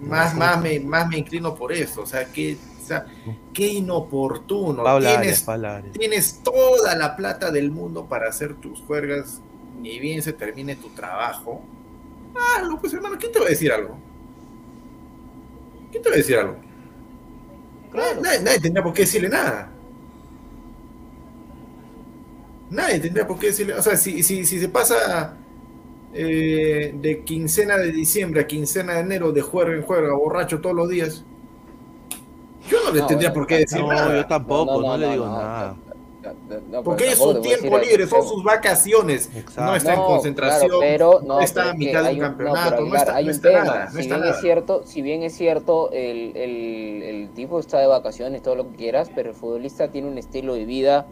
más, 0.02 0.34
más, 0.34 0.60
me, 0.60 0.80
más 0.80 1.08
me 1.08 1.18
inclino 1.18 1.54
por 1.54 1.72
eso, 1.72 2.02
o 2.02 2.06
sea, 2.06 2.24
que, 2.24 2.56
o 2.82 2.86
sea, 2.86 3.06
qué 3.52 3.68
inoportuno. 3.68 4.82
Paula 4.82 5.08
Arias, 5.10 5.20
tienes, 5.20 5.42
Paula 5.42 5.76
Arias. 5.76 5.92
tienes 5.92 6.40
toda 6.42 6.96
la 6.96 7.16
plata 7.16 7.50
del 7.50 7.70
mundo 7.70 8.06
para 8.06 8.28
hacer 8.28 8.54
tus 8.54 8.80
juergas, 8.80 9.40
ni 9.80 9.98
bien 9.98 10.22
se 10.22 10.32
termine 10.32 10.76
tu 10.76 10.88
trabajo. 10.90 11.62
Ah, 12.34 12.62
no, 12.62 12.80
pues 12.80 12.92
hermano, 12.92 13.16
¿quién 13.18 13.32
te 13.32 13.38
va 13.38 13.46
a 13.46 13.50
decir 13.50 13.72
algo? 13.72 13.96
¿Quién 15.90 16.02
te 16.02 16.08
va 16.08 16.14
a 16.14 16.18
decir 16.18 16.36
algo? 16.36 16.56
Nadie, 17.92 18.40
nadie 18.40 18.60
tendría 18.60 18.84
por 18.84 18.92
qué 18.92 19.02
decirle 19.02 19.28
nada. 19.28 19.70
Nadie 22.70 23.00
tendría 23.00 23.26
por 23.26 23.38
qué 23.38 23.48
decirle, 23.48 23.74
o 23.74 23.82
sea, 23.82 23.96
si, 23.96 24.22
si, 24.22 24.46
si 24.46 24.60
se 24.60 24.68
pasa 24.68 25.36
eh, 26.12 26.92
de 26.94 27.24
quincena 27.24 27.78
de 27.78 27.92
diciembre 27.92 28.42
a 28.42 28.46
quincena 28.46 28.94
de 28.94 29.00
enero 29.00 29.32
de 29.32 29.42
juerga 29.42 29.76
en 29.76 29.82
juerga, 29.82 30.14
borracho 30.14 30.60
todos 30.60 30.76
los 30.76 30.88
días, 30.88 31.26
yo 32.68 32.78
no 32.84 32.92
le 32.92 33.00
No, 33.00 33.06
tendría 33.06 33.30
bueno, 33.30 33.32
por 33.32 33.46
qué 33.46 33.58
decir 33.58 33.86
No, 33.86 33.86
nada. 33.86 34.14
yo 34.14 34.26
tampoco, 34.26 34.82
no, 34.82 34.82
No, 34.82 34.96
no, 34.96 34.96
le 34.96 35.08
digo 35.08 35.26
no, 35.26 35.30
nada. 35.30 35.76
No, 36.68 36.82
Porque 36.82 37.12
es 37.12 37.18
su 37.18 37.40
tiempo 37.40 37.78
decir 37.78 37.90
libre, 37.90 38.06
son 38.06 38.26
sus 38.26 38.42
vacaciones. 38.44 39.30
No 39.56 39.74
está 39.74 39.94
en 39.94 40.04
concentración, 40.04 40.68
claro, 40.68 40.80
pero, 40.80 41.20
no, 41.22 41.40
está 41.40 41.70
a 41.70 41.74
mitad 41.74 42.04
de 42.04 42.10
un 42.10 42.18
campeonato, 42.18 42.84
no 42.84 42.94
está, 42.94 43.16
hay 43.16 43.24
no 43.24 43.30
un 43.30 43.30
está 43.30 43.48
tema. 43.48 43.64
nada, 43.64 43.90
no 43.92 44.00
si 44.00 44.00
está 44.00 44.16
bien 44.16 44.26
nada. 44.26 44.30
es 44.30 44.40
cierto, 44.40 44.82
si 44.84 45.02
bien 45.02 45.22
es 45.22 45.34
cierto, 45.34 45.90
el, 45.92 46.36
el, 46.36 47.02
el 47.02 47.30
tipo 47.34 47.58
está 47.58 47.78
de 47.78 47.86
vacaciones, 47.86 48.42
todo 48.42 48.56
lo 48.56 48.70
que 48.70 48.76
quieras, 48.76 49.10
pero 49.14 49.30
el 49.30 49.34
futbolista 49.36 49.90
tiene 49.90 50.08
un 50.08 50.18
estilo 50.18 50.54
de 50.54 50.64
vida 50.66 51.06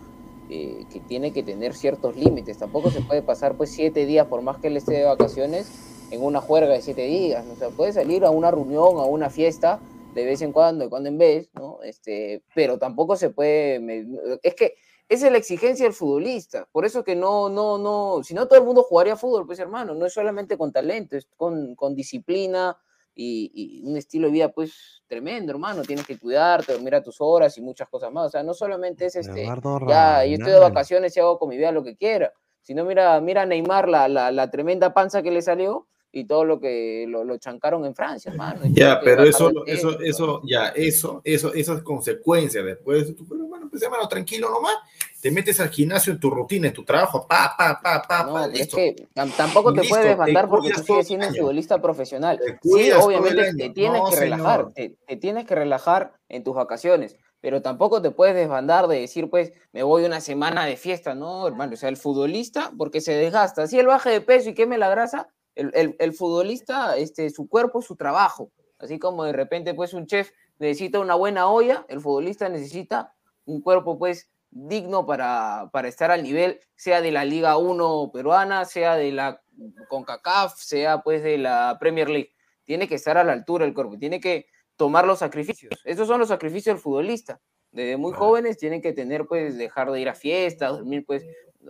eh, 0.51 0.85
que 0.93 1.01
tiene 1.01 1.33
que 1.33 1.43
tener 1.43 1.75
ciertos 1.75 2.17
límites. 2.17 2.59
Tampoco 2.59 2.91
se 2.91 3.01
puede 3.01 3.23
pasar 3.23 3.57
pues 3.57 3.71
siete 3.71 4.07
días, 4.07 4.27
por 4.27 4.43
más 4.43 4.59
que 4.59 4.69
él 4.69 4.77
esté 4.77 4.95
de 4.95 5.05
vacaciones, 5.05 5.71
en 6.11 6.23
una 6.23 6.41
juerga 6.41 6.73
de 6.73 6.83
siete 6.83 7.03
días. 7.07 7.45
O 7.53 7.57
sea, 7.57 7.71
puede 7.71 7.93
salir 7.93 8.25
a 8.25 8.31
una 8.31 8.51
reunión, 8.51 8.99
a 8.99 9.05
una 9.05 9.31
fiesta, 9.31 9.81
de 10.15 10.25
vez 10.25 10.41
en 10.43 10.53
cuando, 10.53 10.85
de 10.85 10.91
cuando 10.91 11.09
en 11.09 11.19
vez, 11.19 11.51
¿no? 11.55 11.83
Este, 11.83 12.43
pero 12.55 12.79
tampoco 12.79 13.17
se 13.17 13.31
puede... 13.31 13.79
me- 13.79 14.07
Es 14.43 14.55
que 14.55 14.75
esa 15.09 15.27
es 15.27 15.33
la 15.33 15.39
exigencia 15.39 15.85
del 15.85 15.95
futbolista. 15.95 16.69
Por 16.73 16.85
eso 16.85 17.03
que 17.03 17.15
no, 17.17 17.49
no, 17.49 17.79
no, 17.79 18.23
si 18.23 18.35
no 18.35 18.47
todo 18.47 18.59
el 18.59 18.65
mundo 18.65 18.83
jugaría 18.83 19.17
fútbol, 19.17 19.47
pues 19.47 19.59
hermano, 19.59 19.95
no 19.95 20.05
es 20.07 20.13
solamente 20.13 20.59
con 20.59 20.73
talento, 20.73 21.17
es 21.17 21.27
con, 21.37 21.75
con 21.77 21.95
disciplina 21.95 22.77
y, 23.21 23.51
y 23.83 23.83
un 23.85 23.97
estilo 23.97 24.29
de 24.29 24.33
vida 24.33 24.49
pues 24.53 25.03
tremendo, 25.09 25.51
hermano. 25.51 25.83
Tienes 25.83 26.07
que 26.07 26.17
cuidarte, 26.17 26.73
dormir 26.73 26.95
a 26.95 27.03
tus 27.03 27.17
horas 27.21 27.59
y 27.59 27.61
muchas 27.61 27.89
cosas 27.89 28.13
más. 28.13 28.27
O 28.27 28.31
sea, 28.31 28.45
no 28.45 28.55
solamente 28.55 29.07
es 29.07 29.17
este, 29.17 29.43
Eduardo 29.43 29.81
ya, 29.89 30.25
yo 30.25 30.35
estoy 30.35 30.53
de 30.53 30.61
vacaciones 30.61 31.17
y 31.17 31.21
hago 31.21 31.37
con 31.37 31.49
mi 31.49 31.57
vida 31.57 31.73
lo 31.73 31.83
que 31.83 31.97
quiera. 31.97 32.33
Sino 32.63 32.85
mira, 32.85 33.21
mira 33.21 33.43
a 33.43 33.47
Neymar 33.47 33.89
la, 33.89 34.07
la, 34.09 34.31
la 34.31 34.51
tremenda 34.51 34.95
panza 34.95 35.23
que 35.23 35.33
le 35.33 35.43
salió 35.43 35.89
y 36.13 36.27
todo 36.27 36.45
lo 36.45 36.61
que 36.61 37.07
lo, 37.09 37.25
lo 37.25 37.39
chancaron 37.39 37.85
en 37.85 37.95
Francia, 37.95 38.31
hermano. 38.31 38.61
y 38.65 38.73
Ya, 38.73 39.01
pero 39.01 39.25
eso, 39.25 39.49
de 39.49 39.63
peso, 39.65 39.91
eso, 39.91 40.01
eso, 40.01 40.43
ya, 40.45 40.69
eso, 40.69 41.21
eso, 41.25 41.53
esas 41.55 41.83
consecuencias 41.83 42.65
después 42.65 43.09
de 43.09 43.15
tu, 43.15 43.27
pero 43.27 43.45
bueno, 43.47 43.69
pues 43.69 43.83
hermano, 43.83 44.07
tranquilo 44.07 44.49
nomás, 44.49 44.75
te 45.21 45.31
metes 45.31 45.59
al 45.61 45.71
gimnasio 45.71 46.13
en 46.13 46.21
tu 46.21 46.31
rutina, 46.31 46.69
en 46.69 46.73
tu 46.73 46.85
trabajo, 46.85 47.27
pa, 47.27 47.55
pa, 47.59 47.81
pa, 47.83 48.03
pa, 48.03 48.25
No, 48.25 48.35
pa, 48.35 48.47
es 48.47 48.69
que 48.69 48.95
tam- 49.15 49.35
tampoco 49.37 49.73
te 49.73 49.81
Listo, 49.81 49.91
puedes 49.95 50.05
te 50.05 50.09
desbandar 50.11 50.49
porque 50.49 50.71
tú 50.71 50.83
sigues 50.83 51.01
el 51.01 51.07
siendo 51.07 51.29
un 51.29 51.35
futbolista 51.35 51.83
profesional. 51.83 52.41
Sí, 52.63 52.89
el 52.89 52.97
obviamente 52.99 53.55
te 53.55 53.71
tienes 53.71 54.03
No, 54.03 54.09
que 54.11 54.17
relajar, 54.17 54.73
te, 54.75 54.97
te 55.07 55.17
tienes 55.17 55.45
que 55.47 55.55
relajar 55.55 56.13
en 56.29 56.45
tus 56.45 56.55
vacaciones, 56.55 57.17
pero 57.41 57.63
tampoco 57.63 58.01
te 58.01 58.11
puedes 58.11 58.35
desbandar 58.37 58.87
de 58.87 59.01
decir, 59.01 59.29
pues, 59.29 59.53
me 59.73 59.83
voy 59.83 60.05
una 60.05 60.21
semana 60.21 60.65
de 60.67 60.77
fiesta, 60.77 61.15
no, 61.15 61.47
hermano, 61.47 61.75
o 61.75 61.77
sea, 61.77 61.89
el 61.89 61.97
futbolista, 61.97 62.73
porque 62.79 63.01
se 63.01 63.13
desgasta, 63.13 63.67
si 63.67 63.79
él 63.79 63.87
baje 63.87 64.11
de 64.11 64.21
peso 64.21 64.51
y 64.51 64.55
queme 64.55 64.79
la 64.79 64.89
grasa, 64.89 65.29
el, 65.55 65.73
el, 65.75 65.97
el 65.99 66.13
futbolista, 66.13 66.97
este, 66.97 67.31
su 67.31 67.49
cuerpo, 67.49 67.83
su 67.83 67.97
trabajo, 67.97 68.53
así 68.79 68.99
como 69.01 69.25
de 69.25 69.33
repente, 69.33 69.75
pues, 69.75 69.95
un 69.95 70.07
chef 70.07 70.31
necesita 70.61 71.01
una 71.01 71.17
buena 71.17 71.49
olla, 71.49 71.85
el 71.89 72.01
futbolista 72.01 72.49
necesita 72.49 73.15
un 73.45 73.61
cuerpo, 73.63 73.99
pues, 73.99 74.29
digno 74.51 75.07
para, 75.07 75.69
para 75.73 75.89
estar 75.89 76.11
al 76.11 76.23
nivel, 76.23 76.61
sea 76.75 77.01
de 77.01 77.13
la 77.13 77.25
Liga 77.25 77.57
1 77.57 78.11
peruana, 78.13 78.65
sea 78.65 78.97
de 78.97 79.13
la 79.13 79.43
CONCACAF, 79.89 80.57
sea 80.57 81.03
pues 81.03 81.23
de 81.23 81.39
la 81.39 81.77
Premier 81.81 82.09
League. 82.09 82.33
Tiene 82.65 82.89
que 82.89 82.95
estar 82.95 83.19
a 83.19 83.25
la 83.25 83.33
altura 83.33 83.65
el 83.65 83.75
cuerpo, 83.75 83.99
tiene 83.99 84.21
que 84.21 84.47
tomar 84.77 85.07
los 85.07 85.19
sacrificios. 85.19 85.73
Esos 85.85 86.07
son 86.07 86.21
los 86.21 86.29
sacrificios 86.29 86.77
del 86.77 86.83
futbolista. 86.83 87.41
Desde 87.71 87.97
muy 87.97 88.13
jóvenes 88.13 88.57
tienen 88.57 88.81
que 88.81 88.93
tener, 88.93 89.27
pues, 89.27 89.59
dejar 89.59 89.91
de 89.91 90.01
ir 90.01 90.09
a 90.09 90.15
fiestas, 90.15 90.73
dormir, 90.73 91.05
pues, 91.07 91.27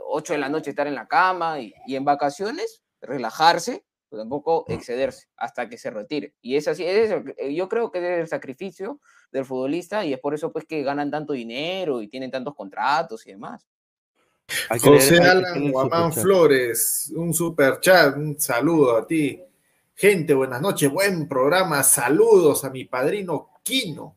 8 0.07 0.35
de 0.35 0.39
la 0.39 0.49
noche, 0.49 0.71
estar 0.71 0.87
en 0.87 0.95
la 0.95 1.09
cama 1.09 1.61
y, 1.61 1.73
y 1.87 1.97
en 1.97 2.05
vacaciones, 2.05 2.83
relajarse, 3.01 3.85
pero 4.09 4.23
tampoco 4.23 4.65
excederse 4.69 5.29
hasta 5.37 5.69
que 5.69 5.79
se 5.79 5.91
retire. 5.91 6.35
Y 6.41 6.57
es 6.57 6.67
así, 6.69 6.85
es 6.85 7.11
el- 7.11 7.35
eh, 7.37 7.55
yo 7.55 7.69
creo 7.69 7.91
que 7.91 7.99
es 7.99 8.21
el 8.21 8.29
sacrificio 8.29 9.01
del 9.31 9.45
futbolista 9.45 10.05
y 10.05 10.13
es 10.13 10.21
por 10.21 10.35
eso, 10.35 10.53
pues, 10.53 10.65
que 10.65 10.83
ganan 10.83 11.11
tanto 11.11 11.33
dinero 11.33 12.01
y 12.03 12.09
tienen 12.09 12.31
tantos 12.31 12.55
contratos 12.55 13.27
y 13.27 13.31
demás. 13.31 13.67
José 14.81 15.19
Alan 15.19 15.71
Guamán. 15.73 16.13
Flores, 16.23 17.13
un 17.15 17.35
super 17.35 17.81
chat, 17.81 18.17
un 18.17 18.41
saludo 18.41 18.97
a 18.97 19.07
ti. 19.07 19.43
Gente, 19.95 20.33
buenas 20.33 20.63
noches, 20.63 20.91
buen 20.91 21.29
programa, 21.29 21.83
saludos 21.83 22.65
a 22.65 22.71
mi 22.71 22.85
padrino 22.85 23.51
Quino. 23.63 24.17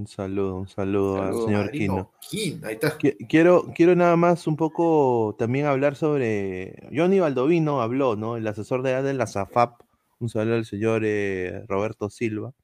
Un 0.00 0.06
saludo, 0.06 0.56
un 0.56 0.66
saludo 0.66 1.22
al 1.22 1.34
señor 1.34 1.70
Quino. 1.72 2.10
Ahí 2.32 2.72
está. 2.72 2.96
Quiero, 3.28 3.70
quiero 3.74 3.94
nada 3.94 4.16
más 4.16 4.46
un 4.46 4.56
poco 4.56 5.36
también 5.38 5.66
hablar 5.66 5.94
sobre. 5.94 6.88
Johnny 6.90 7.20
Baldovino 7.20 7.82
habló, 7.82 8.16
¿no? 8.16 8.38
El 8.38 8.46
asesor 8.46 8.80
de, 8.80 9.02
de 9.02 9.12
la 9.12 9.26
SAFAP, 9.26 9.82
un 10.18 10.30
saludo 10.30 10.54
al 10.54 10.64
señor 10.64 11.02
eh, 11.04 11.66
Roberto 11.68 12.08
Silva, 12.08 12.54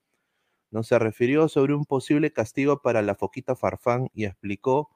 ¿no? 0.70 0.82
Se 0.82 0.98
refirió 0.98 1.48
sobre 1.48 1.74
un 1.74 1.84
posible 1.84 2.32
castigo 2.32 2.80
para 2.80 3.02
la 3.02 3.14
Foquita 3.14 3.54
Farfán 3.54 4.08
y 4.14 4.24
explicó 4.24 4.88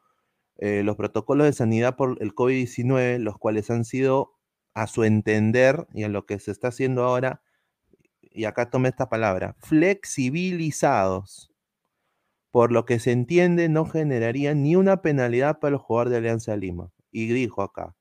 eh, 0.57 0.83
los 0.83 0.97
protocolos 0.97 1.45
de 1.45 1.53
sanidad 1.53 1.95
por 1.95 2.17
el 2.23 2.35
COVID-19, 2.35 3.19
los 3.19 3.37
cuales 3.37 3.71
han 3.71 3.85
sido, 3.85 4.33
a 4.73 4.87
su 4.87 5.05
entender, 5.05 5.87
y 5.93 6.05
en 6.05 6.15
lo 6.15 6.25
que 6.25 6.39
se 6.39 6.53
está 6.53 6.69
haciendo 6.69 7.05
ahora, 7.05 7.43
y 8.23 8.47
acá 8.47 8.71
tome 8.71 8.89
esta 8.89 9.11
palabra, 9.11 9.57
flexibilizados 9.59 11.50
por 12.51 12.73
lo 12.73 12.85
que 12.85 12.99
se 12.99 13.13
entiende 13.13 13.69
no 13.69 13.85
generaría 13.87 14.55
ni 14.55 14.77
una 14.77 15.03
penalidad 15.03 15.61
para 15.61 15.77
el 15.77 15.81
jugador 15.81 16.09
de 16.11 16.17
Alianza 16.19 16.57
Lima. 16.57 16.91
Y 17.13 17.29
dijo 17.29 17.63
acá, 17.63 17.95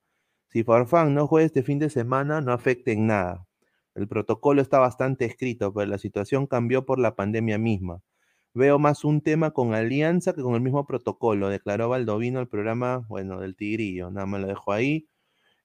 si 0.50 0.64
Farfán 0.64 1.14
no 1.14 1.28
juega 1.28 1.46
este 1.46 1.64
fin 1.64 1.80
de 1.80 1.90
semana, 1.90 2.42
no 2.42 2.54
afecta 2.54 2.92
en 2.92 3.08
nada. 3.08 3.48
El 3.96 4.08
protocolo 4.08 4.62
está 4.62 4.80
bastante 4.80 5.26
escrito, 5.26 5.74
pero 5.74 5.88
la 5.88 5.98
situación 5.98 6.48
cambió 6.48 6.86
por 6.86 7.00
la 7.00 7.16
pandemia 7.16 7.58
misma. 7.58 8.02
Veo 8.54 8.80
más 8.80 9.06
un 9.06 9.22
tema 9.22 9.52
con 9.52 9.74
Alianza 9.76 10.34
que 10.34 10.42
con 10.42 10.56
el 10.56 10.62
mismo 10.62 10.86
protocolo, 10.88 11.50
declaró 11.50 11.90
Baldovino 11.90 12.40
el 12.40 12.48
programa, 12.48 13.06
bueno, 13.10 13.40
del 13.40 13.56
Tigrillo, 13.56 14.10
nada 14.12 14.26
más 14.26 14.42
lo 14.42 14.48
dejo 14.48 14.72
ahí. 14.72 15.08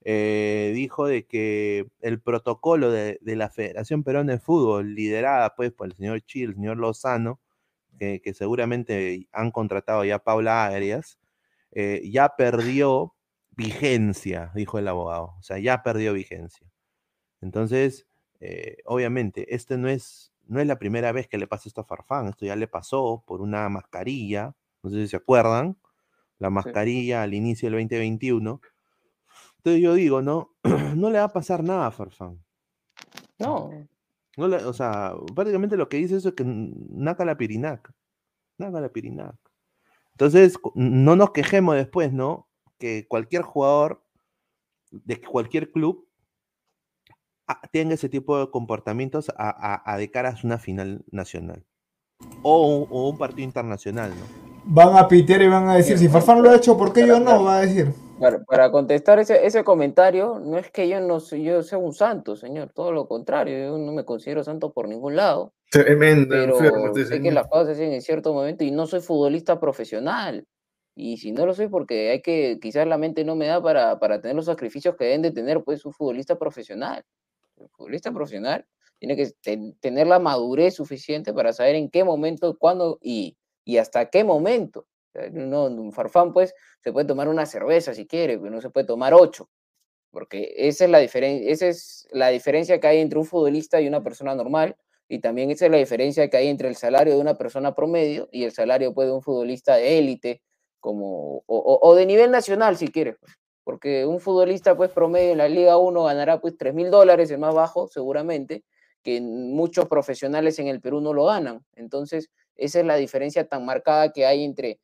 Eh, 0.04 0.72
dijo 0.74 1.06
de 1.06 1.26
que 1.26 1.88
el 2.00 2.20
protocolo 2.20 2.90
de, 2.90 3.18
de 3.22 3.36
la 3.36 3.48
Federación 3.50 4.04
Peruana 4.04 4.32
de 4.32 4.38
Fútbol, 4.40 4.94
liderada 4.94 5.54
pues 5.56 5.72
por 5.72 5.86
el 5.86 5.94
señor 5.96 6.20
Chil, 6.22 6.50
el 6.50 6.54
señor 6.56 6.76
Lozano, 6.76 7.40
que, 7.98 8.20
que 8.20 8.34
seguramente 8.34 9.28
han 9.32 9.50
contratado 9.50 10.04
ya 10.04 10.18
Paula 10.18 10.66
Arias, 10.66 11.18
eh, 11.72 12.02
ya 12.10 12.36
perdió 12.36 13.14
vigencia, 13.50 14.52
dijo 14.54 14.78
el 14.78 14.88
abogado. 14.88 15.34
O 15.38 15.42
sea, 15.42 15.58
ya 15.58 15.82
perdió 15.82 16.12
vigencia. 16.12 16.66
Entonces, 17.40 18.06
eh, 18.40 18.78
obviamente, 18.84 19.54
este 19.54 19.76
no 19.76 19.88
es, 19.88 20.32
no 20.46 20.60
es 20.60 20.66
la 20.66 20.78
primera 20.78 21.12
vez 21.12 21.28
que 21.28 21.38
le 21.38 21.46
pasa 21.46 21.68
esto 21.68 21.80
a 21.80 21.84
Farfán. 21.84 22.28
Esto 22.28 22.46
ya 22.46 22.56
le 22.56 22.68
pasó 22.68 23.24
por 23.26 23.40
una 23.40 23.68
mascarilla. 23.68 24.54
No 24.82 24.90
sé 24.90 25.02
si 25.02 25.08
se 25.08 25.16
acuerdan. 25.16 25.76
La 26.38 26.50
mascarilla 26.50 27.22
al 27.22 27.34
inicio 27.34 27.70
del 27.70 27.80
2021. 27.80 28.60
Entonces 29.58 29.82
yo 29.82 29.94
digo, 29.94 30.22
¿no? 30.22 30.54
no 30.96 31.10
le 31.10 31.18
va 31.18 31.24
a 31.24 31.32
pasar 31.32 31.64
nada 31.64 31.86
a 31.86 31.90
Farfán. 31.90 32.44
No. 33.38 33.70
O 34.36 34.72
sea, 34.72 35.14
prácticamente 35.34 35.76
lo 35.76 35.88
que 35.88 35.98
dice 35.98 36.16
eso 36.16 36.30
es 36.30 36.34
que 36.34 36.44
naca 36.44 37.24
la 37.24 37.36
pirinac. 37.36 37.92
Naca 38.58 38.80
la 38.80 38.88
pirinac. 38.88 39.36
Entonces, 40.12 40.58
no 40.74 41.16
nos 41.16 41.30
quejemos 41.32 41.76
después, 41.76 42.12
¿no? 42.12 42.48
Que 42.78 43.06
cualquier 43.08 43.42
jugador 43.42 44.04
de 44.90 45.20
cualquier 45.20 45.72
club 45.72 46.08
tenga 47.72 47.94
ese 47.94 48.08
tipo 48.08 48.38
de 48.38 48.50
comportamientos 48.50 49.32
a, 49.36 49.96
de 49.98 50.10
cara 50.10 50.30
a 50.30 50.46
una 50.46 50.58
final 50.58 51.04
nacional. 51.10 51.64
O 52.42 52.86
o 52.88 53.10
un 53.10 53.18
partido 53.18 53.44
internacional, 53.44 54.10
¿no? 54.10 54.43
Van 54.66 54.96
a 54.96 55.06
pitear 55.06 55.42
y 55.42 55.48
van 55.48 55.68
a 55.68 55.76
decir, 55.76 55.98
si 55.98 56.08
Farfán 56.08 56.42
lo 56.42 56.50
ha 56.50 56.56
hecho, 56.56 56.76
¿por 56.76 56.92
qué 56.92 57.06
yo 57.06 57.20
no? 57.20 57.44
Va 57.44 57.58
a 57.58 57.60
decir. 57.62 57.92
Para, 58.18 58.42
para 58.44 58.70
contestar 58.70 59.18
ese, 59.18 59.44
ese 59.44 59.64
comentario, 59.64 60.40
no 60.42 60.56
es 60.56 60.70
que 60.70 60.88
yo 60.88 61.00
no 61.00 61.20
soy, 61.20 61.42
yo 61.42 61.62
sea 61.62 61.78
un 61.78 61.92
santo, 61.92 62.36
señor, 62.36 62.70
todo 62.72 62.92
lo 62.92 63.06
contrario, 63.08 63.58
yo 63.58 63.78
no 63.78 63.92
me 63.92 64.04
considero 64.04 64.42
santo 64.44 64.72
por 64.72 64.88
ningún 64.88 65.16
lado, 65.16 65.52
Tremendo 65.70 66.28
pero 66.30 66.54
enfermo 66.56 66.86
este 66.86 67.04
sé 67.04 67.08
que 67.10 67.16
señor. 67.16 67.34
las 67.34 67.48
cosas 67.48 67.66
se 67.66 67.72
hacen 67.72 67.92
en 67.92 68.00
cierto 68.02 68.32
momento 68.32 68.62
y 68.64 68.70
no 68.70 68.86
soy 68.86 69.00
futbolista 69.00 69.58
profesional. 69.58 70.46
Y 70.96 71.16
si 71.16 71.32
no 71.32 71.44
lo 71.44 71.54
soy 71.54 71.66
porque 71.66 72.10
hay 72.12 72.22
que, 72.22 72.58
quizás 72.62 72.86
la 72.86 72.96
mente 72.98 73.24
no 73.24 73.34
me 73.34 73.46
da 73.48 73.60
para, 73.60 73.98
para 73.98 74.20
tener 74.20 74.36
los 74.36 74.44
sacrificios 74.46 74.94
que 74.96 75.04
deben 75.06 75.22
de 75.22 75.32
tener 75.32 75.64
pues 75.64 75.84
un 75.84 75.92
futbolista 75.92 76.38
profesional. 76.38 77.02
El 77.56 77.68
futbolista 77.70 78.12
profesional 78.12 78.64
tiene 79.00 79.16
que 79.16 79.32
ten- 79.42 79.74
tener 79.80 80.06
la 80.06 80.20
madurez 80.20 80.74
suficiente 80.76 81.34
para 81.34 81.52
saber 81.52 81.74
en 81.74 81.90
qué 81.90 82.04
momento, 82.04 82.56
cuándo 82.56 82.98
y, 83.02 83.36
y 83.64 83.78
hasta 83.78 84.10
qué 84.10 84.24
momento. 84.24 84.86
Sea, 85.12 85.28
No, 85.30 85.66
un 85.66 85.92
farfán, 85.92 86.32
pues, 86.32 86.54
se 86.82 86.92
puede 86.92 87.06
tomar 87.06 87.28
una 87.28 87.46
cerveza 87.46 87.94
si 87.94 88.06
quiere, 88.06 88.38
pero 88.38 88.50
no 88.50 88.60
se 88.60 88.70
puede 88.70 88.86
tomar 88.86 89.14
ocho. 89.14 89.48
Porque 90.10 90.54
esa 90.56 90.84
es 90.84 90.90
la 90.90 90.98
diferencia, 90.98 91.50
esa 91.50 91.68
es 91.68 92.08
la 92.12 92.28
diferencia 92.28 92.80
que 92.80 92.86
hay 92.86 93.00
entre 93.00 93.18
un 93.18 93.24
futbolista 93.26 93.80
y 93.80 93.88
una 93.88 94.02
persona 94.02 94.34
normal. 94.34 94.76
Y 95.08 95.18
también 95.20 95.50
esa 95.50 95.66
es 95.66 95.70
la 95.72 95.78
diferencia 95.78 96.30
que 96.30 96.36
hay 96.36 96.48
entre 96.48 96.68
el 96.68 96.76
salario 96.76 97.14
de 97.14 97.20
una 97.20 97.36
persona 97.36 97.74
promedio 97.74 98.28
y 98.32 98.44
el 98.44 98.52
salario 98.52 98.94
pues, 98.94 99.08
de 99.08 99.14
un 99.14 99.22
futbolista 99.22 99.76
de 99.76 99.98
élite, 99.98 100.42
como, 100.80 101.42
o 101.46 101.94
de 101.94 102.06
nivel 102.06 102.30
nacional, 102.30 102.76
si 102.76 102.88
quieres. 102.88 103.16
pues. 103.20 103.32
Porque 103.64 104.04
un 104.06 104.20
futbolista 104.20 104.76
pues, 104.76 104.90
promedio 104.90 105.32
en 105.32 105.38
la 105.38 105.48
Liga 105.48 105.78
1 105.78 106.04
ganará 106.04 106.40
pues 106.40 106.56
3 106.58 106.74
mil 106.74 106.90
dólares, 106.90 107.30
el 107.30 107.38
más 107.38 107.54
bajo, 107.54 107.88
seguramente, 107.88 108.64
que 109.02 109.20
muchos 109.20 109.86
profesionales 109.88 110.58
en 110.58 110.68
el 110.68 110.80
Perú 110.80 111.00
no 111.00 111.12
lo 111.14 111.24
ganan. 111.26 111.64
Entonces, 111.74 112.30
esa 112.56 112.80
es 112.80 112.86
la 112.86 112.96
diferencia 112.96 113.46
tan 113.48 113.64
marcada 113.64 114.12
que 114.12 114.26
hay 114.26 114.44
entre 114.44 114.80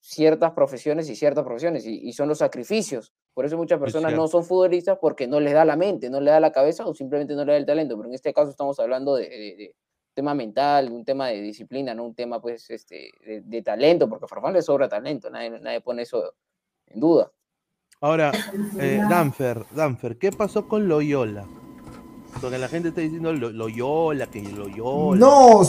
ciertas 0.00 0.52
profesiones 0.52 1.08
y 1.08 1.16
ciertas 1.16 1.44
profesiones, 1.44 1.86
y, 1.86 1.98
y 2.06 2.12
son 2.12 2.28
los 2.28 2.38
sacrificios. 2.38 3.12
Por 3.32 3.46
eso 3.46 3.56
muchas 3.56 3.78
personas 3.80 4.12
no 4.18 4.28
son 4.28 4.44
futbolistas 4.44 4.98
porque 5.00 5.26
no 5.26 5.40
les 5.40 5.54
da 5.54 5.64
la 5.64 5.76
mente, 5.76 6.10
no 6.10 6.20
les 6.20 6.32
da 6.32 6.40
la 6.40 6.52
cabeza 6.52 6.86
o 6.86 6.94
simplemente 6.94 7.34
no 7.34 7.40
les 7.44 7.54
da 7.54 7.56
el 7.56 7.66
talento. 7.66 7.96
Pero 7.96 8.08
en 8.08 8.14
este 8.14 8.32
caso 8.34 8.50
estamos 8.50 8.78
hablando 8.78 9.16
de, 9.16 9.28
de- 9.28 9.56
de 9.56 9.74
tema 10.12 10.34
mental, 10.34 10.92
un 10.92 11.04
tema 11.04 11.28
de 11.28 11.40
disciplina, 11.40 11.92
no 11.94 12.04
un 12.04 12.14
tema 12.14 12.40
pues 12.40 12.70
este, 12.70 13.10
de, 13.26 13.40
de 13.40 13.62
talento, 13.62 14.08
porque 14.08 14.26
a 14.26 14.28
Farfán 14.28 14.52
le 14.52 14.62
sobra 14.62 14.88
talento, 14.88 15.28
nadie, 15.30 15.50
nadie 15.58 15.80
pone 15.80 16.02
eso 16.02 16.34
en 16.86 17.00
duda. 17.00 17.32
Ahora, 18.00 18.30
eh, 18.78 19.00
Danfer, 19.08 19.64
Danfer, 19.74 20.18
¿qué 20.18 20.30
pasó 20.30 20.68
con 20.68 20.86
Loyola? 20.86 21.48
Porque 22.40 22.58
la 22.58 22.68
gente 22.68 22.88
está 22.88 23.00
diciendo 23.00 23.32
Lo- 23.32 23.50
Loyola, 23.50 24.26
que 24.26 24.42
Loyola. 24.42 25.18
No, 25.18 25.64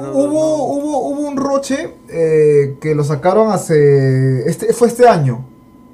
no, 0.00 0.12
hubo, 0.12 0.26
no. 0.26 0.64
hubo, 0.64 0.98
hubo 1.08 1.20
un 1.28 1.36
roche 1.36 1.94
eh, 2.08 2.76
que 2.80 2.94
lo 2.94 3.04
sacaron 3.04 3.50
hace. 3.52 4.48
Este, 4.48 4.72
fue 4.72 4.88
este 4.88 5.06
año. 5.08 5.44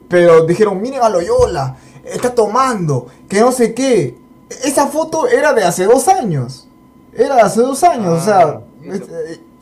Pero 0.08 0.44
dijeron, 0.46 0.80
miren 0.80 1.02
a 1.02 1.08
Loyola, 1.08 1.76
está 2.04 2.34
tomando, 2.34 3.06
que 3.28 3.40
no 3.40 3.52
sé 3.52 3.74
qué. 3.74 4.16
Esa 4.64 4.86
foto 4.88 5.28
era 5.28 5.52
de 5.52 5.64
hace 5.64 5.84
dos 5.84 6.08
años. 6.08 6.66
Era 7.12 7.36
de 7.36 7.40
hace 7.42 7.60
dos 7.60 7.82
años, 7.84 8.20
o 8.22 8.24
sea. 8.24 8.40
Ah, 8.40 8.60
es- 8.84 9.02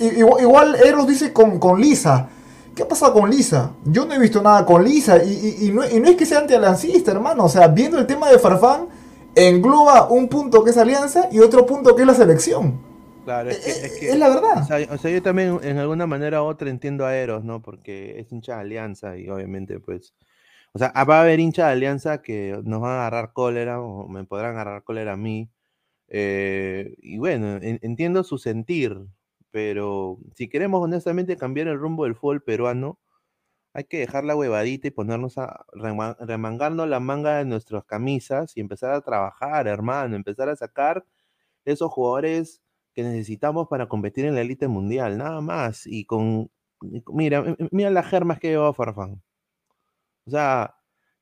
eh, 0.00 0.14
igual, 0.18 0.42
igual 0.42 0.76
Eros 0.76 1.06
dice 1.08 1.32
con, 1.32 1.58
con 1.58 1.80
Lisa. 1.80 2.28
¿Qué 2.74 2.84
ha 2.84 2.88
pasado 2.88 3.12
con 3.12 3.28
Lisa? 3.28 3.72
Yo 3.84 4.04
no 4.06 4.14
he 4.14 4.18
visto 4.20 4.40
nada 4.40 4.64
con 4.64 4.84
Lisa. 4.84 5.22
Y, 5.24 5.32
y- 5.60 5.66
y 5.66 5.72
no, 5.72 5.86
y 5.88 5.98
no 5.98 6.08
es 6.08 6.16
que 6.16 6.24
sea 6.24 6.38
antialiancista, 6.38 7.10
hermano. 7.10 7.44
O 7.46 7.48
sea, 7.48 7.66
viendo 7.66 7.98
el 7.98 8.06
tema 8.06 8.30
de 8.30 8.38
Farfán, 8.38 8.86
engloba 9.34 10.08
un 10.10 10.28
punto 10.28 10.64
que 10.64 10.70
es 10.70 10.76
alianza 10.76 11.28
y 11.30 11.38
otro 11.40 11.64
punto 11.66 11.94
que 11.94 12.02
es 12.02 12.06
la 12.08 12.14
selección. 12.14 12.80
Claro, 13.24 13.50
es 13.50 13.58
que, 13.58 13.70
es 13.70 13.98
que- 13.98 14.08
Es 14.10 14.18
la 14.18 14.28
verdad. 14.30 14.62
O 14.62 14.64
sea, 14.66 14.88
o 14.94 14.98
sea, 14.98 15.10
yo 15.10 15.22
también 15.22 15.58
en 15.62 15.78
alguna 15.78 16.06
manera 16.06 16.42
u 16.42 16.46
otra 16.46 16.70
entiendo 16.70 17.04
a 17.04 17.14
Eros, 17.14 17.44
¿no? 17.44 17.60
Porque 17.60 18.18
es 18.18 18.32
hincha 18.32 18.54
de 18.56 18.60
Alianza 18.62 19.16
y 19.18 19.28
obviamente, 19.28 19.80
pues. 19.80 20.14
O 20.72 20.78
sea, 20.78 20.92
va 21.04 21.18
a 21.18 21.22
haber 21.22 21.40
hincha 21.40 21.66
de 21.66 21.72
Alianza 21.72 22.22
que 22.22 22.58
nos 22.64 22.80
van 22.80 22.92
a 22.92 23.00
agarrar 23.00 23.32
cólera 23.32 23.80
o 23.80 24.08
me 24.08 24.24
podrán 24.24 24.52
agarrar 24.52 24.82
cólera 24.84 25.12
a 25.12 25.16
mí. 25.16 25.50
eh, 26.10 26.94
y 27.02 27.18
bueno, 27.18 27.56
en- 27.60 27.78
entiendo 27.82 28.24
su 28.24 28.38
sentir, 28.38 28.96
pero 29.50 30.18
si 30.34 30.48
queremos 30.48 30.82
honestamente 30.82 31.36
cambiar 31.36 31.68
el 31.68 31.78
rumbo 31.78 32.04
del 32.04 32.14
fútbol 32.14 32.42
peruano, 32.42 32.98
hay 33.78 33.84
que 33.84 33.98
dejar 34.00 34.24
la 34.24 34.36
huevadita 34.36 34.88
y 34.88 34.90
ponernos 34.92 35.38
a 35.38 35.64
rema- 35.72 36.16
remangarnos 36.20 36.88
la 36.88 37.00
manga 37.00 37.38
de 37.38 37.44
nuestras 37.46 37.84
camisas 37.84 38.56
y 38.56 38.60
empezar 38.60 38.92
a 38.92 39.00
trabajar, 39.02 39.68
hermano, 39.68 40.16
empezar 40.16 40.48
a 40.50 40.56
sacar 40.56 41.04
esos 41.64 41.90
jugadores 41.92 42.62
que 42.94 43.02
necesitamos 43.04 43.68
para 43.68 43.88
competir 43.88 44.26
en 44.26 44.34
la 44.36 44.42
élite 44.42 44.68
mundial, 44.68 45.18
nada 45.18 45.40
más. 45.42 45.86
Y 45.86 46.04
con, 46.06 46.50
mira, 47.08 47.56
mira 47.72 47.90
las 47.90 48.06
germas 48.08 48.40
que 48.40 48.48
lleva 48.50 48.74
Farfán. 48.74 49.22
O 50.26 50.30
sea, 50.30 50.74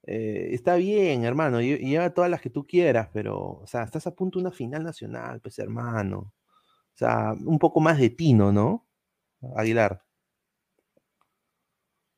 eh, 0.07 0.49
está 0.53 0.77
bien, 0.77 1.25
hermano, 1.25 1.61
lle- 1.61 1.79
lleva 1.79 2.11
todas 2.15 2.31
las 2.31 2.41
que 2.41 2.51
tú 2.51 2.67
quieras, 2.67 3.09
pero, 3.13 3.39
o 3.63 3.67
sea, 3.67 3.83
estás 3.85 4.07
a 4.07 4.15
punto 4.15 4.39
de 4.39 4.45
una 4.47 4.53
final 4.53 4.83
nacional, 4.85 5.41
pues, 5.41 5.59
hermano. 5.59 6.19
O 6.95 6.99
sea, 6.99 7.35
un 7.47 7.61
poco 7.61 7.81
más 7.81 7.99
de 8.01 8.11
tino, 8.11 8.53
¿no? 8.53 8.87
Aguilar. 9.57 10.06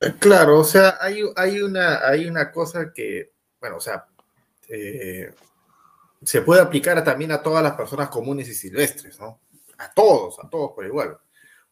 Eh, 0.00 0.14
Claro, 0.18 0.60
o 0.60 0.64
sea, 0.64 0.98
hay, 1.00 1.22
una, 1.22 2.06
hay 2.06 2.26
una 2.26 2.50
cosa 2.50 2.92
que, 2.92 3.32
bueno, 3.60 3.76
o 3.76 3.80
sea, 3.80 4.06
eh, 4.68 5.32
se 6.22 6.42
puede 6.42 6.60
aplicar 6.60 7.02
también 7.04 7.32
a 7.32 7.42
todas 7.42 7.62
las 7.62 7.74
personas 7.74 8.08
comunes 8.08 8.48
y 8.48 8.54
silvestres, 8.54 9.18
¿no? 9.18 9.40
A 9.78 9.92
todos, 9.92 10.38
a 10.40 10.48
todos 10.48 10.72
por 10.72 10.84
igual. 10.84 11.18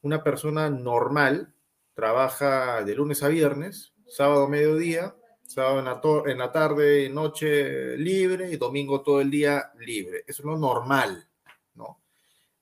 Una 0.02 0.22
persona 0.22 0.70
normal 0.70 1.52
trabaja 1.94 2.84
de 2.84 2.94
lunes 2.94 3.22
a 3.22 3.28
viernes, 3.28 3.92
sábado 4.06 4.48
mediodía, 4.48 5.16
sábado 5.42 5.78
en 5.78 5.84
la, 5.86 6.00
en 6.30 6.38
la 6.38 6.52
tarde, 6.52 7.08
noche 7.08 7.96
libre 7.96 8.50
y 8.50 8.56
domingo 8.56 9.02
todo 9.02 9.20
el 9.20 9.30
día 9.30 9.72
libre. 9.78 10.24
Eso 10.26 10.42
es 10.42 10.46
lo 10.46 10.58
normal, 10.58 11.28
¿no? 11.74 12.00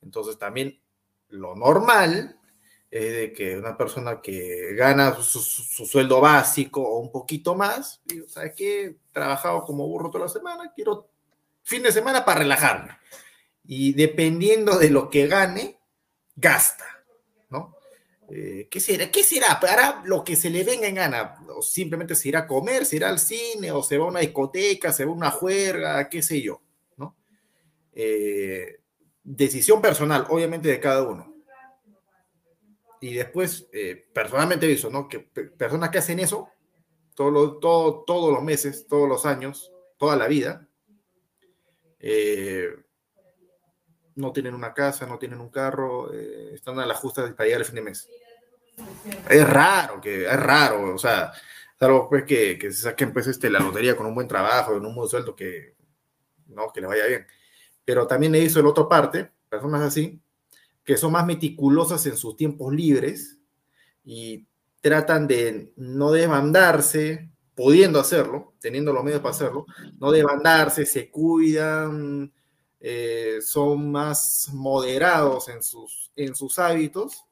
Entonces 0.02 0.38
también 0.38 0.80
lo 1.28 1.54
normal 1.54 2.38
de 3.01 3.32
que 3.32 3.57
una 3.57 3.76
persona 3.76 4.20
que 4.20 4.74
gana 4.74 5.14
su, 5.14 5.40
su- 5.40 5.62
su 5.62 5.86
sueldo 5.86 6.20
básico 6.20 6.80
o 6.82 6.99
un 7.01 7.11
poquito 7.11 7.55
más, 7.55 8.01
digo, 8.05 8.28
¿sabes 8.28 8.53
qué? 8.57 8.84
He 8.84 8.97
trabajado 9.12 9.64
como 9.64 9.86
burro 9.88 10.11
toda 10.11 10.26
la 10.26 10.30
semana, 10.30 10.72
quiero 10.74 11.09
fin 11.62 11.82
de 11.82 11.90
semana 11.92 12.24
para 12.24 12.40
relajarme. 12.40 12.97
Y 13.66 13.95
dependiendo 13.95 14.78
de 14.78 14.90
lo 14.90 15.09
que 15.11 15.26
gane, 15.26 15.78
gasta, 16.36 16.84
¿no? 17.51 17.74
Eh, 18.30 18.68
¿Qué 18.70 18.78
será? 18.80 19.11
¿Qué 19.11 19.22
será? 19.24 19.59
Para 19.61 20.03
lo 20.05 20.22
que 20.22 20.36
se 20.36 20.49
le 20.51 20.64
venga 20.64 20.86
en 20.86 20.95
gana. 20.95 21.36
O 21.57 21.62
simplemente 21.62 22.14
se 22.14 22.28
irá 22.28 22.40
a 22.40 22.47
comer, 22.47 22.84
se 22.86 22.97
irá 22.97 23.09
al 23.09 23.18
cine, 23.18 23.72
o 23.72 23.82
se 23.82 23.99
va 23.99 24.05
a 24.05 24.09
una 24.09 24.20
discoteca, 24.20 24.92
se 24.92 25.05
va 25.05 25.11
a 25.12 25.14
una 25.14 25.30
juerga, 25.30 26.09
qué 26.09 26.22
sé 26.22 26.40
yo, 26.40 26.61
¿no? 26.97 27.16
Eh, 27.92 28.80
decisión 29.22 29.82
personal, 29.82 30.26
obviamente, 30.28 30.68
de 30.68 30.80
cada 30.80 31.03
uno. 31.03 31.34
Y 33.07 33.12
después, 33.12 33.68
eh, 33.72 34.09
personalmente 34.14 34.64
he 34.64 34.68
visto, 34.70 34.88
¿no? 34.88 35.09
Que 35.11 35.18
pe- 35.20 35.44
personas 35.44 35.90
que 35.90 35.98
hacen 35.98 36.20
eso 36.20 36.48
todo 37.14 37.30
lo- 37.30 37.59
todo- 37.59 38.02
todos 38.07 38.32
los 38.32 38.42
meses, 38.42 38.86
todos 38.88 39.07
los 39.07 39.26
años, 39.26 39.70
toda 39.98 40.16
la 40.16 40.26
vida, 40.26 40.66
eh, 42.00 42.74
no 44.16 44.32
tienen 44.32 44.55
una 44.55 44.72
casa, 44.72 45.07
no 45.07 45.18
tienen 45.18 45.40
un 45.40 45.50
carro, 45.50 46.12
eh, 46.14 46.52
están 46.55 46.78
a 46.78 46.86
las 46.86 46.98
justas 46.98 47.32
para 47.34 47.44
llegar 47.46 47.61
al 47.61 47.66
fin 47.66 47.74
de 47.76 47.82
mes. 47.82 48.09
Es 49.28 49.48
raro, 49.48 50.00
que 50.00 50.24
es 50.24 50.40
raro, 50.40 50.94
o 50.94 50.98
sea, 50.98 51.30
salvo 51.78 52.09
pues 52.09 52.24
que, 52.24 52.59
que 52.59 52.72
se 52.72 52.82
saquen 52.82 53.12
pues 53.12 53.26
este, 53.26 53.50
la 53.50 53.61
lotería 53.61 53.96
con 53.96 54.07
un 54.07 54.14
buen 54.14 54.28
trabajo, 54.28 54.76
en 54.76 54.86
un 54.86 54.94
buen 54.94 55.09
sueldo 55.09 55.36
que, 55.36 55.74
no, 56.46 56.72
que 56.72 56.80
le 56.80 56.86
vaya 56.86 57.07
bien. 57.07 57.26
Pero 57.84 58.07
también 58.07 58.34
he 58.34 58.40
visto 58.40 58.62
la 58.62 58.70
otra 58.70 58.88
parte, 58.88 59.30
personas 59.48 59.82
así, 59.82 60.20
que 60.85 60.97
son 60.97 61.12
más 61.12 61.26
meticulosas 61.26 62.05
en 62.07 62.16
sus 62.16 62.37
tiempos 62.37 62.72
libres 62.72 63.39
y 64.05 64.47
tratan 64.80 65.26
de 65.26 65.72
no 65.76 66.11
desbandarse, 66.12 67.30
pudiendo 67.55 68.01
hacerlo, 68.01 68.55
teniendo 68.61 68.93
los 68.93 69.05
medios 69.05 69.20
para 69.20 69.35
hacerlo, 69.35 69.66
no 69.99 70.11
desbandarse, 70.11 70.85
se 70.85 71.11
cuidan, 71.11 72.32
eh, 72.80 73.39
son 73.41 73.91
más 73.91 74.51
moderados 74.53 75.49
en 75.49 75.62
sus, 75.62 76.12
en 76.16 76.35
sus 76.35 76.59
hábitos 76.59 77.24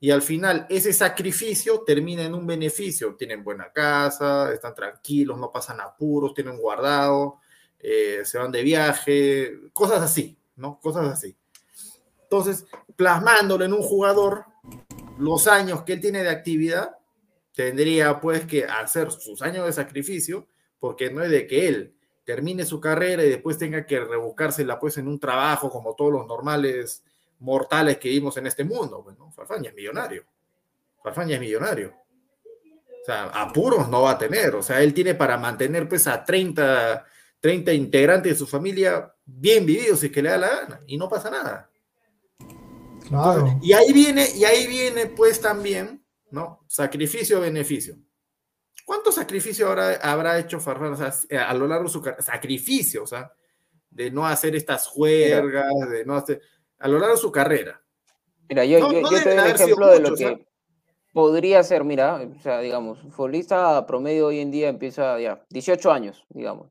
y 0.00 0.10
al 0.10 0.22
final 0.22 0.66
ese 0.68 0.92
sacrificio 0.92 1.82
termina 1.84 2.22
en 2.22 2.34
un 2.34 2.46
beneficio. 2.46 3.16
Tienen 3.16 3.42
buena 3.42 3.72
casa, 3.72 4.52
están 4.52 4.74
tranquilos, 4.74 5.38
no 5.38 5.50
pasan 5.50 5.80
apuros, 5.80 6.34
tienen 6.34 6.56
guardado, 6.56 7.40
eh, 7.78 8.20
se 8.24 8.38
van 8.38 8.52
de 8.52 8.62
viaje, 8.62 9.58
cosas 9.72 10.00
así, 10.02 10.38
¿no? 10.56 10.78
Cosas 10.80 11.06
así. 11.08 11.36
Entonces, 12.30 12.66
plasmándolo 12.94 13.64
en 13.64 13.72
un 13.72 13.82
jugador, 13.82 14.44
los 15.18 15.46
años 15.46 15.82
que 15.82 15.94
él 15.94 16.00
tiene 16.00 16.22
de 16.22 16.28
actividad, 16.28 16.96
tendría 17.54 18.20
pues 18.20 18.44
que 18.44 18.64
hacer 18.64 19.10
sus 19.10 19.40
años 19.40 19.64
de 19.64 19.72
sacrificio, 19.72 20.46
porque 20.78 21.10
no 21.10 21.22
es 21.22 21.30
de 21.30 21.46
que 21.46 21.68
él 21.68 21.94
termine 22.24 22.66
su 22.66 22.78
carrera 22.78 23.24
y 23.24 23.30
después 23.30 23.56
tenga 23.56 23.86
que 23.86 23.98
rebuscársela 23.98 24.78
pues 24.78 24.98
en 24.98 25.08
un 25.08 25.18
trabajo 25.18 25.70
como 25.70 25.94
todos 25.94 26.12
los 26.12 26.26
normales 26.26 27.02
mortales 27.38 27.96
que 27.96 28.10
vimos 28.10 28.36
en 28.36 28.46
este 28.46 28.64
mundo. 28.64 29.02
Bueno, 29.02 29.32
Farfán 29.32 29.64
es 29.64 29.74
millonario. 29.74 30.24
Farfán 31.02 31.30
es 31.30 31.40
millonario. 31.40 31.94
O 33.00 33.04
sea, 33.06 33.24
apuros 33.28 33.88
no 33.88 34.02
va 34.02 34.12
a 34.12 34.18
tener. 34.18 34.54
O 34.54 34.62
sea, 34.62 34.82
él 34.82 34.92
tiene 34.92 35.14
para 35.14 35.38
mantener 35.38 35.88
pues 35.88 36.06
a 36.06 36.22
30, 36.22 37.06
30 37.40 37.72
integrantes 37.72 38.32
de 38.32 38.38
su 38.38 38.46
familia 38.46 39.14
bien 39.24 39.64
vividos 39.64 40.00
si 40.00 40.06
es 40.06 40.12
que 40.12 40.20
le 40.20 40.28
da 40.28 40.36
la 40.36 40.48
gana. 40.48 40.80
Y 40.86 40.98
no 40.98 41.08
pasa 41.08 41.30
nada. 41.30 41.70
Claro. 43.08 43.58
y 43.62 43.72
ahí 43.72 43.92
viene, 43.92 44.26
y 44.36 44.44
ahí 44.44 44.66
viene 44.66 45.06
pues 45.06 45.40
también, 45.40 46.04
¿no? 46.30 46.64
Sacrificio-beneficio. 46.66 47.96
¿Cuántos 48.84 49.16
sacrificios 49.16 49.68
habrá, 49.68 49.92
habrá 49.96 50.38
hecho 50.38 50.60
Farfán 50.60 50.92
o 50.92 50.96
sea, 50.96 51.12
a 51.48 51.54
lo 51.54 51.66
largo 51.66 51.84
de 51.84 51.90
su 51.90 52.00
carrera? 52.00 52.22
Sacrificio, 52.22 53.02
o 53.02 53.06
sea, 53.06 53.32
de 53.90 54.10
no 54.10 54.26
hacer 54.26 54.54
estas 54.56 54.86
juergas, 54.86 55.66
de 55.90 56.04
no 56.04 56.14
hacer 56.16 56.40
a 56.78 56.88
lo 56.88 56.98
largo 56.98 57.14
de 57.16 57.20
su 57.20 57.30
carrera. 57.32 57.82
Mira, 58.48 58.64
yo, 58.64 58.78
No- 58.78 58.92
yo, 58.92 59.00
no 59.02 59.10
yo 59.10 59.18
deben 59.18 59.24
te 59.36 59.36
doy 59.42 59.50
un 59.50 59.54
ejemplo 59.54 59.86
de 59.88 60.00
lo 60.00 60.14
que 60.14 60.46
podría 61.12 61.62
ser, 61.64 61.84
mira, 61.84 62.14
o 62.16 62.40
sea, 62.42 62.60
digamos, 62.60 63.02
un 63.04 63.12
futbolista 63.12 63.86
promedio 63.86 64.28
hoy 64.28 64.40
en 64.40 64.50
día 64.50 64.68
empieza 64.68 65.18
ya, 65.20 65.44
18 65.50 65.90
años, 65.92 66.24
digamos. 66.30 66.68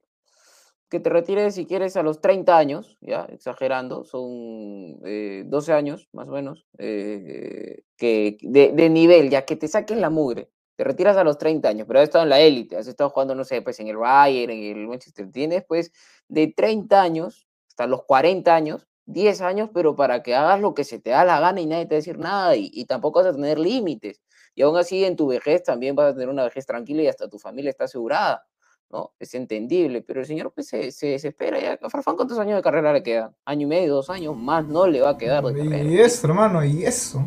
Que 0.90 1.02
te 1.02 1.10
retires 1.10 1.56
si 1.56 1.66
quieres 1.66 1.98
a 1.98 2.04
los 2.04 2.22
30 2.22 2.58
años, 2.58 2.98
ya, 3.02 3.26
exagerando, 3.30 4.06
son 4.06 5.00
eh, 5.06 5.44
12 5.46 5.74
años 5.74 6.08
más 6.14 6.30
o 6.30 6.32
menos, 6.32 6.66
eh, 6.78 7.84
que 7.98 8.38
de, 8.42 8.90
nivel, 8.90 9.30
ya 9.30 9.44
que 9.44 9.58
te 9.58 9.68
saquen 9.68 10.00
la 10.00 10.10
mugre. 10.10 10.50
Te 10.78 10.86
retiras 10.86 11.18
a 11.18 11.24
los 11.26 11.38
30 11.38 11.68
años, 11.68 11.88
pero 11.88 12.00
has 12.00 12.04
estado 12.04 12.24
en 12.24 12.30
la 12.30 12.40
élite, 12.40 12.78
has 12.78 12.88
estado 12.88 13.10
jugando, 13.10 13.36
no 13.36 13.44
sé, 13.44 13.62
pues 13.62 13.80
en 13.80 13.88
el 13.88 13.98
Bayern, 13.98 14.52
en 14.52 14.78
el 14.78 14.88
Manchester. 14.88 15.30
Tienes 15.32 15.66
pues 15.68 15.92
de 16.30 16.54
30 16.56 17.02
años 17.02 17.48
hasta 17.68 17.88
los 17.88 18.04
40 18.04 18.56
años, 18.56 18.88
10 19.06 19.42
años, 19.42 19.70
pero 19.74 19.96
para 19.96 20.24
que 20.24 20.36
hagas 20.36 20.62
lo 20.62 20.74
que 20.74 20.84
se 20.84 21.00
te 21.00 21.10
da 21.10 21.26
la 21.26 21.40
gana 21.40 21.60
y 21.60 21.66
nadie 21.66 21.86
te 21.86 21.96
va 21.96 21.98
decir 21.98 22.18
nada 22.20 22.56
y, 22.56 22.70
y 22.72 22.86
tampoco 22.86 23.20
vas 23.20 23.28
a 23.28 23.34
tener 23.34 23.60
límites. 23.60 24.22
Y 24.56 24.62
aún 24.62 24.78
así 24.78 25.04
en 25.04 25.16
tu 25.16 25.28
vejez 25.28 25.64
también 25.64 25.96
vas 25.96 26.12
a 26.12 26.14
tener 26.14 26.30
una 26.30 26.44
vejez 26.44 26.66
tranquila 26.66 27.04
y 27.04 27.08
hasta 27.08 27.30
tu 27.30 27.40
familia 27.40 27.70
está 27.70 27.86
asegurada, 27.86 28.46
¿no? 28.90 29.14
Es 29.20 29.34
entendible, 29.36 30.02
pero 30.02 30.22
el 30.22 30.26
señor 30.26 30.52
pues 30.54 30.68
se, 30.68 30.92
se 30.92 31.08
desespera 31.08 31.60
ya. 31.60 31.80
A 31.82 31.90
Farfán, 31.90 32.16
¿cuántos 32.16 32.40
años 32.40 32.56
de 32.56 32.62
carrera 32.62 32.94
le 32.94 33.04
quedan? 33.04 33.36
Año 33.46 33.64
y 33.64 33.70
medio, 33.70 33.96
dos 33.96 34.10
años, 34.10 34.36
más 34.36 34.66
no 34.66 34.88
le 34.88 35.02
va 35.02 35.12
a 35.12 35.18
quedar 35.18 35.44
de 35.44 35.54
carrera. 35.64 35.90
Y 35.90 36.00
eso, 36.00 36.28
hermano, 36.28 36.64
y 36.64 36.86
eso. 36.86 37.20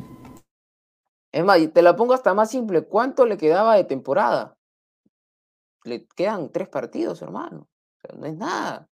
Es 1.32 1.44
más, 1.44 1.58
te 1.72 1.82
la 1.82 1.94
pongo 1.94 2.14
hasta 2.14 2.34
más 2.34 2.50
simple. 2.50 2.82
¿Cuánto 2.82 3.24
le 3.26 3.36
quedaba 3.36 3.76
de 3.76 3.84
temporada? 3.84 4.56
Le 5.84 6.06
quedan 6.08 6.50
tres 6.50 6.68
partidos, 6.68 7.22
hermano. 7.22 7.68
O 7.96 8.00
sea, 8.00 8.16
no 8.18 8.26
es 8.26 8.34
nada. 8.36 8.88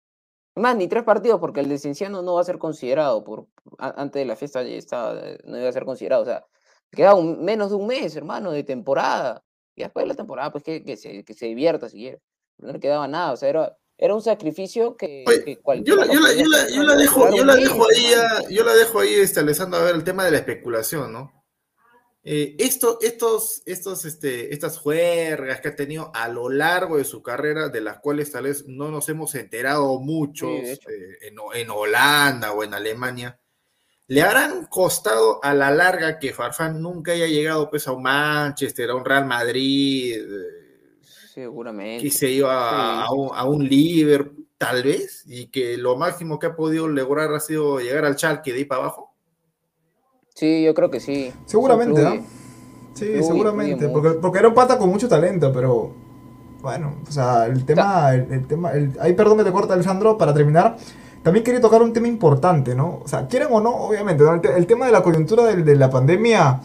Es 0.55 0.61
más, 0.61 0.75
ni 0.75 0.87
tres 0.87 1.03
partidos, 1.03 1.39
porque 1.39 1.59
el 1.61 1.69
de 1.69 1.77
Cienciano 1.77 2.21
no 2.21 2.35
va 2.35 2.41
a 2.41 2.45
ser 2.45 2.57
considerado. 2.59 3.23
Por, 3.23 3.47
antes 3.79 4.19
de 4.21 4.25
la 4.25 4.35
fiesta 4.35 4.61
ya 4.63 4.69
estaba, 4.75 5.15
no 5.45 5.57
iba 5.57 5.69
a 5.69 5.71
ser 5.73 5.85
considerado. 5.85 6.21
O 6.23 6.25
sea, 6.25 6.45
queda 6.91 7.15
un- 7.15 7.43
menos 7.43 7.69
de 7.71 7.75
un 7.75 7.87
mes, 7.87 8.15
hermano, 8.15 8.51
de 8.51 8.63
temporada. 8.63 9.43
Y 9.75 9.83
después 9.83 10.03
de 10.03 10.07
la 10.09 10.15
temporada, 10.15 10.51
pues 10.51 10.63
que, 10.63 10.83
que 10.83 10.97
se, 10.97 11.23
que 11.23 11.33
se 11.33 11.45
divierta 11.47 11.89
si 11.89 11.97
quiere. 11.97 12.21
No 12.59 12.71
le 12.73 12.79
quedaba 12.79 13.07
nada. 13.07 13.31
O 13.33 13.37
sea, 13.37 13.49
era, 13.49 13.77
era 13.97 14.13
un 14.15 14.21
sacrificio 14.21 14.95
que, 14.97 15.23
que 15.45 15.55
Yo 15.55 15.61
cualquiera 15.61 16.01
la, 16.01 16.05
lo 16.05 16.13
yo 16.13 16.19
la- 16.19 16.33
yo 16.35 16.45
la- 16.47 16.69
yo 16.69 16.83
la 16.83 16.95
dejo, 16.95 17.35
yo 17.35 17.45
la 17.45 17.55
dejo 17.55 17.85
ahí, 17.89 18.13
a- 18.13 18.49
yo 18.49 18.63
la 18.63 18.73
dejo 18.75 18.99
ahí, 18.99 19.13
este, 19.15 19.39
Alessandro, 19.39 19.79
a 19.79 19.83
ver 19.83 19.95
el 19.95 20.03
tema 20.03 20.25
de 20.25 20.31
la 20.31 20.37
especulación, 20.37 21.11
¿no? 21.13 21.33
Eh, 22.29 22.55
esto, 22.59 22.97
estos, 23.01 23.61
estos, 23.65 24.03
este, 24.03 24.53
estas 24.53 24.77
juergas 24.79 25.61
que 25.61 25.69
ha 25.69 25.75
tenido 25.77 26.11
a 26.13 26.27
lo 26.27 26.49
largo 26.49 26.97
de 26.97 27.05
su 27.05 27.21
carrera, 27.23 27.69
de 27.69 27.79
las 27.79 27.99
cuales 27.99 28.31
tal 28.33 28.43
vez 28.43 28.65
no 28.67 28.91
nos 28.91 29.07
hemos 29.07 29.33
enterado 29.35 29.97
muchos 30.01 30.49
Sí, 30.61 30.71
eh, 30.89 31.17
en, 31.21 31.35
en 31.53 31.69
Holanda 31.69 32.51
o 32.51 32.63
en 32.65 32.73
Alemania, 32.73 33.39
le 34.07 34.21
habrán 34.23 34.65
costado 34.65 35.39
a 35.43 35.53
la 35.53 35.71
larga 35.71 36.19
que 36.19 36.33
Farfán 36.33 36.81
nunca 36.81 37.13
haya 37.13 37.27
llegado 37.27 37.69
pues 37.69 37.87
a 37.87 37.93
un 37.93 38.03
Manchester, 38.03 38.89
a 38.89 38.95
un 38.95 39.05
Real 39.05 39.25
Madrid, 39.25 40.15
eh, 40.17 40.56
Seguramente. 41.41 42.03
que 42.03 42.09
se 42.09 42.31
iba 42.31 42.51
a, 42.51 43.05
Sí. 43.05 43.07
a 43.07 43.13
un, 43.13 43.29
a 43.35 43.45
un 43.45 43.63
Liverpool, 43.63 44.47
tal 44.57 44.81
vez, 44.81 45.23
y 45.27 45.47
que 45.51 45.77
lo 45.77 45.95
máximo 45.95 46.39
que 46.39 46.47
ha 46.47 46.55
podido 46.55 46.87
lograr 46.87 47.31
ha 47.31 47.39
sido 47.39 47.79
llegar 47.79 48.05
al 48.05 48.15
Schalke 48.17 48.51
de 48.51 48.57
ahí 48.57 48.65
para 48.65 48.81
abajo. 48.81 49.13
Sí, 50.33 50.63
yo 50.63 50.73
creo 50.73 50.89
que 50.89 50.99
sí. 50.99 51.31
Seguramente. 51.45 52.03
¿ah? 52.03 52.19
Sí, 52.95 53.21
seguramente. 53.23 53.87
Porque, 53.89 54.09
porque 54.19 54.39
era 54.39 54.47
un 54.47 54.55
pata 54.55 54.79
con 54.79 54.89
mucho 54.89 55.07
talento, 55.07 55.51
pero. 55.53 55.93
Bueno, 56.61 56.95
o 57.07 57.11
sea, 57.11 57.45
el 57.45 57.63
tema. 57.65 58.15
El, 58.15 58.31
el 58.33 58.47
tema 58.47 58.71
el- 58.71 58.97
ahí, 58.99 59.13
perdón 59.13 59.37
que 59.37 59.43
te 59.43 59.51
corta, 59.51 59.75
Alejandro, 59.75 60.17
para 60.17 60.33
terminar. 60.33 60.75
También 61.21 61.43
quería 61.43 61.61
tocar 61.61 61.83
un 61.83 61.93
tema 61.93 62.07
importante, 62.07 62.73
¿no? 62.73 63.01
O 63.03 63.07
sea, 63.07 63.27
quieren 63.27 63.49
o 63.51 63.61
no, 63.61 63.75
obviamente, 63.75 64.23
¿no? 64.23 64.33
el, 64.33 64.41
te- 64.41 64.57
el 64.57 64.65
tema 64.65 64.87
de 64.87 64.91
la 64.91 65.03
coyuntura 65.03 65.43
del- 65.45 65.63
de, 65.63 65.75
la 65.75 65.89
pandemia 65.91 66.61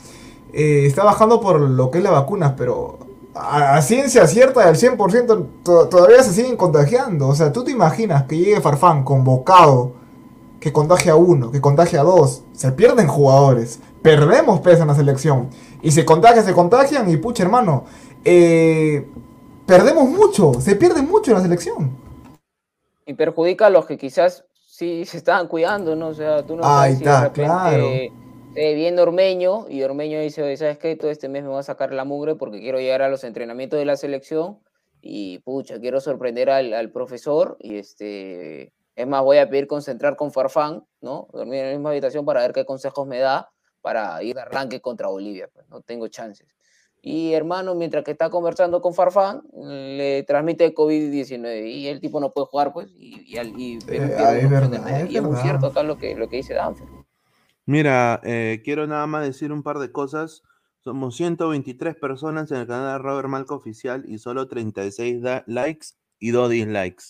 eh, 0.54 0.84
está 0.86 1.04
bajando 1.04 1.40
por 1.42 1.60
lo 1.60 1.90
que 1.90 1.98
es 1.98 2.04
las 2.04 2.12
vacunas, 2.12 2.54
pero 2.56 2.98
a, 3.34 3.76
a 3.76 3.82
ciencia 3.82 4.26
cierta 4.26 4.66
del 4.66 4.76
100% 4.76 5.46
to- 5.64 5.88
todavía 5.88 6.22
se 6.22 6.32
siguen 6.32 6.56
contagiando. 6.56 7.28
O 7.28 7.34
sea, 7.34 7.52
tú 7.52 7.64
te 7.64 7.70
imaginas 7.72 8.24
que 8.24 8.38
llegue 8.38 8.60
Farfán 8.60 9.04
convocado, 9.04 9.94
que 10.60 10.72
contagia 10.72 11.12
a 11.12 11.16
uno, 11.16 11.50
que 11.50 11.60
contagia 11.60 12.00
a 12.00 12.04
dos, 12.04 12.44
se 12.52 12.72
pierden 12.72 13.08
jugadores, 13.08 13.80
perdemos 14.02 14.60
peso 14.60 14.82
en 14.82 14.88
la 14.88 14.94
selección, 14.94 15.50
y 15.82 15.92
se 15.92 16.04
contagian, 16.04 16.44
se 16.44 16.52
contagian, 16.54 17.10
y 17.10 17.16
pucha 17.18 17.42
hermano, 17.44 17.84
eh, 18.24 19.08
perdemos 19.66 20.08
mucho, 20.08 20.54
se 20.60 20.76
pierde 20.76 21.02
mucho 21.02 21.32
en 21.32 21.38
la 21.38 21.42
selección. 21.42 21.98
y 23.06 23.14
perjudica 23.14 23.66
a 23.66 23.70
los 23.70 23.86
que 23.86 23.98
quizás 23.98 24.44
sí 24.66 25.04
se 25.04 25.18
estaban 25.18 25.48
cuidando, 25.48 25.96
¿no? 25.96 26.08
O 26.08 26.14
sea, 26.14 26.44
tú 26.44 26.56
no 26.56 26.64
Ahí 26.64 26.68
sabes 26.68 26.96
si 26.96 27.06
de 27.06 27.16
está, 27.16 27.18
repente 27.18 27.50
claro. 27.50 28.08
Eh, 28.54 28.74
viene 28.74 29.00
Ormeño 29.00 29.66
y 29.68 29.82
Ormeño 29.82 30.20
dice, 30.20 30.42
"Oye, 30.42 30.56
¿sabes 30.56 30.78
qué? 30.78 30.96
Todo 30.96 31.10
este 31.10 31.28
mes 31.28 31.42
me 31.42 31.48
voy 31.48 31.58
a 31.60 31.62
sacar 31.62 31.92
la 31.92 32.04
mugre 32.04 32.34
porque 32.34 32.60
quiero 32.60 32.78
llegar 32.78 33.02
a 33.02 33.08
los 33.08 33.24
entrenamientos 33.24 33.78
de 33.78 33.84
la 33.84 33.96
selección 33.96 34.60
y 35.00 35.38
pucha, 35.40 35.80
quiero 35.80 36.00
sorprender 36.00 36.50
al, 36.50 36.72
al 36.74 36.90
profesor 36.90 37.56
y 37.60 37.76
este, 37.76 38.72
es 38.94 39.06
más, 39.06 39.22
voy 39.22 39.38
a 39.38 39.48
pedir 39.48 39.66
concentrar 39.66 40.16
con 40.16 40.32
Farfán, 40.32 40.84
¿no? 41.00 41.28
Dormir 41.32 41.60
en 41.60 41.66
la 41.66 41.72
misma 41.72 41.90
habitación 41.90 42.24
para 42.24 42.42
ver 42.42 42.52
qué 42.52 42.64
consejos 42.64 43.06
me 43.06 43.18
da 43.18 43.50
para 43.80 44.22
ir 44.22 44.36
de 44.36 44.42
arranque 44.42 44.80
contra 44.80 45.08
Bolivia, 45.08 45.48
pues 45.52 45.68
no 45.68 45.80
tengo 45.80 46.06
chances. 46.08 46.46
Y 47.04 47.32
hermano, 47.32 47.74
mientras 47.74 48.04
que 48.04 48.12
está 48.12 48.30
conversando 48.30 48.80
con 48.80 48.94
Farfán, 48.94 49.42
le 49.52 50.22
transmite 50.22 50.72
COVID-19 50.72 51.66
y 51.66 51.88
el 51.88 52.00
tipo 52.00 52.20
no 52.20 52.32
puede 52.32 52.46
jugar, 52.46 52.72
pues, 52.72 52.88
y, 52.96 53.36
y, 53.36 53.78
Eh, 53.88 53.96
es 54.40 54.48
verdad, 54.48 55.00
es 55.00 55.10
Y 55.10 55.16
es 55.16 55.22
muy 55.22 55.36
cierto 55.38 55.66
acá 55.66 55.82
lo 55.82 55.98
que, 55.98 56.14
lo 56.14 56.28
que 56.28 56.36
dice 56.36 56.54
Danfer. 56.54 56.86
Mira, 57.72 58.20
eh, 58.22 58.60
quiero 58.62 58.86
nada 58.86 59.06
más 59.06 59.24
decir 59.24 59.50
un 59.50 59.62
par 59.62 59.78
de 59.78 59.90
cosas. 59.90 60.42
Somos 60.80 61.16
123 61.16 61.96
personas 61.96 62.50
en 62.50 62.58
el 62.58 62.66
canal 62.66 62.98
de 62.98 63.02
Robert 63.02 63.28
Malco 63.30 63.54
Oficial 63.54 64.04
y 64.06 64.18
solo 64.18 64.46
36 64.46 65.22
da- 65.22 65.42
likes 65.46 65.86
y 66.18 66.32
2 66.32 66.50
dislikes. 66.50 67.04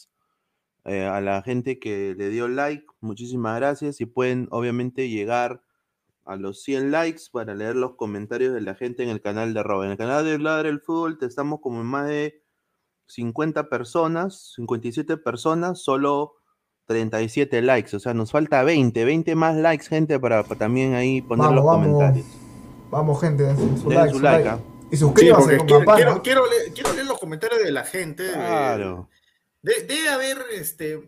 Eh, 0.85 1.05
a 1.07 1.21
la 1.21 1.43
gente 1.43 1.81
que 1.81 2.15
le 2.17 2.29
dio 2.31 2.49
like, 2.49 2.87
muchísimas 3.01 3.59
gracias. 3.59 4.01
Y 4.01 4.07
pueden, 4.07 4.49
obviamente, 4.53 5.09
llegar 5.09 5.63
a 6.25 6.37
los 6.37 6.63
100 6.63 6.93
likes 6.93 7.25
para 7.33 7.55
leer 7.55 7.77
los 7.77 7.97
comentarios 7.97 8.55
de 8.55 8.61
la 8.63 8.77
gente 8.77 9.03
en 9.05 9.11
el 9.11 9.23
canal 9.23 9.55
de 9.55 9.63
Robert. 9.65 9.87
En 9.87 9.93
el 9.93 9.99
canal 9.99 10.25
de 10.25 10.39
Ladre 10.39 10.71
el 10.71 10.81
Fútbol 10.81 11.19
te 11.19 11.27
estamos 11.27 11.61
como 11.61 11.81
en 11.83 11.87
más 11.89 12.09
de 12.09 12.43
50 13.07 13.69
personas, 13.69 14.53
57 14.57 15.17
personas, 15.19 15.81
solo 15.83 16.37
37 16.93 17.63
likes. 17.63 17.97
O 17.97 18.01
sea, 18.01 18.15
nos 18.15 18.31
falta 18.31 18.63
20, 18.63 19.05
20 19.05 19.35
más 19.35 19.57
likes, 19.57 19.87
gente, 19.87 20.19
para, 20.21 20.43
para 20.45 20.59
también 20.59 20.95
ahí 20.95 21.21
poner 21.23 21.47
Vamos, 21.47 21.57
los 21.57 21.65
vamos. 21.65 21.87
comentarios. 21.87 22.27
Vamos 22.91 23.21
gente, 23.21 23.43
den 23.45 23.57
su, 23.57 23.79
su 23.79 23.89
Den 23.89 23.99
like, 23.99 24.11
su 24.13 24.17
su 24.19 24.23
like, 24.23 24.45
like. 24.45 24.49
ah. 24.51 24.59
Y 24.91 24.97
Sí, 24.97 24.97
suscríbanse 24.99 25.57
con 25.57 25.67
quiero, 25.67 25.85
quiero, 25.95 26.23
quiero 26.23 26.51
leer, 26.51 26.73
quiero 26.75 26.93
leer 26.93 27.07
los 27.07 27.19
comentarios 27.19 27.63
de 27.63 27.73
la 27.73 27.85
gente. 27.85 28.23
de- 28.25 28.33
Claro. 28.33 29.09
de- 29.63 29.85
debe 29.87 30.09
haber, 30.11 30.39
este, 30.53 31.03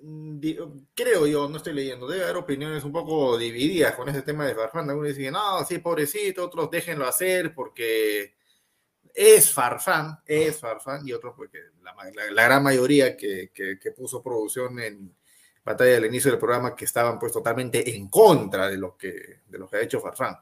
di- 0.00 0.58
creo 0.94 1.26
yo, 1.26 1.46
no 1.48 1.58
estoy 1.58 1.74
leyendo, 1.74 2.06
debe 2.08 2.24
haber 2.24 2.36
opiniones 2.36 2.84
un 2.84 2.92
poco 2.92 3.36
divididas 3.36 3.94
con 3.94 4.08
ese 4.08 4.22
tema 4.22 4.46
de 4.46 4.54
Farfán. 4.54 4.88
Algunos 4.88 5.14
dicen, 5.14 5.34
no, 5.34 5.62
sí, 5.66 5.78
pobrecito, 5.78 6.44
otros 6.46 6.70
déjenlo 6.70 7.06
hacer 7.06 7.54
porque 7.54 8.34
es 9.14 9.52
Farfán, 9.52 10.20
es 10.24 10.58
Farfán, 10.60 11.06
y 11.06 11.12
otros 11.12 11.34
porque 11.36 11.58
la, 11.82 11.92
ma- 11.92 12.04
la- 12.04 12.30
la 12.30 12.44
gran 12.44 12.62
mayoría 12.62 13.14
que, 13.16 13.50
que- 13.52 13.78
que 13.78 13.90
puso 13.90 14.22
producción 14.22 14.78
en 14.80 15.14
batalla 15.68 15.92
del 15.92 16.06
inicio 16.06 16.30
del 16.30 16.38
programa 16.40 16.74
que 16.76 16.84
estaban 16.84 17.18
pues 17.18 17.32
totalmente 17.32 17.94
en 17.96 18.08
contra 18.08 18.68
de 18.68 18.76
lo 18.76 18.96
que, 18.96 19.40
de 19.46 19.58
lo 19.58 19.68
que 19.68 19.76
ha 19.76 19.80
hecho 19.82 20.00
Farfán. 20.00 20.36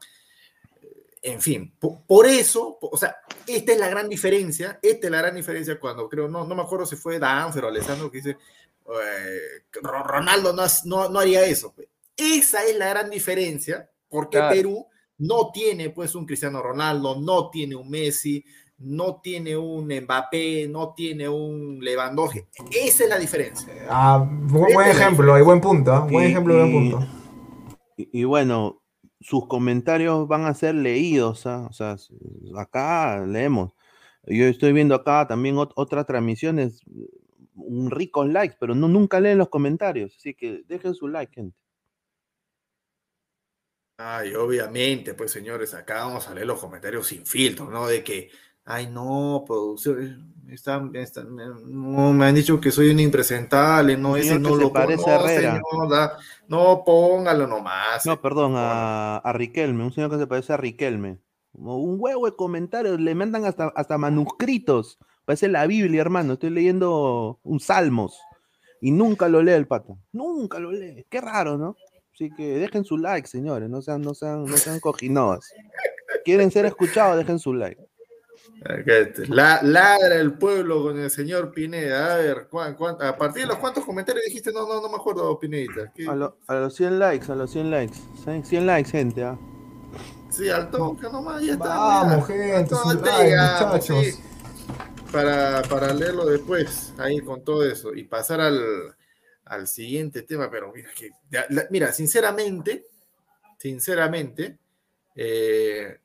en 1.21 1.41
fin, 1.41 1.73
po- 1.79 2.03
por, 2.07 2.25
eso, 2.27 2.77
o 2.81 2.97
sea, 2.97 3.17
esta 3.45 3.71
es 3.73 3.79
la 3.79 3.89
gran 3.89 4.07
diferencia, 4.07 4.79
esta 4.81 5.07
es 5.07 5.11
la 5.11 5.17
gran 5.21 5.35
diferencia 5.35 5.79
cuando 5.79 6.07
creo, 6.07 6.27
no, 6.27 6.45
no 6.45 6.55
me 6.55 6.61
acuerdo 6.61 6.85
si 6.85 6.95
fue 6.95 7.19
Danfer 7.19 7.65
o 7.65 7.67
Alessandro 7.67 8.09
que 8.11 8.17
dice, 8.17 8.37
eh, 8.85 9.39
Ro- 9.81 10.03
Ronaldo 10.03 10.53
no, 10.53 10.63
no, 10.85 11.09
no 11.09 11.19
haría 11.19 11.43
eso. 11.45 11.73
Esa 12.15 12.63
es 12.63 12.75
la 12.77 12.89
gran 12.89 13.09
diferencia, 13.09 13.89
porque 14.09 14.37
Claro. 14.37 14.55
Perú 14.55 14.87
no 15.19 15.51
tiene 15.51 15.89
pues 15.89 16.15
un 16.15 16.25
Cristiano 16.25 16.61
Ronaldo, 16.61 17.19
no 17.19 17.49
tiene 17.49 17.75
un 17.75 17.89
Messi, 17.89 18.43
no 18.79 19.19
tiene 19.21 19.57
un 19.57 19.87
Mbappé, 19.87 20.67
no 20.67 20.93
tiene 20.95 21.27
un 21.27 21.79
Lewandowski. 21.81 22.43
Esa 22.71 23.03
es 23.05 23.09
la 23.09 23.17
diferencia. 23.17 23.73
Ah, 23.89 24.23
bu- 24.23 24.71
buen 24.73 24.87
ejemplo, 24.89 25.33
hay 25.33 25.41
buen 25.43 25.59
punto, 25.61 25.91
¿ah? 25.93 25.99
buen 26.01 26.27
Y- 26.27 26.31
ejemplo 26.31 26.53
y 26.53 26.57
buen 26.57 26.69
y- 26.85 26.91
punto. 26.91 27.07
Y, 27.97 28.21
y 28.21 28.23
bueno, 28.23 28.81
sus 29.19 29.47
comentarios 29.47 30.27
van 30.27 30.45
a 30.45 30.53
ser 30.53 30.75
leídos, 30.75 31.47
¿ah? 31.47 31.65
o 31.69 31.73
sea, 31.73 31.97
acá 32.55 33.25
leemos. 33.25 33.73
Yo 34.27 34.45
estoy 34.45 34.73
viendo 34.73 34.93
acá 34.93 35.25
también 35.27 35.55
ot- 35.55 35.71
otras 35.75 36.05
transmisiones, 36.05 36.81
un 37.55 37.89
rico 37.89 38.23
en 38.23 38.33
likes, 38.33 38.57
pero 38.59 38.75
no, 38.75 38.87
nunca 38.87 39.19
leen 39.19 39.39
los 39.39 39.49
comentarios, 39.49 40.13
así 40.17 40.35
que 40.35 40.61
dejen 40.67 40.93
su 40.93 41.07
like, 41.07 41.33
gente. 41.33 41.57
Ay, 43.99 44.35
obviamente, 44.35 45.15
pues 45.15 45.31
señores, 45.31 45.73
acá 45.73 46.05
vamos 46.05 46.27
a 46.27 46.33
leer 46.35 46.45
los 46.45 46.59
comentarios 46.59 47.07
sin 47.07 47.25
filtro, 47.25 47.71
¿no? 47.71 47.87
De 47.87 48.03
que, 48.03 48.29
ay, 48.67 48.87
no, 48.87 49.43
producción, 49.47 50.33
están, 50.49 50.95
están- 50.95 51.33
me- 51.33 51.45
no, 51.65 52.13
me 52.13 52.25
han 52.27 52.35
dicho 52.35 52.61
que 52.61 52.71
soy 52.71 52.89
un 52.91 52.99
impresentable, 52.99 53.97
no, 53.97 54.15
ese 54.15 54.37
no 54.39 54.55
lo 54.55 54.71
parece 54.71 55.03
conoce, 55.03 55.35
Herrera. 55.35 55.61
no, 55.73 55.89
da- 55.89 56.17
no, 56.47 56.83
póngalo 56.85 57.47
nomás. 57.47 58.05
No, 58.05 58.21
perdón, 58.21 58.53
a, 58.55 59.17
a 59.17 59.33
Riquelme, 59.33 59.83
un 59.83 59.91
señor 59.91 60.11
que 60.11 60.17
se 60.19 60.27
parece 60.27 60.53
a 60.53 60.57
Riquelme. 60.57 61.17
Un 61.53 61.95
huevo 61.99 62.27
de 62.27 62.35
comentarios, 62.35 62.99
le 62.99 63.15
mandan 63.15 63.45
hasta, 63.45 63.73
hasta 63.75 63.97
manuscritos. 63.97 64.99
Parece 65.25 65.47
la 65.47 65.65
Biblia, 65.65 66.01
hermano. 66.01 66.33
Estoy 66.33 66.51
leyendo 66.51 67.39
un 67.43 67.59
Salmos. 67.59 68.19
Y 68.79 68.91
nunca 68.91 69.27
lo 69.27 69.41
lee 69.41 69.53
el 69.53 69.65
pato. 69.65 69.97
Nunca 70.11 70.59
lo 70.59 70.71
lee. 70.71 71.07
Qué 71.09 71.19
raro, 71.19 71.57
¿no? 71.57 71.75
Así 72.13 72.29
que 72.29 72.59
dejen 72.59 72.85
su 72.85 72.97
like, 72.99 73.27
señores. 73.27 73.69
No 73.71 73.81
sean, 73.81 74.01
no 74.03 74.13
sean, 74.13 74.45
no 74.45 74.55
sean 74.55 74.79
cojinoas. 74.79 75.51
Quieren 76.23 76.51
ser 76.51 76.65
escuchados, 76.67 77.17
dejen 77.17 77.39
su 77.39 77.55
like. 77.55 77.86
La, 79.27 79.61
ladra 79.61 80.15
el 80.15 80.33
pueblo 80.33 80.83
con 80.83 80.99
el 80.99 81.09
señor 81.11 81.51
Pineda. 81.51 82.15
A 82.15 82.17
ver, 82.17 82.47
¿cuán- 82.49 82.75
cuán- 82.75 82.97
a 83.01 83.15
partir 83.15 83.43
de 83.43 83.47
los 83.49 83.57
cuantos 83.57 83.85
comentarios 83.85 84.25
dijiste, 84.25 84.51
no, 84.51 84.67
no, 84.67 84.81
no 84.81 84.89
me 84.89 84.95
acuerdo, 84.95 85.37
Pinedita. 85.39 85.91
A, 86.09 86.15
lo- 86.15 86.37
a 86.47 86.55
los 86.55 86.75
100 86.75 86.99
likes, 86.99 87.31
a 87.31 87.35
los 87.35 87.51
100 87.51 87.69
likes. 87.71 87.97
100 88.43 88.65
likes, 88.65 88.89
gente. 88.91 89.23
¿ah? 89.23 89.37
Sí, 90.29 90.49
al 90.49 90.69
toque 90.69 91.03
nomás, 91.03 91.41
ya 91.43 91.53
está. 91.53 91.67
Vamos, 91.67 92.27
ya. 92.27 92.35
gente, 92.35 92.75
like, 93.03 93.65
muchachos. 93.65 94.05
sí. 94.05 94.23
Para, 95.11 95.61
para 95.69 95.93
leerlo 95.93 96.25
después, 96.25 96.93
ahí 96.97 97.19
con 97.21 97.41
todo 97.43 97.63
eso, 97.65 97.93
y 97.93 98.03
pasar 98.03 98.41
al, 98.41 98.59
al 99.45 99.67
siguiente 99.67 100.23
tema, 100.23 100.49
pero 100.51 100.71
mira, 100.73 100.89
que, 100.93 101.11
la- 101.49 101.65
mira, 101.69 101.93
sinceramente, 101.93 102.85
sinceramente, 103.57 104.59
eh, 105.15 105.97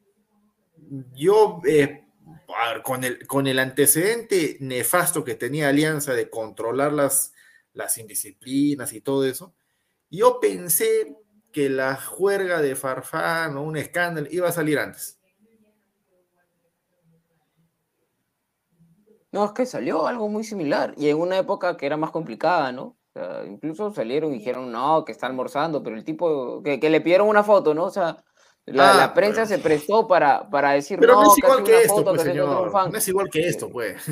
yo, 1.15 1.61
eh, 1.67 2.02
con, 2.83 3.05
el, 3.05 3.27
con 3.27 3.47
el 3.47 3.59
antecedente 3.59 4.57
nefasto 4.61 5.25
que 5.25 5.35
tenía 5.35 5.69
Alianza 5.69 6.15
de 6.15 6.31
controlar 6.31 6.93
las, 6.93 7.33
las 7.73 7.99
indisciplinas 7.99 8.93
y 8.93 9.01
todo 9.01 9.25
eso, 9.25 9.55
yo 10.11 10.41
pensé 10.41 11.17
que 11.53 11.69
la 11.69 11.97
juerga 11.97 12.61
de 12.61 12.77
Farfán 12.77 13.57
o 13.57 13.63
un 13.63 13.77
escándalo 13.77 14.27
iba 14.31 14.49
a 14.49 14.53
salir 14.53 14.79
antes. 14.79 15.19
No, 19.31 19.47
es 19.47 19.53
que 19.53 19.65
salió 19.65 20.07
algo 20.07 20.29
muy 20.29 20.45
similar 20.45 20.93
y 20.97 21.09
en 21.09 21.19
una 21.19 21.39
época 21.39 21.77
que 21.79 21.87
era 21.87 21.97
más 21.97 22.11
complicada, 22.11 22.71
¿no? 22.71 22.99
Incluso 23.47 23.93
salieron 23.93 24.33
y 24.33 24.39
dijeron, 24.39 24.71
no, 24.71 25.05
que 25.05 25.13
está 25.13 25.27
almorzando, 25.27 25.83
pero 25.83 25.97
el 25.97 26.05
tipo, 26.05 26.63
que, 26.63 26.79
que 26.81 26.91
le 26.91 27.01
pidieron 27.01 27.29
una 27.29 27.43
foto, 27.43 27.75
¿no? 27.75 27.85
O 27.85 27.91
sea, 27.91 28.23
la, 28.67 28.93
Ah, 28.93 28.97
la 28.97 29.15
prensa 29.15 29.45
se 29.47 29.59
prestó 29.59 30.07
para, 30.07 30.49
para 30.49 30.73
decir, 30.73 30.99
Pero 31.01 31.15
no, 31.15 31.23
no, 31.23 31.33
es 31.33 31.39
igual 31.39 31.53
hace 31.55 31.63
que 31.65 31.71
una 31.73 31.81
esto, 31.81 31.95
foto, 31.95 32.11
pues, 32.11 32.23
que 32.23 32.31
se 32.33 32.39
encontró 32.39 32.59
un 32.59 32.59
señor. 32.69 32.73
fan". 32.73 32.93
No 32.93 32.99
es 32.99 33.09
igual 33.09 33.29
que 33.31 33.49
esto, 33.49 33.69
pues. 33.71 34.03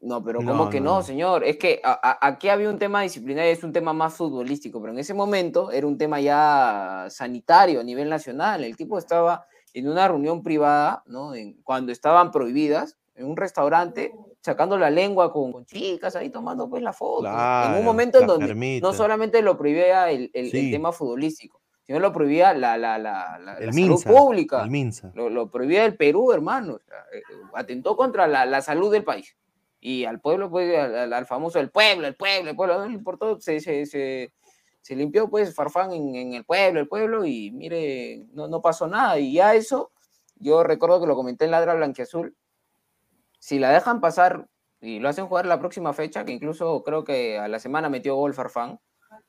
No, 0.00 0.22
pero 0.22 0.40
No, 0.40 0.52
¿cómo 0.52 0.70
que 0.70 0.80
no, 0.80 1.02
señor? 1.02 1.42
Es 1.42 1.56
que 1.56 1.80
a- 1.82 1.98
a- 2.00 2.28
aquí 2.28 2.48
había 2.48 2.70
un 2.70 2.78
tema 2.78 3.02
disciplinario, 3.02 3.50
es 3.52 3.64
un 3.64 3.72
tema 3.72 3.92
más 3.92 4.14
futbolístico, 4.14 4.80
pero 4.80 4.92
en 4.92 5.00
ese 5.00 5.12
momento 5.14 5.72
era 5.72 5.86
un 5.88 5.98
tema 5.98 6.20
ya 6.20 7.06
sanitario 7.10 7.80
a 7.80 7.82
nivel 7.82 8.08
nacional. 8.08 8.62
El 8.62 8.76
tipo 8.76 8.96
estaba 8.98 9.44
en 9.74 9.88
una 9.88 10.06
reunión 10.06 10.42
privada, 10.44 11.02
¿no? 11.06 11.34
En- 11.34 11.60
cuando 11.64 11.90
estaban 11.90 12.30
prohibidas, 12.30 12.96
en 13.16 13.26
un 13.26 13.36
restaurante, 13.36 14.12
sacando 14.40 14.78
la 14.78 14.88
lengua 14.90 15.32
con, 15.32 15.50
con 15.50 15.66
chicas 15.66 16.14
ahí 16.14 16.30
tomando 16.30 16.70
pues 16.70 16.80
la 16.84 16.92
foto. 16.92 17.26
en 17.26 17.32
Claro, 17.32 17.78
un 17.80 17.84
momento 17.84 18.20
en 18.20 18.26
donde 18.28 18.54
no 18.80 18.92
solamente 18.92 19.42
lo 19.42 19.58
prohibía 19.58 20.08
el, 20.12 20.30
el- 20.32 20.70
tema 20.70 20.92
futbolístico, 20.92 21.60
sino 21.88 22.00
lo 22.00 22.12
prohibía 22.12 22.52
la, 22.52 22.76
la, 22.76 22.98
la, 22.98 23.38
la- 23.38 23.54
El 23.56 23.66
la 23.66 23.72
Minsa. 23.72 24.02
salud 24.04 24.16
pública. 24.18 24.62
El 24.62 24.70
Minsa. 24.70 25.10
Lo, 25.14 25.30
lo 25.30 25.50
prohibía 25.50 25.86
el 25.86 25.96
Perú, 25.96 26.32
hermano. 26.32 26.74
o 26.74 26.78
sea, 26.80 26.98
eh, 27.14 27.22
atentó 27.54 27.96
contra 27.96 28.26
la, 28.28 28.44
la 28.44 28.60
salud 28.60 28.92
del 28.92 29.04
país. 29.04 29.34
Y 29.80 30.04
al 30.04 30.20
pueblo, 30.20 30.50
pues, 30.50 30.78
al, 30.78 30.94
al- 30.94 31.12
al 31.14 31.24
famoso 31.26 31.58
el 31.58 31.70
pueblo, 31.70 32.06
el 32.06 32.14
pueblo, 32.14 32.50
el 32.50 32.56
pueblo, 32.56 32.78
no 32.78 32.86
le 32.86 32.92
importó, 32.92 33.40
se, 33.40 33.58
se, 33.60 33.86
se, 33.86 34.32
se 34.82 34.96
limpió, 34.96 35.30
pues, 35.30 35.54
Farfán 35.54 35.92
en, 35.92 36.14
en 36.14 36.34
el 36.34 36.44
pueblo, 36.44 36.78
el 36.78 36.88
pueblo, 36.88 37.24
y 37.24 37.50
mire, 37.52 38.26
no, 38.34 38.48
no 38.48 38.60
pasó 38.60 38.86
nada. 38.86 39.18
Y 39.18 39.32
ya 39.32 39.54
eso, 39.54 39.90
yo 40.36 40.62
recuerdo 40.62 41.00
que 41.00 41.06
lo 41.06 41.16
comenté 41.16 41.46
en 41.46 41.52
Ladra 41.52 41.74
Blanquiazul, 41.74 42.36
si 43.38 43.58
la 43.58 43.70
dejan 43.70 44.00
pasar 44.02 44.46
y 44.80 44.98
lo 44.98 45.08
hacen 45.08 45.26
jugar 45.26 45.46
la 45.46 45.58
próxima 45.58 45.94
fecha, 45.94 46.24
que 46.26 46.32
incluso 46.32 46.82
creo 46.84 47.02
que 47.04 47.38
a 47.38 47.48
la 47.48 47.58
semana 47.58 47.88
metió 47.88 48.14
gol 48.14 48.34
Farfán, 48.34 48.78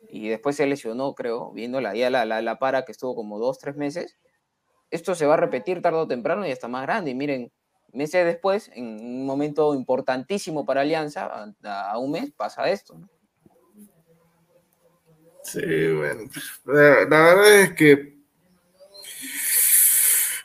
y 0.08 0.30
después 0.30 0.56
se 0.56 0.66
lesionó, 0.66 1.14
creo, 1.16 1.52
viendo 1.52 1.82
la, 1.82 1.96
ya 1.96 2.10
la, 2.10 2.26
la, 2.26 2.42
la 2.42 2.60
para 2.60 2.86
que 2.86 2.92
estuvo 2.92 3.16
como 3.16 3.40
dos, 3.40 3.60
tres 3.60 3.76
meses, 3.76 4.18
esto 4.92 5.16
se 5.16 5.26
va 5.26 5.36
a 5.36 5.38
repetir 5.38 5.82
tarde 5.82 6.00
o 6.00 6.08
temprano 6.08 6.48
y 6.48 6.52
hasta 6.52 6.68
más 6.68 6.84
grande. 6.84 7.12
Y 7.12 7.16
miren, 7.16 7.52
meses 7.92 8.26
después, 8.26 8.72
en 8.74 8.86
un 8.86 9.26
momento 9.26 9.76
importantísimo 9.76 10.66
para 10.66 10.82
Alianza, 10.82 11.54
a, 11.64 11.92
a 11.92 11.98
un 11.98 12.12
mes 12.12 12.32
pasa 12.32 12.70
esto. 12.70 12.96
¿no? 12.98 13.10
Sí, 15.44 15.62
bueno. 15.94 16.24
La, 16.66 17.06
la 17.06 17.36
verdad 17.36 17.62
es 17.62 17.74
que. 17.74 18.20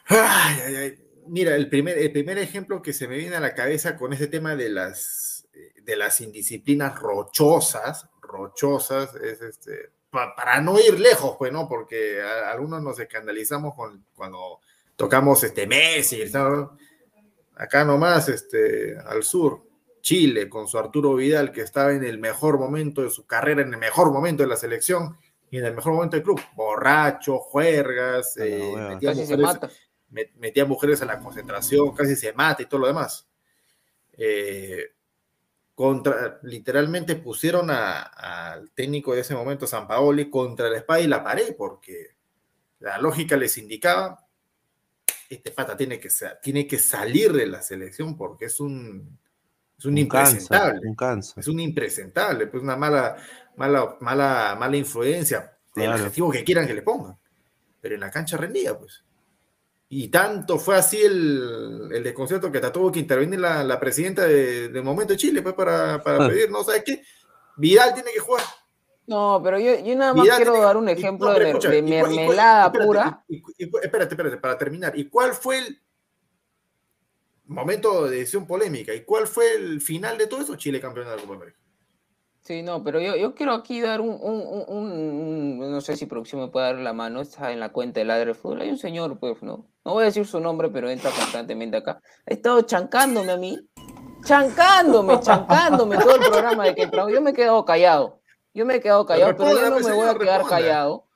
Ay, 0.07 0.57
ay, 0.67 0.77
ay. 0.77 0.99
Mira, 1.27 1.57
el 1.57 1.71
primer, 1.71 1.97
el 1.97 2.13
primer 2.13 2.37
ejemplo 2.39 2.83
que 2.83 2.93
se 2.93 3.09
me 3.09 3.17
viene 3.17 3.37
a 3.37 3.41
la 3.41 3.55
cabeza 3.55 3.97
con 3.97 4.13
ese 4.13 4.27
tema 4.27 4.57
de 4.57 4.69
las, 4.69 5.49
de 5.83 5.97
las 5.97 6.21
indisciplinas 6.21 6.99
rochosas, 6.99 8.11
rochosas, 8.35 9.15
es 9.15 9.41
este, 9.41 9.91
pa- 10.11 10.35
para 10.35 10.61
no 10.61 10.79
ir 10.79 10.99
lejos, 11.01 11.37
pues, 11.39 11.53
¿no? 11.53 11.69
Porque 11.69 12.21
a- 12.21 12.51
algunos 12.53 12.83
nos 12.83 12.99
escandalizamos 12.99 13.75
con, 13.75 14.05
cuando 14.15 14.61
tocamos 14.97 15.43
este 15.45 15.67
Messi, 15.67 16.25
¿no? 16.33 16.77
acá 17.57 17.85
nomás, 17.85 18.29
este, 18.29 18.99
al 18.99 19.23
sur, 19.23 19.63
Chile, 20.01 20.49
con 20.49 20.67
su 20.69 20.77
Arturo 20.79 21.15
Vidal, 21.15 21.53
que 21.53 21.61
estaba 21.63 21.93
en 21.93 22.05
el 22.05 22.19
mejor 22.19 22.59
momento 22.59 23.03
de 23.03 23.11
su 23.11 23.25
carrera, 23.27 23.63
en 23.63 23.73
el 23.73 23.79
mejor 23.81 24.13
momento 24.13 24.43
de 24.43 24.49
la 24.49 24.57
selección 24.57 25.17
y 25.51 25.59
en 25.59 25.65
el 25.65 25.75
mejor 25.75 25.93
momento 25.95 26.17
del 26.17 26.25
club. 26.25 26.41
Borracho, 26.57 27.39
juergas, 27.39 28.37
A 28.37 28.41
la 28.41 28.47
eh, 28.47 28.77
metía, 28.91 29.11
Casi 29.11 29.25
se 29.27 29.37
mujeres, 29.37 29.55
mata. 29.55 29.71
met- 30.11 30.33
metía 30.35 30.65
mujeres 30.67 31.01
a 31.01 31.07
la 31.07 31.21
concentración, 31.21 31.95
casi 31.95 32.17
se 32.17 32.33
mata 32.33 32.63
y 32.63 32.67
todo 32.67 32.81
lo 32.81 32.87
demás. 32.89 33.27
Eh, 34.13 34.85
contra, 35.75 36.39
literalmente 36.43 37.17
pusieron 37.17 37.71
al 37.71 38.71
técnico 38.71 39.15
de 39.15 39.23
ese 39.23 39.35
momento, 39.35 39.67
San 39.67 39.89
Paoli, 39.89 40.31
contra 40.31 40.69
la 40.69 40.79
espada 40.79 41.01
y 41.01 41.07
la 41.07 41.25
pared, 41.25 41.55
porque 41.57 42.15
la 42.81 42.99
lógica 42.99 43.37
les 43.37 43.59
indicaba, 43.59 44.25
este 45.29 45.51
pata 45.51 45.77
tiene 45.77 45.99
que, 45.99 46.09
tiene 46.43 46.67
que 46.67 46.79
salir 46.79 47.33
de 47.33 47.47
la 47.47 47.63
selección 47.63 48.17
porque 48.17 48.45
es 48.47 48.61
un, 48.61 49.19
es 49.79 49.85
un, 49.85 49.99
impresentable. 49.99 50.81
un. 50.87 51.19
Es 51.37 51.49
un 51.49 51.61
impresentable, 51.61 52.47
pues 52.47 52.63
una 52.63 52.77
mala, 52.77 53.17
mala, 53.57 53.97
mala, 54.01 54.57
mala 54.59 54.77
influencia, 54.77 55.59
el 55.77 55.85
Claro. 55.85 55.93
adjetivo 55.95 56.31
que 56.31 56.45
quieran 56.45 56.67
que 56.67 56.75
le 56.75 56.83
pongan. 56.83 57.19
Pero 57.81 57.97
en 57.97 58.01
la 58.01 58.11
cancha 58.11 58.37
rendía, 58.37 58.79
pues. 58.79 59.05
Y 59.97 60.09
tanto 60.09 60.59
fue 60.59 60.75
así 60.75 61.01
el, 61.01 61.89
el 61.93 62.03
desconcierto 62.03 62.51
que 62.51 62.59
hasta 62.59 62.73
tuvo 62.73 62.91
que 62.91 62.99
intervenir 62.99 63.39
la, 63.39 63.63
la 63.63 63.79
presidenta 63.79 64.27
de, 64.27 64.69
de 64.69 64.83
Momento 64.83 65.15
Chile, 65.15 65.41
pues, 65.41 65.55
para, 65.55 66.03
para 66.03 66.27
pedir, 66.27 66.51
¿no? 66.51 66.65
¿Sabes 66.65 66.83
qué? 66.85 67.01
Vidal 67.57 67.95
tiene 67.95 68.11
que 68.13 68.19
jugar. 68.19 68.43
No, 69.07 69.41
pero 69.45 69.57
yo, 69.61 69.79
yo 69.79 69.95
nada 69.95 70.13
más 70.13 70.25
Vidal 70.25 70.37
quiero 70.39 70.53
tiene- 70.53 70.67
dar 70.67 70.77
un 70.79 70.89
y- 70.89 70.93
ejemplo 70.93 71.29
no, 71.33 71.39
de, 71.39 71.49
escucha, 71.49 71.69
de 71.71 71.79
y 71.79 71.83
mermelada 71.83 72.73
pura. 72.73 73.25
y- 73.29 73.37
y- 73.37 73.43
y 73.59 73.71
cu- 73.71 73.79
espérate, 73.79 74.15
espérate, 74.15 74.37
para 74.39 74.59
terminar. 74.59 74.99
¿Y 74.99 75.09
cuál 75.09 75.33
fue 75.33 75.59
el 75.59 75.81
momento 77.47 78.07
de 78.09 78.17
decisión 78.19 78.49
polémica? 78.49 78.93
¿Y 78.93 79.03
cuál 79.05 79.29
fue 79.29 79.55
el 79.55 79.81
final 79.81 80.19
de 80.19 80.27
todo 80.27 80.41
eso? 80.41 80.57
Chile 80.57 80.81
campeón 80.81 81.07
de 81.07 81.15
la 81.15 81.23
Copa 81.23 81.35
América. 81.35 81.59
Sí, 82.45 82.63
no, 82.63 82.85
pero 82.85 83.01
yo, 83.01 83.17
yo 83.17 83.35
quiero 83.35 83.55
aquí 83.55 83.81
dar 83.81 84.03
un, 84.03 84.19
un, 84.21 84.65
un- 84.69 85.59
no 85.73 85.81
sé 85.81 85.97
si 85.97 86.05
producción 86.05 86.43
me 86.43 86.49
puede 86.49 86.67
dar 86.67 86.75
la 86.77 86.93
mano, 86.93 87.23
está 87.23 87.53
en 87.53 87.59
la 87.61 87.71
cuenta 87.71 88.01
de 88.01 88.05
Ladre 88.05 88.35
Fútbol, 88.35 88.61
hay 88.61 88.69
un 88.69 88.77
señor, 88.77 89.19
pues, 89.19 89.43
¿no? 89.43 89.65
No 89.83 89.93
voy 89.95 90.03
a 90.03 90.07
decir 90.07 90.27
su 90.27 90.41
nombre, 90.41 90.69
pero 90.69 90.91
entra 90.91 91.11
constantemente 91.11 91.79
acá. 91.79 92.03
Ha 92.27 92.35
estado 92.35 92.61
chancándome 92.61 93.33
a 93.33 93.39
mí, 93.39 93.59
chancándome, 94.25 95.21
chancándome 95.21 95.97
todo 95.97 96.17
el 96.17 96.21
programa 96.21 96.65
de 96.65 96.75
que. 96.75 96.91
Yo 97.11 97.23
me 97.23 97.31
he 97.31 97.35
quedado 97.35 97.65
callado, 97.65 98.21
yo 98.53 98.67
me 98.67 98.75
he 98.77 98.81
quedado 98.81 99.07
callado, 99.07 99.35
pero 99.39 99.51
yo 99.51 99.71
no 99.71 99.77
pues, 99.77 99.87
me 99.87 99.93
voy 99.95 100.09
a 100.09 100.15
quedar 100.19 100.45
callado, 100.45 101.07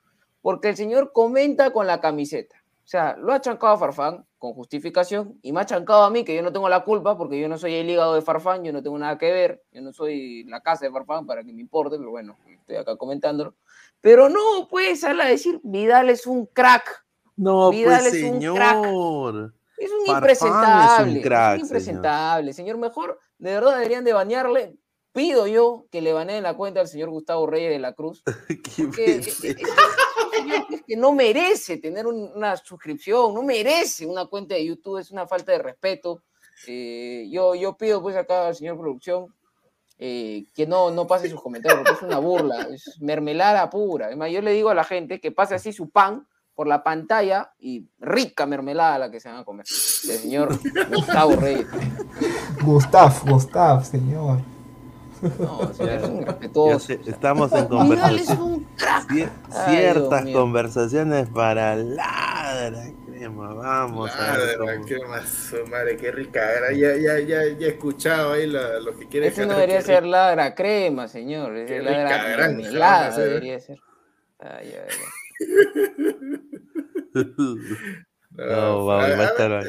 porque 0.41 0.69
el 0.69 0.77
señor 0.77 1.11
comenta 1.13 1.71
con 1.71 1.85
la 1.85 2.01
camiseta. 2.01 2.55
O 2.83 2.87
sea, 2.87 3.15
lo 3.17 3.33
ha 3.33 3.39
chancado 3.41 3.73
a 3.73 3.77
Farfán 3.77 4.25
con 4.39 4.53
justificación 4.53 5.37
y 5.43 5.51
me 5.51 5.59
ha 5.61 5.65
chancado 5.65 6.03
a 6.03 6.09
mí, 6.09 6.23
que 6.23 6.33
yo 6.35 6.41
no 6.41 6.51
tengo 6.51 6.69
la 6.69 6.83
culpa 6.83 7.17
porque 7.17 7.39
yo 7.39 7.47
no 7.49 7.57
soy 7.57 7.75
el 7.75 7.89
hígado 7.89 8.15
de 8.15 8.21
Farfán, 8.21 8.63
yo 8.63 8.73
no 8.73 8.81
tengo 8.81 8.97
nada 8.97 9.17
que 9.17 9.31
ver, 9.31 9.63
yo 9.71 9.81
no 9.81 9.93
soy 9.93 10.45
la 10.45 10.61
casa 10.61 10.85
de 10.85 10.91
Farfán 10.91 11.27
para 11.27 11.43
que 11.43 11.53
me 11.53 11.61
importe, 11.61 11.97
pero 11.97 12.09
bueno, 12.09 12.37
estoy 12.47 12.77
acá 12.77 12.95
comentándolo. 12.95 13.53
Pero 14.01 14.29
no 14.29 14.67
puedes 14.69 15.01
sale 15.01 15.21
a 15.21 15.27
decir, 15.27 15.59
Vidal 15.63 16.09
es 16.09 16.25
un 16.25 16.45
crack, 16.47 17.05
No, 17.35 17.69
Vidal 17.69 18.01
pues 18.01 18.13
es 18.13 18.23
un 18.23 18.39
crack. 18.55 18.83
señor. 18.83 19.53
es 19.77 19.91
un 19.91 20.05
Farfán 20.05 20.17
impresentable, 20.17 20.85
es 21.03 21.11
un 21.11 21.17
es 21.17 21.23
crack, 21.23 21.53
un 21.55 21.61
impresentable. 21.61 22.53
Señor. 22.53 22.77
mejor, 22.77 23.19
de 23.37 23.51
verdad 23.53 23.73
deberían 23.75 24.03
de 24.05 24.13
banearle. 24.13 24.77
Pido 25.11 25.47
yo 25.47 25.85
que 25.91 26.01
le 26.01 26.13
baneen 26.13 26.43
la 26.43 26.55
cuenta 26.55 26.79
al 26.79 26.87
señor 26.87 27.09
Gustavo 27.09 27.45
Reyes 27.47 27.71
de 27.71 27.79
la 27.79 27.93
Cruz. 27.93 28.23
Qué 28.47 28.83
porque 28.85 29.21
es- 30.51 30.81
que 30.87 30.95
no 30.97 31.11
merece 31.13 31.77
tener 31.77 32.05
un- 32.07 32.31
una 32.35 32.55
suscripción, 32.57 33.33
no 33.33 33.43
merece 33.43 34.05
una 34.05 34.25
cuenta 34.25 34.55
de 34.55 34.65
YouTube, 34.65 34.97
es 34.99 35.11
una 35.11 35.27
falta 35.27 35.51
de 35.51 35.59
respeto. 35.59 36.23
Eh, 36.67 37.27
yo, 37.31 37.55
yo 37.55 37.77
pido 37.77 38.01
pues 38.01 38.15
acá 38.15 38.47
al 38.47 38.55
señor 38.55 38.77
producción 38.77 39.33
eh, 40.01 40.45
que 40.55 40.65
no, 40.65 40.91
no 40.91 41.05
pase 41.07 41.29
sus 41.29 41.41
comentarios, 41.41 41.81
porque 41.81 41.97
es 42.05 42.09
una 42.09 42.19
burla, 42.19 42.61
es 42.73 42.97
mermelada 43.01 43.69
pura. 43.69 44.05
Además, 44.05 44.31
yo 44.31 44.41
le 44.41 44.53
digo 44.53 44.69
a 44.69 44.73
la 44.73 44.85
gente 44.85 45.19
que 45.19 45.31
pase 45.31 45.55
así 45.55 45.73
su 45.73 45.89
pan 45.89 46.25
por 46.55 46.67
la 46.67 46.83
pantalla 46.83 47.51
y 47.59 47.85
rica 47.99 48.45
mermelada 48.45 48.97
la 48.97 49.11
que 49.11 49.19
se 49.19 49.27
van 49.29 49.39
a 49.39 49.43
comer. 49.45 49.65
El 49.67 50.17
señor 50.19 50.57
Gustavo 50.93 51.35
Reyes. 51.35 51.67
Gustav, 52.63 53.13
Gustav, 53.29 53.83
señor. 53.85 54.39
No, 55.21 55.73
señor, 55.73 55.91
es 55.93 56.03
un 56.03 56.15
Ya 56.15 56.21
irrespetuoso. 56.21 56.79
sé, 56.79 56.99
estamos 57.05 57.51
en 57.53 57.65
Vidal 57.69 58.19
es 58.19 58.27
conversación. 58.27 58.41
un 58.41 58.63
crack. 58.75 59.09
cier- 59.09 59.29
Ay, 59.51 59.51
Dios 59.51 59.65
ciertas 59.69 60.23
mío. 60.25 60.39
conversaciones 60.39 61.29
para 61.29 61.75
ladra, 61.75 62.83
crema. 63.07 63.53
Vamos 63.53 64.11
a 64.15 64.31
ver 64.37 64.57
Madre, 64.59 64.75
cómo- 64.77 64.85
qué 64.85 64.99
más, 65.07 65.53
madre, 65.69 65.97
qué 65.97 66.11
rica. 66.11 66.39
era. 66.53 66.71
Ya, 66.71 66.95
ya, 66.95 67.19
ya, 67.19 67.43
ya 67.57 67.67
he 67.67 67.69
escuchado 67.69 68.33
ahí 68.33 68.47
la- 68.47 68.79
lo 68.79 68.97
que 68.97 69.07
quiere 69.07 69.27
Eso 69.27 69.45
no 69.45 69.53
debería 69.53 69.81
ser 69.81 70.05
ladra 70.05 70.55
crema, 70.55 71.07
señor. 71.07 71.55
Es 71.57 71.69
Qué 71.69 71.81
ladra 71.81 72.03
rica 72.03 72.23
granja 72.29 72.57
mermelada 72.57 72.95
van 72.97 73.03
a 73.03 73.07
hacer. 73.09 73.23
debería 73.27 73.59
ser. 73.59 73.79
Ay, 74.39 74.73
ay, 74.73 74.87
ay. 74.89 76.39
No, 78.31 78.85
vamos, 78.85 78.87
va 79.19 79.23
a 79.23 79.25
estar 79.25 79.51
ahí. 79.51 79.65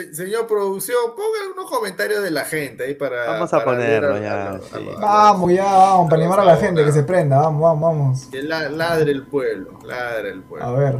Se- 0.00 0.14
señor 0.14 0.46
producción, 0.46 0.96
ponga 1.16 1.52
unos 1.54 1.70
comentarios 1.70 2.22
de 2.22 2.30
la 2.30 2.44
gente 2.44 2.84
ahí 2.84 2.94
para. 2.94 3.26
Vamos 3.26 3.52
a 3.54 3.64
para 3.64 3.70
ponerlo 3.78 4.14
a- 4.14 4.20
ya, 4.20 4.50
a 4.52 4.60
sí. 4.60 4.88
a 4.96 5.00
Vamos, 5.00 5.52
ya, 5.52 5.64
vamos, 5.64 6.10
para 6.10 6.20
animar 6.22 6.40
a 6.40 6.44
la 6.44 6.56
gente 6.56 6.84
que 6.84 6.92
se 6.92 7.02
prenda. 7.02 7.38
Vamos, 7.38 7.62
vamos, 7.62 7.80
vamos. 7.98 8.26
Que 8.26 8.42
la- 8.42 8.68
ladre 8.68 9.10
el 9.12 9.26
pueblo, 9.26 9.78
ladre 9.84 10.30
el 10.30 10.42
pueblo. 10.42 10.66
A 10.66 10.72
ver. 10.72 10.96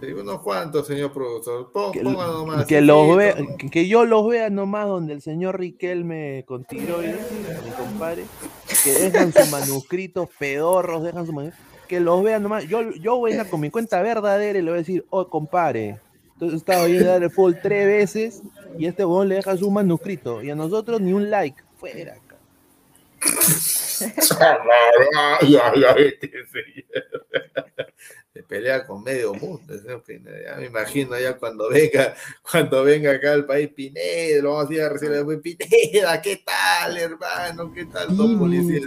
Sí, 0.00 0.12
unos 0.12 0.40
cuantos, 0.42 0.86
señor 0.86 1.12
productor. 1.12 1.72
Pon, 1.72 1.90
Que, 1.92 2.02
nomás. 2.02 2.66
que 2.66 2.82
los 2.82 3.16
vea, 3.16 3.34
que- 3.70 3.88
yo 3.88 4.04
los 4.04 4.28
vea 4.28 4.50
nomás 4.50 4.86
donde 4.86 5.14
el 5.14 5.22
señor 5.22 5.58
Riquelme 5.58 6.44
con 6.46 6.64
tiroides, 6.64 7.16
mi 7.64 7.70
compadre, 7.70 8.24
que 8.84 8.92
dejan 8.92 9.32
sus 9.32 9.50
manuscritos 9.50 10.28
pedorros, 10.38 11.02
dejan 11.02 11.24
sus 11.24 11.34
manuscritos, 11.34 11.66
que 11.88 12.00
los 12.00 12.22
vean 12.22 12.42
nomás. 12.42 12.64
Yo, 12.64 12.82
yo 13.00 13.16
voy 13.16 13.32
a 13.32 13.36
ir 13.42 13.48
con 13.48 13.60
mi 13.60 13.70
cuenta 13.70 14.02
verdadera 14.02 14.58
y 14.58 14.62
le 14.62 14.70
voy 14.70 14.78
a 14.78 14.82
decir, 14.82 15.06
oh, 15.08 15.26
compadre, 15.30 15.98
entonces 16.34 16.58
estaba 16.58 16.86
dar 16.88 17.22
el 17.22 17.30
fútbol 17.30 17.58
tres 17.62 17.86
veces 17.86 18.42
y 18.78 18.86
este 18.86 19.04
huevón 19.04 19.28
le 19.28 19.36
deja 19.36 19.56
su 19.56 19.70
manuscrito 19.70 20.42
y 20.42 20.50
a 20.50 20.54
nosotros 20.54 21.00
ni 21.00 21.12
un 21.12 21.30
like. 21.30 21.62
Fuera. 21.76 22.14
ca- 22.14 22.20
Ay, 22.20 22.22
ay, 22.24 22.32
ay, 22.34 22.40
este 22.40 23.02
señor. 23.02 23.13
Se 28.34 28.42
pelea 28.42 28.84
con 28.84 29.02
medio 29.04 29.32
mundo. 29.32 29.72
Ya 29.86 30.56
me 30.56 30.66
imagino 30.66 31.16
ya 31.18 31.36
cuando 31.36 31.68
venga, 31.70 32.14
cuando 32.50 32.82
venga 32.82 33.12
acá 33.12 33.32
al 33.32 33.46
país 33.46 33.68
Pineda, 33.74 34.42
lo 34.42 34.54
vamos 34.54 34.70
a 34.70 34.74
ir 34.74 34.80
a 34.82 34.88
recibir 34.88 35.40
Pineda, 35.40 36.20
¿qué 36.20 36.42
tal, 36.44 36.98
hermano? 36.98 37.72
¿Qué 37.72 37.84
tal, 37.86 38.16
don 38.16 38.36
policía? 38.38 38.80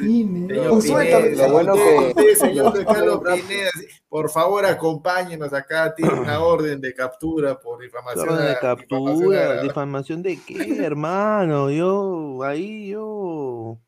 Señor 0.49 0.83
Pineda, 0.83 1.19
lo 1.47 1.51
bueno 1.53 1.73
usted, 1.75 1.97
que- 1.97 2.07
usted, 2.07 2.35
señor 2.35 2.85
Carlos 2.85 3.21
Pineda, 3.47 3.69
sí, 3.79 3.85
por 4.09 4.29
favor 4.29 4.65
acompáñenos 4.65 5.53
acá, 5.53 5.95
tiene 5.95 6.13
una 6.13 6.39
orden 6.41 6.81
de 6.81 6.93
captura 6.93 7.57
por 7.57 7.81
difamación. 7.81 8.45
De 8.45 8.59
captura, 8.59 9.59
a- 9.59 9.63
difamación 9.63 10.21
de 10.23 10.39
qué, 10.45 10.83
hermano. 10.83 11.71
Yo, 11.71 12.43
ahí, 12.43 12.89
yo. 12.89 13.79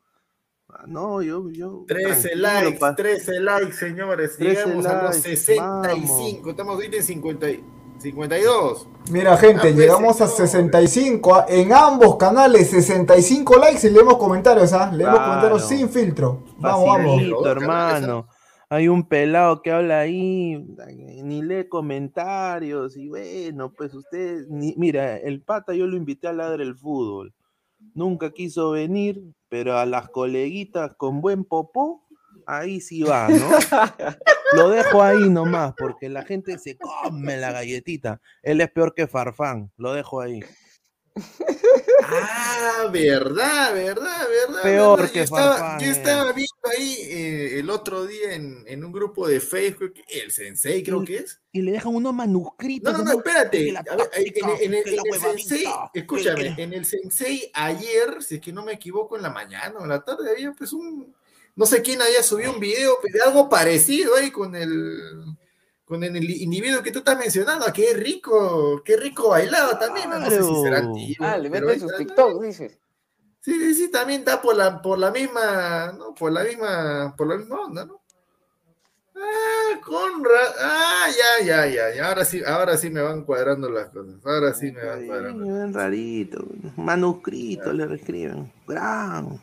Ah, 0.80 0.84
No, 0.86 1.22
yo, 1.22 1.50
yo. 1.50 1.84
13 1.86 2.30
tranquilo, 2.30 2.42
likes, 2.42 2.78
pa- 2.78 2.94
13 2.96 3.40
likes, 3.40 3.72
señores. 3.72 4.36
13 4.36 4.64
Llegamos 4.66 4.86
a 4.86 5.02
los 5.02 5.16
likes, 5.16 5.36
65. 5.36 6.50
Estamos 6.50 6.74
ahorita 6.74 6.96
en 6.96 7.02
50 7.02 7.50
y- 7.50 7.64
52. 7.98 8.88
Mira, 9.10 9.36
gente, 9.36 9.56
Ah, 9.58 9.60
pues, 9.62 9.76
llegamos 9.76 10.20
a 10.22 10.26
señor. 10.26 10.48
65. 10.48 11.34
ah, 11.34 11.44
En 11.48 11.72
ambos 11.72 12.16
canales, 12.16 12.70
65 12.70 13.56
likes 13.58 13.86
y 13.86 13.90
leemos 13.90 14.16
comentarios, 14.16 14.72
¿ah? 14.72 14.90
Leemos 14.90 15.16
Claro. 15.16 15.28
comentarios 15.30 15.68
sin 15.68 15.88
filtro. 15.90 16.42
Vamos, 16.58 16.86
vamos. 16.86 17.14
Facilito, 17.16 17.46
hermano. 17.50 18.26
Hay 18.72 18.86
un 18.88 19.02
pelado 19.06 19.62
que 19.62 19.72
habla 19.72 19.98
ahí, 20.00 20.64
ni 21.24 21.42
lee 21.42 21.68
comentarios, 21.68 22.96
y 22.96 23.08
bueno, 23.08 23.72
pues 23.76 23.92
usted, 23.94 24.46
ni- 24.48 24.74
mira, 24.76 25.16
el 25.16 25.42
pata 25.42 25.74
yo 25.74 25.86
lo 25.86 25.96
invité 25.96 26.28
a 26.28 26.32
ladrar 26.32 26.60
el 26.60 26.76
fútbol. 26.76 27.32
Nunca 28.00 28.30
quiso 28.30 28.70
venir, 28.70 29.22
pero 29.50 29.76
a 29.76 29.84
las 29.84 30.08
coleguitas 30.08 30.94
con 30.94 31.20
buen 31.20 31.44
popó, 31.44 32.08
ahí 32.46 32.80
sí 32.80 33.02
va, 33.02 33.28
¿no? 33.28 33.36
Lo 34.56 34.70
dejo 34.70 35.02
ahí 35.02 35.28
nomás, 35.28 35.74
porque 35.76 36.08
la 36.08 36.22
gente 36.22 36.56
se 36.56 36.78
come 36.78 37.36
la 37.36 37.52
galletita. 37.52 38.22
Él 38.42 38.62
es 38.62 38.70
peor 38.70 38.94
que 38.94 39.06
Farfán, 39.06 39.70
lo 39.76 39.92
dejo 39.92 40.22
ahí. 40.22 40.40
Ah, 42.04 42.88
verdad, 42.92 43.74
verdad, 43.74 44.28
verdad. 44.28 44.62
Peor 44.62 45.00
verdad. 45.00 45.12
que 45.12 45.18
yo 45.18 45.24
estaba, 45.24 45.78
yo 45.78 45.90
estaba 45.90 46.32
viendo 46.32 46.54
ahí 46.76 46.96
eh, 47.02 47.58
el 47.58 47.70
otro 47.70 48.06
día 48.06 48.34
en, 48.34 48.64
en 48.66 48.84
un 48.84 48.92
grupo 48.92 49.28
de 49.28 49.40
Facebook, 49.40 49.94
el 50.08 50.30
Sensei 50.30 50.82
creo 50.82 51.04
que 51.04 51.16
es. 51.16 51.40
Y 51.52 51.62
le 51.62 51.72
dejan 51.72 51.94
unos 51.94 52.14
manuscritos. 52.14 52.92
No, 52.92 52.98
no, 52.98 53.04
no, 53.04 53.18
espérate. 53.18 53.76
A 53.76 53.82
ver, 53.82 54.10
en, 54.60 54.74
el, 54.74 54.84
en 54.84 55.20
Sensei, 55.20 55.64
escúchame, 55.94 56.54
en 56.56 56.72
el 56.72 56.84
Sensei 56.84 57.50
ayer, 57.54 58.22
si 58.22 58.36
es 58.36 58.40
que 58.40 58.52
no 58.52 58.64
me 58.64 58.72
equivoco, 58.72 59.16
en 59.16 59.22
la 59.22 59.30
mañana 59.30 59.78
o 59.78 59.82
en 59.82 59.88
la 59.88 60.02
tarde 60.02 60.30
había 60.30 60.52
pues 60.52 60.72
un, 60.72 61.14
no 61.56 61.66
sé 61.66 61.82
quién 61.82 62.00
había 62.00 62.22
subido 62.22 62.52
un 62.52 62.60
video 62.60 62.98
de 63.02 63.20
algo 63.22 63.48
parecido 63.48 64.14
ahí 64.16 64.30
con 64.30 64.54
el, 64.54 65.36
con 65.90 66.04
el 66.04 66.30
individuo 66.30 66.84
que 66.84 66.92
tú 66.92 67.00
estás 67.00 67.18
mencionando, 67.18 67.66
qué 67.74 67.94
rico, 67.94 68.80
qué 68.84 68.96
rico 68.96 69.30
bailado 69.30 69.76
también, 69.76 70.08
no, 70.08 70.20
No 70.20 70.30
sé 70.30 70.40
si 70.40 70.62
será 70.62 70.78
antiguo, 70.78 71.26
Ah, 71.26 71.36
le 71.36 71.50
meten 71.50 71.80
sus. 71.80 71.96
TikTok, 71.96 72.40
dices. 72.40 72.78
Sí, 73.40 73.52
sí, 73.58 73.74
sí, 73.74 73.90
también 73.90 74.20
está 74.20 74.40
por 74.40 74.54
la, 74.54 74.80
por 74.80 75.00
la 75.00 75.10
misma, 75.10 75.92
¿no? 75.98 76.14
Por 76.14 76.30
la 76.30 76.44
misma, 76.44 77.12
por 77.18 77.26
la 77.26 77.36
misma 77.38 77.60
onda, 77.60 77.84
¿no? 77.86 78.00
Ah, 79.16 79.80
Conrad, 79.84 80.54
ah, 80.60 81.06
ya, 81.08 81.44
ya, 81.44 81.66
ya, 81.66 81.92
ya, 81.92 82.08
ahora 82.08 82.24
sí, 82.24 82.40
ahora 82.46 82.76
sí 82.76 82.88
me 82.88 83.02
van 83.02 83.24
cuadrando 83.24 83.68
las 83.68 83.90
cosas, 83.90 84.14
ahora 84.24 84.54
sí 84.54 84.70
me 84.70 84.84
van 84.84 85.06
cuadrando. 85.06 85.44
Bien 85.44 85.74
rarito. 85.74 86.46
Manuscrito 86.76 87.72
le 87.72 87.92
escriben. 87.96 88.52
Gran. 88.68 89.42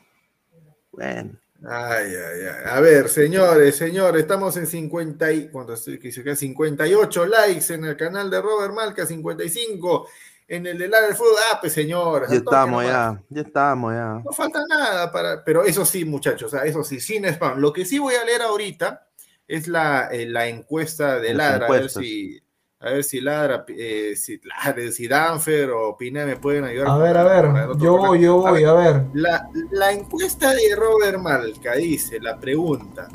Bueno. 0.93 1.37
Ay, 1.65 2.13
ay, 2.13 2.41
ay. 2.41 2.63
A 2.65 2.79
ver, 2.79 3.09
señores, 3.09 3.75
señores, 3.75 4.21
estamos 4.21 4.55
en 4.57 4.67
50 4.67 5.31
y, 5.31 5.49
¿cuánto 5.49 5.73
estoy? 5.73 5.97
Que 5.97 6.09
dice 6.09 6.21
acá? 6.21 6.35
58 6.35 7.25
likes 7.25 7.73
en 7.73 7.85
el 7.85 7.97
canal 7.97 8.29
de 8.29 8.41
Robert 8.41 8.73
Malca, 8.73 9.05
55 9.05 10.07
en 10.47 10.67
el 10.67 10.77
de 10.77 10.87
Ladra 10.87 11.07
del 11.07 11.15
Fútbol. 11.15 11.35
Ah, 11.51 11.57
pues 11.59 11.73
señores. 11.73 12.29
Ya 12.29 12.37
estamos, 12.37 12.83
ya. 12.83 13.21
Ya 13.29 13.41
estamos, 13.41 13.93
ya. 13.93 14.21
No 14.23 14.31
falta 14.31 14.63
nada 14.69 15.11
para, 15.11 15.43
pero 15.43 15.63
eso 15.63 15.85
sí, 15.85 16.05
muchachos, 16.05 16.53
eso 16.53 16.83
sí, 16.83 16.99
sin 16.99 17.25
spam. 17.25 17.59
Lo 17.59 17.73
que 17.73 17.85
sí 17.85 17.99
voy 17.99 18.15
a 18.15 18.23
leer 18.23 18.43
ahorita 18.43 19.07
es 19.47 19.67
la, 19.67 20.09
eh, 20.11 20.25
la 20.25 20.47
encuesta 20.47 21.19
de 21.19 21.33
Las 21.33 21.51
Ladra, 21.51 21.67
a 21.67 21.71
ver 21.71 21.89
si, 21.89 22.39
a 22.79 22.91
ver 22.91 23.03
si 23.03 23.21
Ladra, 23.21 23.65
eh, 23.69 24.15
si, 24.15 24.39
Ladra, 24.43 24.91
si 24.91 25.07
Danfer 25.07 25.71
o 25.71 25.97
Pina 25.97 26.25
me 26.25 26.37
pueden 26.37 26.65
ayudar. 26.65 26.89
A 26.89 26.97
ver, 26.97 27.17
a 27.17 27.23
ver. 27.23 27.77
Yo 27.79 27.97
voy, 27.97 28.21
yo 28.21 28.37
voy, 28.37 28.63
a 28.63 28.73
ver. 28.73 29.05
La, 29.13 29.49
la 29.71 29.91
encuesta 29.91 30.53
de 30.53 30.75
Robert 30.75 31.17
Malca 31.19 31.73
dice, 31.73 32.19
la 32.19 32.39
pregunta, 32.39 33.07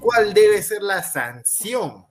¿cuál 0.00 0.34
debe 0.34 0.60
ser 0.62 0.82
la 0.82 1.02
sanción 1.02 2.04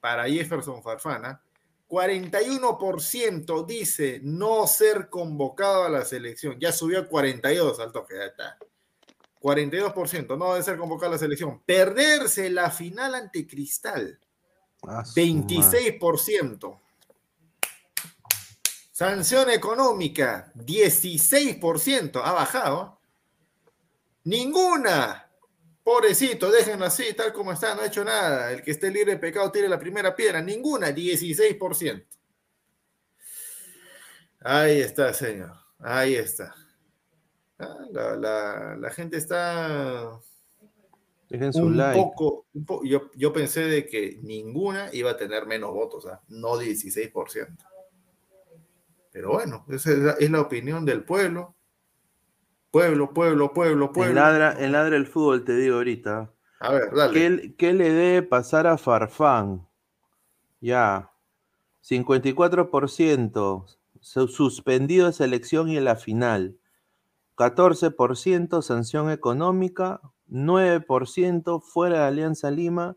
para 0.00 0.24
Jefferson 0.24 0.82
Farfana? 0.82 1.42
41% 1.88 3.64
dice 3.64 4.20
no 4.22 4.66
ser 4.66 5.08
convocado 5.08 5.84
a 5.84 5.90
la 5.90 6.04
selección. 6.04 6.58
Ya 6.58 6.72
subió 6.72 7.00
a 7.00 7.06
42 7.06 7.78
al 7.78 7.92
toque, 7.92 8.14
ya 8.16 8.24
está. 8.24 8.58
42%, 9.40 10.36
no 10.36 10.52
debe 10.52 10.64
ser 10.64 10.78
convocado 10.78 11.12
a 11.12 11.14
la 11.14 11.18
selección. 11.18 11.62
Perderse 11.64 12.50
la 12.50 12.70
final 12.70 13.14
ante 13.14 13.46
Cristal, 13.46 14.18
26%. 14.86 16.80
Sanción 18.92 19.50
económica, 19.50 20.50
16%. 20.54 22.22
Ha 22.24 22.32
bajado. 22.32 22.98
Ninguna. 24.24 25.22
Pobrecito, 25.84 26.50
déjenlo 26.50 26.86
así, 26.86 27.12
tal 27.14 27.32
como 27.32 27.52
está, 27.52 27.74
no 27.74 27.82
ha 27.82 27.86
hecho 27.86 28.02
nada. 28.04 28.50
El 28.50 28.62
que 28.62 28.72
esté 28.72 28.90
libre 28.90 29.12
de 29.12 29.18
pecado 29.18 29.52
tire 29.52 29.68
la 29.68 29.78
primera 29.78 30.16
piedra. 30.16 30.40
Ninguna, 30.42 30.90
16%. 30.90 32.04
Ahí 34.40 34.80
está, 34.80 35.12
señor. 35.14 35.52
Ahí 35.78 36.14
está. 36.14 36.54
Ah, 37.58 37.76
La, 37.92 38.16
la- 38.16 38.76
la 38.76 38.90
gente 38.90 39.16
está 39.16 40.18
Dejen 41.28 41.52
su 41.52 41.64
un 41.66 41.76
like. 41.76 41.98
poco, 42.00 42.46
un 42.54 42.64
po- 42.64 42.84
yo, 42.84 43.10
yo 43.16 43.32
pensé 43.32 43.62
de 43.64 43.86
que 43.86 44.18
ninguna 44.22 44.90
iba 44.92 45.10
a 45.10 45.16
tener 45.16 45.46
menos 45.46 45.72
votos, 45.72 46.06
¿ah? 46.06 46.20
no 46.28 46.56
16%. 46.56 47.56
Pero 49.12 49.30
bueno, 49.32 49.64
esa 49.68 49.90
es 49.92 49.98
la, 49.98 50.12
es 50.12 50.30
la 50.30 50.40
opinión 50.40 50.84
del 50.84 51.02
pueblo. 51.04 51.54
Pueblo, 52.70 53.12
pueblo, 53.14 53.52
pueblo, 53.54 53.92
pueblo. 53.92 54.14
ladra, 54.14 54.54
en 54.62 54.72
ladra 54.72 54.96
el 54.96 55.06
fútbol, 55.06 55.44
te 55.44 55.56
digo 55.56 55.76
ahorita. 55.76 56.30
A 56.60 56.72
ver, 56.72 56.94
dale. 56.94 57.12
¿Qué, 57.14 57.54
qué 57.56 57.72
le 57.72 57.90
debe 57.90 58.22
pasar 58.22 58.66
a 58.66 58.76
Farfán? 58.78 59.66
Ya. 60.60 61.10
54% 61.82 63.64
su- 64.00 64.28
suspendido 64.28 65.06
de 65.06 65.12
selección 65.12 65.68
y 65.70 65.76
en 65.76 65.84
la 65.84 65.96
final. 65.96 66.58
14% 67.36 68.62
sanción 68.62 69.10
económica. 69.10 70.00
9% 70.30 71.60
fuera 71.62 72.00
de 72.00 72.04
Alianza 72.06 72.50
Lima. 72.50 72.96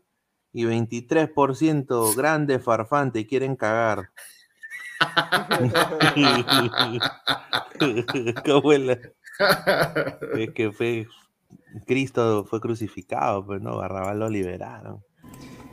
Y 0.52 0.64
23% 0.64 2.16
grande 2.16 2.58
Farfán, 2.58 3.12
te 3.12 3.24
quieren 3.26 3.54
cagar. 3.54 4.10
¿Cómo 8.44 8.72
es 8.72 8.80
la- 8.80 8.98
Es 10.38 10.50
que 10.54 10.72
fue. 10.72 11.06
Cristo 11.86 12.44
fue 12.48 12.60
crucificado, 12.60 13.46
pero 13.46 13.60
no, 13.60 13.76
Barrabás 13.76 14.16
lo 14.16 14.28
liberaron. 14.28 15.02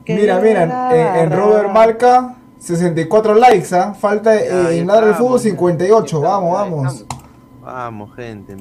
Mira, 0.08 0.40
mira, 0.40 0.64
en, 0.94 1.16
en 1.24 1.32
Robert 1.38 1.72
Marca, 1.72 2.36
64 2.60 3.36
likes, 3.36 3.76
¿ah? 3.76 3.94
Falta 3.94 4.36
eh, 4.36 4.80
en 4.80 4.88
Ladra 4.88 5.08
del 5.08 5.16
Fútbol 5.16 5.38
estamos, 5.38 5.42
58, 5.42 6.22
vamos, 6.22 6.54
vamos. 6.54 7.06
Vamos, 7.62 8.16
gente. 8.16 8.56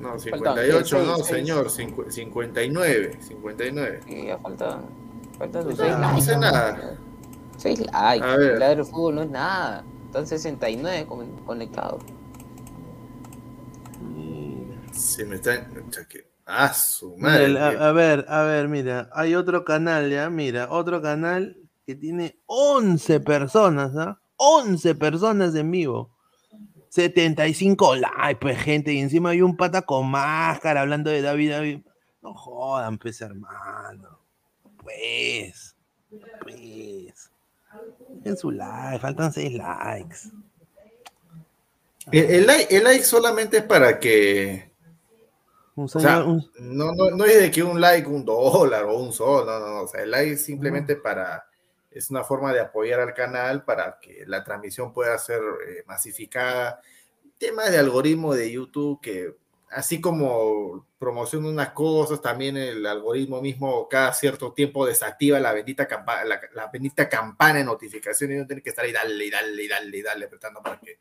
No, 0.00 0.10
Faltan 0.10 0.20
58, 0.20 0.86
seis, 0.86 1.06
no, 1.06 1.16
seis. 1.16 1.26
señor, 1.26 1.68
cincu- 1.70 2.10
59, 2.10 3.18
59. 3.20 4.00
Y 4.06 4.26
ya 4.26 4.38
faltan, 4.38 4.82
faltan 5.38 5.62
sus 5.62 5.78
No, 5.78 5.84
seis 5.84 5.96
no 5.98 6.00
likes. 6.08 6.22
sé 6.22 6.36
nada. 6.38 6.96
6 7.56 7.78
likes. 7.80 8.24
A 8.26 8.36
ver. 8.36 8.50
El 8.52 8.58
ladro 8.60 8.84
del 8.84 8.92
fútbol 8.92 9.14
no 9.14 9.22
es 9.22 9.30
nada. 9.30 9.84
Están 10.06 10.26
69 10.26 11.06
con- 11.06 11.36
conectados. 11.46 12.02
Se 14.92 15.24
me 15.24 15.36
está. 15.36 15.66
que- 16.08 16.26
Ah, 16.48 16.72
su 16.72 17.10
Mira, 17.16 17.28
madre. 17.30 17.44
el- 17.46 17.56
a, 17.56 17.88
a 17.88 17.92
ver, 17.92 18.24
a 18.28 18.42
ver, 18.44 18.68
mira, 18.68 19.10
hay 19.12 19.34
otro 19.34 19.64
canal 19.64 20.08
ya, 20.10 20.30
mira, 20.30 20.68
otro 20.70 21.02
canal 21.02 21.56
que 21.84 21.96
tiene 21.96 22.38
11 22.46 23.18
personas, 23.20 23.96
¿ah? 23.96 24.20
11 24.36 24.94
personas 24.94 25.54
en 25.56 25.70
vivo. 25.72 26.10
75 26.96 27.96
likes, 27.96 28.38
pues, 28.40 28.58
gente, 28.58 28.92
y 28.92 29.00
encima 29.00 29.30
hay 29.30 29.42
un 29.42 29.54
pata 29.54 29.82
con 29.82 30.10
máscara 30.10 30.80
hablando 30.80 31.10
de 31.10 31.20
David, 31.20 31.50
David. 31.50 31.80
No 32.22 32.34
jodan, 32.34 32.96
pues, 32.96 33.20
hermano. 33.20 34.18
Pues, 34.82 35.76
pues. 36.40 37.30
En 38.24 38.36
su 38.36 38.50
like, 38.50 38.98
faltan 38.98 39.30
6 39.30 39.58
likes. 39.58 40.16
El, 42.10 42.24
el 42.30 42.46
like, 42.46 42.74
el 42.74 42.84
like 42.84 43.04
solamente 43.04 43.58
es 43.58 43.64
para 43.64 44.00
que. 44.00 44.70
O 45.74 45.86
sea, 45.86 46.20
no, 46.20 46.94
no, 46.94 47.10
no 47.10 47.24
es 47.26 47.38
de 47.38 47.50
que 47.50 47.62
un 47.62 47.78
like, 47.78 48.08
un 48.08 48.24
dólar 48.24 48.84
o 48.84 48.96
un 48.96 49.12
sol, 49.12 49.44
no, 49.44 49.60
no, 49.60 49.68
no. 49.68 49.82
O 49.82 49.88
sea, 49.88 50.02
el 50.02 50.10
like 50.10 50.32
es 50.32 50.44
simplemente 50.44 50.96
para. 50.96 51.45
Es 51.96 52.10
una 52.10 52.22
forma 52.24 52.52
de 52.52 52.60
apoyar 52.60 53.00
al 53.00 53.14
canal 53.14 53.64
para 53.64 53.98
que 54.00 54.24
la 54.26 54.44
transmisión 54.44 54.92
pueda 54.92 55.16
ser 55.18 55.40
eh, 55.66 55.82
masificada. 55.86 56.80
Temas 57.38 57.70
de 57.70 57.78
algoritmo 57.78 58.34
de 58.34 58.50
YouTube 58.52 59.00
que, 59.00 59.34
así 59.70 60.00
como 60.00 60.86
promociona 60.98 61.48
unas 61.48 61.70
cosas, 61.70 62.20
también 62.20 62.56
el 62.56 62.84
algoritmo 62.86 63.40
mismo 63.40 63.88
cada 63.88 64.12
cierto 64.12 64.52
tiempo 64.52 64.86
desactiva 64.86 65.40
la 65.40 65.52
bendita, 65.52 65.86
campa- 65.88 66.24
la, 66.24 66.40
la 66.54 66.66
bendita 66.68 67.08
campana 67.08 67.58
de 67.58 67.64
notificaciones 67.64 68.36
y 68.36 68.40
no 68.40 68.46
tener 68.46 68.62
que 68.62 68.70
estar 68.70 68.84
ahí, 68.84 68.92
dale, 68.92 69.30
dale, 69.30 69.68
dale, 69.68 70.02
dale, 70.02 70.24
apretando 70.26 70.62
para 70.62 70.78
que, 70.80 70.98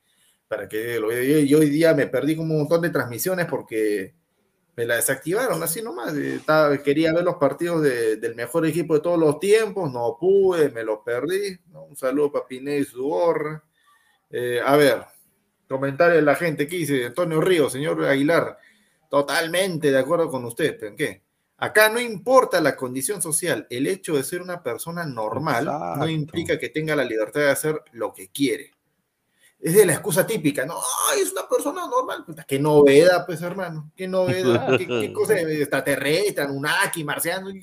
para 0.48 0.68
que 0.68 1.00
lo 1.00 1.08
vea. 1.08 1.24
Yo, 1.24 1.40
yo 1.40 1.60
hoy 1.60 1.70
día 1.70 1.94
me 1.94 2.08
perdí 2.08 2.36
como 2.36 2.54
un 2.54 2.60
montón 2.60 2.82
de 2.82 2.90
transmisiones 2.90 3.46
porque 3.48 4.14
me 4.78 4.86
la 4.86 4.96
desactivaron 4.96 5.62
así 5.64 5.82
nomás. 5.82 6.14
eh, 6.16 6.36
estaba- 6.36 6.78
quería 6.84 7.14
ver 7.14 7.24
los 7.24 7.36
partidos 7.36 7.82
de- 7.82 8.18
del 8.18 8.36
mejor 8.36 8.66
equipo 8.66 8.94
de 8.96 9.00
todos 9.00 9.18
los 9.20 9.40
tiempos, 9.40 9.92
no 9.92 10.18
pude, 10.20 10.70
me 10.70 10.84
los 10.84 11.00
perdí. 11.06 11.58
¿no? 11.72 11.84
Un 11.84 11.96
saludo 11.96 12.32
para 12.32 12.48
Pineda 12.48 12.78
y 12.78 12.84
su 12.86 13.04
gorra. 13.04 13.64
Eh, 14.30 14.60
a 14.64 14.76
ver, 14.76 15.04
comentario 15.68 16.16
de 16.16 16.22
la 16.22 16.36
gente 16.36 16.68
que 16.68 16.76
dice 16.78 17.06
Antonio 17.06 17.40
Ríos, 17.42 17.72
señor 17.72 18.04
Aguilar, 18.04 18.58
totalmente 19.10 19.92
de 19.92 19.98
acuerdo 19.98 20.30
con 20.30 20.44
usted, 20.46 20.76
pero 20.78 20.92
¿en 20.92 20.98
qué? 20.98 21.22
Acá 21.58 21.88
no 21.88 22.02
importa 22.02 22.60
la 22.60 22.76
condición 22.76 23.22
social, 23.22 23.66
el 23.70 23.88
hecho 23.88 24.18
de 24.18 24.24
ser 24.24 24.42
una 24.42 24.62
persona 24.62 25.06
normal 25.06 25.66
no 25.98 26.08
implica 26.10 26.60
que 26.60 26.68
tenga 26.70 26.98
la 26.98 27.06
libertad 27.06 27.40
de 27.42 27.50
hacer 27.50 27.82
lo 27.94 28.14
que 28.14 28.28
quiere. 28.30 28.72
Es 29.66 29.74
de 29.74 29.84
la 29.84 29.94
excusa 29.94 30.28
típica, 30.28 30.64
¿no? 30.64 30.76
Ay, 31.10 31.22
es 31.22 31.32
una 31.32 31.50
persona 31.50 31.88
normal. 31.88 32.24
Qué 32.48 32.60
novedad, 32.60 33.26
pues, 33.26 33.42
hermano. 33.42 33.92
Qué 33.96 34.08
novedad. 34.08 34.78
¿Qué, 34.78 34.86
qué 34.86 35.12
cosa 35.14 35.34
de 35.34 35.60
extraterrestre, 35.60 36.44
Anunnaki, 36.44 37.04
marciano? 37.04 37.48
Me 37.48 37.62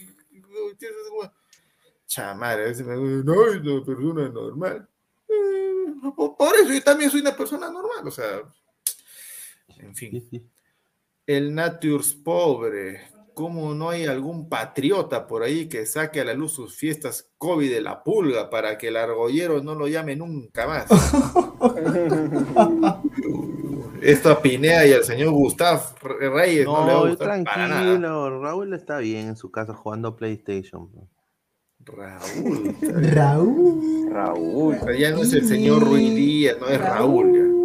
no, 2.19 3.47
es 3.47 3.61
una 3.61 3.85
persona 3.85 4.29
normal. 4.31 4.89
Eh, 5.29 5.95
por 6.17 6.37
por 6.37 6.57
eso 6.57 6.73
yo 6.73 6.83
también 6.83 7.09
soy 7.09 7.21
una 7.21 7.37
persona 7.37 7.71
normal, 7.71 8.09
o 8.09 8.11
sea. 8.11 8.53
En 9.79 9.95
fin. 9.95 10.51
El 11.25 11.55
Natures 11.55 12.15
pobre. 12.15 13.12
¿Cómo 13.35 13.75
no 13.75 13.91
hay 13.91 14.05
algún 14.05 14.49
patriota 14.49 15.27
por 15.27 15.43
ahí 15.43 15.69
que 15.69 15.87
saque 15.87 16.21
a 16.21 16.25
la 16.25 16.35
luz 16.35 16.53
sus 16.53 16.77
fiestas 16.77 17.31
COVID 17.39 17.71
de 17.71 17.81
la 17.81 18.03
pulga 18.03 18.51
para 18.51 18.77
que 18.79 18.89
el 18.89 18.97
argollero 18.97 19.63
no 19.63 19.75
lo 19.75 19.89
llame 19.89 20.17
nunca 20.17 20.67
más? 20.67 20.87
Esto 24.03 24.31
a 24.31 24.43
Pineda 24.43 24.87
y 24.87 24.93
al 24.93 25.05
señor 25.05 25.31
Gustav 25.31 25.81
Reyes 26.03 26.67
no, 26.67 26.87
le 26.87 26.93
va 26.93 26.99
a 26.99 27.03
No, 27.05 27.09
gustar 27.09 27.45
para 27.45 27.69
nada. 27.69 27.81
tranquilo, 27.83 28.41
Raúl 28.43 28.75
está 28.75 28.99
bien 28.99 29.29
en 29.29 29.37
su 29.37 29.51
casa 29.51 29.75
jugando 29.75 30.17
PlayStation. 30.17 30.91
Raúl. 31.85 32.77
Raúl. 33.13 34.09
Raúl. 34.11 34.77
Ya 34.99 35.11
no 35.13 35.23
es 35.23 35.33
el 35.33 35.47
señor 35.47 35.83
Ruiz 35.85 36.15
Díaz, 36.15 36.57
no 36.61 36.69
es 36.69 36.81
Raúl. 36.81 37.33
ya. 37.33 37.62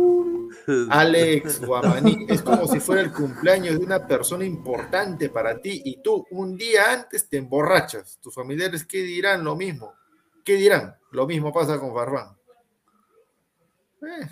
Alex 0.90 1.62
Guamaní, 1.66 2.26
es 2.28 2.42
como 2.42 2.68
si 2.68 2.80
fuera 2.80 3.02
el 3.02 3.14
cumpleaños 3.14 3.80
de 3.80 3.86
una 3.86 4.06
persona 4.06 4.44
importante 4.46 5.30
para 5.30 5.60
ti 5.60 5.82
y 5.86 6.02
tú 6.02 6.26
un 6.32 6.58
día 6.58 6.92
antes 6.92 7.30
te 7.30 7.38
emborrachas. 7.38 8.20
Tus 8.22 8.34
familiares, 8.34 8.86
¿qué 8.86 9.02
dirán? 9.02 9.44
Lo 9.44 9.56
mismo. 9.56 9.94
¿Qué 10.44 10.56
dirán? 10.56 10.96
Lo 11.12 11.26
mismo 11.26 11.54
pasa 11.54 11.80
con 11.80 11.94
Farfán. 11.94 12.36
Eh. 14.02 14.28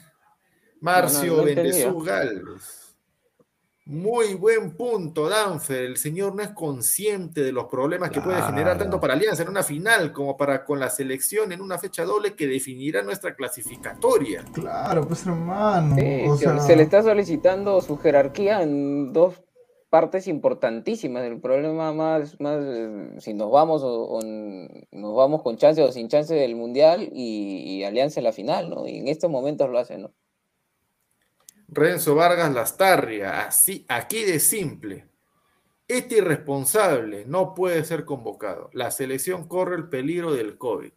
Marcio 0.81 1.37
No, 1.37 1.91
no. 1.91 1.99
Galvez. 2.01 2.84
Muy 3.87 4.33
buen 4.33 4.75
punto, 4.75 5.29
Danfer. 5.29 5.83
El 5.83 5.97
señor 5.97 6.33
no 6.33 6.41
es 6.41 6.49
consciente 6.49 7.43
de 7.43 7.51
los 7.51 7.65
problemas 7.65 8.09
que 8.09 8.19
puede 8.19 8.41
generar 8.41 8.79
tanto 8.79 8.99
para 8.99 9.13
Alianza 9.13 9.43
en 9.43 9.49
una 9.49 9.61
final 9.61 10.11
como 10.11 10.35
para 10.35 10.65
con 10.65 10.79
la 10.79 10.89
selección 10.89 11.51
en 11.51 11.61
una 11.61 11.77
fecha 11.77 12.03
doble 12.03 12.35
que 12.35 12.47
definirá 12.47 13.03
nuestra 13.03 13.35
clasificatoria. 13.35 14.43
Claro, 14.53 15.07
pues 15.07 15.27
hermano. 15.27 15.95
Sí, 15.97 16.23
o 16.27 16.35
se, 16.35 16.45
sea, 16.45 16.59
se 16.61 16.75
le 16.75 16.81
está 16.81 17.03
solicitando 17.03 17.79
su 17.79 17.97
jerarquía 17.99 18.63
en 18.63 19.13
dos 19.13 19.39
partes 19.91 20.27
importantísimas. 20.27 21.23
El 21.23 21.39
problema 21.39 21.93
más, 21.93 22.39
más 22.39 22.57
eh, 22.65 23.11
si 23.19 23.35
nos 23.35 23.51
vamos 23.51 23.83
o, 23.85 24.19
nos 24.91 25.15
vamos 25.15 25.43
con 25.43 25.57
chance 25.57 25.83
o 25.83 25.91
sin 25.91 26.07
chance 26.07 26.33
del 26.33 26.55
mundial 26.55 27.07
y, 27.13 27.59
y 27.65 27.83
Alianza 27.83 28.19
en 28.19 28.23
la 28.23 28.31
final, 28.31 28.67
¿no? 28.67 28.87
Y 28.87 28.97
en 28.97 29.07
estos 29.09 29.29
momentos 29.29 29.69
lo 29.69 29.77
hacen, 29.77 30.01
¿no? 30.01 30.11
Renzo 31.67 32.15
Vargas 32.15 32.53
Lastarria, 32.53 33.47
así, 33.47 33.85
aquí 33.89 34.23
de 34.23 34.39
simple. 34.39 35.07
Este 35.87 36.17
irresponsable 36.17 37.25
no 37.27 37.53
puede 37.53 37.83
ser 37.85 38.05
convocado. 38.05 38.69
La 38.73 38.91
selección 38.91 39.47
corre 39.47 39.75
el 39.75 39.89
peligro 39.89 40.33
del 40.33 40.57
COVID. 40.57 40.91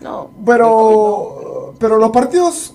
No. 0.00 0.30
Pero, 0.44 1.74
pero 1.78 1.98
los 1.98 2.10
partidos, 2.10 2.74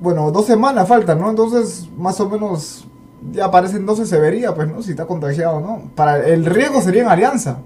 bueno, 0.00 0.30
dos 0.30 0.46
semanas 0.46 0.88
faltan, 0.88 1.20
¿no? 1.20 1.30
Entonces, 1.30 1.88
más 1.96 2.20
o 2.20 2.28
menos 2.28 2.86
ya 3.32 3.50
parece 3.50 3.76
entonces 3.76 4.08
se 4.08 4.18
vería, 4.18 4.54
pues, 4.54 4.68
¿no? 4.68 4.82
Si 4.82 4.92
está 4.92 5.06
contagiado 5.06 5.56
o 5.56 5.60
no. 5.60 5.90
Para 5.94 6.26
el 6.26 6.44
riesgo 6.46 6.80
sería 6.80 7.02
en 7.02 7.08
Alianza. 7.08 7.62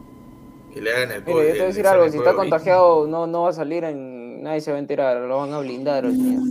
Que 0.73 0.81
le 0.81 0.91
hagan 0.91 1.13
el 1.13 1.25
Mira, 1.25 1.39
yo 1.39 1.43
te 1.43 1.51
voy 1.51 1.61
a 1.61 1.63
el 1.63 1.69
decir 1.69 1.87
algo, 1.87 2.09
si 2.11 2.19
está 2.19 2.35
contagiado 2.35 3.07
no, 3.07 3.27
no 3.27 3.43
va 3.43 3.51
a 3.51 3.53
salir 3.53 3.85
en... 3.85 4.43
Nadie 4.43 4.61
se 4.61 4.73
va 4.73 4.77
a 4.77 4.81
enterar, 4.81 5.17
lo 5.23 5.39
van 5.39 5.53
a 5.55 5.61
blindar. 5.61 6.05
señor. 6.11 6.43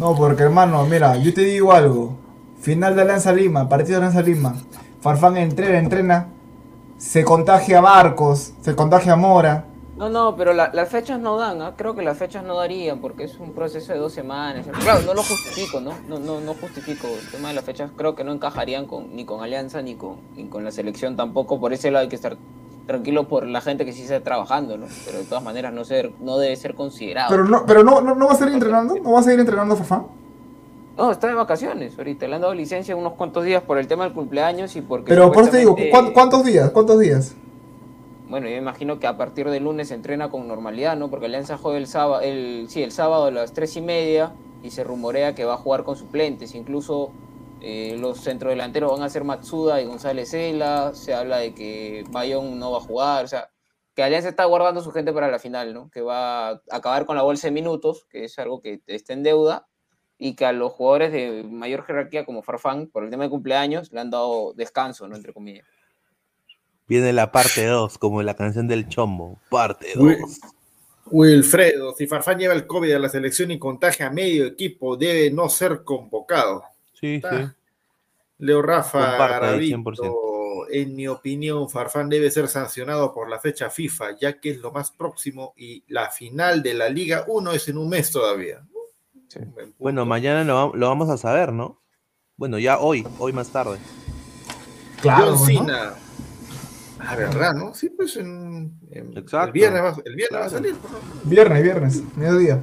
No, 0.00 0.14
porque 0.16 0.42
hermano, 0.44 0.84
mira, 0.86 1.16
yo 1.16 1.32
te 1.34 1.42
digo 1.42 1.72
algo. 1.72 2.16
Final 2.60 2.96
de 2.96 3.02
Alianza 3.02 3.32
Lima, 3.32 3.68
partido 3.68 4.00
de 4.00 4.06
Alianza 4.06 4.22
Lima. 4.22 4.54
Farfán 5.02 5.36
entrena, 5.36 5.78
entrena. 5.78 6.28
Se 6.96 7.22
contagia 7.24 7.80
Barcos, 7.82 8.54
se 8.62 8.74
contagia 8.74 9.14
Mora. 9.16 9.66
No, 9.98 10.08
no, 10.08 10.34
pero 10.36 10.54
la- 10.54 10.70
las 10.72 10.88
fechas 10.88 11.20
no 11.20 11.36
dan, 11.36 11.60
¿ah? 11.60 11.74
creo 11.76 11.94
que 11.94 12.00
las 12.00 12.16
fechas 12.16 12.42
no 12.42 12.56
darían 12.56 13.00
porque 13.00 13.24
es 13.24 13.36
un 13.38 13.52
proceso 13.52 13.92
de 13.92 13.98
dos 13.98 14.12
semanas. 14.14 14.64
Claro, 14.82 15.00
no 15.04 15.12
lo 15.12 15.22
justifico, 15.22 15.80
¿no? 15.82 15.92
No, 16.08 16.18
no, 16.18 16.40
no 16.40 16.54
justifico. 16.54 17.06
El 17.06 17.30
tema 17.30 17.48
de 17.48 17.54
las 17.54 17.64
fechas 17.64 17.90
creo 17.94 18.14
que 18.14 18.24
no 18.24 18.32
encajarían 18.32 18.86
con, 18.86 19.14
ni 19.14 19.26
con 19.26 19.42
Alianza 19.42 19.82
ni 19.82 19.96
con, 19.96 20.16
ni 20.34 20.44
con 20.46 20.64
la 20.64 20.70
selección 20.70 21.16
tampoco. 21.16 21.60
Por 21.60 21.74
ese 21.74 21.90
lado 21.90 22.04
hay 22.04 22.08
que 22.08 22.16
estar 22.16 22.38
tranquilo 22.90 23.28
por 23.28 23.46
la 23.46 23.60
gente 23.60 23.84
que 23.84 23.92
sí 23.92 24.02
está 24.02 24.20
trabajando, 24.20 24.76
¿no? 24.76 24.86
Pero 25.06 25.18
de 25.18 25.24
todas 25.24 25.44
maneras 25.44 25.72
no, 25.72 25.84
ser, 25.84 26.10
no 26.20 26.38
debe 26.38 26.56
ser 26.56 26.74
considerado. 26.74 27.30
Pero 27.30 27.44
no, 27.44 27.64
pero 27.64 27.84
no, 27.84 28.00
no, 28.00 28.14
no 28.16 28.26
va 28.26 28.32
a 28.32 28.36
seguir 28.36 28.54
entrenando, 28.54 28.96
no 28.96 29.12
va 29.12 29.20
a 29.20 29.22
seguir 29.22 29.38
entrenando 29.40 29.76
Farfán. 29.76 30.06
No, 30.98 31.10
está 31.12 31.28
de 31.28 31.34
vacaciones 31.34 31.96
ahorita. 31.96 32.26
Le 32.26 32.34
han 32.34 32.40
dado 32.42 32.52
licencia 32.52 32.96
unos 32.96 33.12
cuantos 33.14 33.44
días 33.44 33.62
por 33.62 33.78
el 33.78 33.86
tema 33.86 34.04
del 34.04 34.12
cumpleaños 34.12 34.74
y 34.76 34.80
porque... 34.82 35.08
Pero 35.08 35.30
por 35.30 35.44
eso 35.44 35.52
te 35.52 35.58
digo, 35.58 35.70
supuestamente- 35.70 35.90
¿cuán- 36.12 36.12
¿cuántos 36.12 36.44
días? 36.44 36.70
¿Cuántos 36.70 36.98
días? 36.98 37.34
Bueno, 38.28 38.48
yo 38.48 38.56
imagino 38.56 38.98
que 38.98 39.06
a 39.06 39.16
partir 39.16 39.48
del 39.50 39.64
lunes 39.64 39.88
se 39.88 39.94
entrena 39.94 40.30
con 40.30 40.46
normalidad, 40.48 40.96
¿no? 40.96 41.08
Porque 41.08 41.26
Alianza 41.26 41.56
juega 41.58 41.78
el 41.78 41.86
sábado, 41.86 42.20
el, 42.22 42.66
sí, 42.68 42.82
el 42.82 42.92
sábado 42.92 43.24
a 43.26 43.30
las 43.30 43.52
tres 43.52 43.76
y 43.76 43.80
media 43.80 44.32
y 44.62 44.70
se 44.72 44.84
rumorea 44.84 45.34
que 45.34 45.44
va 45.44 45.54
a 45.54 45.56
jugar 45.56 45.84
con 45.84 45.96
suplentes. 45.96 46.54
Incluso 46.54 47.10
eh, 47.62 47.96
los 47.98 48.20
centrodelanteros 48.20 48.92
van 48.92 49.02
a 49.02 49.10
ser 49.10 49.24
Matsuda 49.24 49.80
y 49.80 49.86
González 49.86 50.30
Cela. 50.30 50.92
Se 50.94 51.14
habla 51.14 51.38
de 51.38 51.54
que 51.54 52.04
Bayón 52.10 52.58
no 52.58 52.72
va 52.72 52.78
a 52.78 52.82
jugar. 52.82 53.24
O 53.24 53.28
sea, 53.28 53.50
que 53.94 54.02
Alianza 54.02 54.28
está 54.28 54.44
guardando 54.44 54.80
su 54.80 54.92
gente 54.92 55.12
para 55.12 55.30
la 55.30 55.38
final, 55.38 55.74
¿no? 55.74 55.90
Que 55.90 56.00
va 56.00 56.50
a 56.50 56.62
acabar 56.70 57.06
con 57.06 57.16
la 57.16 57.22
bolsa 57.22 57.48
de 57.48 57.52
minutos, 57.52 58.06
que 58.10 58.24
es 58.24 58.38
algo 58.38 58.60
que 58.60 58.80
está 58.86 59.12
en 59.12 59.22
deuda. 59.22 59.66
Y 60.18 60.34
que 60.34 60.44
a 60.44 60.52
los 60.52 60.72
jugadores 60.72 61.12
de 61.12 61.44
mayor 61.44 61.84
jerarquía 61.84 62.26
como 62.26 62.42
Farfán, 62.42 62.88
por 62.88 63.04
el 63.04 63.10
tema 63.10 63.24
de 63.24 63.30
cumpleaños, 63.30 63.90
le 63.90 64.00
han 64.00 64.10
dado 64.10 64.52
descanso, 64.54 65.08
¿no? 65.08 65.16
Entre 65.16 65.32
comillas. 65.32 65.66
Viene 66.86 67.12
la 67.12 67.32
parte 67.32 67.64
2, 67.64 67.98
como 67.98 68.22
la 68.22 68.34
canción 68.34 68.68
del 68.68 68.88
Chombo. 68.88 69.38
Parte 69.48 69.92
2. 69.94 70.04
Uy. 70.04 70.16
Wilfredo, 71.10 71.94
si 71.94 72.06
Farfán 72.06 72.38
lleva 72.38 72.54
el 72.54 72.66
COVID 72.66 72.92
a 72.92 72.98
la 72.98 73.08
selección 73.08 73.50
y 73.50 73.58
contagia 73.58 74.06
a 74.06 74.10
medio 74.10 74.46
equipo, 74.46 74.96
debe 74.96 75.30
no 75.30 75.48
ser 75.48 75.82
convocado. 75.82 76.62
Sí, 77.00 77.20
sí. 77.20 77.36
Leo 78.38 78.62
Rafa 78.62 78.98
Comparto 79.10 79.34
ahí, 79.46 79.70
Garavito, 79.70 79.76
100%. 79.76 80.66
en 80.72 80.94
mi 80.96 81.08
opinión, 81.08 81.68
Farfán 81.68 82.08
debe 82.08 82.30
ser 82.30 82.48
sancionado 82.48 83.12
por 83.12 83.28
la 83.28 83.38
fecha 83.38 83.68
FIFA, 83.70 84.16
ya 84.18 84.38
que 84.40 84.50
es 84.50 84.58
lo 84.58 84.70
más 84.72 84.90
próximo 84.90 85.52
y 85.56 85.82
la 85.88 86.10
final 86.10 86.62
de 86.62 86.74
la 86.74 86.88
Liga 86.88 87.24
1 87.28 87.52
es 87.52 87.68
en 87.68 87.78
un 87.78 87.88
mes 87.88 88.10
todavía. 88.10 88.62
Bueno, 89.78 90.04
mañana 90.06 90.42
lo, 90.44 90.54
va- 90.70 90.76
lo 90.76 90.88
vamos 90.88 91.08
a 91.10 91.16
saber, 91.16 91.52
¿no? 91.52 91.80
Bueno, 92.36 92.58
ya 92.58 92.78
hoy, 92.78 93.06
hoy 93.18 93.32
más 93.32 93.50
tarde. 93.50 93.78
Claro, 95.02 95.36
John 95.36 95.54
¿no? 95.54 95.60
Cena. 95.64 95.94
Ah, 96.98 97.16
¿verdad, 97.16 97.54
no? 97.54 97.74
Sí, 97.74 97.88
pues 97.90 98.16
en, 98.16 98.78
en- 98.90 99.16
Exacto. 99.16 99.46
el 99.46 99.52
viernes, 99.52 99.82
va, 99.82 99.96
el 100.04 100.14
viernes 100.16 100.40
va 100.40 100.44
a 100.46 100.50
salir. 100.50 100.74
¿no? 100.74 101.30
Viernes, 101.30 101.62
viernes, 101.62 102.02
mediodía. 102.16 102.62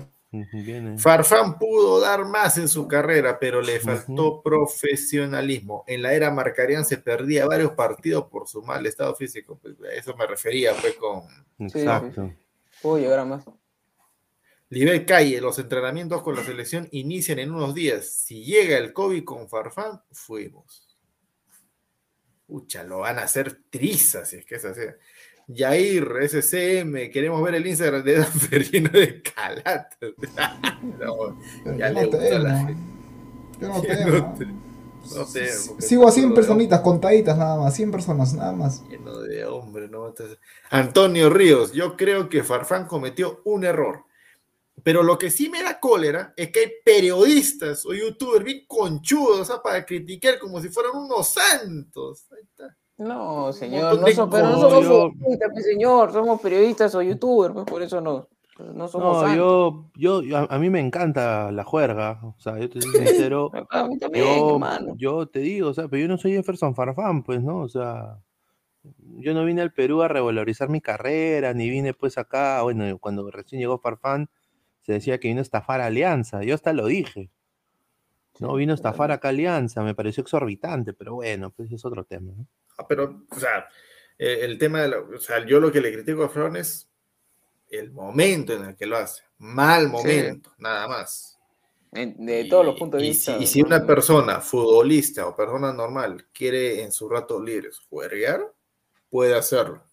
Viene. 0.52 0.98
Farfán 0.98 1.58
pudo 1.58 2.00
dar 2.00 2.26
más 2.26 2.58
en 2.58 2.68
su 2.68 2.88
carrera, 2.88 3.40
pero 3.40 3.62
le 3.62 3.80
faltó 3.80 4.42
profesionalismo. 4.42 5.84
En 5.88 6.02
la 6.02 6.14
era 6.14 6.32
Marcarian 6.32 6.86
se 6.86 6.98
perdía 6.98 7.46
varios 7.46 7.72
partidos 7.74 8.26
por 8.26 8.48
su 8.48 8.62
mal 8.62 8.86
estado 8.86 9.16
físico. 9.16 9.60
Pues, 9.62 9.76
a 9.82 9.94
eso 9.94 10.16
me 10.16 10.28
refería, 10.28 10.74
fue 10.74 10.96
con 10.96 11.28
sí. 11.70 11.80
Exacto. 11.80 12.34
Puedo 12.82 13.00
llegar 13.00 13.20
a 13.20 13.26
más. 13.26 13.44
Libel 14.70 15.06
Calle. 15.06 15.42
Los 15.42 15.60
entrenamientos 15.60 16.22
con 16.22 16.36
la 16.36 16.44
selección 16.44 16.88
inician 16.92 17.40
en 17.40 17.52
unos 17.52 17.74
días. 17.74 18.08
Si 18.08 18.44
llega 18.44 18.78
el 18.78 18.94
COVID 18.94 19.24
con 19.24 19.50
Farfán, 19.50 20.02
fuimos. 20.12 20.98
Pucha, 22.46 22.84
lo 22.84 23.00
van 23.00 23.20
a 23.20 23.24
hacer 23.24 23.62
trizas, 23.70 24.30
si 24.30 24.38
es 24.38 24.46
que 24.46 24.56
es 24.56 24.66
así. 24.66 24.82
Yair, 25.48 26.08
SCM, 26.28 27.10
queremos 27.12 27.42
ver 27.42 27.56
el 27.56 27.66
Instagram 27.68 28.04
de 28.04 28.18
Danfer 28.20 28.64
lleno 28.72 28.90
de 28.92 29.22
calatas. 29.22 30.12
No, 31.00 31.36
ya 31.78 31.90
le 31.90 32.02
no 32.02 32.08
gusta 32.08 32.40
la 32.40 32.60
gente. 32.60 32.82
Yo 33.60 33.68
no 33.68 33.74
no 33.78 34.34
te- 34.38 34.46
no 34.46 35.26
Sigo 35.80 36.08
a 36.08 36.12
100 36.12 36.26
todo 36.26 36.36
personitas, 36.36 36.82
contaditas 36.82 37.38
nada 37.38 37.58
más, 37.58 37.74
100 37.76 37.92
personas, 37.92 38.34
nada 38.34 38.52
más. 38.52 38.84
Lleno 38.90 39.20
de 39.20 39.46
hombre, 39.46 39.88
¿no? 39.88 40.14
Antonio 40.70 41.30
Ríos, 41.30 41.72
yo 41.72 41.96
creo 41.96 42.30
que 42.30 42.44
Farfán 42.44 42.86
cometió 42.86 43.42
un 43.46 43.64
error. 43.64 44.04
Pero 44.84 45.02
lo 45.02 45.18
que 45.18 45.32
sí 45.32 45.50
me 45.50 45.64
da 45.64 45.80
cólera 45.80 46.34
es 46.38 46.52
que 46.52 46.60
hay 46.60 46.72
periodistas 46.86 47.86
o 47.86 47.94
youtubers 47.94 48.46
bien 48.46 48.66
conchudos, 48.68 49.48
sea, 49.48 49.62
para 49.62 49.84
criticar 49.86 50.38
como 50.38 50.62
si 50.62 50.70
fueran 50.70 50.96
unos 50.96 51.30
santos. 51.30 52.28
Ahí 52.32 52.44
está. 52.44 52.78
No, 52.98 53.54
señor, 53.54 54.00
no 54.00 54.08
so- 54.08 54.30
pero 54.30 54.50
no 54.50 54.60
somos 54.60 54.84
yo- 54.84 55.12
futbolistas, 55.12 55.50
pues, 55.54 55.66
señor, 55.66 56.12
somos 56.12 56.42
periodistas 56.42 56.96
o 56.96 57.02
youtubers, 57.02 57.54
pues 57.54 57.66
por 57.66 57.82
eso 57.84 58.02
no, 58.02 58.28
no 58.74 58.88
somos 58.88 59.22
No, 59.24 59.36
yo, 59.36 59.86
yo, 59.96 60.22
yo- 60.24 60.38
a, 60.38 60.48
a 60.50 60.58
mí 60.58 60.70
me 60.72 60.80
encanta 60.80 61.52
la 61.52 61.64
juerga. 61.64 62.20
O 62.24 62.40
sea, 62.40 62.58
yo 62.58 62.68
te 62.70 62.82
soy 62.82 62.92
sincero. 63.06 63.52
A 63.70 63.88
mí 63.88 64.00
también, 64.00 64.26
yo, 64.26 64.50
hermano. 64.56 64.96
yo 64.98 65.28
te 65.28 65.40
digo, 65.42 65.70
o 65.70 65.74
sea, 65.76 65.88
pero 65.88 66.02
yo 66.02 66.08
no 66.08 66.18
soy 66.18 66.32
Jefferson 66.32 66.74
Farfán, 66.74 67.22
pues, 67.24 67.44
¿no? 67.44 67.60
O 67.60 67.70
sea, 67.70 68.18
yo 69.20 69.34
no 69.36 69.46
vine 69.46 69.62
al 69.62 69.74
Perú 69.74 70.02
a 70.02 70.08
revalorizar 70.08 70.70
mi 70.70 70.82
carrera, 70.82 71.54
ni 71.54 71.70
vine 71.70 71.94
pues 71.94 72.18
acá, 72.18 72.62
bueno, 72.64 72.98
cuando 73.00 73.30
recién 73.30 73.60
llegó 73.62 73.78
Farfán, 73.78 74.30
se 74.82 74.94
decía 74.94 75.20
que 75.20 75.28
vino 75.28 75.40
a 75.40 75.44
estafar 75.44 75.82
a 75.82 75.86
Alianza, 75.88 76.42
yo 76.44 76.56
hasta 76.56 76.74
lo 76.74 76.88
dije. 76.88 77.30
No, 78.40 78.54
vino 78.56 78.72
a 78.72 78.76
estafar 78.76 79.12
acá 79.12 79.28
a 79.28 79.32
Alianza, 79.32 79.84
me 79.84 79.94
pareció 79.94 80.22
exorbitante, 80.22 80.94
pero 80.94 81.16
bueno, 81.16 81.52
pues 81.52 81.72
es 81.72 81.84
otro 81.86 82.04
tema, 82.06 82.32
¿no? 82.38 82.46
Ah, 82.78 82.88
pero, 82.88 83.26
o 83.30 83.40
sea, 83.40 83.68
eh, 84.18 84.40
el 84.42 84.58
tema 84.58 84.82
de 84.82 84.88
la, 84.90 85.00
o 85.00 85.20
sea, 85.20 85.46
yo 85.46 85.60
lo 85.60 85.72
que 85.72 85.82
le 85.82 85.92
critico 85.92 86.24
a 86.24 86.30
Farfán 86.30 86.58
es 86.58 86.90
el 87.70 87.92
momento 87.92 88.54
en 88.54 88.66
el 88.66 88.76
que 88.76 88.86
lo 88.86 88.98
hace. 88.98 89.24
Mal 89.40 89.90
momento, 89.90 90.54
nada 90.58 90.88
más. 90.88 91.38
De 91.92 92.46
todos 92.50 92.66
los 92.66 92.78
puntos 92.78 93.00
de 93.00 93.08
Y 93.08 93.10
vista. 93.10 93.38
si, 93.38 93.44
y 93.44 93.48
si 93.48 93.62
una 93.62 93.86
persona, 93.86 94.40
futbolista 94.42 95.26
o 95.28 95.36
persona 95.36 95.74
normal, 95.74 96.28
quiere 96.34 96.84
en 96.84 96.92
sus 96.92 97.10
ratos 97.10 97.44
libres 97.44 97.80
jugar, 97.90 98.54
puede 99.10 99.36
hacerlo. 99.36 99.84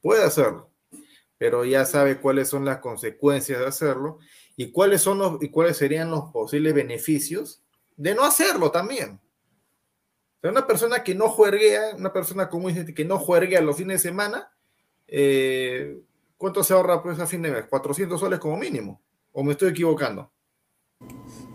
Puede 0.00 0.24
hacerlo. 0.24 0.70
Pero 1.36 1.64
ya 1.64 1.84
sabe 1.84 2.20
cuáles 2.20 2.48
son 2.48 2.64
las 2.64 2.78
consecuencias 2.78 3.58
de 3.58 3.66
hacerlo 3.66 4.18
y 4.56 4.70
cuáles 4.72 5.02
son 5.02 5.18
los 5.18 5.42
y 5.42 5.50
cuáles 5.50 5.76
serían 5.76 6.10
los 6.10 6.30
posibles 6.32 6.74
beneficios 6.74 7.62
de 7.96 8.14
no 8.14 8.24
hacerlo 8.24 8.70
también. 8.70 9.20
O 10.40 10.42
sea, 10.42 10.52
una 10.52 10.66
persona 10.66 11.04
que 11.04 11.14
no 11.14 11.28
jueguea, 11.28 11.94
una 11.96 12.14
persona 12.14 12.44
y 12.44 12.48
corriente 12.48 12.94
que 12.94 13.04
no 13.04 13.18
jueguea 13.18 13.60
los 13.60 13.76
fines 13.76 14.02
de 14.02 14.08
semana, 14.08 14.50
eh, 15.06 16.00
¿cuánto 16.38 16.64
se 16.64 16.72
ahorra 16.72 17.02
pues 17.02 17.18
a 17.18 17.26
fin 17.26 17.42
de 17.42 17.50
mes? 17.50 17.66
400 17.66 18.18
soles 18.18 18.38
como 18.38 18.56
mínimo. 18.56 19.02
¿O 19.32 19.44
me 19.44 19.52
estoy 19.52 19.68
equivocando? 19.68 20.32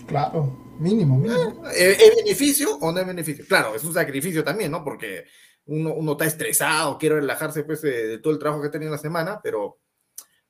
Claro, 0.06 0.76
mínimo, 0.78 1.18
mínimo. 1.18 1.68
¿Es, 1.70 2.00
es 2.00 2.16
beneficio 2.16 2.78
o 2.78 2.92
no 2.92 3.00
es 3.00 3.08
beneficio? 3.08 3.44
Claro, 3.48 3.74
es 3.74 3.84
un 3.84 3.94
sacrificio 3.94 4.44
también, 4.44 4.70
¿no? 4.70 4.84
Porque 4.84 5.26
uno, 5.66 5.92
uno 5.96 6.12
está 6.12 6.26
estresado, 6.26 7.00
quiere 7.00 7.16
relajarse 7.16 7.64
pues, 7.64 7.82
de, 7.82 8.06
de 8.08 8.18
todo 8.20 8.34
el 8.34 8.40
trabajo 8.40 8.62
que 8.62 8.68
ha 8.68 8.72
tenido 8.72 8.90
en 8.90 8.98
la 8.98 9.02
semana, 9.02 9.42
pero 9.42 9.80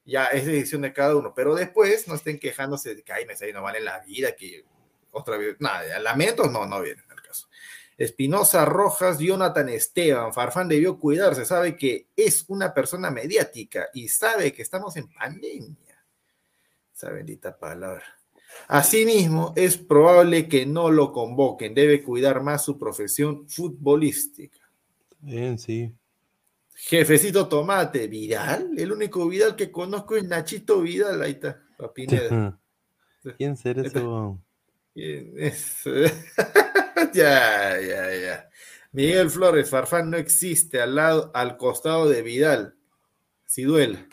ya 0.04 0.26
es 0.26 0.46
decisión 0.46 0.82
de 0.82 0.92
cada 0.92 1.16
uno. 1.16 1.34
Pero 1.34 1.56
después 1.56 2.06
no 2.10 2.16
estén 2.16 2.38
quejándose 2.38 2.96
de 2.96 3.02
que, 3.02 3.14
ay, 3.14 3.26
me 3.26 3.34
ahí 3.34 3.54
no 3.54 3.62
vale 3.62 3.80
la 3.80 4.00
vida, 4.02 4.36
que 4.36 4.66
otra 5.12 5.38
vez, 5.38 5.56
nada, 5.60 5.98
lamentos 6.00 6.52
no, 6.52 6.66
no 6.66 6.82
caso. 6.82 7.05
Espinosa 7.98 8.66
Rojas, 8.66 9.20
Jonathan 9.20 9.70
Esteban, 9.70 10.34
Farfán 10.34 10.68
debió 10.68 11.00
cuidarse, 11.00 11.46
sabe 11.46 11.78
que 11.78 12.08
es 12.16 12.44
una 12.50 12.74
persona 12.74 13.10
mediática 13.10 13.88
y 13.94 14.10
sabe 14.10 14.52
que 14.52 14.62
estamos 14.62 14.98
en 14.98 15.08
pandemia. 15.08 15.76
Esa 16.94 17.10
bendita 17.12 17.58
palabra. 17.58 18.04
Asimismo, 18.68 19.54
es 19.56 19.78
probable 19.78 20.48
que 20.48 20.66
no 20.66 20.90
lo 20.92 21.12
convoquen, 21.12 21.74
debe 21.74 22.04
cuidar 22.04 22.42
más 22.42 22.64
su 22.66 22.78
profesión 22.78 23.48
futbolística. 23.50 24.60
Bien, 25.20 25.58
sí. 25.58 25.94
Jefecito 26.74 27.48
Tomate, 27.48 28.08
Vidal, 28.08 28.72
el 28.78 28.92
único 28.92 29.28
Vidal 29.28 29.56
que 29.56 29.72
conozco 29.72 30.16
es 30.18 30.26
Nachito 30.26 30.82
Vidal, 30.82 31.22
ahí 31.22 31.32
está, 31.32 31.62
Papineda. 31.78 32.60
¿Quién 33.38 33.56
será 33.58 33.82
ese? 33.82 34.00
Bien, 34.94 35.34
es- 35.38 35.84
ya, 37.14 37.80
ya, 37.80 38.16
ya. 38.16 38.50
Miguel 38.92 39.30
Flores, 39.30 39.70
Farfán 39.70 40.10
no 40.10 40.18
existe 40.18 40.82
al 40.82 40.96
lado, 40.96 41.32
al 41.34 41.58
costado 41.58 42.08
de 42.08 42.22
Vidal. 42.22 42.76
Si 43.46 43.64
duela. 43.64 44.08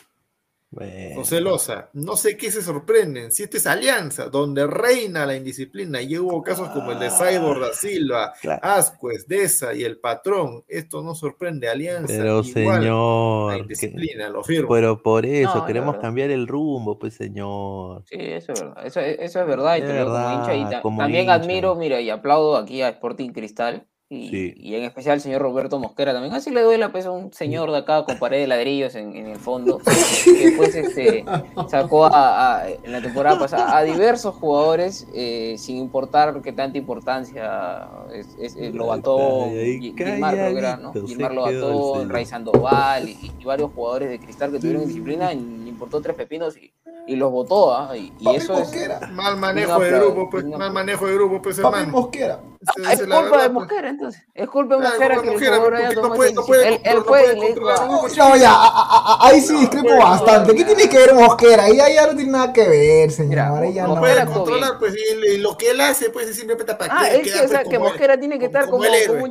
Bueno, 0.75 1.15
José 1.17 1.39
Loza, 1.39 1.89
no 1.93 2.15
sé 2.17 2.35
qué 2.35 2.49
se 2.51 2.61
sorprenden. 2.63 3.31
Si 3.31 3.43
esta 3.43 3.57
es 3.57 3.67
Alianza, 3.67 4.25
donde 4.29 4.65
reina 4.65 5.25
la 5.25 5.35
indisciplina, 5.35 6.01
y 6.01 6.17
hubo 6.17 6.41
casos 6.41 6.69
como 6.69 6.91
el 6.91 6.99
de 6.99 7.09
Cyborg 7.11 7.59
da 7.61 7.73
Silva, 7.73 8.33
Claro. 8.41 8.59
Ascuez, 8.63 9.27
Deza 9.27 9.73
y 9.75 9.83
el 9.83 9.99
patrón, 9.99 10.63
esto 10.67 11.03
no 11.03 11.13
sorprende 11.15 11.69
Alianza. 11.69 12.07
pero 12.07 12.41
igual, 12.41 12.81
señor, 12.81 13.47
la 13.51 13.55
que- 13.57 13.61
indisciplina, 13.61 14.29
lo 14.29 14.43
firmo. 14.43 14.69
pero 14.73 15.01
por 15.03 15.25
eso 15.25 15.55
No, 15.55 15.65
queremos 15.65 15.91
verdad. 15.93 16.01
cambiar 16.01 16.31
el 16.31 16.47
rumbo, 16.47 16.97
pues 16.97 17.13
señor. 17.13 18.03
Sí, 18.09 18.15
eso 18.19 18.53
es 18.53 18.61
verdad. 18.61 18.85
Eso, 18.87 18.99
eso 18.99 19.39
es 19.41 19.47
verdad. 19.47 19.77
Es 19.77 19.83
como 19.83 20.31
hincha. 20.41 20.55
Y 20.55 20.59
verdad, 20.63 20.71
ta- 20.71 20.81
como 20.81 20.97
también 21.01 21.23
hincha. 21.25 21.33
admiro, 21.35 21.75
mira, 21.75 22.01
y 22.01 22.09
aplaudo 22.09 22.57
aquí 22.57 22.81
a 22.81 22.89
Sporting 22.89 23.29
Cristal. 23.29 23.87
Y, 24.13 24.29
Sí. 24.29 24.53
y 24.57 24.75
en 24.75 24.83
especial 24.83 25.13
al 25.15 25.21
señor 25.21 25.41
Roberto 25.41 25.79
Mosquera 25.79 26.13
también. 26.13 26.33
Así 26.33 26.51
le 26.51 26.61
doy 26.61 26.77
la 26.77 26.91
pesa 26.91 27.09
a 27.09 27.11
un 27.11 27.33
señor 27.33 27.71
de 27.71 27.77
acá 27.79 28.05
con 28.05 28.19
pared 28.19 28.39
de 28.39 28.47
ladrillos 28.47 28.95
en, 28.95 29.15
en 29.15 29.27
el 29.27 29.37
fondo. 29.37 29.79
Que 30.23 30.49
después 30.49 30.75
este, 30.75 31.25
sacó 31.69 32.05
a, 32.05 32.57
a- 32.61 32.69
en 32.69 32.91
la 32.91 33.01
temporada 33.01 33.37
pasada 33.39 33.77
a 33.77 33.83
diversos 33.83 34.35
jugadores 34.35 35.07
eh, 35.13 35.55
sin 35.57 35.77
importar 35.77 36.41
qué 36.41 36.51
tanta 36.53 36.77
importancia 36.77 37.89
es, 38.13 38.27
es- 38.39 38.55
es 38.55 38.73
ay, 39.53 39.79
Gi- 39.79 39.93
Gilmar 39.97 40.35
Gilmar 41.05 41.31
el 41.31 41.35
Lobatón, 41.35 41.93
señor. 41.99 42.13
Ray 42.13 42.25
Sandoval 42.25 43.09
y, 43.09 43.31
y 43.39 43.43
varios 43.45 43.71
jugadores 43.73 44.09
de 44.09 44.19
Cristal 44.19 44.51
que 44.51 44.59
tuvieron 44.59 44.85
disciplina 44.87 45.33
y 45.33 45.39
le 45.39 45.69
importó 45.69 46.01
tres 46.01 46.15
pepinos 46.15 46.55
y, 46.57 46.71
y 47.07 47.15
los 47.15 47.31
votó, 47.31 47.73
¿ah? 47.73 47.95
Y, 47.97 48.11
eso 48.35 48.57
es... 48.59 48.71
Mal 49.11 49.37
manejo 49.37 49.77
Un 49.77 49.83
de 49.83 49.91
grupo, 49.91 50.29
pues, 50.29 50.45
mal 50.45 50.71
manejo 50.71 51.07
de 51.07 51.13
grupo, 51.15 51.41
pues, 51.41 51.59
Papi 51.59 51.79
hermano. 51.79 51.97
Mosquera. 51.99 52.39
Esa- 52.63 52.89
Ah, 52.89 52.93
Es 52.93 52.99
culpa 52.99 53.15
de 53.15 53.23
verdad, 53.23 53.37
pues. 53.39 53.51
Mosquera, 53.53 53.89
entonces. 53.89 54.23
Es 54.33 54.49
culpa 54.49 54.75
de 54.75 54.81
culpa 54.81 55.21
que 55.21 55.29
de 55.29 55.35
el 55.85 55.95
no 55.95 56.13
puede- 56.13 56.33
no 56.33 56.45
puede. 56.45 56.67
Él, 56.67 56.81
él 56.83 56.95
no 56.95 57.03
puede 57.03 57.35
grupo. 57.35 58.07
No, 58.17 58.35
ya, 58.37 58.51
a- 58.51 58.67
a- 58.67 59.13
a- 59.15 59.27
ahí 59.27 59.41
sí 59.41 59.55
discrepo 59.57 59.97
bastante. 59.97 60.55
¿Qué 60.55 60.63
tiene 60.63 60.89
que 60.89 60.97
ver 60.97 61.13
Mosquera? 61.13 61.63
Ahí 61.63 61.77
ya, 61.77 61.89
ya 61.89 62.07
no 62.07 62.15
tiene 62.15 62.31
nada 62.31 62.53
que 62.53 62.67
ver, 62.67 63.11
señor. 63.11 63.29
Mira, 63.29 63.57
Ahí 63.57 63.73
ya 63.73 63.87
No 63.87 63.95
no. 63.95 64.01
puede 64.01 64.25
controlar, 64.25 64.79
pues, 64.79 64.93
y, 64.95 65.25
y 65.33 65.37
lo 65.37 65.57
que 65.57 65.71
él 65.71 65.81
hace, 65.81 66.09
pues, 66.09 66.27
es 66.27 66.35
simplemente 66.35 66.73
para 66.75 66.93
Ah, 66.99 67.05
que 67.09 67.15
es 67.17 67.33
que, 67.33 67.41
o 67.45 67.47
sea, 67.47 67.63
que 67.63 67.79
Mosquera 67.79 68.19
tiene 68.19 68.37
que 68.39 68.45
estar 68.45 68.65
como, 68.69 68.77
un 68.83 68.85
héroe, 68.85 69.21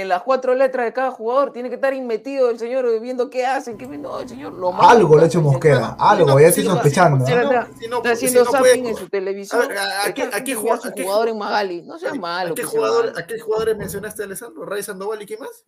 en, 0.00 0.08
las 0.08 0.22
cuatro 0.22 0.54
letras 0.54 0.86
de 0.86 0.92
cada 0.92 1.10
jugador. 1.10 1.52
Tiene 1.52 1.68
que 1.68 1.76
estar 1.76 1.92
inmetido 1.94 2.50
el 2.50 2.58
señor 2.58 2.86
viendo 3.00 3.30
qué 3.30 3.46
hacen. 3.46 3.76
Qué, 3.76 3.86
no, 3.86 4.20
el 4.20 4.28
señor 4.28 4.52
lo 4.52 4.72
Algo 4.82 5.16
le 5.16 5.24
ha 5.24 5.26
hecho 5.26 5.40
Mosquera. 5.40 5.96
Algo, 5.98 6.38
ya 6.40 6.48
estoy 6.48 6.64
sospechando. 6.64 7.24
¿ah? 7.26 7.66
Está, 7.80 8.12
haciendo 8.12 8.44
puede 8.44 8.62
zapping 8.70 8.86
en 8.86 8.96
su 8.96 9.08
televisión. 9.08 9.62
A 9.62 9.68
ver, 9.68 9.78
¿a- 9.78 9.82
a 9.82 9.86
Está 10.08 10.14
qué- 10.14 10.22
a 10.22 10.30
qué 10.30 10.36
haciendo 10.54 10.60
jugador- 10.60 11.31
a 11.32 11.34
a 11.34 11.38
qué 11.38 11.52
Magali. 11.52 11.82
No 11.82 11.98
seas 11.98 12.12
¿A 12.12 12.16
malo. 12.16 12.54
qué, 12.54 12.62
pues, 12.62 12.72
jugador. 12.74 13.12
¿A 13.16 13.26
qué 13.26 13.38
jugadores 13.40 13.76
mencionaste, 13.76 14.22
Alessandro? 14.24 14.64
¿Ray 14.64 14.82
Sandoval 14.82 15.20
y 15.22 15.26
qué 15.26 15.36
más? 15.38 15.66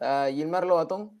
A 0.00 0.28
Gilmar 0.30 0.66
Lobatón. 0.66 1.18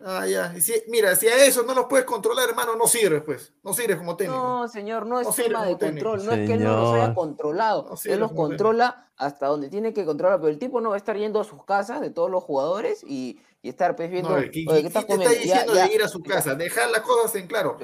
Ah, 0.00 0.26
ya. 0.26 0.52
Y 0.56 0.60
si- 0.60 0.82
mira, 0.88 1.14
si 1.14 1.28
a 1.28 1.44
eso 1.46 1.62
no 1.62 1.72
los 1.72 1.86
puedes 1.86 2.04
controlar, 2.04 2.48
hermano, 2.48 2.74
no 2.74 2.86
sirves, 2.88 3.22
pues. 3.22 3.52
No 3.62 3.72
sirves 3.72 3.96
como 3.96 4.16
técnico. 4.16 4.42
No, 4.42 4.68
señor, 4.68 5.06
no 5.06 5.20
es 5.20 5.26
No 5.28 5.32
tema 5.32 5.64
de 5.64 5.76
técnico. 5.76 6.10
control, 6.10 6.26
no 6.26 6.32
es 6.32 6.46
que 6.48 6.54
él 6.54 6.64
no 6.64 6.76
los 6.76 6.92
haya 6.94 7.02
Señor. 7.02 7.14
controlado, 7.14 7.82
No 7.84 7.88
él 7.90 8.20
los 8.20 8.30
técnico. 8.30 8.34
controla 8.34 9.12
hasta 9.16 9.46
donde 9.46 9.68
tiene 9.70 9.94
que 9.94 10.04
controlar, 10.04 10.40
pero 10.40 10.48
el 10.50 10.58
tipo 10.58 10.80
no 10.80 10.88
va 10.90 10.96
a 10.96 10.98
estar 10.98 11.16
yendo 11.16 11.40
a 11.40 11.44
sus 11.44 11.64
casas 11.64 12.00
de 12.00 12.10
todos 12.10 12.28
los 12.28 12.42
jugadores 12.42 13.04
y, 13.06 13.38
y 13.62 13.68
estar 13.68 13.94
pues 13.94 14.10
viendo, 14.10 14.30
No, 14.30 14.36
¿qué, 14.42 14.50
¿qué 14.50 14.64
qué- 14.66 14.82
qué 14.82 14.90
te 14.90 14.98
está? 14.98 15.16
Ya, 15.16 15.28
diciendo 15.30 15.74
ya. 15.74 15.86
de 15.86 15.94
ir 15.94 16.02
a 16.02 16.08
su 16.08 16.20
casa? 16.22 16.54
Dejar 16.56 16.90
las 16.90 17.02
cosas 17.02 17.34
en 17.36 17.46
claro. 17.46 17.78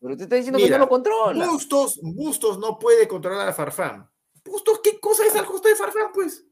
Pero 0.00 0.16
te 0.16 0.22
está 0.22 0.36
diciendo 0.36 0.58
Mira, 0.58 0.68
que 0.68 0.78
no 0.78 0.84
lo 0.84 0.88
controla. 0.88 1.46
Bustos, 1.48 1.98
Bustos 2.00 2.58
no 2.58 2.78
puede 2.78 3.08
controlar 3.08 3.48
a 3.48 3.52
Farfán. 3.52 4.08
Bustos, 4.46 4.80
¿qué 4.82 4.98
cosa 5.00 5.24
es 5.26 5.34
al 5.36 5.46
costo 5.46 5.68
de 5.68 5.76
Farfán, 5.76 6.10
pues? 6.14 6.44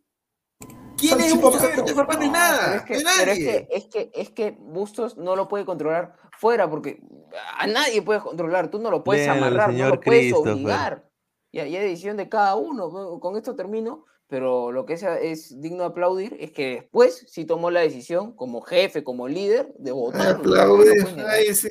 ¿Quién 0.96 1.20
es 1.20 1.40
Bustos 1.40 1.60
Farfán? 1.60 2.18
No 2.18 2.22
es 2.24 2.30
nada. 2.30 2.66
Pero 2.66 2.76
es 2.76 2.84
que, 2.84 3.04
no 3.04 3.10
es 3.10 3.16
pero 3.18 3.32
es 3.32 3.38
nadie. 3.38 3.66
que, 3.68 3.76
es 3.76 3.84
que, 3.86 4.10
es 4.14 4.30
que 4.30 4.50
Bustos 4.58 5.16
no 5.16 5.36
lo 5.36 5.48
puede 5.48 5.64
controlar 5.64 6.16
fuera, 6.38 6.68
porque 6.68 7.00
a 7.58 7.66
nadie 7.66 8.02
puedes 8.02 8.22
controlar, 8.22 8.70
tú 8.70 8.78
no 8.78 8.90
lo 8.90 9.04
puedes 9.04 9.28
amarrar, 9.28 9.72
no 9.72 9.88
lo 9.88 10.00
puedes 10.00 10.22
Christopher. 10.22 10.52
obligar. 10.52 11.10
Y 11.52 11.60
hay 11.60 11.72
decisión 11.72 12.16
de 12.16 12.28
cada 12.28 12.56
uno. 12.56 13.20
Con 13.20 13.36
esto 13.36 13.54
termino, 13.54 14.04
pero 14.26 14.72
lo 14.72 14.86
que 14.86 14.94
es, 14.94 15.02
es 15.02 15.60
digno 15.60 15.84
de 15.84 15.88
aplaudir 15.90 16.36
es 16.40 16.50
que 16.50 16.70
después 16.74 17.24
sí 17.28 17.44
tomó 17.44 17.70
la 17.70 17.80
decisión 17.80 18.34
como 18.34 18.60
jefe, 18.62 19.04
como 19.04 19.28
líder, 19.28 19.72
de 19.78 19.92
votar. 19.92 20.40
Sí. 21.54 21.68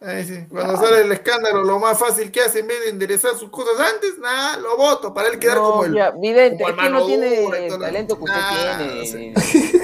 Ahí 0.00 0.22
sí. 0.24 0.44
Cuando 0.50 0.76
sale 0.76 1.00
el 1.00 1.12
escándalo, 1.12 1.64
lo 1.64 1.78
más 1.78 1.98
fácil 1.98 2.30
que 2.30 2.40
hace 2.42 2.58
en 2.60 2.66
vez 2.66 2.78
de 2.84 2.90
enderezar 2.90 3.34
sus 3.36 3.48
cosas 3.48 3.72
antes, 3.94 4.18
nada, 4.18 4.58
lo 4.58 4.76
voto 4.76 5.14
para 5.14 5.28
él 5.28 5.38
quedar 5.38 5.56
No, 5.56 5.70
como 5.70 5.84
el. 5.86 5.94
ya, 5.94 6.10
vidente, 6.10 6.62
como 6.62 6.68
es 6.74 6.78
el 6.78 6.84
que 6.84 6.90
no 6.90 7.06
tiene 7.06 7.66
el 7.66 7.78
talento 7.78 8.18
que 8.18 8.24
usted 8.24 8.40
tiene. 9.10 9.34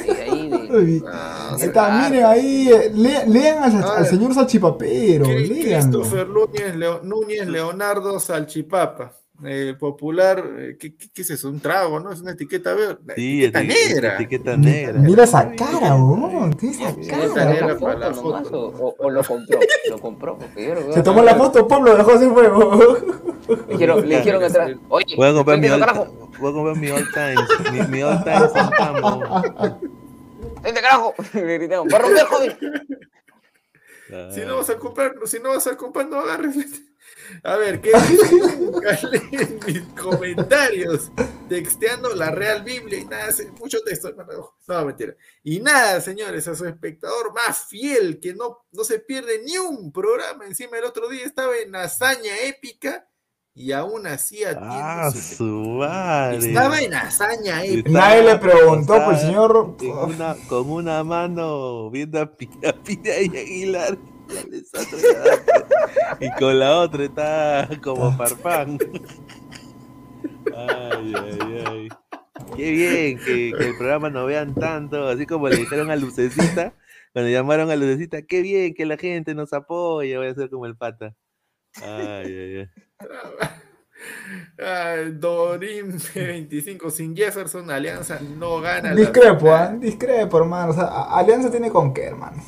de 0.04 0.22
ahí, 0.22 1.02
Ah, 1.06 2.08
miren 2.08 2.24
ahí, 2.26 2.68
eh, 2.70 2.90
le- 2.94 3.26
lean 3.26 3.62
al, 3.62 3.82
al 3.82 4.06
señor 4.06 4.34
Salchipapero, 4.34 5.24
léanlo. 5.26 6.00
Christopher 6.02 6.28
Núñez, 6.28 6.76
Leo- 6.76 7.00
Núñez 7.02 7.46
Leonardo 7.48 8.20
Salchipapa. 8.20 9.14
El 9.44 9.78
popular, 9.78 10.44
eh, 10.58 10.76
¿qué, 10.78 10.94
qué- 10.94 11.08
qué 11.14 11.22
es 11.22 11.30
eso? 11.30 11.48
Un 11.48 11.60
trago, 11.60 11.98
¿no? 11.98 12.12
Es 12.12 12.20
una 12.20 12.32
etiqueta 12.32 12.74
verde. 12.74 13.14
Sí, 13.16 13.44
etiqueta 13.44 13.62
negra. 13.62 14.14
etiqueta 14.16 14.56
negra. 14.56 14.92
Mira 15.00 15.24
esa 15.24 15.50
cara, 15.54 15.94
weón. 15.94 16.56
Esa 16.62 16.92
¿Se 16.94 17.08
cara. 17.34 17.66
la 17.68 17.78
para 17.78 17.98
la 17.98 18.12
foto 18.14 18.28
nomás 18.28 18.48
foto. 18.48 18.94
o, 18.98 19.10
lo 19.10 19.24
compró? 19.24 19.58
Lo 19.88 19.98
compró, 19.98 20.38
porque 20.38 20.66
yo 20.68 20.74
lo 20.74 20.80
veo 20.82 20.92
Se 20.92 21.02
tomó 21.02 21.22
la 21.22 21.34
foto, 21.36 21.66
pum, 21.66 21.84
lo 21.84 21.96
dejó 21.96 22.18
sin 22.18 22.32
fuego. 22.34 22.96
Le 23.48 23.56
dijeron, 23.72 24.08
le 24.08 24.16
dijeron 24.18 24.42
atrás, 24.44 24.72
oye, 24.88 25.16
Voy 25.16 25.28
a 25.28 25.32
comprar 25.32 25.58
mi 25.58 25.68
all, 25.68 25.80
carajo, 25.80 26.06
voy 26.38 26.50
a 26.50 26.54
comprar 26.54 26.76
mi 26.76 26.90
all 26.90 27.06
times. 27.12 27.72
Mi, 27.72 27.96
mi 27.96 28.02
all 28.02 28.22
times 28.22 28.50
en 28.54 28.68
campo. 28.70 29.80
vente 30.62 30.80
carajo. 30.82 31.14
Le 31.34 31.58
gritaron, 31.58 31.88
va 31.92 31.96
a 31.96 32.00
romper, 32.00 32.24
joven. 32.26 32.56
Si 34.34 34.40
no 34.40 34.56
vas 34.56 34.68
a 34.70 34.76
comprar, 34.76 35.14
si 35.24 35.38
no 35.40 35.50
vas 35.50 35.66
a 35.66 35.76
comprar, 35.76 36.06
no 36.08 36.18
agarres. 36.18 36.82
A 37.42 37.56
ver, 37.56 37.80
¿qué 37.80 37.92
dice? 38.08 38.36
Nunca 38.58 38.98
leen 39.10 39.60
mis 39.66 39.82
comentarios 40.00 41.10
texteando 41.48 42.14
la 42.14 42.30
Real 42.30 42.62
Biblia 42.62 42.98
y 43.00 43.04
nada, 43.06 43.32
mucho 43.58 43.80
texto, 43.82 44.08
hermano. 44.08 44.54
No, 44.68 44.84
mentira. 44.84 45.14
Y 45.42 45.60
nada, 45.60 46.00
señores, 46.00 46.46
a 46.48 46.54
su 46.54 46.66
espectador 46.66 47.32
más 47.34 47.66
fiel 47.66 48.20
que 48.20 48.34
no, 48.34 48.66
no 48.72 48.84
se 48.84 49.00
pierde 49.00 49.42
ni 49.44 49.56
un 49.58 49.90
programa. 49.92 50.46
Encima 50.46 50.78
el 50.78 50.84
otro 50.84 51.08
día 51.08 51.24
estaba 51.26 51.56
en 51.56 51.74
hazaña 51.74 52.38
épica 52.44 53.06
y 53.52 53.72
aún 53.72 54.06
así 54.06 54.44
atiende 54.44 54.68
Ah, 54.70 55.10
su- 55.12 55.36
su 55.36 55.44
madre. 55.44 56.38
Estaba 56.38 56.80
en 56.80 56.94
hazaña 56.94 57.64
épica. 57.64 57.90
Nadie 57.90 58.22
le 58.22 58.36
preguntó, 58.38 59.04
pues, 59.04 59.20
señor. 59.22 59.76
en 59.80 59.90
una- 59.90 60.36
con 60.48 60.70
una 60.70 61.02
mano 61.02 61.90
viendo 61.90 62.20
a 62.20 62.26
Pina 62.36 63.18
y 63.20 63.36
Aguilar. 63.36 63.98
y 66.20 66.30
con 66.38 66.58
la 66.58 66.78
otra 66.78 67.04
está 67.04 67.68
como 67.82 68.16
farfán. 68.16 68.78
Ay, 70.54 71.14
ay, 71.16 71.64
ay. 71.66 71.88
Qué 72.56 72.70
bien 72.70 73.18
que, 73.18 73.52
que 73.56 73.68
el 73.68 73.76
programa 73.76 74.10
no 74.10 74.26
vean 74.26 74.54
tanto, 74.54 75.08
así 75.08 75.26
como 75.26 75.48
le 75.48 75.56
dijeron 75.56 75.90
a 75.90 75.96
Lucecita, 75.96 76.74
cuando 77.12 77.30
llamaron 77.30 77.70
a 77.70 77.76
Lucecita, 77.76 78.22
qué 78.22 78.42
bien 78.42 78.74
que 78.74 78.86
la 78.86 78.96
gente 78.96 79.34
nos 79.34 79.52
apoya, 79.52 80.18
voy 80.18 80.28
a 80.28 80.34
ser 80.34 80.50
como 80.50 80.66
el 80.66 80.76
pata. 80.76 81.14
Ay, 81.82 82.26
ay, 82.26 82.56
ay. 82.58 82.68
Ay, 84.58 85.12
Dorim 85.12 85.98
25 86.14 86.90
sin 86.90 87.14
Jefferson, 87.14 87.70
Alianza 87.70 88.18
no 88.20 88.60
gana. 88.60 88.94
Discrepo. 88.94 89.52
¿ah? 89.52 89.74
Discrepo, 89.78 90.38
hermano. 90.38 90.70
O 90.70 90.74
sea, 90.74 90.86
Alianza 91.04 91.50
tiene 91.50 91.70
con 91.70 91.92
qué, 91.92 92.04
hermano. 92.04 92.42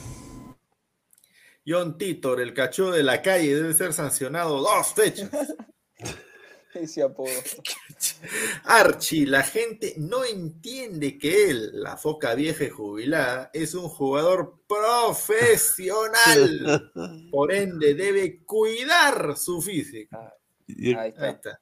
John 1.66 1.98
Titor, 1.98 2.40
el 2.40 2.54
cachorro 2.54 2.92
de 2.92 3.02
la 3.02 3.20
calle, 3.22 3.54
debe 3.54 3.74
ser 3.74 3.92
sancionado 3.92 4.60
dos 4.60 4.94
fechas. 4.94 5.30
Ese 6.74 7.02
apodo. 7.02 7.28
Archie, 8.64 9.26
la 9.26 9.42
gente 9.42 9.92
no 9.98 10.24
entiende 10.24 11.18
que 11.18 11.50
él, 11.50 11.70
la 11.82 11.98
foca 11.98 12.34
vieja 12.34 12.64
y 12.64 12.70
jubilada, 12.70 13.50
es 13.52 13.74
un 13.74 13.88
jugador 13.90 14.58
profesional. 14.66 16.90
Por 17.30 17.52
ende, 17.52 17.92
debe 17.94 18.42
cuidar 18.44 19.36
su 19.36 19.60
física. 19.60 20.32
Y- 20.66 20.94
Ahí 20.94 21.12
Ahí 21.18 21.30
está. 21.32 21.60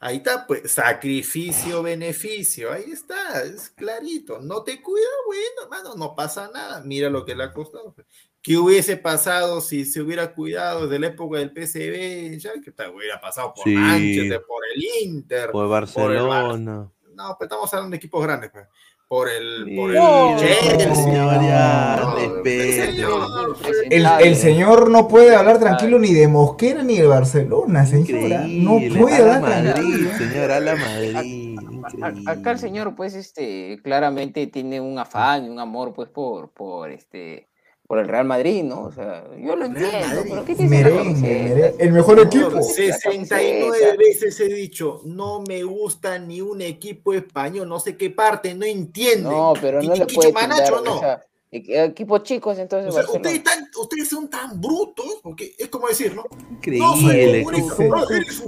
Ahí 0.00 0.16
está, 0.18 0.46
pues, 0.46 0.70
sacrificio, 0.72 1.82
beneficio. 1.82 2.72
Ahí 2.72 2.90
está, 2.92 3.42
es 3.42 3.70
clarito. 3.70 4.40
No 4.40 4.62
te 4.62 4.82
cuida, 4.82 5.06
bueno, 5.26 5.62
hermano, 5.62 5.94
no 5.96 6.14
pasa 6.14 6.50
nada. 6.52 6.82
Mira 6.84 7.08
lo 7.10 7.24
que 7.24 7.34
le 7.34 7.44
ha 7.44 7.52
costado. 7.52 7.92
pues. 7.94 8.06
¿Qué 8.42 8.58
hubiese 8.58 8.98
pasado 8.98 9.62
si 9.62 9.86
se 9.86 10.02
hubiera 10.02 10.34
cuidado 10.34 10.86
desde 10.86 10.98
la 10.98 11.06
época 11.06 11.38
del 11.38 11.52
PCB? 11.52 12.38
Ya 12.38 12.52
que 12.62 12.70
te 12.72 12.88
hubiera 12.88 13.18
pasado 13.18 13.54
por 13.54 13.64
Sí. 13.64 13.74
Manchester, 13.74 14.42
por 14.46 14.62
el 14.74 14.84
Inter. 15.02 15.50
Por 15.50 15.64
el 15.64 15.70
Barcelona. 15.70 16.90
No, 17.14 17.36
pues 17.38 17.46
estamos 17.48 17.72
hablando 17.72 17.92
de 17.92 17.96
equipos 17.96 18.22
grandes, 18.22 18.50
pues. 18.50 18.66
Por 19.08 19.28
el, 19.28 19.76
por 19.76 19.90
el 19.90 19.96
No, 19.96 20.36
Chelsea. 20.38 20.94
señor, 20.94 21.34
No, 21.42 22.16
respete. 22.16 22.86
señor, 22.86 23.56
El, 23.90 24.06
el 24.22 24.36
señor 24.36 24.90
no 24.90 25.06
puede 25.08 25.36
hablar 25.36 25.60
tranquilo 25.60 25.98
ni 25.98 26.12
de 26.12 26.26
Mosquera 26.26 26.82
ni 26.82 26.96
de 26.96 27.06
Barcelona, 27.06 27.84
señora. 27.86 28.44
No 28.48 28.78
puede 28.98 29.16
a 29.16 29.20
la 29.26 29.34
hablar 29.36 29.64
Madrid, 29.64 29.72
tranquilo. 29.72 30.10
señor, 30.18 30.50
a 30.50 30.60
la 30.60 30.76
Madrid. 30.76 31.16
A- 31.16 31.24
increíble. 31.24 32.30
Acá 32.30 32.50
el 32.52 32.58
señor, 32.58 32.94
pues, 32.96 33.14
este, 33.14 33.78
claramente 33.84 34.46
tiene 34.46 34.80
un 34.80 34.98
afán 34.98 35.44
y 35.44 35.48
un 35.50 35.60
amor, 35.60 35.92
pues, 35.92 36.08
por, 36.08 36.50
por 36.50 36.90
este, 36.90 37.46
por 37.86 37.98
el 37.98 38.08
Real 38.08 38.24
Madrid, 38.24 38.62
¿no? 38.62 38.84
O 38.84 38.92
sea, 38.92 39.24
yo 39.38 39.56
lo 39.56 39.66
entiendo, 39.66 39.98
Madrid. 39.98 40.30
pero 40.30 40.44
¿qué 40.44 40.54
tiene 40.54 40.82
Merengue. 40.82 41.74
El 41.78 41.92
mejor 41.92 42.18
equipo. 42.20 42.62
Señor, 42.62 42.98
69 42.98 43.96
veces 43.98 44.40
he 44.40 44.48
dicho, 44.48 45.02
no 45.04 45.42
me 45.46 45.62
gusta 45.64 46.18
ni 46.18 46.40
un 46.40 46.62
equipo 46.62 47.12
español, 47.12 47.68
no 47.68 47.78
sé 47.78 47.96
qué 47.96 48.10
parte, 48.10 48.54
no 48.54 48.64
entiende. 48.64 49.28
No, 49.28 49.52
pero 49.60 49.82
no 49.82 49.94
le 49.94 50.06
puede 50.06 50.32
tildar, 50.32 50.82
no. 50.82 50.96
o 50.96 51.00
sea, 51.00 51.22
equipos 51.56 52.22
chicos 52.22 52.58
entonces 52.58 52.90
O 52.94 53.02
sea, 53.02 53.10
ustedes, 53.10 53.42
tan- 53.44 53.68
ustedes 53.80 54.08
son 54.08 54.28
tan 54.28 54.60
brutos, 54.60 55.20
porque 55.22 55.54
es 55.58 55.68
como 55.68 55.86
decir, 55.88 56.14
¿no? 56.14 56.24
Increíble. 56.50 56.86
No, 56.86 56.96
soy 56.96 57.40
humorista, 57.40 57.84
no, 57.84 58.10
eres 58.10 58.42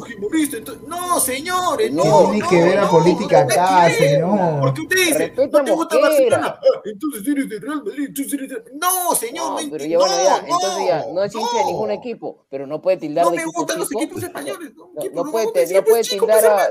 no, 0.87 1.21
señores, 1.21 1.93
no. 1.93 2.05
No 2.05 2.31
tiene 2.31 2.39
no, 2.41 2.49
que 2.49 2.63
ver 2.63 2.75
la 2.77 2.83
no, 2.83 2.91
política 2.91 3.45
no, 3.45 3.53
acá, 3.53 3.91
señor. 3.91 4.61
Porque 4.61 4.81
usted 4.83 4.97
dice, 4.97 5.19
Respeta 5.19 5.59
no 5.59 5.65
te 5.65 5.71
gusta. 5.73 5.99
Barcelona, 6.01 6.59
ah, 6.61 6.81
entonces 6.85 7.29
eres 7.29 7.49
de 7.49 7.59
Real 7.61 7.83
Madrid, 7.85 8.05
entonces 8.09 8.33
eres 8.35 8.49
de... 8.51 8.63
No, 8.75 9.15
señor, 9.15 9.53
no, 9.53 9.61
No, 9.63 9.71
pero 9.71 9.85
enti- 9.85 9.89
ya, 9.89 9.99
bueno, 9.99 10.15
ya, 10.25 10.31
no, 10.31 10.47
entonces 10.55 10.87
ya, 10.89 11.07
no 11.13 11.25
es 11.25 11.35
hincha 11.35 11.59
de 11.59 11.65
ningún 11.65 11.89
no. 11.89 11.95
equipo, 11.95 12.47
pero 12.49 12.67
no 12.67 12.83
puede 12.83 12.97
tildar 12.97 13.25
No 13.25 13.31
de 13.31 13.37
me 13.37 13.43
equipo 13.43 13.59
gustan 13.61 13.79
los 13.79 13.89
chico. 13.89 14.01
equipos 14.03 14.23
españoles. 14.23 14.73
No, 14.75 14.87
No, 14.97 15.03
no 15.05 15.25
no, 15.25 15.31
puede, 15.31 15.45
no, 15.47 15.51
no 15.51 15.53
tildar 15.53 15.85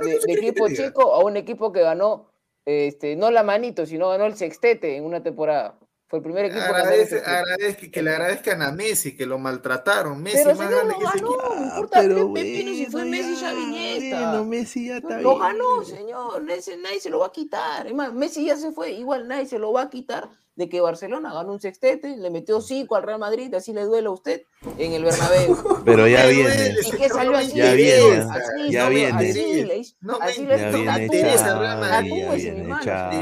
de, 0.01 0.13
no 0.15 0.33
equipo 0.33 0.67
chico 0.69 1.13
a 1.15 1.23
un 1.23 1.37
equipo 1.37 1.71
que 1.71 1.81
ganó, 1.81 2.29
este, 2.65 3.15
no 3.15 3.29
la 3.31 3.43
manito, 3.43 3.85
sino 3.85 4.09
ganó 4.09 4.25
el 4.25 4.35
sextete 4.35 4.97
en 4.97 5.05
una 5.05 5.21
temporada. 5.21 5.77
Fue 6.15 6.17
el 6.19 6.23
primer 6.23 6.45
equipo 6.45 6.61
que 6.61 6.71
ganó 6.71 6.79
el 6.79 6.85
Agradece, 7.25 7.91
que 7.91 8.01
le 8.01 8.09
agradezcan 8.11 8.61
a 8.61 8.71
Messi, 8.71 9.17
que 9.17 9.25
lo 9.25 9.37
maltrataron. 9.37 10.21
Messi 10.23 10.37
Pero 10.43 10.55
más 10.55 10.57
señor, 10.57 10.71
grande 10.85 10.93
lo 10.93 10.99
que 10.99 11.05
ganó, 11.17 11.55
no 11.55 11.63
importa, 11.65 11.99
pero 11.99 12.33
Pe- 12.33 12.41
Pepino 12.41 12.71
si 12.71 12.85
fue 12.85 13.01
bueno, 13.01 13.11
Messi 13.11 13.35
ya 13.41 13.51
ya, 13.51 14.29
bueno, 14.31 14.45
Messi 14.45 14.87
ya 14.87 14.97
está 14.97 15.19
Lo 15.19 15.29
bien. 15.31 15.39
ganó, 15.39 15.83
señor, 15.83 16.49
ese 16.51 16.77
nadie 16.77 16.99
se 17.01 17.09
lo 17.09 17.19
va 17.19 17.27
a 17.27 17.31
quitar. 17.31 17.87
Es 17.87 17.93
más, 17.93 18.13
Messi 18.13 18.45
ya 18.45 18.55
se 18.55 18.71
fue, 18.71 18.91
igual 18.91 19.27
nadie 19.27 19.45
se 19.45 19.59
lo 19.59 19.73
va 19.73 19.81
a 19.83 19.89
quitar 19.89 20.29
de 20.55 20.69
que 20.69 20.79
Barcelona 20.81 21.33
ganó 21.33 21.51
un 21.53 21.59
sextete, 21.59 22.15
le 22.17 22.29
metió 22.29 22.61
cinco 22.61 22.95
al 22.95 23.03
Real 23.03 23.19
Madrid, 23.19 23.53
así 23.53 23.73
le 23.73 23.83
duele 23.83 24.07
a 24.07 24.11
usted 24.11 24.43
en 24.77 24.93
el 24.93 25.03
Bernabéu. 25.03 25.57
Pero 25.85 26.07
ya 26.07 26.25
viene. 26.27 26.49
duele, 26.49 26.75
¿Y 26.85 26.91
qué 26.91 27.09
salió 27.09 27.37
así? 27.37 27.55
Ya 27.57 27.73
viene, 27.73 28.17
Así, 28.17 28.71
ya 28.71 28.83
no, 28.85 28.89
viene. 28.89 29.29
Así 29.29 29.95
No 30.01 30.19
me 30.19 30.25
así 30.25 30.45
le 30.45 30.57
Ya 30.57 30.69
viene 30.71 31.05
interesa 31.05 31.59
Real 31.59 31.79
Madrid. 31.79 32.11
ya 32.11 32.31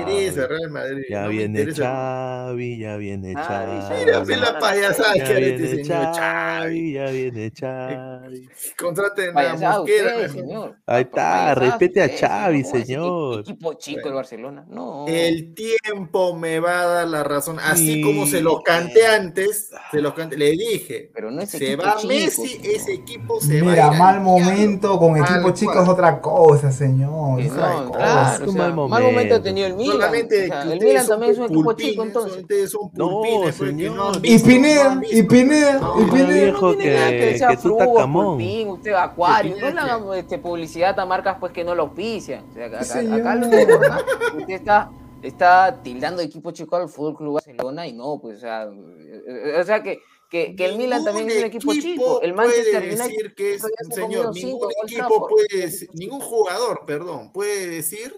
viene 0.08 0.46
Real 0.48 0.70
Madrid. 0.70 1.06
Ya 1.10 1.28
viene 2.98 3.34
ya. 3.34 3.94
Mira, 4.00 4.20
ve 4.24 4.38
la 4.38 4.60
payasada 4.60 5.16
Ya 5.16 5.26
que 5.26 5.50
este 5.56 5.68
señor 5.84 6.06
Xavi. 6.16 6.18
Xavi, 6.18 6.94
ya 6.94 7.06
viene 7.06 7.52
Xavi. 7.60 8.50
Contraten 8.78 9.38
a 9.38 9.56
Mosquera. 9.56 10.30
señor. 10.30 10.78
Ahí 10.86 11.02
está, 11.04 11.56
respete 11.56 12.02
a 12.02 12.06
usted, 12.06 12.20
Xavi, 12.20 12.30
¿Cómo 12.30 12.44
va 12.44 12.48
a 12.48 12.52
decir 12.52 12.72
que 12.82 12.86
señor. 12.86 13.40
Equipo 13.42 13.74
chico 13.74 14.08
el 14.08 14.14
Barcelona. 14.14 14.66
No. 14.70 15.06
El 15.08 15.54
tiempo 15.54 16.36
me 16.36 16.60
va 16.60 16.82
a 16.82 16.86
dar 16.86 17.08
la 17.08 17.23
razón. 17.24 17.58
Así 17.60 17.96
Sí. 17.96 18.02
como 18.02 18.26
se 18.26 18.42
los 18.42 18.62
canté 18.64 19.06
antes, 19.08 19.70
se 19.92 20.02
los 20.02 20.14
canté, 20.14 20.38
le 20.38 20.52
dije. 20.52 21.12
Pero 21.14 21.32
no 21.32 21.42
es 21.42 21.50
se 21.52 21.58
equipo 21.58 21.84
va 21.84 21.96
chico, 21.98 22.08
Messi, 22.14 22.48
señor. 22.48 22.76
ese 22.76 22.94
equipo 22.94 23.40
se 23.42 23.62
va 23.62 23.68
a 23.68 23.72
Mira, 23.72 23.88
ir 23.94 24.00
mal 24.00 24.16
al 24.16 24.22
momento 24.22 25.00
con 25.00 25.14
Tal 25.16 25.24
equipo 25.36 25.52
chico 25.52 25.82
es 25.82 25.90
otra 25.90 26.22
cosa, 26.22 26.72
señor. 26.72 27.40
Es 27.40 27.52
otra 27.52 27.70
no, 27.74 27.86
cosa. 27.88 27.98
claro, 28.00 28.46
o 28.46 28.52
sea, 28.52 28.62
mal 28.62 28.74
mal 28.74 28.76
momento 28.76 28.96
ha 28.96 29.12
momento. 29.12 29.42
tenido 29.42 29.68
el 29.68 29.76
Milan. 29.76 29.94
Solamente 29.96 30.44
o 30.44 30.48
sea, 30.48 30.62
el 30.64 30.80
Milan 30.80 31.08
también 31.08 31.32
es 31.32 31.38
un 31.40 31.46
equipo 31.46 31.74
chico, 31.74 32.04
entonces. 32.04 32.72
Son 32.72 32.90
No, 32.94 33.10
pulpines, 33.10 33.56
señor. 33.56 33.96
no 33.96 34.12
Y 34.24 34.38
no 34.38 34.44
Pineda, 34.44 35.02
y. 35.12 35.24
Pineda, 35.24 35.74
No, 35.80 36.02
y 36.02 36.06
no, 36.06 36.14
Pineda. 36.14 36.34
viejo 36.34 36.68
no 36.72 36.76
tiene 36.78 36.96
nada 36.96 37.10
que- 37.12 37.40
que 37.50 37.58
tú 37.58 37.78
tacamón. 37.78 38.26
Pulpín, 38.38 38.68
usted 38.70 38.94
Acuario, 38.94 39.56
no 39.60 39.70
le 39.72 39.80
hagan 39.80 40.04
este, 40.16 40.38
publicidad 40.38 41.00
a 41.00 41.06
marcas 41.06 41.38
pues 41.40 41.52
que 41.52 41.64
no 41.64 41.76
lo 41.76 41.84
auspician. 41.84 42.44
O 42.52 42.54
sea, 42.54 42.66
acá, 42.68 42.80
acá 42.80 43.36
lo 43.36 43.48
usted 43.48 44.50
está, 44.50 44.90
está 45.24 45.82
tildando 45.82 46.22
equipo 46.22 46.52
chico 46.52 46.76
al 46.76 46.90
Fútbol 46.90 47.16
Club 47.18 47.34
Barcelona 47.36 47.88
y 47.88 47.94
no, 47.94 48.20
pues, 48.22 48.38
o 48.38 48.42
sea, 48.42 48.64
eh, 48.66 49.58
o 49.60 49.64
sea 49.64 49.82
que, 49.82 50.02
que, 50.30 50.56
que 50.56 50.66
el 50.66 50.78
Milan 50.78 51.04
también 51.04 51.30
es 51.30 51.38
un 51.40 51.46
equipo 51.46 51.74
chico. 51.74 52.22
El 52.22 52.34
Manchester 52.34 52.80
puede 52.82 52.88
United 52.94 53.04
decir 53.08 53.36
que 53.36 53.54
es, 53.56 53.64
señor, 53.92 54.34
ningún 54.34 54.70
equipo 54.84 55.28
puede 55.28 55.72
ningún 55.94 56.20
jugador, 56.20 56.84
perdón, 56.86 57.32
puede 57.32 57.68
decir 57.68 58.16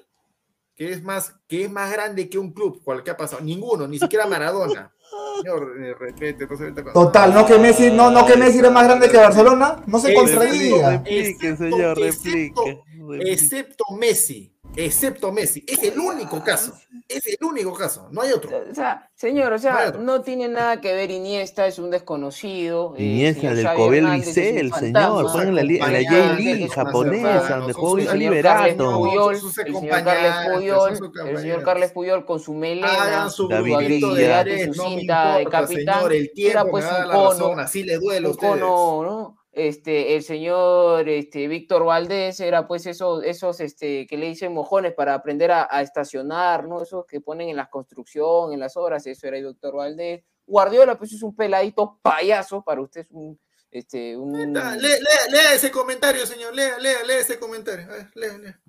que 0.76 0.92
es 0.92 1.02
más 1.04 1.34
que 1.48 1.64
es 1.64 1.72
más 1.72 1.92
grande 1.92 2.30
que 2.30 2.38
un 2.38 2.52
club, 2.52 2.82
cual 2.84 3.04
que 3.04 3.12
ha 3.12 3.18
pasado. 3.18 3.42
Ninguno, 3.42 3.88
ni 3.88 3.98
siquiera 3.98 4.26
Maradona. 4.28 4.92
Señor, 5.42 5.76
eh, 5.82 5.94
respete, 5.94 6.48
Total, 6.94 7.34
no 7.34 7.46
que 7.46 7.58
Messi, 7.58 7.92
no, 7.92 8.10
no 8.10 8.26
que 8.26 8.36
Messi 8.38 8.60
era 8.60 8.70
más 8.70 8.86
grande 8.86 9.10
que 9.10 9.18
Barcelona, 9.18 9.84
no 9.86 10.00
se 10.00 10.14
contradiga. 10.14 10.92
Replique, 10.92 11.50
Excepto- 11.50 11.58
señor, 11.58 12.00
excepto- 12.00 12.64
replique. 12.64 12.84
replique. 12.98 13.32
Excepto 13.32 13.84
Messi, 13.98 14.55
excepto 14.78 15.32
Messi. 15.32 15.64
Es 15.68 15.82
el 15.84 16.00
único 16.00 16.44
caso. 16.44 16.74
Es 17.08 17.26
el 17.28 17.38
único 17.46 17.74
caso, 17.74 18.08
no 18.12 18.22
hay 18.22 18.32
otro. 18.32 18.50
O 18.72 18.74
sea, 18.74 19.10
señor, 19.16 19.54
o 19.54 19.60
sea, 19.60 19.92
no 20.00 20.22
tiene 20.22 20.48
nada 20.48 20.82
que 20.82 20.94
ver 20.94 21.12
Iniesta, 21.12 21.68
es 21.68 21.78
un 21.78 21.92
desconocido. 21.92 22.96
eh, 22.98 23.04
Iniesta 23.04 23.54
del 23.54 23.74
Cobel 23.76 24.06
fantasma. 24.06 24.80
señor. 24.80 25.26
Juega 25.30 25.50
en 25.50 25.56
la, 25.56 25.64
li- 25.64 25.78
en 25.78 25.94
la 25.94 26.10
J-League 26.10 26.70
japonesa, 26.70 27.58
donde 27.58 27.74
jugó 27.74 27.98
El 28.00 28.20
Liberato. 28.20 29.00
Puyol, 29.00 29.36
el 29.36 29.42
señor 29.76 30.04
Carles 30.04 30.34
Puyol, 30.56 31.00
el 31.28 31.38
señor. 31.38 31.64
Carles 31.64 31.92
Puyol 31.92 32.26
con 32.26 32.40
su 32.40 32.54
melena, 32.54 32.88
Hagan 33.04 33.32
su 33.32 33.48
ares, 33.52 34.66
su 34.66 34.74
cinta 34.84 35.38
de 35.38 35.46
capitán, 35.46 35.96
señor, 35.96 36.14
el 36.14 36.32
era 36.38 36.66
pues 36.66 36.86
un 36.86 37.12
cono, 37.12 37.60
así 37.60 37.84
le 37.84 37.98
duele 37.98 38.26
a 38.28 38.30
un 38.30 38.36
ustedes. 38.36 38.54
cono, 38.62 39.04
¿no? 39.04 39.38
Este, 39.56 40.16
el 40.18 40.24
señor 40.24 41.08
este, 41.08 41.48
Víctor 41.48 41.86
Valdés 41.86 42.42
era 42.42 42.68
pues 42.68 42.86
esos, 42.86 43.24
esos 43.24 43.62
este, 43.62 44.06
que 44.06 44.18
le 44.18 44.28
dicen 44.28 44.54
mojones 44.54 44.94
para 44.94 45.14
aprender 45.14 45.50
a, 45.52 45.66
a 45.72 45.82
estacionar, 45.82 46.68
¿no? 46.68 46.82
Esos 46.82 47.06
que 47.06 47.22
ponen 47.22 47.48
en 47.48 47.56
la 47.56 47.70
construcción, 47.70 48.52
en 48.52 48.60
las 48.60 48.76
obras, 48.76 49.08
eso 49.08 49.28
era 49.28 49.38
Víctor 49.38 49.76
Valdés. 49.78 50.24
Guardiola 50.46 50.98
pues 50.98 51.14
es 51.14 51.24
un 51.24 51.34
peladito 51.36 52.00
payaso, 52.02 52.64
para 52.64 52.82
usted 52.82 53.02
es 53.02 53.08
un... 53.12 53.40
Este, 53.72 54.16
un... 54.16 54.54
Lea, 54.54 54.76
lea- 54.78 55.00
lea 55.32 55.54
ese 55.54 55.72
comentario, 55.72 56.26
señor. 56.26 56.54
Lea, 56.54 56.78
lea, 56.80 57.04
lea 57.06 57.20
ese 57.20 57.40
comentario. 57.40 57.86
A 57.86 57.96
ver, 57.96 58.12
lea, 58.14 58.38
lea. 58.38 58.60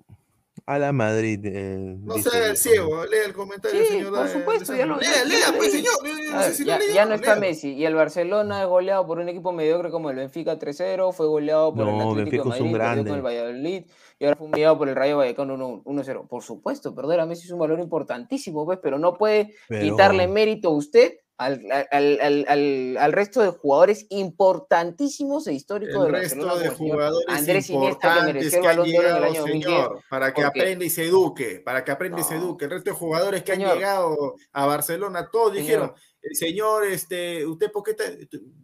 A 0.69 0.77
la 0.77 0.91
Madrid. 0.91 1.39
eh, 1.45 1.95
No 2.03 2.15
dice 2.15 2.29
sea 2.29 2.47
el 2.49 2.57
ciego, 2.57 3.05
lea 3.05 3.23
el 3.25 3.33
comentario, 3.33 3.79
Sí, 3.85 3.87
señor. 3.87 4.13
por 4.13 4.27
supuesto, 4.27 4.75
ya 4.75 4.85
lo- 4.85 4.97
Lea, 4.97 5.23
lea, 5.23 5.39
ya 5.49 5.53
pues, 5.55 5.71
señor. 5.71 5.93
Yo- 6.03 6.09
yo 6.25 6.33
A 6.33 6.35
no 6.35 6.43
sé 6.43 6.53
si 6.55 6.63
lo 6.65 6.67
ya, 6.73 6.77
leído, 6.79 6.93
ya 6.93 7.05
no 7.05 7.15
está. 7.15 7.35
Messi 7.37 7.71
y 7.73 7.85
el 7.85 7.95
Barcelona 7.95 8.61
es 8.63 8.67
goleado 8.67 9.07
por 9.07 9.19
un 9.19 9.29
equipo 9.29 9.53
mediocre 9.53 9.89
como 9.91 10.09
el 10.09 10.17
Benfica 10.17 10.59
3-0, 10.59 11.13
fue 11.13 11.25
goleado 11.27 11.73
por 11.73 11.87
el 11.87 11.97
No, 11.97 12.11
Atlético 12.11 12.49
Benfica 12.49 12.49
es 12.49 12.55
de 12.57 12.63
un 12.63 12.71
Madrid, 12.73 12.87
perdió 12.97 13.03
con 13.11 13.15
el. 13.17 13.21
Valladolid 13.25 13.83
y 14.19 14.25
ahora 14.25 14.35
fue 14.35 14.47
humillado 14.47 14.77
por 14.77 14.89
el 14.89 14.95
Rayo 14.97 15.17
Vallecano 15.17 15.53
1 15.53 15.81
1-0. 15.85 16.27
Por 16.27 16.43
supuesto, 16.43 16.93
perder 16.93 17.21
a 17.21 17.25
Messi 17.25 17.45
es 17.45 17.51
un 17.51 17.59
valor 17.59 17.79
importantísimo, 17.79 18.65
pues, 18.65 18.79
pero 18.83 18.99
no 18.99 19.13
puede 19.13 19.53
Pero- 19.69 19.81
quitarle 19.83 20.27
mérito 20.27 20.67
a 20.67 20.73
usted 20.75 21.13
al, 21.37 21.61
al, 21.91 22.19
al, 22.21 22.45
al, 22.47 22.97
al 22.97 23.13
resto 23.13 23.41
de 23.41 23.49
jugadores 23.49 24.05
importantísimos 24.09 25.45
e 25.47 25.53
históricos 25.53 25.95
El 26.07 26.11
del 26.11 26.21
resto 26.21 26.35
Barcelona, 26.45 26.61
de 26.63 26.69
como 26.69 26.71
el 26.71 26.77
señor 26.77 26.95
jugadores 26.97 27.27
Andrés 27.37 27.69
Iniesta, 27.69 27.69
que 27.69 28.07
importantes 28.17 28.33
mereció 28.33 28.51
que, 28.51 28.57
el 28.57 28.71
han 28.71 28.77
balón 28.77 28.91
de 28.91 28.97
oro 28.97 29.07
en 29.07 29.15
el 29.15 29.21
llegado, 29.21 29.25
año 29.33 29.41
2010. 29.41 29.65
señor, 29.75 30.01
para 30.09 30.27
que 30.27 30.41
porque- 30.41 30.47
aprenda 30.59 30.85
y 30.85 30.89
se 30.89 31.03
eduque, 31.05 31.61
para 31.63 31.83
que 31.83 31.91
aprenda 31.91 32.19
y 32.19 32.23
se 32.23 32.35
eduque. 32.35 32.65
El 32.65 32.71
resto 32.71 32.89
de 32.89 32.95
jugadores 32.95 33.43
que 33.43 33.51
Señor. 33.53 33.69
han 33.71 33.75
llegado 33.77 34.35
a 34.51 34.65
Barcelona, 34.65 35.29
todos 35.31 35.49
Señor. 35.51 35.63
dijeron, 35.63 35.93
el 36.23 36.35
señor, 36.35 36.85
este, 36.87 37.45
¿usted 37.45 37.71
por 37.71 37.83
qué 37.83 37.91
está? 37.91 38.03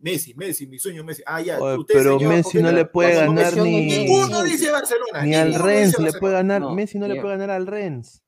Messi, 0.02 0.34
Messi, 0.34 0.68
mi 0.68 0.80
sueño 0.80 1.04
Messi. 1.04 1.22
Ah, 1.26 1.40
ya, 1.42 1.62
Oye, 1.62 1.78
usted, 1.78 1.94
pero 1.94 2.18
señor, 2.18 2.22
¿por 2.30 2.36
Messi 2.38 2.58
no 2.62 2.72
le 2.72 2.86
puede 2.86 3.16
ganar 3.16 3.56
ni, 3.58 3.86
Ninguno 3.86 4.44
dice 4.44 4.72
Barcelona. 4.72 5.22
ni 5.24 5.36
al 5.36 5.50
ninguno 5.52 5.66
Rennes 5.66 5.86
dice 5.90 5.98
le 6.02 6.04
Barcelona. 6.06 6.20
puede 6.20 6.34
ganar. 6.34 6.62
No, 6.62 6.72
Messi 6.74 6.98
no 6.98 7.08
le 7.08 7.22
puede 7.22 7.38
ganar 7.38 7.52
al 7.52 7.68
Rennes. 7.68 8.20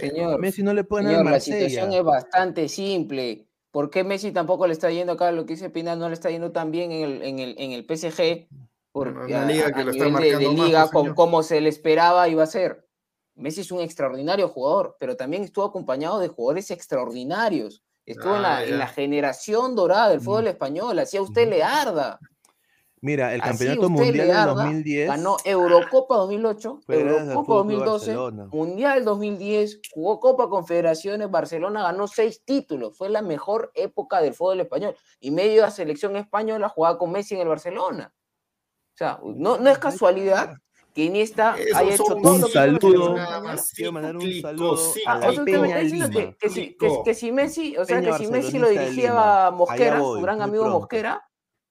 Señor, 0.00 0.38
Messi 0.40 0.62
no 0.62 0.72
le 0.72 0.84
puede 0.84 1.04
ganar 1.04 1.24
la 1.32 1.40
situación 1.40 1.92
es 1.92 2.02
bastante 2.02 2.68
simple. 2.68 3.43
¿Por 3.74 3.90
qué 3.90 4.04
Messi 4.04 4.30
tampoco 4.30 4.68
le 4.68 4.72
está 4.72 4.88
yendo 4.92 5.14
acá? 5.14 5.32
Lo 5.32 5.46
que 5.46 5.54
dice 5.54 5.68
Pina 5.68 5.96
no 5.96 6.06
le 6.06 6.14
está 6.14 6.30
yendo 6.30 6.52
tan 6.52 6.70
bien 6.70 6.92
en 6.92 7.02
el, 7.02 7.22
en 7.22 7.38
el, 7.40 7.56
en 7.58 7.72
el 7.72 7.84
PSG. 7.84 8.46
Porque 8.92 9.10
una 9.38 9.46
liga 9.46 9.72
que 9.72 9.80
a 9.80 9.84
lo 9.84 9.90
está 9.90 10.04
nivel 10.04 10.22
de, 10.22 10.38
de 10.38 10.54
más, 10.54 10.66
liga, 10.66 10.80
pues, 10.82 10.90
con- 10.92 11.14
como 11.16 11.42
se 11.42 11.60
le 11.60 11.68
esperaba 11.70 12.28
iba 12.28 12.44
a 12.44 12.46
ser. 12.46 12.86
Messi 13.34 13.62
es 13.62 13.72
un 13.72 13.80
extraordinario 13.80 14.46
jugador, 14.48 14.96
pero 15.00 15.16
también 15.16 15.42
estuvo 15.42 15.64
acompañado 15.64 16.20
de 16.20 16.28
jugadores 16.28 16.70
extraordinarios. 16.70 17.82
Estuvo 18.06 18.36
en, 18.36 18.42
la, 18.42 18.58
Ah, 18.58 18.62
en 18.64 18.78
la 18.78 18.86
generación 18.86 19.74
dorada 19.74 20.10
del 20.10 20.20
fútbol 20.20 20.46
español. 20.46 20.96
Así 21.00 21.16
a 21.16 21.22
usted 21.22 21.48
le 21.50 21.64
arda. 21.64 22.20
Mira, 23.04 23.34
el 23.34 23.42
Así 23.42 23.50
campeonato 23.50 23.90
mundial 23.90 24.28
del 24.28 24.30
arda, 24.30 24.54
2010. 24.54 25.08
Ganó 25.08 25.36
Eurocopa 25.44 26.16
2008, 26.16 26.80
Fue 26.86 26.96
gracias 26.96 27.20
al 27.20 27.28
Eurocopa 27.28 27.44
Fútbol 27.44 27.66
Club 27.66 27.78
2012, 27.84 28.06
Barcelona. 28.06 28.48
Mundial 28.50 29.04
2010, 29.04 29.80
jugó 29.92 30.20
Copa 30.20 30.48
Confederaciones, 30.48 31.30
Barcelona 31.30 31.82
ganó 31.82 32.08
seis 32.08 32.42
títulos, 32.46 32.96
fue 32.96 33.10
la 33.10 33.20
mejor 33.20 33.70
época 33.74 34.22
del 34.22 34.32
fútbol 34.32 34.60
español. 34.60 34.96
Y 35.20 35.32
medio 35.32 35.56
de 35.56 35.60
la 35.60 35.70
selección 35.70 36.16
española 36.16 36.70
jugaba 36.70 36.96
con 36.96 37.12
Messi 37.12 37.34
en 37.34 37.42
el 37.42 37.48
Barcelona. 37.48 38.14
O 38.14 38.96
sea, 38.96 39.20
no, 39.22 39.58
no 39.58 39.68
es 39.68 39.76
casualidad 39.76 40.54
que 40.94 41.04
Iniesta 41.04 41.56
Esos 41.58 41.76
haya 41.76 41.94
hecho 41.94 42.04
todo 42.04 42.34
Un 42.36 42.40
lo 42.40 42.46
que 42.46 42.52
saludo. 42.54 43.16
Quiero 43.74 43.92
mandar 43.92 44.16
un 44.16 44.40
saludo 44.40 44.78
a 45.04 45.18
la 45.18 45.28
o 45.28 45.30
sea, 45.32 45.40
usted 45.40 45.58
me 45.58 45.60
Peña 45.60 45.66
está 45.66 45.80
diciendo 45.80 46.08
que, 46.08 46.36
que 46.38 46.48
si, 46.48 46.76
que, 47.04 47.14
si 47.14 47.32
Messi, 47.32 47.76
o 47.76 47.84
sea, 47.84 48.00
Peña 48.00 48.16
que 48.16 48.24
si 48.24 48.30
Messi 48.30 48.58
lo 48.58 48.70
dirigía 48.70 49.48
a 49.48 49.50
Mosquera, 49.50 49.98
su 49.98 50.22
gran 50.22 50.40
amigo 50.40 50.62
pronto. 50.62 50.78
Mosquera, 50.78 51.28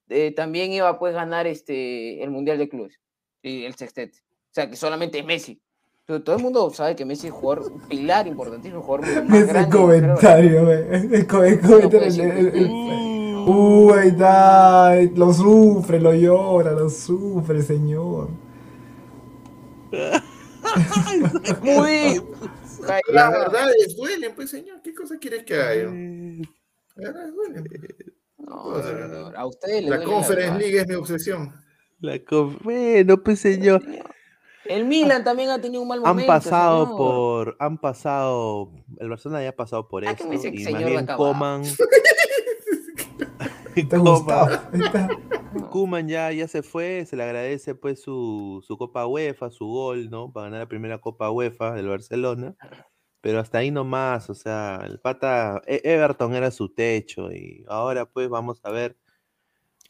eh, 0.09 0.31
también 0.35 0.71
iba 0.73 0.97
pues 0.99 1.13
a 1.15 1.19
ganar 1.19 1.47
este, 1.47 2.23
el 2.23 2.29
Mundial 2.31 2.57
de 2.57 2.69
Clubes 2.69 2.99
y 3.41 3.65
el 3.65 3.75
sextete. 3.75 4.19
O 4.19 4.53
sea, 4.53 4.69
que 4.69 4.75
solamente 4.75 5.19
es 5.19 5.25
Messi. 5.25 5.59
Pero 6.05 6.21
todo 6.21 6.35
el 6.35 6.41
mundo 6.43 6.69
sabe 6.71 6.95
que 6.95 7.05
Messi 7.05 7.27
es 7.27 7.33
jugador, 7.33 7.71
un 7.71 7.87
pilar 7.87 8.27
importantísimo, 8.27 8.81
un 8.81 8.85
jugador 8.85 9.23
más 9.25 9.37
Ese 9.39 9.47
grande. 9.53 9.77
comentario, 9.77 10.65
güey. 10.65 11.27
Co- 11.27 11.43
ese 11.43 11.59
comentario. 11.61 13.43
Uh, 13.45 13.93
ahí 13.93 14.07
está. 14.09 14.95
Lo 15.15 15.33
sufre, 15.33 15.99
lo 15.99 16.13
llora, 16.13 16.71
lo 16.71 16.89
sufre, 16.89 17.61
señor. 17.61 18.29
Muy. 21.61 22.21
La 23.11 23.29
verdad 23.29 23.69
es 23.79 23.95
duelen, 23.95 24.33
pues 24.35 24.49
señor. 24.49 24.81
¿Qué 24.81 24.93
cosa 24.93 25.17
quieres 25.17 25.43
que 25.45 25.55
haga 25.55 25.75
yo? 25.75 25.89
La 26.95 27.09
verdad 27.11 27.27
es 27.27 27.33
duelen. 27.33 27.63
No, 28.47 28.75
a 29.35 29.45
ustedes 29.45 29.85
La 29.85 30.03
Conference. 30.03 30.59
League 30.59 30.79
es 30.79 30.87
mi 30.87 30.95
obsesión. 30.95 31.53
La 31.99 32.19
bueno, 32.61 33.17
pues 33.23 33.39
señor. 33.39 33.81
El 34.65 34.85
Milan 34.85 35.23
también 35.23 35.49
ha 35.49 35.59
tenido 35.59 35.81
un 35.81 35.87
mal 35.87 35.99
Han 35.99 36.03
momento. 36.05 36.27
pasado 36.27 36.83
señor. 36.85 36.97
por, 36.97 37.55
han 37.59 37.77
pasado, 37.77 38.71
el 38.99 39.09
Barcelona 39.09 39.43
ya 39.43 39.49
ha 39.49 39.55
pasado 39.55 39.87
por 39.87 40.05
Ah, 40.05 40.11
esto 40.11 40.23
que 40.23 40.29
me 40.29 40.35
dice 40.35 40.51
que 40.51 40.57
y 40.61 40.63
señor 40.63 40.81
más 40.81 41.05
bien. 41.05 41.17
Coman. 41.17 41.63
Kuman 45.71 46.07
ya, 46.07 46.31
ya 46.31 46.47
se 46.47 46.63
fue, 46.63 47.05
se 47.05 47.15
le 47.15 47.23
agradece 47.23 47.75
pues 47.75 48.01
su, 48.01 48.63
su 48.65 48.77
Copa 48.77 49.05
UEFA, 49.07 49.49
su 49.51 49.65
gol, 49.65 50.09
¿no? 50.09 50.31
Para 50.31 50.45
ganar 50.45 50.59
la 50.61 50.67
primera 50.67 50.99
Copa 50.99 51.31
UEFA 51.31 51.73
del 51.73 51.87
Barcelona. 51.87 52.55
Pero 53.23 53.39
hasta 53.39 53.59
ahí 53.59 53.71
nomás, 53.71 54.29
o 54.29 54.35
sea, 54.35 54.81
el 54.85 54.99
pata 54.99 55.61
E- 55.65 55.79
Everton 55.85 56.35
era 56.35 56.51
su 56.51 56.67
techo 56.73 57.31
y 57.31 57.63
ahora 57.69 58.05
pues 58.05 58.27
vamos 58.27 58.59
a 58.63 58.71
ver. 58.71 58.97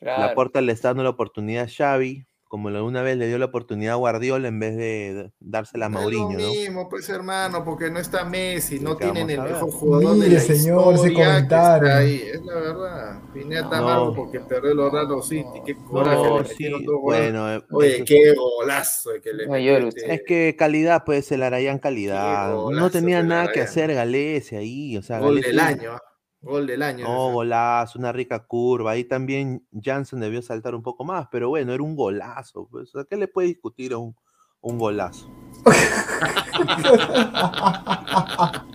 La. 0.01 0.35
Porta 0.35 0.61
le 0.61 0.71
está 0.71 0.89
dando 0.89 1.03
la 1.03 1.09
oportunidad 1.09 1.63
a 1.65 1.67
Xavi, 1.67 2.27
como 2.53 2.69
la- 2.69 2.83
una 2.83 3.01
vez 3.01 3.17
le 3.17 3.25
dio 3.25 3.39
la 3.39 3.45
oportunidad 3.45 3.93
a 3.93 3.95
Guardiola 3.95 4.47
en 4.47 4.59
vez 4.59 4.77
de 4.77 5.31
dársela 5.39 5.87
a 5.87 5.89
Mauriño, 5.89 6.37
es 6.37 6.43
lo 6.43 6.47
¿no? 6.49 6.53
mismo, 6.53 6.87
pues 6.87 7.09
hermano, 7.09 7.65
porque 7.65 7.89
no 7.89 7.97
está 7.97 8.25
Messi, 8.25 8.79
no 8.79 8.95
que 8.95 9.05
tienen 9.05 9.27
el 9.31 9.41
mejor 9.41 9.71
jugador 9.71 10.13
Mire, 10.17 10.27
de 10.29 10.33
la 10.35 10.39
señor, 10.39 10.93
historia 10.93 11.15
que 11.17 11.23
comentario. 11.25 11.87
está 11.87 11.97
ahí. 11.97 12.21
Es 12.31 12.41
la 12.45 12.53
verdad. 12.53 13.21
Pineda 13.33 13.61
está 13.61 13.77
No. 13.79 13.85
malo 13.85 14.13
porque 14.15 14.39
perdió 14.39 14.71
el 14.71 14.79
Orlando 14.81 15.23
City. 15.23 15.61
Qué 15.65 15.75
coraje. 15.75 16.15
No, 16.15 16.39
le 16.41 16.45
sí, 16.49 16.85
bueno. 17.01 17.55
eh, 17.55 17.61
Oye, 17.71 17.95
eso- 17.95 18.05
qué 18.05 18.35
golazo 18.35 19.09
que 19.23 19.33
le 19.33 19.47
No 19.47 19.53
metió 19.53 19.73
llore 19.73 19.87
este- 19.87 20.13
Es 20.13 20.21
que 20.23 20.55
calidad, 20.55 21.03
pues 21.03 21.31
el 21.31 21.41
Arayán 21.41 21.79
calidad. 21.79 22.49
No 22.51 22.61
golazo 22.65 22.91
tenía 22.91 23.17
del 23.17 23.29
nada 23.29 23.51
que 23.51 23.61
hacer 23.61 23.91
Galese 23.95 24.57
ahí. 24.57 24.95
O 24.95 25.01
sea, 25.01 25.17
Gol 25.17 25.37
Galese- 25.41 25.47
del 25.47 25.59
año. 25.59 25.97
Gol 26.43 26.67
del 26.67 26.81
año. 26.83 27.05
No, 27.07 27.27
ese. 27.27 27.33
golazo, 27.33 27.97
una 27.99 28.11
rica 28.11 28.45
curva. 28.45 28.91
Ahí 28.91 29.05
también 29.05 29.65
Jansen 29.81 30.19
debió 30.19 30.41
saltar 30.41 30.75
un 30.75 30.83
poco 30.83 31.05
más, 31.05 31.27
pero 31.31 31.47
bueno, 31.49 31.73
era 31.73 31.81
un 31.81 31.95
golazo. 31.95 32.67
Pues. 32.69 32.91
¿Qué 33.09 33.15
le 33.17 33.27
puede 33.29 33.47
discutir 33.47 33.93
a 33.93 33.97
un, 33.97 34.13
un 34.61 34.77
golazo? 34.77 35.27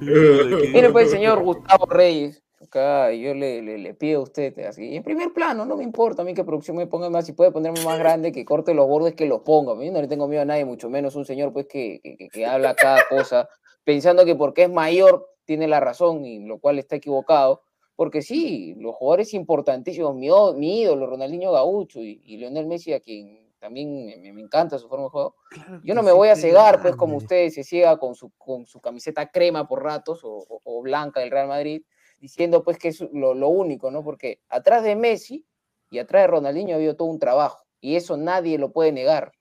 Mire, 0.00 0.90
pues, 0.90 1.10
señor 1.10 1.42
Gustavo 1.42 1.86
Reyes, 1.86 2.42
acá 2.60 3.12
yo 3.12 3.34
le, 3.34 3.62
le, 3.62 3.78
le 3.78 3.94
pido 3.94 4.20
a 4.20 4.22
usted, 4.24 4.58
así, 4.60 4.96
en 4.96 5.02
primer 5.02 5.32
plano, 5.32 5.64
no 5.66 5.76
me 5.76 5.84
importa 5.84 6.22
a 6.22 6.24
mí 6.24 6.34
que 6.34 6.44
producción 6.44 6.76
me 6.76 6.86
ponga 6.86 7.10
más, 7.10 7.26
si 7.26 7.32
puede 7.32 7.50
ponerme 7.52 7.82
más 7.84 7.98
grande, 7.98 8.32
que 8.32 8.44
corte 8.44 8.74
los 8.74 8.86
bordes, 8.86 9.14
que 9.14 9.26
los 9.26 9.40
ponga. 9.42 9.72
Yo 9.84 9.92
no 9.92 10.00
le 10.00 10.08
tengo 10.08 10.28
miedo 10.28 10.42
a 10.42 10.46
nadie, 10.46 10.64
mucho 10.64 10.88
menos 10.88 11.16
un 11.16 11.24
señor 11.24 11.52
pues 11.52 11.66
que, 11.66 12.00
que, 12.02 12.16
que- 12.16 12.28
que 12.28 12.46
habla 12.46 12.74
cada 12.74 13.00
cosa, 13.08 13.48
pensando 13.84 14.24
que 14.24 14.34
porque 14.36 14.64
es 14.64 14.70
mayor 14.70 15.26
tiene 15.48 15.66
la 15.66 15.80
razón, 15.80 16.26
y 16.26 16.40
lo 16.40 16.58
cual 16.60 16.78
está 16.78 16.96
equivocado. 16.96 17.62
Porque 17.96 18.20
sí, 18.20 18.74
los 18.76 18.94
jugadores 18.94 19.32
importantísimos, 19.32 20.14
mi, 20.14 20.28
mi 20.56 20.82
ídolo, 20.82 21.06
Ronaldinho 21.06 21.50
Gaucho 21.52 22.00
y, 22.00 22.20
y 22.22 22.36
Lionel 22.36 22.66
Messi, 22.66 22.92
a 22.92 23.00
quien 23.00 23.50
también 23.58 24.04
me, 24.22 24.32
me 24.34 24.42
encanta 24.42 24.78
su 24.78 24.88
forma 24.90 25.06
de 25.06 25.10
juego, 25.10 25.34
yo 25.82 25.94
no 25.94 26.02
me 26.02 26.12
voy 26.12 26.28
a 26.28 26.36
cegar, 26.36 26.80
pues, 26.82 26.94
como 26.96 27.16
usted 27.16 27.48
se 27.48 27.64
ciega 27.64 27.96
con 27.98 28.14
su, 28.14 28.30
con 28.36 28.66
su 28.66 28.78
camiseta 28.80 29.30
crema 29.30 29.66
por 29.66 29.82
ratos 29.82 30.22
o, 30.22 30.28
o- 30.48 30.60
o 30.64 30.82
blanca 30.82 31.20
del 31.20 31.30
Real 31.30 31.48
Madrid, 31.48 31.82
diciendo, 32.20 32.62
pues, 32.62 32.78
que 32.78 32.88
es 32.88 33.00
lo, 33.12 33.32
lo 33.34 33.48
único, 33.48 33.90
¿no? 33.90 34.04
Porque 34.04 34.42
atrás 34.50 34.84
de 34.84 34.94
Messi 34.94 35.46
y 35.90 35.98
atrás 35.98 36.24
de 36.24 36.26
Ronaldinho 36.26 36.74
ha 36.74 36.76
habido 36.76 36.94
todo 36.94 37.08
un 37.08 37.18
trabajo 37.18 37.64
y 37.80 37.96
eso 37.96 38.16
nadie 38.18 38.58
lo 38.58 38.70
puede 38.70 38.92
negar. 38.92 39.32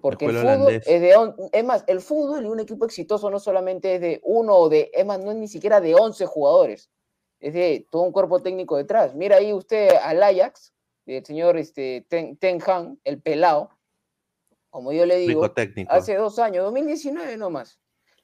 Porque 0.00 0.26
el 0.26 0.32
fútbol 0.58 0.72
es 0.86 1.00
de... 1.00 1.16
on- 1.16 1.34
Es 1.52 1.64
más, 1.64 1.84
el 1.86 2.00
fútbol 2.00 2.44
y 2.44 2.48
un 2.48 2.60
equipo 2.60 2.84
exitoso 2.86 3.30
no 3.30 3.38
solamente 3.38 3.94
es 3.96 4.00
de 4.00 4.20
uno 4.24 4.56
o 4.56 4.68
de... 4.68 4.90
Es 4.94 5.04
más, 5.04 5.18
no 5.20 5.30
es 5.30 5.36
ni 5.36 5.48
siquiera 5.48 5.80
de 5.80 5.94
11 5.94 6.26
jugadores. 6.26 6.90
Es 7.40 7.54
de 7.54 7.86
todo 7.90 8.02
un 8.02 8.12
cuerpo 8.12 8.40
técnico 8.40 8.76
detrás. 8.76 9.14
Mira 9.14 9.36
ahí 9.36 9.52
usted 9.52 9.90
al 10.02 10.22
Ajax, 10.22 10.72
el 11.06 11.24
señor 11.24 11.56
este, 11.56 12.04
Ten, 12.08 12.36
Ten 12.36 12.60
Hag, 12.64 12.94
el 13.04 13.20
pelado, 13.20 13.70
como 14.70 14.92
yo 14.92 15.04
le 15.06 15.16
digo, 15.16 15.40
hace 15.90 16.14
dos 16.16 16.38
años, 16.38 16.64
2019 16.64 17.36
nomás. 17.36 17.80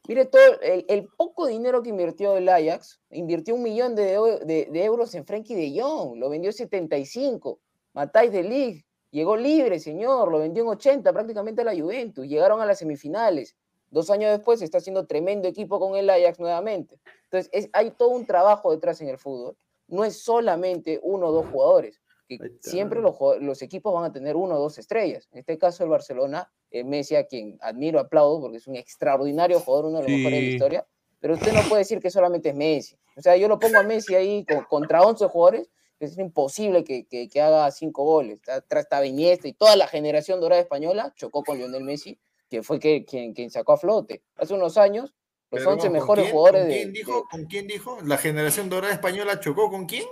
Mire 0.08 0.26
todo 0.26 0.60
el, 0.60 0.84
el 0.88 1.08
poco 1.16 1.46
dinero 1.46 1.82
que 1.82 1.88
invirtió 1.90 2.36
el 2.36 2.48
Ajax, 2.48 3.00
invirtió 3.10 3.54
un 3.56 3.62
millón 3.64 3.96
de, 3.96 4.04
de- 4.44 4.68
de 4.70 4.84
euros 4.84 5.12
en 5.16 5.26
Frenkie 5.26 5.56
de 5.56 5.80
Jong, 5.82 6.16
lo 6.18 6.28
vendió 6.28 6.52
75. 6.52 7.58
Matáis 7.92 8.30
de 8.30 8.42
League, 8.44 8.86
llegó 9.10 9.36
libre, 9.36 9.78
señor, 9.78 10.30
lo 10.30 10.38
vendió 10.38 10.62
en 10.64 10.68
80 10.70 11.12
prácticamente 11.12 11.62
a 11.62 11.64
la 11.64 11.74
Juventus, 11.76 12.26
llegaron 12.26 12.60
a 12.60 12.66
las 12.66 12.78
semifinales. 12.78 13.56
Dos 13.90 14.10
años 14.10 14.30
después 14.30 14.60
está 14.62 14.78
haciendo 14.78 15.06
tremendo 15.06 15.48
equipo 15.48 15.78
con 15.78 15.96
el 15.96 16.10
Ajax 16.10 16.38
nuevamente. 16.40 16.98
Entonces, 17.24 17.48
es- 17.52 17.70
hay 17.72 17.92
todo 17.92 18.08
un 18.10 18.26
trabajo 18.26 18.72
detrás 18.72 19.00
en 19.00 19.08
el 19.08 19.18
fútbol. 19.18 19.56
No 19.88 20.04
es 20.04 20.20
solamente 20.22 20.98
uno 21.02 21.28
o 21.28 21.32
dos 21.32 21.46
jugadores. 21.50 22.00
Que 22.28 22.38
siempre 22.60 23.00
los, 23.00 23.62
equipos 23.62 23.94
van 23.94 24.04
a 24.04 24.12
tener 24.12 24.34
uno 24.34 24.56
o 24.56 24.58
dos 24.58 24.78
estrellas. 24.78 25.28
En 25.30 25.38
este 25.38 25.56
caso, 25.58 25.84
el 25.84 25.90
Barcelona, 25.90 26.50
eh, 26.72 26.82
Messi, 26.82 27.14
a 27.14 27.24
quien 27.24 27.56
admiro, 27.60 28.00
aplaudo, 28.00 28.40
porque 28.40 28.56
es 28.56 28.66
un 28.66 28.74
extraordinario 28.74 29.60
jugador, 29.60 29.86
uno 29.86 29.98
de 29.98 30.02
los 30.02 30.10
mejores 30.10 30.38
de 30.40 30.44
la 30.44 30.52
historia. 30.52 30.86
Pero 31.20 31.34
usted 31.34 31.52
no 31.52 31.60
puede 31.68 31.82
decir 31.82 32.00
que 32.00 32.10
solamente 32.10 32.48
es 32.48 32.54
Messi. 32.56 32.98
O 33.16 33.22
sea, 33.22 33.36
yo 33.36 33.46
lo 33.46 33.60
pongo 33.60 33.78
a 33.78 33.84
Messi 33.84 34.16
ahí 34.16 34.44
con- 34.44 34.64
contra 34.64 35.02
11 35.02 35.26
jugadores, 35.28 35.70
es 36.00 36.18
imposible 36.18 36.84
que, 36.84 37.06
que- 37.06 37.28
que 37.28 37.40
haga 37.40 37.70
cinco 37.70 38.04
goles. 38.04 38.40
Atrás 38.48 38.84
estaba 38.84 39.06
Iniesta 39.06 39.48
y 39.48 39.52
toda 39.52 39.76
la 39.76 39.86
generación 39.88 40.40
dorada 40.40 40.60
española 40.60 41.12
chocó 41.16 41.42
con 41.42 41.58
Lionel 41.58 41.84
Messi, 41.84 42.18
que 42.48 42.62
fue 42.62 42.78
que, 42.78 43.04
quien, 43.04 43.32
quien 43.34 43.50
sacó 43.50 43.72
a 43.72 43.78
flote. 43.78 44.22
Hace 44.36 44.54
unos 44.54 44.76
años, 44.76 45.14
los 45.50 45.60
Perdón, 45.62 45.74
11 45.74 45.86
¿con 45.88 45.92
mejores 45.92 46.24
quién? 46.24 46.34
jugadores 46.34 46.62
¿Con 46.62 46.68
de, 46.68 46.76
quién 46.76 46.92
dijo? 46.92 47.24
¿Con 47.30 47.44
quién 47.46 47.66
dijo? 47.66 47.98
¿La 48.04 48.18
generación 48.18 48.68
dorada 48.68 48.92
española 48.92 49.40
chocó 49.40 49.70
con 49.70 49.86
quién? 49.86 50.04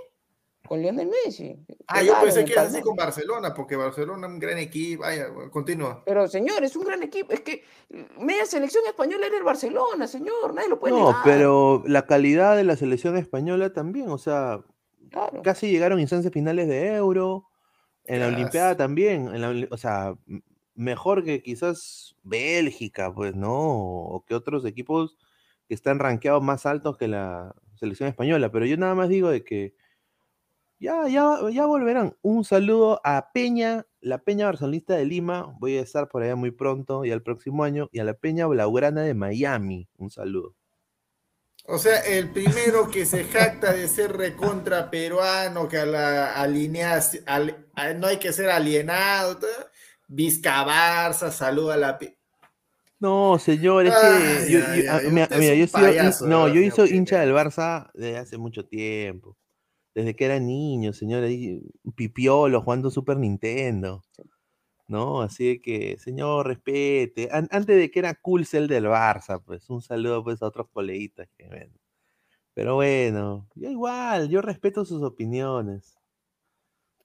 con 0.67 0.81
Lionel 0.81 1.09
Messi. 1.27 1.55
Ah, 1.89 2.03
yo 2.03 2.15
pensé 2.23 2.41
en 2.41 2.47
que 2.47 2.53
era 2.55 2.63
así 2.63 2.81
con. 2.81 2.97
Barcelona, 2.97 3.53
porque 3.53 3.77
Barcelona 3.77 4.27
es 4.27 4.33
un 4.33 4.39
gran 4.39 4.57
equipo. 4.57 5.03
Vaya, 5.03 5.27
continúa. 5.51 6.03
Pero 6.07 6.27
señor, 6.27 6.65
es 6.65 6.75
un 6.75 6.85
gran 6.85 7.03
equipo. 7.03 7.33
Es 7.35 7.41
que 7.43 7.63
media 8.19 8.47
selección 8.47 8.83
española 8.87 9.27
era 9.27 9.37
el 9.37 9.43
Barcelona, 9.43 10.07
señor. 10.07 10.55
Nadie 10.55 10.71
lo 10.71 10.81
puede 10.81 10.95
No, 10.95 11.09
negar. 11.09 11.21
pero 11.23 11.83
la 11.87 12.07
calidad 12.07 12.57
de 12.57 12.65
la 12.65 12.77
selección 12.77 13.19
española 13.19 13.75
también, 13.75 14.09
o 14.09 14.17
sea, 14.17 14.65
Claro. 15.15 15.43
casi 15.43 15.71
llegaron 15.71 16.01
instancias 16.01 16.33
finales 16.33 16.67
de 16.69 16.95
Euro, 16.97 17.47
en 18.05 18.21
la. 18.21 18.29
Olimpiada 18.29 18.77
también, 18.77 19.29
en 19.35 19.41
la 19.41 19.69
o 19.71 19.77
sea, 19.77 20.15
mejor 20.75 21.25
que 21.25 21.43
quizás 21.43 22.17
Bélgica, 22.23 23.15
pues, 23.15 23.35
¿no? 23.37 23.53
O 23.53 24.25
que 24.27 24.35
otros 24.35 24.65
equipos 24.65 25.17
que 25.69 25.75
están 25.75 25.99
rankeados 26.01 26.43
más 26.43 26.67
altos 26.67 26.97
que 26.99 27.09
la 27.09 27.55
selección 27.77 28.09
española, 28.09 28.51
pero 28.51 28.67
yo 28.67 28.77
nada 28.77 28.95
más 28.95 29.09
digo 29.09 29.31
de 29.31 29.45
que 29.45 29.75
ya, 30.81 31.09
ya, 31.09 31.39
ya 31.51 31.67
volverán. 31.67 32.17
Un 32.23 32.45
saludo 32.45 33.01
a 33.05 33.31
Peña, 33.33 33.87
la 34.01 34.19
Peña 34.19 34.47
Barcelonista 34.47 34.95
de 34.95 35.05
Lima, 35.07 35.55
voy 35.59 35.77
a 35.77 35.81
estar 35.83 36.09
por 36.09 36.23
allá 36.23 36.37
muy 36.37 36.51
pronto 36.51 37.05
y 37.05 37.11
al 37.13 37.23
próximo 37.23 37.65
año, 37.65 37.89
y 37.93 38.01
a 38.01 38.05
la 38.05 38.15
Peña 38.15 38.47
Blaugrana 38.47 39.03
de 39.03 39.15
Miami, 39.15 39.89
un 39.97 40.11
saludo. 40.11 40.55
O 41.67 41.79
sea, 41.79 42.01
el 42.01 42.31
primero 42.31 42.91
que 42.91 43.07
se 43.07 43.25
jacta 43.25 43.73
de 43.73 43.89
ser 43.89 44.13
recontra 44.17 44.91
peruano, 44.91 45.67
que 45.67 45.79
a 45.79 45.87
la 45.87 46.35
alineación, 46.35 47.25
al- 47.27 47.67
a- 47.75 47.95
no 47.95 48.07
hay 48.07 48.19
que 48.19 48.33
ser 48.33 48.51
alienado, 48.51 49.39
Vizca 50.07 50.63
Barça, 50.65 51.31
saluda 51.31 51.75
a 51.75 51.77
la... 51.79 51.99
No, 53.01 53.39
señor, 53.39 53.87
es 53.87 53.95
que 53.95 54.51
yo, 54.53 54.59
no, 56.27 56.49
yo 56.49 56.55
Pineda. 56.55 56.97
hincha 56.97 57.21
del 57.21 57.33
Barça 57.33 57.91
desde 57.95 58.19
hace 58.19 58.39
mucho 58.39 58.67
tiempo. 58.67 59.37
Desde 59.95 60.15
que 60.17 60.25
era 60.25 60.39
niño, 60.41 60.93
señor, 60.93 61.25
ahí 61.25 61.63
pipiolo 61.97 62.61
jugando 62.63 62.91
Super 62.91 63.17
Nintendo. 63.17 64.03
¿No? 64.87 65.23
Así 65.23 65.47
de 65.47 65.61
que, 65.63 65.97
señor, 65.99 66.47
respete. 66.47 67.29
An- 67.33 67.49
antes 67.51 67.77
de 67.77 67.91
que 67.91 67.99
era 67.99 68.15
cool 68.15 68.47
el 68.53 68.69
del 68.69 68.85
Barça, 68.87 69.43
pues 69.43 69.69
un 69.71 69.81
saludo 69.81 70.23
pues 70.23 70.43
a 70.43 70.47
otros 70.47 70.69
coleguitas 70.71 71.29
que 71.37 71.49
ven. 71.49 71.73
Pero 72.53 72.75
bueno, 72.77 73.49
yo 73.55 73.71
igual, 73.71 74.29
yo 74.29 74.41
respeto 74.43 74.85
sus 74.85 75.03
opiniones. 75.03 75.99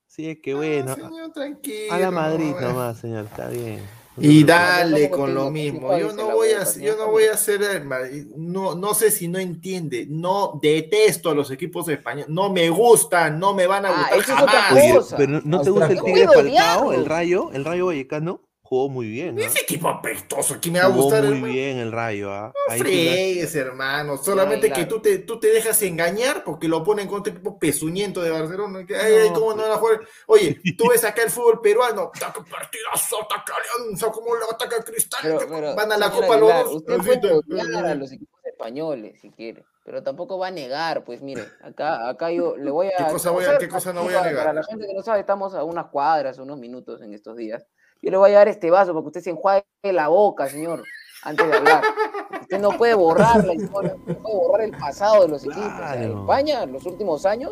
Así 0.07 0.29
es 0.29 0.39
que 0.41 0.53
bueno, 0.53 0.91
a- 0.91 0.95
Señor, 0.95 1.31
tranquilo. 1.31 1.93
a 1.93 1.97
la 1.99 2.11
Madrid 2.11 2.51
no, 2.59 2.61
nomás, 2.61 2.97
señor, 2.99 3.25
está 3.25 3.47
bien. 3.49 3.81
Se 4.19 4.25
Y 4.27 4.43
dale 4.43 5.09
con 5.09 5.33
lo 5.33 5.49
mismo. 5.51 5.97
Yo 5.97 6.13
no 6.13 6.31
voy 6.31 6.49
a, 6.49 6.63
yo 6.79 6.95
no 6.97 7.07
voy 7.11 7.23
a 7.25 7.33
hacer, 7.33 7.61
eh, 7.63 8.25
no, 8.35 8.75
no 8.75 8.93
sé 8.93 9.11
si 9.11 9.27
no 9.27 9.39
entiende. 9.39 10.05
No 10.09 10.59
detesto 10.61 11.29
a 11.29 11.35
los 11.35 11.51
equipos 11.51 11.87
españoles. 11.89 12.29
No 12.29 12.51
me 12.51 12.69
gustan, 12.69 13.39
no 13.39 13.53
me 13.53 13.67
van 13.67 13.85
a 13.85 13.89
Ah, 13.89 14.09
gustar 14.11 14.19
eso 14.19 14.33
es 14.35 14.41
otra 14.41 14.61
jamás. 14.61 14.93
cosa. 14.93 15.15
Oye, 15.17 15.25
pero 15.27 15.41
¿no 15.45 15.61
te 15.61 15.69
gusta 15.69 15.87
el. 15.87 16.01
Tigre 16.01 16.27
Falcao, 16.27 16.93
el. 16.93 17.05
Rayo, 17.05 17.49
el 17.53 17.65
Rayo 17.65 17.85
Vallecano? 17.87 18.41
Jugó 18.69 18.87
muy 18.87 19.07
bien. 19.09 19.35
¿ah? 19.39 19.43
Ese 19.43 19.61
equipo 19.61 19.89
apestoso, 19.89 20.57
¿quién 20.61 20.73
me 20.73 20.79
va 20.79 20.85
a 20.85 20.89
Jugó 20.89 21.03
gustar? 21.05 21.23
muy 21.23 21.33
hermano? 21.33 21.53
bien 21.53 21.77
el 21.79 21.91
Rayo. 21.91 22.31
¿ah? 22.31 22.53
No 22.53 22.71
Ahí 22.73 22.79
sí 22.79 22.83
la- 23.05 23.11
fregues, 23.11 23.55
hermano. 23.55 24.17
Solamente 24.17 24.67
Ay, 24.67 24.73
que 24.73 24.85
tú 24.85 24.99
te, 25.01 25.17
tú 25.17 25.39
te 25.39 25.47
dejas 25.47 25.81
engañar 25.81 26.43
porque 26.43 26.67
lo 26.67 26.83
ponen 26.83 27.07
contra 27.07 27.31
el 27.31 27.37
equipo 27.39 27.57
pezuñento 27.57 28.21
de 28.21 28.29
Barcelona. 28.29 28.85
Ay, 28.87 29.13
ay, 29.23 29.29
¿cómo 29.33 29.55
no 29.55 29.63
van 29.63 29.71
a 29.71 29.77
jugar? 29.77 30.01
Oye, 30.27 30.61
tú 30.77 30.87
ves 30.89 31.03
acá 31.03 31.23
el 31.23 31.31
fútbol 31.31 31.61
peruano. 31.61 32.11
¡Taca 32.19 32.43
partidazo! 32.45 33.23
¡Ataca 33.23 33.53
Alianza! 33.81 34.11
¿Cómo 34.11 34.35
le 34.35 34.45
ataca 34.45 34.83
Cristal? 34.83 35.19
Pero, 35.23 35.39
pero, 35.49 35.75
van 35.75 35.91
a 35.91 35.97
la 35.97 36.11
Copa 36.11 36.37
los 36.37 36.51
Aguilar, 36.51 36.65
dos. 36.65 36.75
Usted 36.75 36.97
puede 36.97 37.87
a 37.89 37.95
los 37.95 38.11
equipos 38.11 38.39
españoles 38.45 39.19
si 39.19 39.31
quiere, 39.31 39.65
pero 39.83 40.03
tampoco 40.03 40.37
va 40.37 40.47
a 40.47 40.51
negar, 40.51 41.03
pues 41.05 41.21
mire, 41.23 41.43
acá, 41.63 42.07
acá 42.07 42.29
yo 42.31 42.55
le 42.55 42.69
voy 42.69 42.87
a. 42.87 43.05
¿Qué 43.07 43.11
cosa 43.13 43.31
voy 43.31 43.45
a- 43.45 43.57
qué 43.57 43.67
cosa 43.67 43.93
no 43.93 44.03
voy 44.03 44.13
a 44.13 44.21
negar? 44.21 44.43
Para 44.43 44.53
la 44.53 44.63
gente 44.63 44.85
que 44.85 44.93
no 44.93 45.01
sabe, 45.01 45.21
estamos 45.21 45.55
a 45.55 45.63
unas 45.63 45.87
cuadras, 45.87 46.37
unos 46.37 46.59
minutos 46.59 47.01
en 47.01 47.15
estos 47.15 47.35
días. 47.35 47.65
Yo 48.01 48.11
le 48.11 48.17
voy 48.17 48.31
a 48.31 48.35
dar 48.35 48.47
este 48.47 48.69
vaso 48.71 48.93
para 48.93 49.01
que 49.03 49.07
usted 49.07 49.21
se 49.21 49.29
enjuague 49.31 49.63
la 49.83 50.07
boca, 50.07 50.47
señor, 50.47 50.83
antes 51.23 51.47
de 51.47 51.53
hablar. 51.57 51.83
Usted 52.41 52.59
no 52.59 52.71
puede 52.77 52.93
borrar 52.95 53.45
la 53.45 53.53
historia, 53.53 53.95
no 54.05 54.15
puede 54.15 54.35
borrar 54.35 54.61
el 54.65 54.71
pasado 54.77 55.23
de 55.23 55.27
los 55.29 55.43
equipos. 55.43 55.65
O 55.65 55.77
sea. 55.77 56.03
España, 56.03 56.63
en 56.63 56.71
los 56.73 56.85
últimos 56.85 57.25
años, 57.25 57.51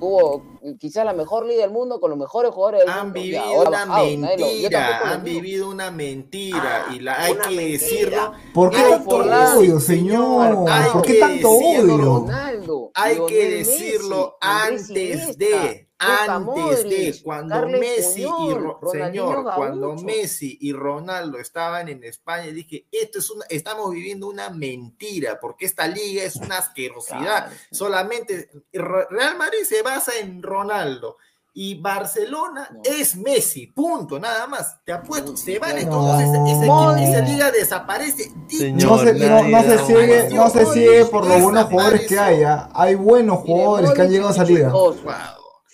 tuvo 0.00 0.42
quizás 0.80 1.04
la 1.04 1.12
mejor 1.12 1.46
liga 1.46 1.62
del 1.62 1.70
mundo 1.70 2.00
con 2.00 2.10
los 2.10 2.18
mejores 2.18 2.50
jugadores 2.50 2.80
del 2.80 2.90
Han 2.90 2.98
mundo. 3.06 3.20
vivido 3.20 3.42
ahora 3.42 3.68
una 3.84 3.86
mentira, 4.02 5.00
lo 5.00 5.06
han 5.12 5.22
niego. 5.24 5.40
vivido 5.40 5.70
una 5.70 5.90
mentira 5.92 6.86
y 6.92 6.98
la, 7.00 7.20
hay 7.22 7.34
que 7.34 7.48
mentira. 7.50 7.62
decirlo. 7.72 8.32
¿Por 8.52 8.70
qué 8.70 8.82
tanto 8.82 9.16
odio, 9.16 9.78
señor? 9.78 10.64
hay 10.68 10.90
¿Por 10.90 11.02
qué 11.02 11.14
tanto 11.20 11.50
odio? 11.50 11.96
Ronaldo, 11.98 12.90
Hay 12.94 13.18
que 13.28 13.48
decirlo 13.58 14.36
Messi, 14.42 14.90
antes 15.20 15.38
de, 15.38 15.88
antes 16.02 16.84
de, 16.84 17.20
cuando 17.22 17.54
Carles 17.54 17.80
Messi 17.80 18.22
y 18.22 18.26
Puyol, 18.26 18.62
Ro- 18.62 18.78
Ronaldinho 18.82 19.26
señor, 19.32 19.54
cuando 19.56 19.88
Gaúcho. 19.88 20.04
Messi 20.04 20.58
y 20.60 20.72
Ronaldo 20.72 21.38
estaban 21.38 21.88
en 21.88 22.04
España, 22.04 22.46
dije, 22.48 22.86
esto 22.90 23.18
es 23.18 23.30
una, 23.30 23.44
estamos 23.48 23.90
viviendo 23.90 24.28
una 24.28 24.50
mentira, 24.50 25.38
porque 25.40 25.66
esta 25.66 25.86
liga 25.86 26.22
es 26.24 26.36
una 26.36 26.58
asquerosidad. 26.58 27.20
Claro. 27.20 27.52
Solamente 27.70 28.50
Real 28.72 29.36
Madrid 29.38 29.58
se 29.66 29.82
basa 29.82 30.12
en 30.20 30.42
Ronaldo. 30.42 31.16
Y 31.54 31.78
Barcelona 31.82 32.66
No. 32.72 32.80
es 32.82 33.14
Messi, 33.14 33.66
punto, 33.66 34.18
nada 34.18 34.46
más. 34.46 34.82
Te 34.86 34.92
apuesto, 34.92 35.36
se 35.36 35.58
van 35.58 35.72
No. 35.74 35.80
entonces, 35.82 36.28
esa, 36.30 37.18
esa- 37.18 37.20
liga 37.30 37.50
desaparece. 37.50 38.32
Señor, 38.48 38.90
No 38.90 38.98
se, 38.98 39.12
no, 39.12 39.42
no 39.48 39.62
se 39.62 39.78
sigue, 39.80 40.28
no 40.30 40.48
se 40.48 40.64
sigue 40.64 41.04
por 41.04 41.26
los 41.26 41.42
buenos 41.42 41.64
jugadores 41.66 42.06
que 42.08 42.18
hay. 42.18 42.42
¿ah? 42.42 42.70
Hay 42.72 42.94
buenos 42.94 43.40
jugadores 43.40 43.90
que 43.92 44.00
han 44.00 44.08
llegado 44.10 44.30
a 44.30 44.32
esa 44.32 44.44
liga. 44.44 44.70
Wow. 44.70 44.96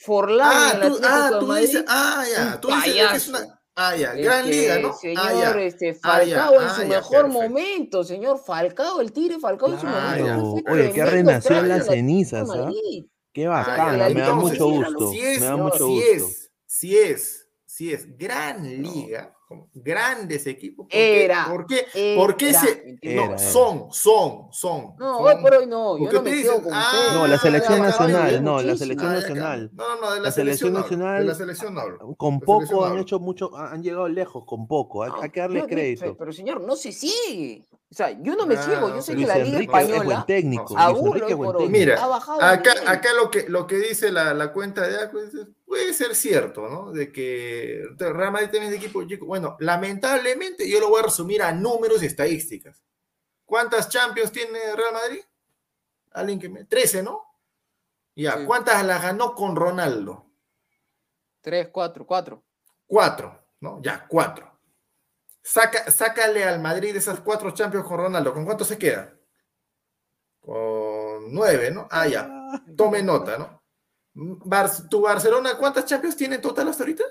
Forlán 0.09 0.51
Ah, 0.53 0.73
en 0.75 0.83
el 0.83 0.93
tú, 0.93 0.99
ah, 1.05 1.31
tú 1.39 1.53
dices, 1.55 1.85
ah, 1.87 2.25
ya, 2.35 2.55
un 2.55 2.61
tú 2.63 2.69
dices 2.69 2.85
que 2.85 2.91
es 3.01 3.07
payaso. 3.07 3.31
una, 3.31 3.61
ah, 3.77 3.97
ya, 3.97 4.13
gran 4.15 4.45
Este, 4.47 4.51
liga, 4.63 4.79
¿no? 4.81 4.93
Señor, 4.97 5.23
ah, 5.25 5.33
ya. 5.55 5.61
este, 5.61 5.99
Ah, 6.03 6.23
ya, 6.25 6.37
Falcao 6.37 6.55
en 6.63 6.69
ah, 6.69 6.75
su 6.75 6.83
ya, 6.83 6.89
mejor 6.89 7.23
perfecto. 7.27 7.43
momento, 7.43 8.05
señor 8.05 8.41
Falcao, 8.45 9.01
el 9.01 9.13
Tigre 9.13 9.39
Falcao 9.39 9.73
en 9.75 9.81
su 9.81 9.87
momento. 9.87 10.25
Claro. 10.25 10.51
fue 10.67 10.73
Oye, 10.73 10.93
que 10.93 11.05
renació 11.05 11.59
en 11.59 11.69
las 11.69 11.87
cenizas, 11.87 12.49
¿ah? 12.51 12.71
Qué 13.33 13.47
Ah, 13.47 13.51
bacán, 13.51 13.99
ya, 13.99 14.09
me 14.09 14.21
da 14.21 14.35
mucho 14.35 14.69
gusto. 14.71 15.11
Si 15.13 15.21
es, 15.21 15.41
me 15.41 15.47
da 15.47 15.53
no, 15.57 15.65
mucho 15.65 15.87
si 15.87 15.95
gusto. 15.95 16.11
es, 16.13 16.51
si 16.67 16.99
es, 16.99 17.47
si 17.67 17.93
es 17.93 18.17
gran 18.19 18.63
liga, 18.83 19.33
como 19.49 19.69
grandes 19.75 20.47
equipos. 20.47 20.85
¿por 20.85 20.89
qué? 20.91 21.25
Era, 21.25 21.47
¿Por 21.49 21.67
qué? 21.67 21.87
¿Por 22.17 22.37
qué 22.37 22.51
era, 22.51 22.61
se.? 22.61 22.71
¿entiendes? 22.91 23.01
No, 23.03 23.23
Era, 23.23 23.25
era. 23.25 23.39
son, 23.39 23.87
son, 23.93 24.49
son. 24.53 24.95
No, 24.99 25.17
son. 25.19 25.27
hoy 25.27 25.43
por 25.43 25.55
hoy 25.55 25.67
no, 25.67 25.99
yo 25.99 26.13
no 26.13 26.23
me 26.23 26.31
quedo 26.43 26.63
con 26.63 26.73
ah, 26.75 26.91
usted. 26.93 27.15
No, 27.15 27.27
la 27.27 27.39
selección 27.39 27.81
nacional, 27.81 28.45
no, 28.45 28.63
la 28.63 28.77
selección 28.77 29.13
nacional. 29.13 29.71
No, 29.73 30.11
de 30.13 30.21
la, 30.21 30.23
La 30.27 30.31
selección 30.33 30.73
nacional- 30.75 31.21
De 31.23 31.25
la 31.29 31.35
selección 31.35 31.75
no 31.75 31.81
hablo. 31.81 31.99
Con 32.17 32.41
selección 32.41 32.41
poco 32.69 32.85
han 32.85 32.91
hablo. 32.91 33.03
hecho 33.03 33.19
mucho, 33.19 33.57
han 33.57 33.83
llegado 33.83 34.07
lejos, 34.09 34.45
con 34.45 34.67
poco. 34.67 35.03
Hay, 35.03 35.11
No, 35.11 35.23
hay 35.23 35.31
que 35.31 35.49
no, 35.49 35.67
crédito. 35.67 36.17
Pero 36.19 36.33
señor, 36.33 36.61
no 36.61 36.77
se 36.77 36.93
sigue. 36.93 37.65
O 37.91 37.95
sea, 37.95 38.11
yo 38.11 38.37
no 38.37 38.45
me 38.47 38.55
Ah, 38.55 38.63
ciego. 38.63 38.89
Yo 38.91 39.01
sé 39.01 39.17
que 39.17 39.27
la 39.27 39.37
Liga 39.39 39.47
Enrique 39.57 39.63
es 39.79 39.87
buen 39.87 39.91
Española, 39.95 40.25
técnico. 40.27 40.77
a 40.79 40.91
Luis 40.91 40.99
uno 41.01 41.07
Enrique 41.09 41.25
hoy 41.25 41.31
es 41.33 41.37
buen 41.39 41.47
por 41.49 41.57
hoy, 41.57 41.63
técnico. 41.69 41.79
Mira, 41.87 42.05
ha 42.05 42.07
bajado 42.07 42.39
de 42.39 42.45
acá, 42.91 43.13
lo 43.15 43.31
que 43.31 43.49
lo 43.49 43.67
que 43.67 43.77
dice 43.77 44.13
la, 44.13 44.35
la 44.35 44.53
cuenta 44.53 44.87
de 44.87 45.01
Acu 45.01 45.19
es- 45.19 45.33
puede 45.65 45.95
ser 45.95 46.15
cierto, 46.15 46.69
¿no? 46.69 46.93
De 46.93 47.11
que 47.11 47.83
Real 47.99 48.33
Madrid 48.33 48.49
tiene 48.51 48.67
ese 48.67 48.77
equipo 48.77 49.03
chico. 49.05 49.25
Bueno, 49.27 49.57
lamentablemente 49.61 50.69
yo 50.69 50.81
lo 50.81 50.91
voy 50.91 51.01
a 51.01 51.05
resumir 51.05 51.43
a 51.43 51.53
números 51.53 52.03
y 52.03 52.07
estadísticas. 52.07 52.83
¿Cuántas 53.47 53.89
Champions 53.89 54.33
tiene 54.33 54.59
Real 54.77 54.93
Madrid? 54.93 55.21
Alguien 56.13 56.39
que 56.39 56.49
me 56.51 56.65
13, 56.65 57.03
¿no? 57.03 57.23
Ya, 58.15 58.37
Sí. 58.37 58.45
¿cuántas 58.45 58.85
las 58.85 59.03
ganó 59.03 59.35
con 59.35 59.57
Ronaldo? 59.57 60.27
Tres, 61.41 61.69
cuatro, 61.69 62.05
cuatro. 62.07 62.43
Cuatro, 62.87 63.41
¿no? 63.61 63.81
Ya, 63.83 64.07
cuatro. 64.09 64.48
Saca, 65.51 65.91
sácale 65.91 66.45
al 66.45 66.61
Madrid 66.61 66.95
esas 66.95 67.21
cuatro 67.21 67.53
Champions 67.53 67.87
con 67.87 67.97
Ronaldo. 67.97 68.35
¿Con 68.35 68.45
cuánto 68.45 68.65
se 68.67 68.77
queda? 68.77 69.15
Con 70.41 71.33
nueve, 71.33 71.71
¿no? 71.71 71.89
Ah, 71.91 72.07
ya. 72.07 72.29
Tome 72.77 73.03
nota, 73.03 73.39
¿no? 73.39 73.63
Bar- 74.15 74.89
¿Tu 74.91 75.01
Barcelona 75.01 75.57
cuántas 75.59 75.87
Champions 75.87 76.17
tiene 76.17 76.37
en 76.37 76.43
total 76.43 76.69
hasta 76.69 76.83
ahorita? 76.83 77.05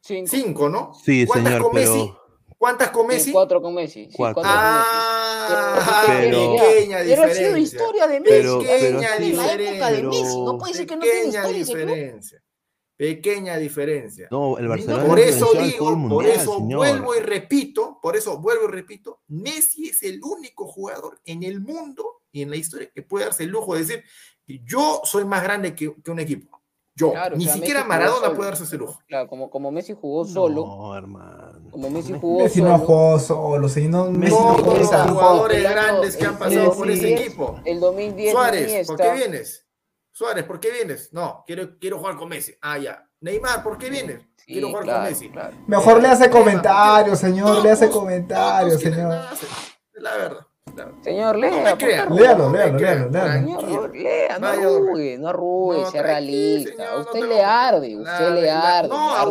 Cinco. 0.00 0.30
Cinco, 0.30 0.68
¿no? 0.68 0.94
Sí, 0.94 1.26
¿Cuántas 1.26 1.52
señor, 1.54 1.62
con 1.66 1.74
Messi? 1.74 2.12
pero 2.14 2.24
¿Cuántas 2.58 2.90
con 2.90 3.02
Sí, 3.02 3.08
Messi? 3.08 3.32
Cuatro 3.32 3.60
con 3.62 3.74
Messi. 3.74 4.04
Sí, 4.10 4.16
Cuatro. 4.16 4.34
con 4.42 4.50
Messi. 4.50 4.56
Ah, 4.56 6.04
Pero- 6.06 6.56
pequeña 6.56 6.98
Pero 6.98 7.22
ha 7.22 7.28
sido 7.28 7.54
diferencia. 7.54 7.58
historia 7.58 8.06
de 8.06 8.20
Messi. 8.20 8.34
Pero- 8.34 8.58
que 8.60 8.66
pero 8.66 8.80
Pequeña 8.98 9.16
sido- 9.18 9.42
la 9.42 9.52
época 9.52 9.90
de 9.90 10.02
Messi. 10.04 10.40
No 10.42 10.58
puede 10.58 10.74
ser 10.74 10.86
que 10.86 10.96
no 10.96 11.02
tiene 11.02 11.16
Pequeña 11.18 11.40
historia 11.50 11.64
club. 11.64 11.76
diferencia. 11.86 12.43
Pequeña 12.96 13.56
diferencia. 13.56 14.28
no, 14.30 14.56
el 14.58 14.68
Barcelona 14.68 15.04
Por 15.06 15.18
eso 15.18 15.48
digo, 15.54 16.08
por 16.08 16.24
eso 16.26 16.58
señor. 16.58 16.78
vuelvo 16.78 17.14
y 17.16 17.20
repito, 17.20 17.98
por 18.00 18.16
eso 18.16 18.38
vuelvo 18.38 18.64
y 18.68 18.72
repito, 18.72 19.20
Messi 19.28 19.88
es 19.88 20.02
el 20.04 20.20
único 20.22 20.66
jugador 20.68 21.20
en 21.24 21.42
el 21.42 21.60
mundo 21.60 22.22
y 22.30 22.42
en 22.42 22.50
la 22.50 22.56
historia 22.56 22.88
que 22.94 23.02
puede 23.02 23.24
darse 23.24 23.42
el 23.44 23.50
lujo 23.50 23.74
de 23.74 23.80
decir, 23.80 24.04
yo 24.64 25.00
soy 25.04 25.24
más 25.24 25.42
grande 25.42 25.74
que, 25.74 25.92
que 26.02 26.10
un 26.10 26.20
equipo. 26.20 26.60
Yo, 26.96 27.10
Claro, 27.10 27.34
o 27.34 27.38
ni 27.38 27.44
sea, 27.46 27.54
siquiera 27.54 27.80
Messi 27.80 27.88
Maradona 27.88 28.34
puede 28.36 28.50
darse 28.50 28.62
ese 28.62 28.76
lujo. 28.76 29.00
Claro, 29.08 29.28
como, 29.28 29.50
como 29.50 29.72
Messi 29.72 29.94
jugó 30.00 30.24
solo. 30.24 30.64
No, 30.64 30.96
hermano. 30.96 31.68
Como 31.72 31.90
Messi 31.90 32.12
jugó 32.12 32.44
Messi 32.44 32.62
no 32.62 32.76
solo. 32.78 32.86
jugó 32.86 33.18
solo, 33.18 33.68
señor. 33.68 33.90
No, 33.90 34.10
Messi 34.12 34.32
no 34.36 34.38
Todos 34.38 34.60
jugó 34.62 34.76
los 34.76 34.90
tampoco. 34.90 35.20
jugadores 35.20 35.56
El 35.58 35.62
grandes 35.64 36.16
que 36.16 36.24
han 36.24 36.32
el 36.34 36.38
pasado 36.38 36.72
por 36.76 36.88
ese 36.88 37.00
2010, 37.02 37.20
equipo. 37.20 37.60
El 37.64 37.80
2010 37.80 38.30
Suárez, 38.32 38.62
Iniesta. 38.70 38.92
¿por 38.96 39.02
qué 39.04 39.12
vienes? 39.12 39.63
Suárez, 40.16 40.44
¿por 40.44 40.60
qué 40.60 40.70
vienes? 40.70 41.12
No, 41.12 41.42
quiero, 41.44 41.76
quiero 41.80 41.98
jugar 41.98 42.14
con 42.16 42.28
Messi. 42.28 42.54
Ah, 42.62 42.78
ya. 42.78 43.04
Neymar, 43.20 43.64
¿por 43.64 43.76
qué 43.76 43.90
vienes? 43.90 44.20
Sí, 44.36 44.52
quiero 44.52 44.68
jugar 44.68 44.84
claro, 44.84 45.00
con 45.00 45.08
Messi. 45.10 45.28
claro. 45.28 45.56
Mejor 45.66 46.00
le 46.00 46.06
hace 46.08 46.28
Neymar, 46.28 46.38
comentarios, 46.40 47.18
señor. 47.18 47.62
Le 47.64 47.70
hace 47.72 47.90
comentarios, 47.90 48.80
señor. 48.80 49.12
La 49.94 50.16
verdad. 50.16 50.46
la. 50.76 51.02
Señor, 51.02 51.34
No 51.34 51.40
lea. 51.40 51.62
me 51.64 51.70
por 51.70 51.78
crean. 51.78 52.04
favor. 52.08 52.20
Léalo, 52.22 52.48
no 52.48 52.52
léalo, 52.56 52.78
léalo, 52.78 53.10
léalo. 53.10 53.60
Señor, 53.60 53.96
lea, 53.96 54.38
no 54.38 54.46
arrugue, 54.46 55.18
no 55.18 55.28
arrugue, 55.28 55.78
No, 55.82 55.90
sea 55.90 56.02
realista. 56.02 56.70
señor, 56.70 56.86
a 56.86 56.92
no 56.94 57.00
usted 57.00 57.20
te 57.20 57.26
le 57.26 57.42
arde, 57.42 57.88
La- 57.90 58.12
usted 58.12 58.34
le 58.34 58.42
la- 58.42 58.78
arde. 58.78 58.88
No, 58.88 59.14
a, 59.16 59.24
la- 59.26 59.30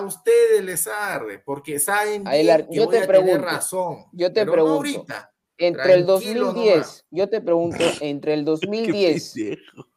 ustedes 0.00 0.62
les 0.64 0.86
arde, 0.86 1.38
porque 1.38 1.78
saben 1.78 2.26
A 2.26 2.34
él 2.36 2.42
bien 2.46 2.54
ar- 2.54 2.66
que 2.68 2.74
yo 2.76 2.84
voy 2.86 2.92
te 2.92 3.02
a 3.02 3.06
tener 3.06 3.22
pregunto, 3.22 3.46
razón. 3.46 3.96
yo 4.12 4.32
te 4.32 4.44
no 4.46 4.52
pregunto. 4.52 4.74
ahorita. 4.76 5.30
Entre 5.58 5.94
el 5.94 6.04
Tranquilo 6.06 6.44
2010, 6.46 6.74
nomás. 6.74 7.06
yo 7.10 7.28
te 7.30 7.40
pregunto, 7.42 7.84
entre 8.00 8.34
el 8.34 8.40
Qué 8.44 8.44
2010 8.44 9.32
pendejo. 9.34 9.88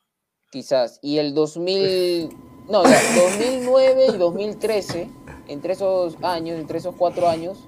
Quizás 0.52 1.00
y 1.02 1.18
el 1.18 1.34
2000, 1.34 2.30
no, 2.70 2.84
ya, 2.84 3.00
2009 3.16 4.06
y 4.14 4.18
2013, 4.18 5.10
entre 5.48 5.74
esos 5.74 6.16
años, 6.24 6.60
entre 6.60 6.78
esos 6.78 6.96
cuatro 6.96 7.28
años, 7.28 7.68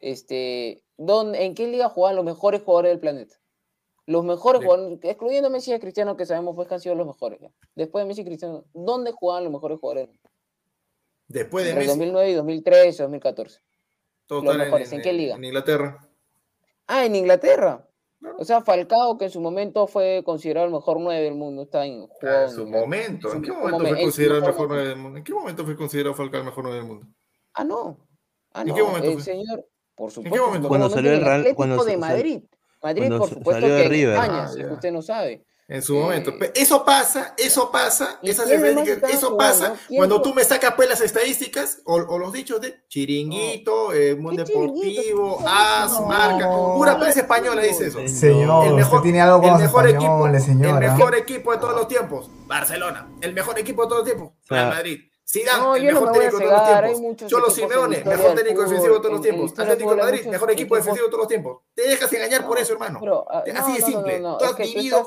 este, 0.00 0.82
¿dónde, 0.96 1.44
¿en 1.44 1.54
qué 1.54 1.66
liga 1.68 1.88
jugaban 1.88 2.16
los 2.16 2.24
mejores 2.24 2.62
jugadores 2.62 2.90
del 2.90 3.00
planeta? 3.00 3.36
Los 4.06 4.24
mejores 4.24 4.62
jugadores, 4.62 5.00
excluyendo 5.02 5.50
Messi 5.50 5.74
y 5.74 5.80
Cristiano, 5.80 6.16
que 6.16 6.26
sabemos 6.26 6.54
pues 6.54 6.68
que 6.68 6.74
han 6.74 6.80
sido 6.80 6.94
los 6.94 7.08
mejores. 7.08 7.40
ya. 7.40 7.50
Después 7.74 8.04
de 8.04 8.08
Messi 8.08 8.20
y 8.20 8.24
Cristiano, 8.24 8.64
¿dónde 8.72 9.10
jugaban 9.10 9.42
los 9.44 9.52
mejores 9.52 9.80
jugadores? 9.80 10.08
Después 11.26 11.64
de 11.64 11.70
Entre 11.70 11.86
Messi, 11.86 11.98
2009 11.98 12.30
y 12.30 12.34
2013, 12.34 13.02
2014. 13.02 13.60
todos 14.26 14.44
los 14.44 14.56
mejores, 14.56 14.92
¿en 14.92 15.02
qué 15.02 15.12
liga? 15.12 15.34
En 15.34 15.44
Inglaterra. 15.44 16.08
Ah, 16.86 17.04
en 17.04 17.16
Inglaterra. 17.16 17.85
Claro. 18.26 18.38
O 18.40 18.44
sea, 18.44 18.60
Falcao, 18.60 19.16
que 19.16 19.26
en 19.26 19.30
su 19.30 19.40
momento 19.40 19.86
fue 19.86 20.22
considerado 20.24 20.66
el 20.66 20.72
mejor 20.72 20.98
9 21.00 21.22
del 21.22 21.34
mundo, 21.34 21.62
está 21.62 21.86
en 21.86 22.02
Ah, 22.02 22.06
jugado 22.20 22.42
en 22.44 22.50
su 22.50 22.66
momento. 22.66 23.32
¿En 23.32 23.42
qué 23.42 23.52
momento 23.52 23.78
momen- 23.78 23.88
fue 23.88 23.98
en 23.98 24.04
considerado 24.04 24.38
el 24.38 24.40
mejor 24.42 24.52
mejor 24.54 24.68
momento. 24.68 24.74
nueve 24.74 24.88
del 24.88 24.98
mundo? 24.98 25.18
¿En 25.18 25.24
qué 25.24 25.34
momento 25.34 25.64
fue 25.64 25.76
considerado 25.76 26.14
Falcao 26.14 26.40
el 26.40 26.46
mejor 26.46 26.64
nueve 26.64 26.78
del 26.78 26.86
mundo? 26.88 27.06
Ah, 27.54 27.64
no. 27.64 27.98
Ah, 28.52 28.62
¿En 28.62 28.68
no. 28.68 28.74
qué 28.74 28.82
momento 28.82 29.06
el 29.08 29.14
fue? 29.14 29.22
señor, 29.22 29.66
por 29.94 30.08
qué 30.08 30.14
supuesto. 30.14 30.46
momento 30.46 30.52
fue 30.52 30.60
fue? 30.60 30.68
Cuando 30.68 30.90
salió 30.90 31.10
momento 31.10 31.12
el 31.12 31.18
en 31.20 31.24
Real- 31.24 31.40
Atlético 31.40 31.84
de 31.84 31.96
Madrid. 31.96 32.42
Madrid, 32.82 33.08
por 33.16 33.28
supuesto 33.28 33.52
salió 33.52 33.74
de 33.74 33.80
que 33.80 33.86
en 33.86 33.92
River. 33.92 34.14
España, 34.14 34.42
Ah, 34.44 34.48
si 34.48 34.64
usted 34.64 34.92
no 34.92 35.02
sabe. 35.02 35.44
En 35.68 35.82
su 35.82 35.96
Eh, 35.96 36.00
momento. 36.00 36.32
Eso 36.54 36.84
pasa, 36.84 37.34
eso 37.36 37.72
pasa, 37.72 38.20
¿y 38.22 38.30
esas 38.30 38.48
eso 38.48 39.36
pasa 39.36 39.74
cuando 39.88 40.22
tú 40.22 40.32
me 40.32 40.44
sacas 40.44 40.74
pues 40.76 40.88
las 40.88 41.00
estadísticas 41.00 41.80
o, 41.84 41.94
o 41.96 42.18
los 42.18 42.32
dichos 42.32 42.60
de 42.60 42.84
chiringuito, 42.88 43.92
eh, 43.92 44.14
Mundo 44.14 44.44
¿Qué 44.44 44.52
chiringuito? 44.52 45.02
Deportivo, 45.02 45.38
¿Qué 45.38 45.44
As? 45.48 46.00
Marca, 46.02 46.48
pura 46.48 46.98
prensa 47.00 47.20
española 47.20 47.62
dice 47.62 47.88
eso. 47.88 47.98
Señor, 48.06 48.68
El 48.68 48.74
mejor- 48.74 49.02
tiene 49.02 49.20
algo 49.20 49.40
con 49.42 49.54
el 49.54 49.60
mejor 49.62 49.88
equipo, 49.88 50.26
el 50.26 50.78
mejor 50.78 51.14
equipo 51.16 51.52
de 51.52 51.58
todos 51.58 51.74
los 51.74 51.88
tiempos, 51.88 52.30
Barcelona. 52.46 53.08
El 53.20 53.34
mejor 53.34 53.58
equipo 53.58 53.82
de 53.82 53.88
todos 53.88 54.04
los 54.04 54.12
tiempos, 54.14 54.34
Real 54.48 54.68
Madrid. 54.68 55.00
Zidane, 55.28 55.58
No, 55.58 55.74
el 55.74 55.82
yo 55.82 55.92
mejor 55.92 56.12
técnico 56.12 56.38
de 56.38 56.44
todos 56.46 56.82
los 56.82 57.00
tiempos. 57.00 57.26
Cholo 57.30 57.50
Simeone, 57.50 58.04
mejor 58.04 58.34
técnico 58.36 58.62
defensivo 58.62 58.94
de 58.94 59.00
todos 59.00 59.12
los 59.12 59.20
tiempos. 59.22 59.58
Atlético 59.58 59.90
de 59.90 59.96
Madrid, 59.96 60.26
mejor 60.26 60.50
equipo 60.52 60.76
defensivo 60.76 61.06
de 61.06 61.10
todos 61.10 61.22
los 61.22 61.28
tiempos. 61.28 61.62
Te 61.74 61.88
dejas 61.88 62.12
engañar 62.12 62.46
por 62.46 62.58
eso, 62.58 62.72
hermano. 62.74 63.00
Ah, 63.28 63.42
Así 63.56 63.72
de 63.72 63.82
simple. 63.82 64.20
Tú 64.20 64.44
has 64.44 64.56
vivido 64.56 65.04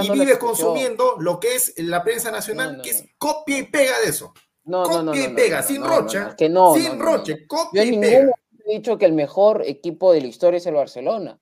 y 0.00 0.10
vives 0.10 0.38
consumiendo 0.38 1.16
lo 1.18 1.38
que 1.38 1.54
es 1.54 1.74
la 1.76 2.02
prensa 2.02 2.30
nacional, 2.30 2.80
que 2.82 2.90
es 2.90 3.04
copia 3.18 3.58
y 3.58 3.64
pega 3.64 4.00
de 4.00 4.08
eso. 4.08 4.32
No, 4.64 4.84
no, 4.86 5.02
no, 5.02 5.10
Copia 5.12 5.26
no, 5.26 5.32
y 5.32 5.34
pega, 5.34 5.60
no, 5.60 5.66
sin 5.66 5.84
rocha. 5.84 6.34
que 6.36 6.48
no, 6.48 6.74
sin 6.74 6.98
roche. 7.00 7.36
Yo 7.40 7.46
copia 7.48 7.82
en 7.82 7.88
y 7.88 7.90
ningún 7.90 8.08
pega. 8.08 8.32
he 8.66 8.74
dicho 8.76 8.96
que 8.96 9.06
el 9.06 9.12
mejor 9.12 9.64
equipo 9.66 10.12
de 10.12 10.20
la 10.20 10.28
historia 10.28 10.58
es 10.58 10.66
el 10.66 10.74
Barcelona, 10.74 11.40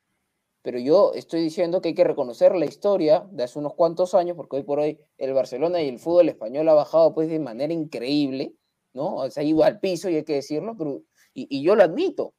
pero 0.62 0.78
yo 0.78 1.12
estoy 1.14 1.40
diciendo 1.40 1.80
que 1.80 1.88
hay 1.88 1.94
que 1.94 2.04
reconocer 2.04 2.54
la 2.54 2.66
historia 2.66 3.26
de 3.30 3.44
hace 3.44 3.58
unos 3.58 3.74
cuantos 3.74 4.14
años, 4.14 4.36
porque 4.36 4.56
hoy 4.56 4.62
por 4.62 4.78
hoy 4.80 4.98
el 5.18 5.32
Barcelona 5.32 5.80
y 5.82 5.88
el 5.88 5.98
fútbol 5.98 6.28
español 6.28 6.68
ha 6.68 6.74
bajado 6.74 7.14
pues 7.14 7.28
de 7.28 7.38
manera 7.38 7.72
increíble, 7.72 8.54
¿no? 8.92 9.28
Se 9.30 9.40
ha 9.40 9.42
ido 9.42 9.64
al 9.64 9.80
piso 9.80 10.10
y 10.10 10.16
hay 10.16 10.24
que 10.24 10.34
decirlo, 10.34 10.74
pero, 10.76 11.02
y, 11.32 11.46
y 11.50 11.62
yo 11.62 11.74
lo 11.76 11.82
admito. 11.82 12.34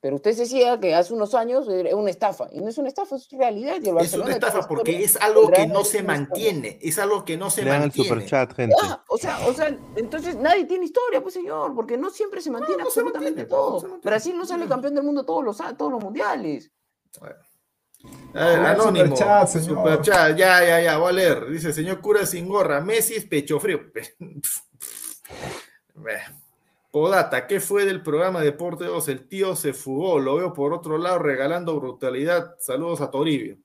Pero 0.00 0.16
usted 0.16 0.32
se 0.32 0.40
decía 0.42 0.80
que 0.80 0.96
hace 0.96 1.14
unos 1.14 1.32
años 1.32 1.68
era 1.68 1.94
una 1.94 2.10
estafa, 2.10 2.48
y 2.50 2.60
no 2.60 2.68
es 2.68 2.76
una 2.76 2.88
estafa, 2.88 3.14
es 3.14 3.28
realidad. 3.30 3.74
Y 3.80 3.88
el 3.88 3.90
Es 3.90 3.94
Barcelona 3.94 4.24
una 4.24 4.34
de 4.34 4.40
toda 4.40 4.50
estafa 4.52 4.68
porque 4.68 5.04
es 5.04 5.14
algo 5.22 5.48
que 5.48 5.66
no 5.68 5.84
se 5.84 5.98
es 5.98 6.02
una 6.04 6.12
mantiene. 6.14 6.78
Es 6.82 6.98
algo 6.98 7.24
que 7.24 7.36
no 7.36 7.50
se 7.50 7.62
Lean 7.62 7.76
el 7.76 7.80
mantiene. 7.82 8.08
superchat, 8.08 8.52
gente. 8.52 8.74
Ah, 8.82 9.04
o 9.08 9.16
sea, 9.16 9.46
o 9.46 9.52
sea, 9.54 9.68
entonces 9.94 10.34
nadie 10.34 10.64
tiene 10.64 10.86
historia, 10.86 11.22
pues 11.22 11.34
señor, 11.34 11.72
porque 11.76 11.96
no 11.96 12.10
siempre 12.10 12.40
se 12.40 12.50
mantiene 12.50 12.82
no 12.82 12.90
se 12.90 12.98
absolutamente 12.98 13.42
mantiene, 13.42 13.48
pues, 13.48 13.60
no 13.60 13.68
todo. 13.68 13.80
se 13.80 13.86
mantiene. 13.86 14.10
Brasil 14.10 14.36
no 14.36 14.44
sale 14.44 14.66
campeón 14.66 14.94
del 14.96 15.04
mundo 15.04 15.24
todos 15.24 15.44
los, 15.44 15.56
todos 15.78 15.92
los 15.92 16.02
mundiales. 16.02 16.72
Ah, 17.20 17.28
anónimo. 18.34 19.16
superchat, 19.16 19.48
señor. 19.48 19.78
Superchat, 19.78 20.36
ya, 20.36 20.64
ya, 20.64 20.80
ya, 20.80 20.98
voy 20.98 21.10
a 21.10 21.12
leer. 21.12 21.50
Dice, 21.50 21.72
señor 21.72 22.00
cura 22.00 22.26
sin 22.26 22.48
gorra, 22.48 22.80
Messi 22.80 23.14
es 23.14 23.26
pecho 23.26 23.60
frío. 23.60 23.80
Ve. 25.94 26.18
Podata, 26.90 27.46
¿qué 27.46 27.58
fue 27.58 27.86
del 27.86 28.02
programa 28.02 28.42
Deporte 28.42 28.84
2? 28.84 29.08
El 29.08 29.26
tío 29.26 29.56
se 29.56 29.72
fugó, 29.72 30.20
lo 30.20 30.36
veo 30.36 30.52
por 30.52 30.74
otro 30.74 30.98
lado 30.98 31.18
regalando 31.18 31.80
brutalidad. 31.80 32.56
Saludos 32.58 33.00
a 33.00 33.10
Toribio. 33.10 33.56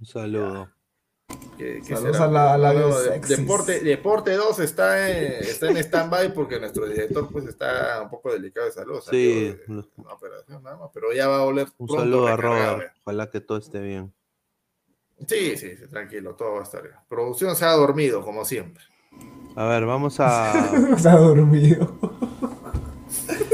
Un 0.00 0.06
saludo. 0.06 0.68
¿Qué- 1.56 1.80
qué 1.86 1.94
Saludos 1.94 2.16
será? 2.16 2.24
a 2.24 2.28
la- 2.32 2.54
a 2.54 2.58
la 2.58 2.72
No, 2.74 2.98
de 2.98 3.04
de- 3.04 3.14
sexys. 3.14 3.38
Deporte, 3.38 3.80
Deporte 3.80 4.32
2 4.34 4.58
está 4.60 5.08
en, 5.08 5.44
está 5.44 5.70
en 5.70 5.76
stand-by 5.78 6.34
porque 6.34 6.58
nuestro 6.60 6.86
director 6.86 7.28
pues 7.30 7.46
está 7.46 8.02
un 8.02 8.10
poco 8.10 8.32
delicado 8.32 8.66
de 8.66 8.72
salud. 8.72 9.00
Sí, 9.10 9.54
salió 9.66 9.82
de 9.82 9.88
una 9.96 10.12
operación 10.12 10.62
nada 10.62 10.76
más, 10.76 10.90
pero 10.92 11.12
ya 11.12 11.28
va 11.28 11.38
a 11.40 11.44
volver 11.44 11.68
un 11.78 11.86
pronto 11.86 12.02
saludo 12.04 12.26
a 12.26 12.36
Robert. 12.36 12.92
Ojalá 13.04 13.30
que 13.30 13.40
todo 13.40 13.58
esté 13.58 13.80
bien. 13.80 14.12
Sí, 15.28 15.56
sí, 15.56 15.76
sí, 15.76 15.86
tranquilo, 15.88 16.34
todo 16.34 16.54
va 16.54 16.60
a 16.60 16.64
estar 16.64 16.82
bien. 16.82 16.94
Producción 17.08 17.54
se 17.56 17.64
ha 17.64 17.72
dormido, 17.72 18.22
como 18.22 18.44
siempre. 18.44 18.82
A 19.56 19.64
ver, 19.66 19.86
vamos 19.86 20.18
a. 20.18 20.52
Se 20.98 21.08
ha 21.08 21.16
dormido. 21.16 21.96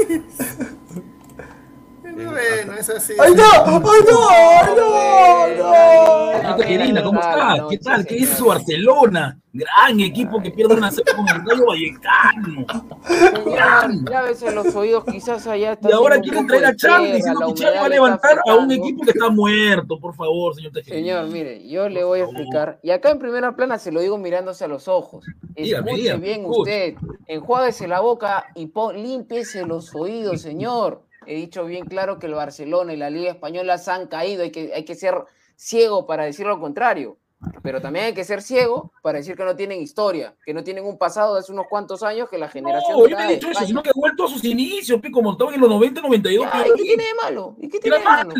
Bueno, 2.25 2.73
es 2.73 2.89
así. 2.89 3.13
¡Ay, 3.19 3.33
no! 3.33 3.43
¡Ay, 3.43 3.81
no! 4.09 4.29
¡Ay, 4.29 4.75
no! 4.77 5.63
¡No! 5.63 7.03
¿cómo 7.03 7.19
Claro, 7.19 7.51
está? 7.51 7.55
no, 7.57 7.69
¿Qué 7.69 7.77
tal? 7.77 8.05
¿Qué 8.05 8.15
dice 8.15 8.35
su 8.35 8.45
Barcelona? 8.45 9.37
Gran 9.53 9.99
equipo 9.99 10.41
que 10.41 10.51
pierde 10.51 10.75
una 10.75 10.91
serie 10.91 11.13
con 11.13 11.27
el 11.27 11.45
Rayo 11.45 11.65
Vallecano. 11.65 12.65
Señor, 13.05 14.09
lávese 14.09 14.51
los 14.55 14.73
oídos, 14.75 15.03
quizás 15.03 15.45
allá 15.45 15.73
está 15.73 15.89
Y 15.89 15.91
ahora 15.91 16.19
quieren 16.21 16.47
traer 16.47 16.65
a 16.65 16.75
Charlie 16.75 17.13
diciendo 17.13 17.47
que 17.47 17.53
Charlie 17.55 17.79
va 17.79 17.85
a 17.85 17.89
levantar 17.89 18.39
a 18.47 18.55
un 18.55 18.71
equipo 18.71 19.03
que 19.03 19.11
está 19.11 19.29
muerto, 19.29 19.99
por 19.99 20.15
favor, 20.15 20.55
señor 20.55 20.71
Tejeda. 20.71 20.95
Señor, 20.95 21.27
mire, 21.27 21.67
yo 21.67 21.89
le 21.89 22.03
voy 22.03 22.21
a 22.21 22.23
explicar. 22.23 22.79
Y 22.81 22.91
acá 22.91 23.11
en 23.11 23.19
primera 23.19 23.53
plana 23.55 23.77
se 23.77 23.91
lo 23.91 23.99
digo 23.99 24.17
mirándose 24.17 24.63
a 24.63 24.67
los 24.69 24.87
ojos. 24.87 25.25
Escuche 25.55 26.15
bien 26.17 26.43
usted. 26.45 26.95
Enjuáguese 27.27 27.89
la 27.89 27.99
boca 27.99 28.45
y 28.55 28.67
pon, 28.67 29.01
límpiese 29.01 29.65
los 29.65 29.93
oídos, 29.93 30.41
señor. 30.41 31.03
He 31.25 31.35
dicho 31.35 31.65
bien 31.65 31.85
claro 31.85 32.19
que 32.19 32.27
el 32.27 32.33
Barcelona 32.33 32.93
y 32.93 32.97
la 32.97 33.09
Liga 33.09 33.31
Española 33.31 33.77
se 33.77 33.91
han 33.91 34.07
caído. 34.07 34.43
Hay 34.43 34.51
que, 34.51 34.73
hay 34.73 34.85
que 34.85 34.95
ser 34.95 35.15
ciego 35.55 36.07
para 36.07 36.23
decir 36.23 36.45
lo 36.45 36.59
contrario. 36.59 37.17
Pero 37.63 37.81
también 37.81 38.05
hay 38.05 38.13
que 38.13 38.23
ser 38.23 38.41
ciego 38.41 38.91
para 39.01 39.17
decir 39.17 39.35
que 39.35 39.43
no 39.43 39.55
tienen 39.55 39.81
historia, 39.81 40.35
que 40.45 40.53
no 40.53 40.63
tienen 40.63 40.85
un 40.85 40.97
pasado 40.97 41.33
de 41.33 41.39
hace 41.39 41.51
unos 41.51 41.65
cuantos 41.67 42.03
años 42.03 42.29
que 42.29 42.37
la 42.37 42.47
generación. 42.47 42.97
No, 42.97 43.07
yo 43.07 43.17
no 43.17 43.23
he 43.23 43.33
dicho 43.33 43.49
eso, 43.49 43.65
sino 43.65 43.81
que 43.81 43.89
ha 43.89 43.93
vuelto 43.95 44.25
a 44.25 44.27
sus 44.27 44.43
inicios, 44.45 45.01
pe, 45.01 45.09
como 45.09 45.31
estaban 45.31 45.55
en 45.55 45.61
los 45.61 45.69
90, 45.69 46.01
92. 46.01 46.45
Ya, 46.45 46.67
¿Y 46.67 46.77
qué 46.77 46.83
tiene 46.83 47.03
de 47.03 47.13
malo? 47.15 47.55
¿Y 47.59 47.67
qué 47.67 47.79
tiene 47.79 47.97
de 47.97 48.03
malo? 48.03 48.33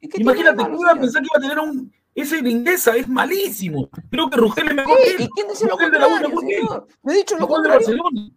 ¿Y 0.00 0.08
qué 0.08 0.18
tiene 0.18 0.24
de 0.24 0.30
Imagínate, 0.30 0.56
malo, 0.56 0.70
¿cómo 0.70 0.82
iba 0.82 0.92
a 0.92 1.00
pensar 1.00 1.22
que 1.22 1.28
iba 1.32 1.46
a 1.46 1.48
tener 1.48 1.58
un. 1.58 1.92
Ese 2.14 2.42
lindeza 2.42 2.94
es 2.94 3.08
malísimo. 3.08 3.88
Creo 4.10 4.28
que 4.28 4.36
Rugel 4.36 4.68
es 4.68 4.74
mejor 4.74 4.98
Sí, 4.98 5.04
que 5.04 5.10
él. 5.10 5.22
¿Y 5.22 5.28
quién 5.30 5.48
dice 5.48 5.66
lo 5.66 5.76
de 5.76 5.98
la 5.98 6.06
contrario, 6.06 6.40
señor? 6.40 6.86
Me 7.02 7.12
he 7.12 7.16
dicho 7.16 7.36
lo 7.36 7.40
Mejor 7.40 7.62
de 7.62 7.68
contrario. 7.70 8.02
Barcelona. 8.02 8.30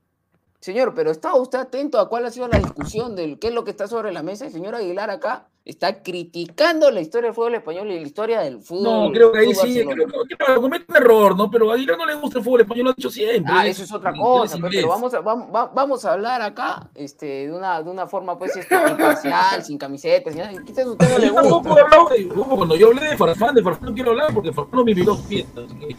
Señor, 0.66 0.96
pero 0.96 1.12
¿está 1.12 1.36
usted 1.36 1.60
atento 1.60 2.00
a 2.00 2.10
cuál 2.10 2.26
ha 2.26 2.32
sido 2.32 2.48
la 2.48 2.58
discusión 2.58 3.16
del 3.16 3.38
qué 3.38 3.50
es 3.50 3.54
lo 3.54 3.64
que 3.64 3.70
está 3.70 3.88
sobre 3.88 4.12
la 4.12 4.24
mesa? 4.24 4.48
El 4.48 4.52
señor 4.52 4.74
Aguilar 4.74 5.12
acá 5.12 5.46
está 5.64 6.02
criticando 6.02 6.90
la 6.90 7.02
historia 7.02 7.28
del 7.28 7.36
fútbol 7.36 7.54
español 7.54 7.92
y 7.92 8.00
la 8.00 8.02
historia 8.08 8.40
del 8.42 8.60
fútbol. 8.62 8.84
No, 9.08 9.12
creo 9.12 9.32
que 9.32 9.40
ahí 9.42 9.54
sí, 9.54 9.86
creo 9.86 10.08
que 10.28 10.36
claro, 10.36 10.62
comete 10.64 10.86
un 10.90 10.96
error, 10.96 11.38
¿no? 11.38 11.52
Pero 11.52 11.70
a 11.70 11.76
Aguilar 11.76 12.00
no 12.00 12.08
le 12.08 12.16
gusta 12.16 12.40
el 12.40 12.44
fútbol 12.44 12.62
español, 12.62 12.86
lo 12.86 12.90
ha 12.90 12.94
dicho 12.96 13.12
siempre. 13.12 13.54
Ah, 13.56 13.64
él 13.64 13.70
eso 13.74 13.84
es 13.84 13.94
otra 13.94 14.12
cosa, 14.12 14.58
pero 14.60 14.88
vamos 14.88 15.14
a, 15.14 15.22
vam- 15.22 15.56
va- 15.56 15.68
vamos 15.72 16.04
a 16.04 16.14
hablar 16.14 16.42
acá 16.42 16.90
este, 16.96 17.28
de, 17.46 17.54
una, 17.54 17.84
de 17.84 17.90
una 17.92 18.08
forma 18.08 18.36
pues 18.36 18.56
este, 18.58 18.74
imparcial, 18.90 19.64
sin 19.64 19.78
camisetas, 19.78 20.34
señor. 20.34 20.64
Quizás 20.66 20.88
usted 20.88 21.10
no 21.12 21.18
le 21.20 21.28
Yo 21.28 21.34
tampoco 21.36 21.70
gusta. 21.70 21.80
he 21.80 21.84
hablado 21.84 22.10
de, 22.10 22.42
ojo, 22.42 22.56
cuando 22.58 22.76
yo 22.76 22.88
hablé 22.88 23.02
de 23.10 23.18
Farfán, 23.18 23.54
de 23.54 23.62
Farfán 23.62 23.90
no 23.90 23.94
quiero 23.94 24.10
hablar 24.12 24.34
porque 24.34 24.52
Farfán 24.52 24.80
no 24.80 24.84
me 24.84 24.92
invitó 24.94 25.14
a 25.14 25.18
su 25.18 25.24
fiesta, 25.26 25.62
así 25.62 25.76
que 25.76 25.96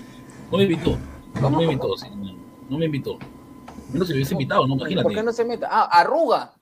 no 0.50 0.58
me 0.58 0.64
invitó. 0.64 0.96
No 1.40 1.50
me 1.50 1.62
invitó, 1.62 1.96
sí, 1.96 2.06
no 2.68 2.78
me 2.78 2.86
invitó. 2.86 3.16
No 3.92 4.04
se 4.04 4.12
hubiese 4.12 4.34
invitado, 4.34 4.66
no, 4.66 4.74
imagínate. 4.74 5.02
¿Por 5.04 5.14
qué 5.14 5.22
no 5.22 5.32
se 5.32 5.44
meta? 5.44 5.68
Ah, 5.70 5.84
arruga. 6.00 6.52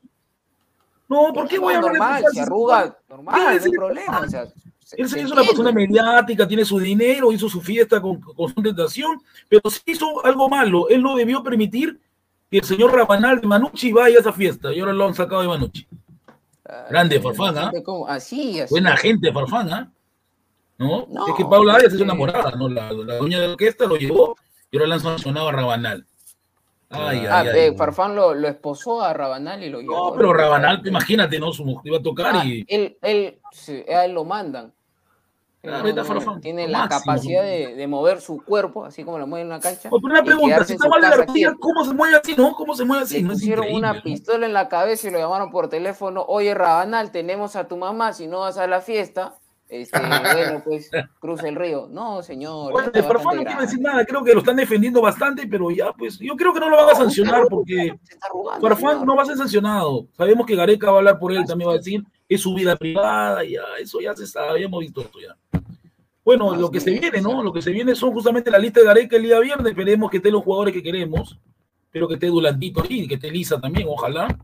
No, 1.08 1.32
¿por 1.32 1.48
qué 1.48 1.58
voy 1.58 1.74
a 1.74 1.78
hablar 1.78 1.92
de 1.92 1.98
normal, 1.98 2.24
si 2.32 2.38
arruga, 2.40 2.96
normal, 3.08 3.40
no 3.58 3.64
hay 3.64 3.70
problema. 3.70 4.20
O 4.20 4.28
sea, 4.28 4.46
se- 4.80 5.00
Él 5.00 5.08
se 5.08 5.20
hizo 5.20 5.32
una 5.34 5.42
persona 5.42 5.70
mediática, 5.72 6.46
tiene 6.48 6.64
su 6.64 6.78
dinero, 6.78 7.30
hizo 7.32 7.48
su 7.48 7.60
fiesta 7.60 8.00
con, 8.00 8.20
con 8.20 8.54
su 8.54 8.62
tentación, 8.62 9.20
pero 9.48 9.68
sí 9.70 9.80
hizo 9.86 10.24
algo 10.24 10.48
malo. 10.48 10.88
Él 10.88 11.02
no 11.02 11.14
debió 11.16 11.42
permitir 11.42 12.00
que 12.50 12.58
el 12.58 12.64
señor 12.64 12.92
Rabanal 12.92 13.40
de 13.40 13.46
Manucci 13.46 13.92
vaya 13.92 14.18
a 14.18 14.20
esa 14.20 14.32
fiesta. 14.32 14.72
Y 14.72 14.80
ahora 14.80 14.92
lo 14.92 15.06
han 15.06 15.14
sacado 15.14 15.42
de 15.42 15.48
Manucci. 15.48 15.86
Ah, 16.66 16.86
Grande 16.90 17.20
Farfán, 17.20 17.58
¿ah? 17.58 17.72
Así, 18.08 18.60
así. 18.60 18.70
Buena 18.72 18.96
gente, 18.96 19.30
Farfán, 19.32 19.72
¿ah? 19.72 19.90
¿No? 20.78 21.06
No, 21.10 21.28
es 21.28 21.34
que 21.36 21.44
Paula 21.44 21.74
Arias 21.74 21.92
es 21.92 21.98
porque- 21.98 22.04
enamorada, 22.04 22.50
¿no? 22.52 22.68
La, 22.68 22.90
la 22.92 23.16
dueña 23.18 23.38
de 23.40 23.46
la 23.46 23.52
orquesta 23.52 23.86
lo 23.86 23.96
llevó 23.96 24.36
y 24.70 24.76
ahora 24.76 24.88
le 24.88 24.94
han 24.94 25.00
sancionado 25.00 25.48
a 25.48 25.52
Rabanal. 25.52 26.06
Ay, 26.90 27.26
Ah, 27.28 27.40
ay, 27.40 27.48
eh, 27.48 27.68
ay. 27.70 27.76
Farfán 27.76 28.14
lo, 28.14 28.34
lo 28.34 28.46
esposó 28.48 29.02
a 29.02 29.12
Rabanal 29.12 29.62
y 29.62 29.70
lo 29.70 29.80
llevó. 29.80 30.10
No, 30.10 30.16
pero 30.16 30.32
Rabanal, 30.32 30.80
imagínate, 30.86 31.38
¿no? 31.40 31.52
Su 31.52 31.64
mujer 31.64 31.86
iba 31.88 31.98
a 31.98 32.02
tocar 32.02 32.26
Ah, 32.36 32.44
y. 32.44 32.64
él, 32.68 32.96
él, 33.02 33.40
sí, 33.52 33.84
a 33.88 34.04
él 34.04 34.12
lo 34.12 34.24
mandan. 34.24 34.72
Ah, 35.66 35.80
no- 35.82 35.92
no- 35.94 36.04
Farfán, 36.04 36.40
tiene 36.42 36.68
la 36.68 36.80
máximo. 36.80 37.00
capacidad 37.00 37.42
de, 37.42 37.74
de 37.74 37.86
mover 37.86 38.20
su 38.20 38.44
cuerpo, 38.44 38.84
así 38.84 39.02
como 39.02 39.18
lo 39.18 39.26
mueve 39.26 39.42
en 39.42 39.46
una 39.48 39.60
cancha. 39.60 39.88
Pero 39.88 39.96
una 40.02 40.22
pregunta, 40.22 40.62
si 40.62 40.74
está 40.74 40.88
mal 40.90 41.00
la 41.00 41.24
quieto. 41.24 41.56
¿cómo 41.58 41.84
se 41.86 41.94
mueve 41.94 42.16
así, 42.22 42.34
no? 42.36 42.54
¿Cómo 42.54 42.74
se 42.74 42.84
mueve 42.84 43.04
así? 43.04 43.16
Le 43.16 43.22
No 43.22 43.32
pusieron 43.32 43.64
increíble, 43.64 43.78
una 43.88 43.94
¿no? 43.94 44.02
pistola 44.02 44.44
en 44.44 44.52
la 44.52 44.68
cabeza 44.68 45.08
y 45.08 45.10
lo 45.10 45.18
llamaron 45.18 45.50
por 45.50 45.70
teléfono. 45.70 46.22
Oye, 46.28 46.52
Rabanal, 46.52 47.10
tenemos 47.12 47.56
a 47.56 47.66
tu 47.66 47.78
mamá, 47.78 48.12
si 48.12 48.26
no 48.26 48.40
vas 48.40 48.58
a 48.58 48.66
la 48.66 48.82
fiesta, 48.82 49.36
este, 49.80 49.98
bueno, 49.98 50.62
pues 50.64 50.90
cruza 51.18 51.48
el 51.48 51.56
río. 51.56 51.88
No, 51.90 52.22
señor. 52.22 52.72
Bueno, 52.72 52.90
de 52.90 53.02
Farfán 53.02 53.36
no 53.36 53.44
quiero 53.44 53.60
decir 53.60 53.80
nada, 53.80 54.04
creo 54.04 54.22
que 54.22 54.32
lo 54.32 54.38
están 54.40 54.56
defendiendo 54.56 55.00
bastante, 55.00 55.46
pero 55.46 55.70
ya, 55.70 55.92
pues, 55.92 56.18
yo 56.18 56.36
creo 56.36 56.52
que 56.52 56.60
no 56.60 56.68
lo 56.68 56.76
van 56.76 56.90
a 56.90 56.94
sancionar 56.94 57.46
porque 57.48 57.98
arrugando, 58.20 58.68
Farfán 58.68 58.90
señor. 58.92 59.06
no 59.06 59.16
va 59.16 59.22
a 59.22 59.26
ser 59.26 59.36
sancionado. 59.36 60.06
Sabemos 60.16 60.46
que 60.46 60.56
Gareca 60.56 60.88
va 60.88 60.94
a 60.94 60.98
hablar 60.98 61.18
por 61.18 61.32
él, 61.32 61.44
también 61.44 61.68
va 61.68 61.74
a 61.74 61.78
decir, 61.78 62.04
es 62.28 62.40
su 62.40 62.54
vida 62.54 62.76
privada, 62.76 63.44
ya, 63.44 63.62
eso 63.80 64.00
ya 64.00 64.14
se 64.14 64.26
sabe, 64.26 64.60
ya 64.60 64.66
hemos 64.66 64.80
visto 64.80 65.00
esto 65.00 65.18
ya. 65.20 65.36
Bueno, 66.24 66.52
No, 66.52 66.60
lo 66.60 66.70
que 66.70 66.80
se 66.80 66.90
viene, 66.90 67.20
¿no? 67.20 67.42
Lo 67.42 67.52
que 67.52 67.60
se 67.60 67.70
viene 67.70 67.94
son 67.94 68.12
justamente 68.12 68.50
la 68.50 68.58
lista 68.58 68.80
de 68.80 68.86
Gareca 68.86 69.16
el 69.16 69.24
día 69.24 69.38
viernes, 69.40 69.66
esperemos 69.66 70.10
que 70.10 70.16
estén 70.16 70.32
los 70.32 70.42
jugadores 70.42 70.72
que 70.72 70.82
queremos, 70.82 71.38
pero 71.90 72.08
que 72.08 72.14
esté 72.14 72.28
Dulandito 72.28 72.82
ahí, 72.82 73.06
que 73.06 73.14
esté 73.14 73.30
Lisa 73.30 73.60
también, 73.60 73.86
ojalá, 73.90 74.34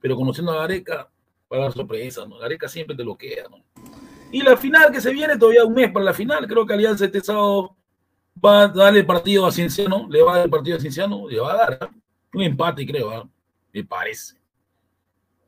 pero 0.00 0.14
conociendo 0.14 0.52
a 0.52 0.56
Gareca, 0.56 1.08
para 1.48 1.62
dar 1.62 1.72
sorpresa, 1.72 2.26
¿no? 2.26 2.38
Gareca 2.38 2.68
siempre 2.68 2.96
te 2.96 3.04
lo 3.04 3.16
queda, 3.16 3.44
¿no? 3.50 3.58
Y 4.30 4.42
la 4.42 4.56
final 4.56 4.92
que 4.92 5.00
se 5.00 5.12
viene, 5.12 5.38
todavía 5.38 5.64
un 5.64 5.74
mes 5.74 5.90
para 5.90 6.04
la 6.04 6.14
final, 6.14 6.46
creo 6.46 6.66
que 6.66 6.74
Alianza 6.74 7.04
este 7.04 7.20
sábado 7.20 7.76
va 8.44 8.62
a 8.62 8.68
darle 8.68 9.04
partido 9.04 9.46
a 9.46 9.52
Cienciano, 9.52 10.06
le 10.10 10.22
va 10.22 10.32
a 10.32 10.36
dar 10.36 10.44
el 10.44 10.50
partido 10.50 10.76
a 10.76 10.80
Cienciano, 10.80 11.28
le 11.28 11.40
va 11.40 11.52
a 11.52 11.56
dar 11.56 11.78
¿ah? 11.80 11.90
un 12.34 12.42
empate, 12.42 12.86
creo, 12.86 13.10
¿ah? 13.10 13.28
me 13.72 13.84
parece. 13.84 14.36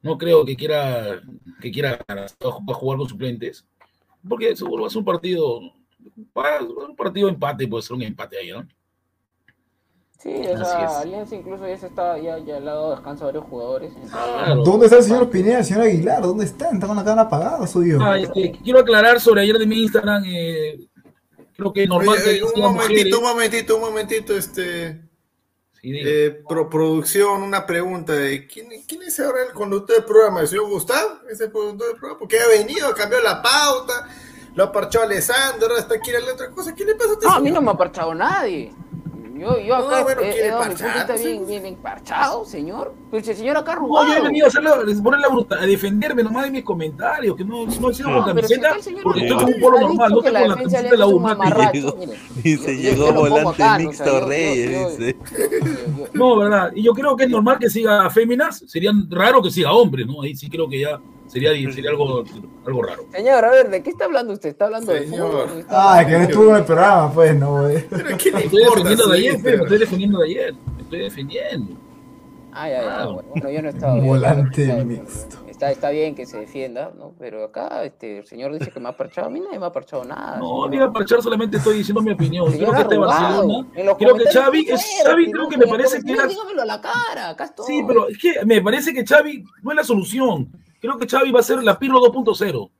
No 0.00 0.16
creo 0.16 0.44
que 0.44 0.56
quiera 0.56 1.20
que 1.60 1.70
quiera 1.72 1.98
ganar, 2.06 2.30
jugar 2.40 2.98
con 2.98 3.08
suplentes, 3.08 3.66
porque 4.26 4.54
seguro 4.54 4.82
va 4.82 4.86
a 4.86 4.90
ser 4.90 5.00
un 5.00 5.04
partido, 5.04 5.60
va 6.36 6.60
un 6.60 6.96
partido 6.96 7.28
empate, 7.28 7.66
puede 7.66 7.82
ser 7.82 7.96
un 7.96 8.02
empate 8.02 8.38
ahí, 8.38 8.52
¿no? 8.52 8.66
Sí, 10.20 10.34
o 10.48 10.64
sea. 10.64 10.98
Alianza 10.98 11.36
incluso 11.36 11.66
ya 11.68 11.78
se 11.78 11.86
está, 11.86 12.18
ya, 12.18 12.38
ya 12.38 12.58
le 12.58 12.68
ha 12.70 12.74
dado 12.74 12.90
descanso 12.90 13.22
a 13.24 13.26
varios 13.26 13.44
jugadores. 13.44 13.92
Claro. 14.10 14.62
¿Dónde 14.64 14.86
está 14.86 14.98
el 14.98 15.04
señor 15.04 15.30
Pineda, 15.30 15.58
el 15.60 15.64
señor 15.64 15.84
Aguilar? 15.84 16.22
¿Dónde 16.22 16.44
están? 16.44 16.74
Están 16.74 16.88
con 16.88 16.96
la 16.96 17.04
cámara 17.04 17.22
apagada, 17.22 17.66
suyo. 17.68 17.98
Ah, 18.02 18.18
este, 18.18 18.58
quiero 18.62 18.80
aclarar 18.80 19.20
sobre 19.20 19.42
ayer 19.42 19.56
de 19.58 19.66
mi 19.66 19.80
Instagram, 19.82 20.24
eh, 20.26 20.88
creo 21.56 21.72
que 21.72 21.86
normal 21.86 22.18
Oye, 22.26 22.42
un 22.42 22.60
momentito, 22.60 23.18
un 23.18 23.24
momentito, 23.24 23.76
un 23.76 23.80
momentito, 23.82 24.36
este. 24.36 25.02
Eh, 25.84 26.42
pro- 26.48 26.68
producción, 26.68 27.40
una 27.40 27.64
pregunta 27.64 28.12
de 28.12 28.48
¿quién, 28.48 28.66
quién 28.88 29.02
es 29.04 29.20
ahora 29.20 29.44
el 29.46 29.52
conductor 29.54 29.94
del 29.94 30.04
programa? 30.04 30.40
¿El 30.40 30.48
señor 30.48 30.68
Gustavo? 30.68 31.20
¿Es 31.30 31.40
el 31.40 31.52
conductor 31.52 31.86
del 31.86 31.96
programa? 31.96 32.18
Porque 32.18 32.40
ha 32.40 32.48
venido, 32.48 32.92
cambió 32.96 33.20
la 33.20 33.40
pauta, 33.40 34.08
lo 34.56 34.64
ha 34.64 34.72
parchado 34.72 35.04
Alessandro, 35.04 35.68
ahora 35.68 35.78
está 35.78 35.94
aquí 35.94 36.10
la 36.10 36.32
otra 36.32 36.50
cosa. 36.50 36.74
¿Qué 36.74 36.84
le 36.84 36.96
pasa 36.96 37.10
a 37.10 37.12
usted? 37.12 37.28
No, 37.28 37.34
a 37.34 37.40
mí 37.40 37.52
no 37.52 37.62
me 37.62 37.70
ha 37.70 37.74
parchado 37.74 38.12
nadie. 38.12 38.72
Yo, 39.38 39.60
yo 39.60 39.76
acá 39.76 39.98
No, 39.98 40.02
bueno, 40.04 40.20
he- 40.22 40.28
he, 40.28 40.32
quiere 40.32 40.48
dado 40.48 40.62
mi 40.62 40.68
parchar, 40.68 41.08
no 41.08 41.16
sé. 41.16 41.28
bien, 41.28 41.46
bien, 41.46 41.62
bien 41.62 41.76
parchado, 41.76 42.44
señor. 42.44 42.94
Pero 43.10 43.24
si 43.24 43.30
el 43.30 43.36
señor 43.36 43.56
acá 43.56 43.76
No, 43.76 44.06
yo 44.08 44.16
he 44.16 44.20
venido 44.20 44.46
a, 44.46 44.48
hacerle, 44.48 44.70
a 44.70 45.02
poner 45.02 45.20
la 45.20 45.28
bruta, 45.28 45.60
a 45.60 45.66
defenderme 45.66 46.22
nomás 46.22 46.44
de 46.46 46.50
mis 46.50 46.64
comentarios, 46.64 47.36
que 47.36 47.44
no, 47.44 47.64
no 47.64 47.90
he 47.90 47.94
sido 47.94 48.10
No, 48.10 48.24
con 48.24 48.24
si 48.24 48.58
camiseta, 48.60 48.76
porque 49.02 49.20
estoy 49.20 49.36
con 49.36 49.54
un 49.54 49.60
polo 49.60 49.80
normal, 49.80 50.10
no 50.10 50.20
tengo 50.20 50.38
la 50.46 50.56
camiseta 50.56 50.90
de 50.90 50.96
la 50.96 51.06
mire. 51.98 52.18
Dice, 52.42 52.76
llegó 52.76 53.12
volante 53.12 53.62
acá, 53.62 53.78
¿no? 53.78 53.84
O 53.84 53.86
mixto 53.88 54.26
Reyes, 54.26 54.98
dice. 54.98 55.16
No, 56.14 56.36
¿verdad? 56.36 56.72
Y 56.74 56.82
yo 56.82 56.92
creo 56.92 57.16
que 57.16 57.24
es 57.24 57.30
normal 57.30 57.58
que 57.58 57.70
siga 57.70 58.10
féminas, 58.10 58.64
sería 58.66 58.92
raro 59.08 59.42
que 59.42 59.50
siga 59.50 59.72
hombres, 59.72 60.06
¿no? 60.06 60.22
Ahí 60.22 60.34
sí 60.34 60.48
creo 60.48 60.68
que 60.68 60.80
ya 60.80 61.00
sería, 61.28 61.50
sería 61.72 61.90
algo, 61.90 62.24
algo 62.66 62.82
raro. 62.82 63.04
Señor, 63.12 63.44
a 63.44 63.50
ver, 63.50 63.70
¿de 63.70 63.82
qué 63.82 63.90
está 63.90 64.06
hablando 64.06 64.32
usted? 64.32 64.48
¿Está 64.48 64.64
hablando 64.66 64.92
de 64.92 65.06
Señor. 65.08 65.30
fútbol? 65.48 65.58
¿Está 65.60 65.98
Ah, 65.98 66.04
que 66.06 66.12
no 66.12 66.18
estuvo 66.24 66.50
en 66.50 66.56
el 66.56 66.64
programa, 66.64 67.12
pues, 67.12 67.36
no, 67.36 67.62
güey. 67.62 67.84
¿Pero 67.88 68.18
qué 68.18 68.30
le 68.32 68.44
Estoy 68.44 68.64
defendiendo 68.64 69.08
de 69.08 69.18
ayer, 69.18 69.40
Fe, 69.40 69.56
me 69.56 69.62
estoy 69.62 69.78
defendiendo 69.78 70.18
de 70.18 70.24
ayer. 70.26 70.54
Me 70.76 70.82
estoy 70.82 70.98
defendiendo. 71.00 71.72
Ah, 72.52 72.68
ya, 72.68 72.76
ya, 72.76 72.82
Claro. 72.82 73.12
bueno, 73.14 73.28
bueno, 73.30 73.50
yo 73.50 73.62
no 73.62 73.68
estaba 73.68 73.94
bien, 73.94 74.06
Volante 74.06 74.64
bien, 74.64 74.88
mixto. 74.88 75.36
Está, 75.48 75.70
está 75.72 75.90
bien 75.90 76.14
que 76.14 76.24
se 76.24 76.38
defienda, 76.38 76.92
¿no? 76.96 77.14
Pero 77.18 77.44
acá 77.44 77.82
este, 77.84 78.18
el 78.18 78.26
señor 78.26 78.56
dice 78.56 78.70
que 78.70 78.78
me 78.80 78.88
ha 78.88 78.96
parchado. 78.96 79.26
A 79.26 79.30
mí 79.30 79.40
nadie 79.40 79.58
me 79.58 79.66
ha 79.66 79.72
parchado 79.72 80.04
nada. 80.04 80.38
No, 80.38 80.64
señor. 80.64 80.70
ni 80.70 80.78
a 80.78 80.90
parchar, 80.92 81.20
solamente 81.20 81.56
estoy 81.56 81.78
diciendo 81.78 82.00
mi 82.00 82.12
opinión. 82.12 82.50
Creo 82.52 82.72
que 82.72 82.80
este. 82.80 82.96
Barcelona, 82.96 83.66
creo 83.72 83.96
que 84.16 84.24
Xavi, 84.26 84.64
fuerte, 84.66 84.84
Xavi 85.04 85.30
creo 85.32 85.48
que 85.48 85.56
me 85.58 85.66
parece 85.66 85.98
que. 86.02 86.12
Dígamelo 86.12 86.62
a 86.62 86.64
la 86.64 86.80
cara, 86.80 87.30
acá 87.30 87.44
estoy. 87.44 87.66
Sí, 87.66 87.84
pero 87.86 88.08
es 88.08 88.18
que 88.18 88.44
me 88.44 88.62
parece 88.62 88.94
que 88.94 89.04
Xavi 89.04 89.44
no 89.62 89.70
es 89.72 89.76
la 89.76 89.84
solución. 89.84 90.48
Creo 90.80 90.98
que 90.98 91.08
Xavi 91.08 91.30
va 91.30 91.40
a 91.40 91.42
ser 91.42 91.62
la 91.62 91.78
Pirlo 91.78 92.00
2.0. 92.00 92.70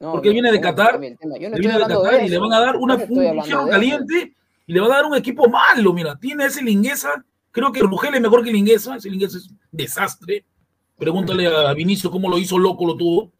No, 0.00 0.12
porque 0.12 0.28
no, 0.28 0.32
viene 0.32 0.52
de 0.52 0.60
Qatar, 0.60 0.94
no 0.94 1.00
viene 1.00 1.16
de 1.18 1.72
hablando 1.72 2.02
de 2.02 2.10
Qatar 2.10 2.24
y 2.24 2.28
le 2.28 2.38
van 2.38 2.52
a 2.52 2.60
dar 2.60 2.76
una, 2.76 2.94
un 2.94 3.38
eso. 3.40 3.66
caliente 3.68 4.32
y 4.66 4.72
le 4.72 4.80
van 4.80 4.92
a 4.92 4.96
dar 4.96 5.06
un 5.06 5.16
equipo 5.16 5.48
malo. 5.48 5.92
Mira, 5.92 6.16
tiene 6.16 6.44
ese 6.44 6.62
Linguesa. 6.62 7.24
Creo 7.50 7.72
que 7.72 7.80
Rugel 7.80 8.14
es 8.14 8.20
mejor 8.20 8.44
que 8.44 8.52
Linguesa. 8.52 8.96
Ese 8.96 9.10
Linguesa 9.10 9.38
es 9.38 9.48
un 9.48 9.58
desastre. 9.72 10.44
Pregúntale 10.96 11.46
a 11.48 11.72
Vinicio 11.74 12.10
cómo 12.10 12.28
lo 12.28 12.38
hizo 12.38 12.58
loco, 12.58 12.86
lo 12.86 12.96
tuvo. 12.96 13.32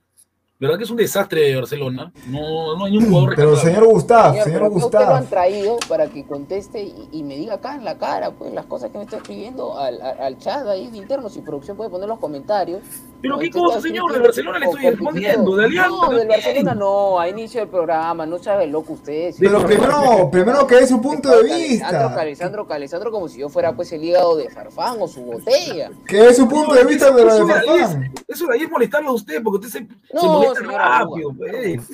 ¿Verdad 0.60 0.76
que 0.76 0.84
es 0.84 0.90
un 0.90 0.96
desastre 0.96 1.42
de 1.42 1.54
Barcelona? 1.56 2.12
No, 2.26 2.76
no 2.76 2.84
hay 2.84 2.90
ningún 2.90 3.10
jugador 3.10 3.36
Pero 3.36 3.56
señor 3.56 3.84
Gustav, 3.86 4.32
Señor, 4.32 4.44
señor 4.44 4.60
pero 4.62 4.72
¿qué 4.72 4.84
usted 4.84 4.98
lo 4.98 5.14
han 5.14 5.26
traído 5.28 5.76
para 5.88 6.08
que 6.08 6.26
conteste 6.26 6.82
y, 6.82 7.08
y 7.12 7.22
me 7.22 7.36
diga 7.36 7.54
acá 7.54 7.76
en 7.76 7.84
la 7.84 7.96
cara, 7.96 8.32
pues, 8.32 8.52
las 8.52 8.66
cosas 8.66 8.90
que 8.90 8.98
me 8.98 9.04
está 9.04 9.18
escribiendo 9.18 9.78
al, 9.78 10.02
al, 10.02 10.20
al 10.20 10.38
chat 10.38 10.66
ahí 10.66 10.88
de 10.88 10.98
interno. 10.98 11.28
Si 11.28 11.42
producción 11.42 11.76
puede 11.76 11.90
poner 11.90 12.08
los 12.08 12.18
comentarios. 12.18 12.82
Pero 13.20 13.34
No, 13.34 13.40
qué 13.40 13.50
cosa, 13.50 13.80
señor, 13.80 14.12
de 14.12 14.20
Barcelona 14.20 14.58
le 14.60 14.66
estoy 14.66 14.90
respondiendo, 14.90 15.56
de 15.56 15.64
Alianza 15.64 15.88
No, 15.90 16.00
del 16.10 16.18
también. 16.20 16.28
Barcelona 16.28 16.74
no, 16.74 17.18
a 17.18 17.28
inicio 17.28 17.60
del 17.60 17.68
programa, 17.68 18.24
no 18.26 18.38
sabe 18.38 18.66
loco 18.68 18.92
usted. 18.92 19.34
Pero 19.40 19.66
primero, 19.66 20.28
primero 20.30 20.66
que 20.66 20.78
es 20.78 20.88
su 20.88 21.00
punto 21.02 21.28
de 21.30 21.42
vista. 21.42 21.88
Alessandro, 22.20 22.66
Alessandro 22.70 23.10
como 23.10 23.28
si 23.28 23.40
yo 23.40 23.48
fuera 23.48 23.74
pues 23.74 23.90
el 23.92 24.04
hígado 24.04 24.36
de 24.36 24.48
Farfán 24.50 24.98
o 25.00 25.08
su 25.08 25.22
botella. 25.22 25.90
Que 26.06 26.28
es 26.28 26.36
su 26.36 26.48
punto 26.48 26.74
de 26.74 26.84
vista 26.84 27.10
de 27.10 27.24
lo 27.24 27.34
de 27.34 27.36
Eso 27.38 27.46
de 27.46 27.52
es- 27.52 27.80
Farfán. 27.82 28.12
Eso 28.28 28.46
de 28.46 28.54
ahí 28.54 28.62
es 28.62 28.70
molestarlo 28.70 29.08
a 29.08 29.12
usted, 29.14 29.42
porque 29.42 29.66
usted 29.66 29.80
se, 29.80 30.14
No, 30.14 30.20
se 30.20 30.26
molesta 30.62 30.78
rápido. 30.78 31.32
pues. 31.36 31.90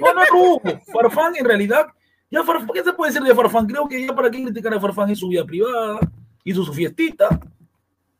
No, 0.00 0.14
no, 0.14 0.60
no. 0.62 0.80
Farfán, 0.92 1.34
en 1.36 1.44
realidad, 1.44 1.86
ya 2.30 2.44
Farfán, 2.44 2.68
¿qué 2.72 2.84
se 2.84 2.92
puede 2.92 3.10
decir 3.12 3.26
de 3.26 3.34
Farfán? 3.34 3.66
Creo 3.66 3.88
que 3.88 4.06
ya 4.06 4.14
para 4.14 4.30
qué 4.30 4.44
criticar 4.44 4.72
a 4.74 4.78
Farfán 4.80 5.08
en 5.08 5.16
su 5.16 5.26
vida 5.28 5.44
privada, 5.44 5.98
hizo 6.44 6.62
su 6.62 6.72
fiestita. 6.72 7.40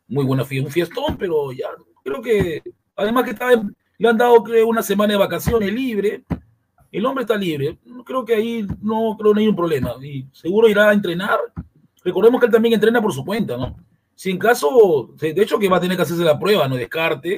Muy 0.09 0.25
buena 0.25 0.45
fiesta, 0.45 0.67
un 0.67 0.73
fiestón, 0.73 1.17
pero 1.19 1.53
ya 1.53 1.67
creo 2.09 2.23
que, 2.23 2.63
además 2.97 3.25
que 3.25 3.31
está 3.31 3.49
le 4.01 4.09
han 4.09 4.17
dado 4.17 4.45
una 4.67 4.83
semana 4.83 5.13
de 5.15 5.19
vacaciones 5.19 5.73
libre. 5.73 6.23
El 6.91 7.05
hombre 7.05 7.23
está 7.23 7.37
libre. 7.37 7.79
Creo 8.05 8.25
que 8.25 8.35
ahí 8.35 8.67
no, 8.81 9.17
creo 9.19 9.35
no 9.35 9.41
hay 9.41 9.49
un 9.49 9.57
problema. 9.57 9.95
Y 10.03 10.27
seguro 10.33 10.69
irá 10.69 10.91
a 10.91 10.93
entrenar. 10.95 11.39
Recordemos 12.05 12.41
que 12.41 12.47
él 12.47 12.53
también 12.53 12.75
entrena 12.75 13.03
por 13.03 13.13
su 13.13 13.25
cuenta, 13.25 13.57
¿no? 13.57 13.77
Si 14.15 14.31
en 14.31 14.39
caso, 14.39 15.11
de 15.19 15.31
hecho 15.31 15.59
que 15.59 15.69
va 15.69 15.77
a 15.77 15.81
tener 15.81 15.97
que 15.97 16.03
hacerse 16.03 16.25
la 16.25 16.39
prueba, 16.39 16.67
no 16.67 16.77
descarte, 16.77 17.37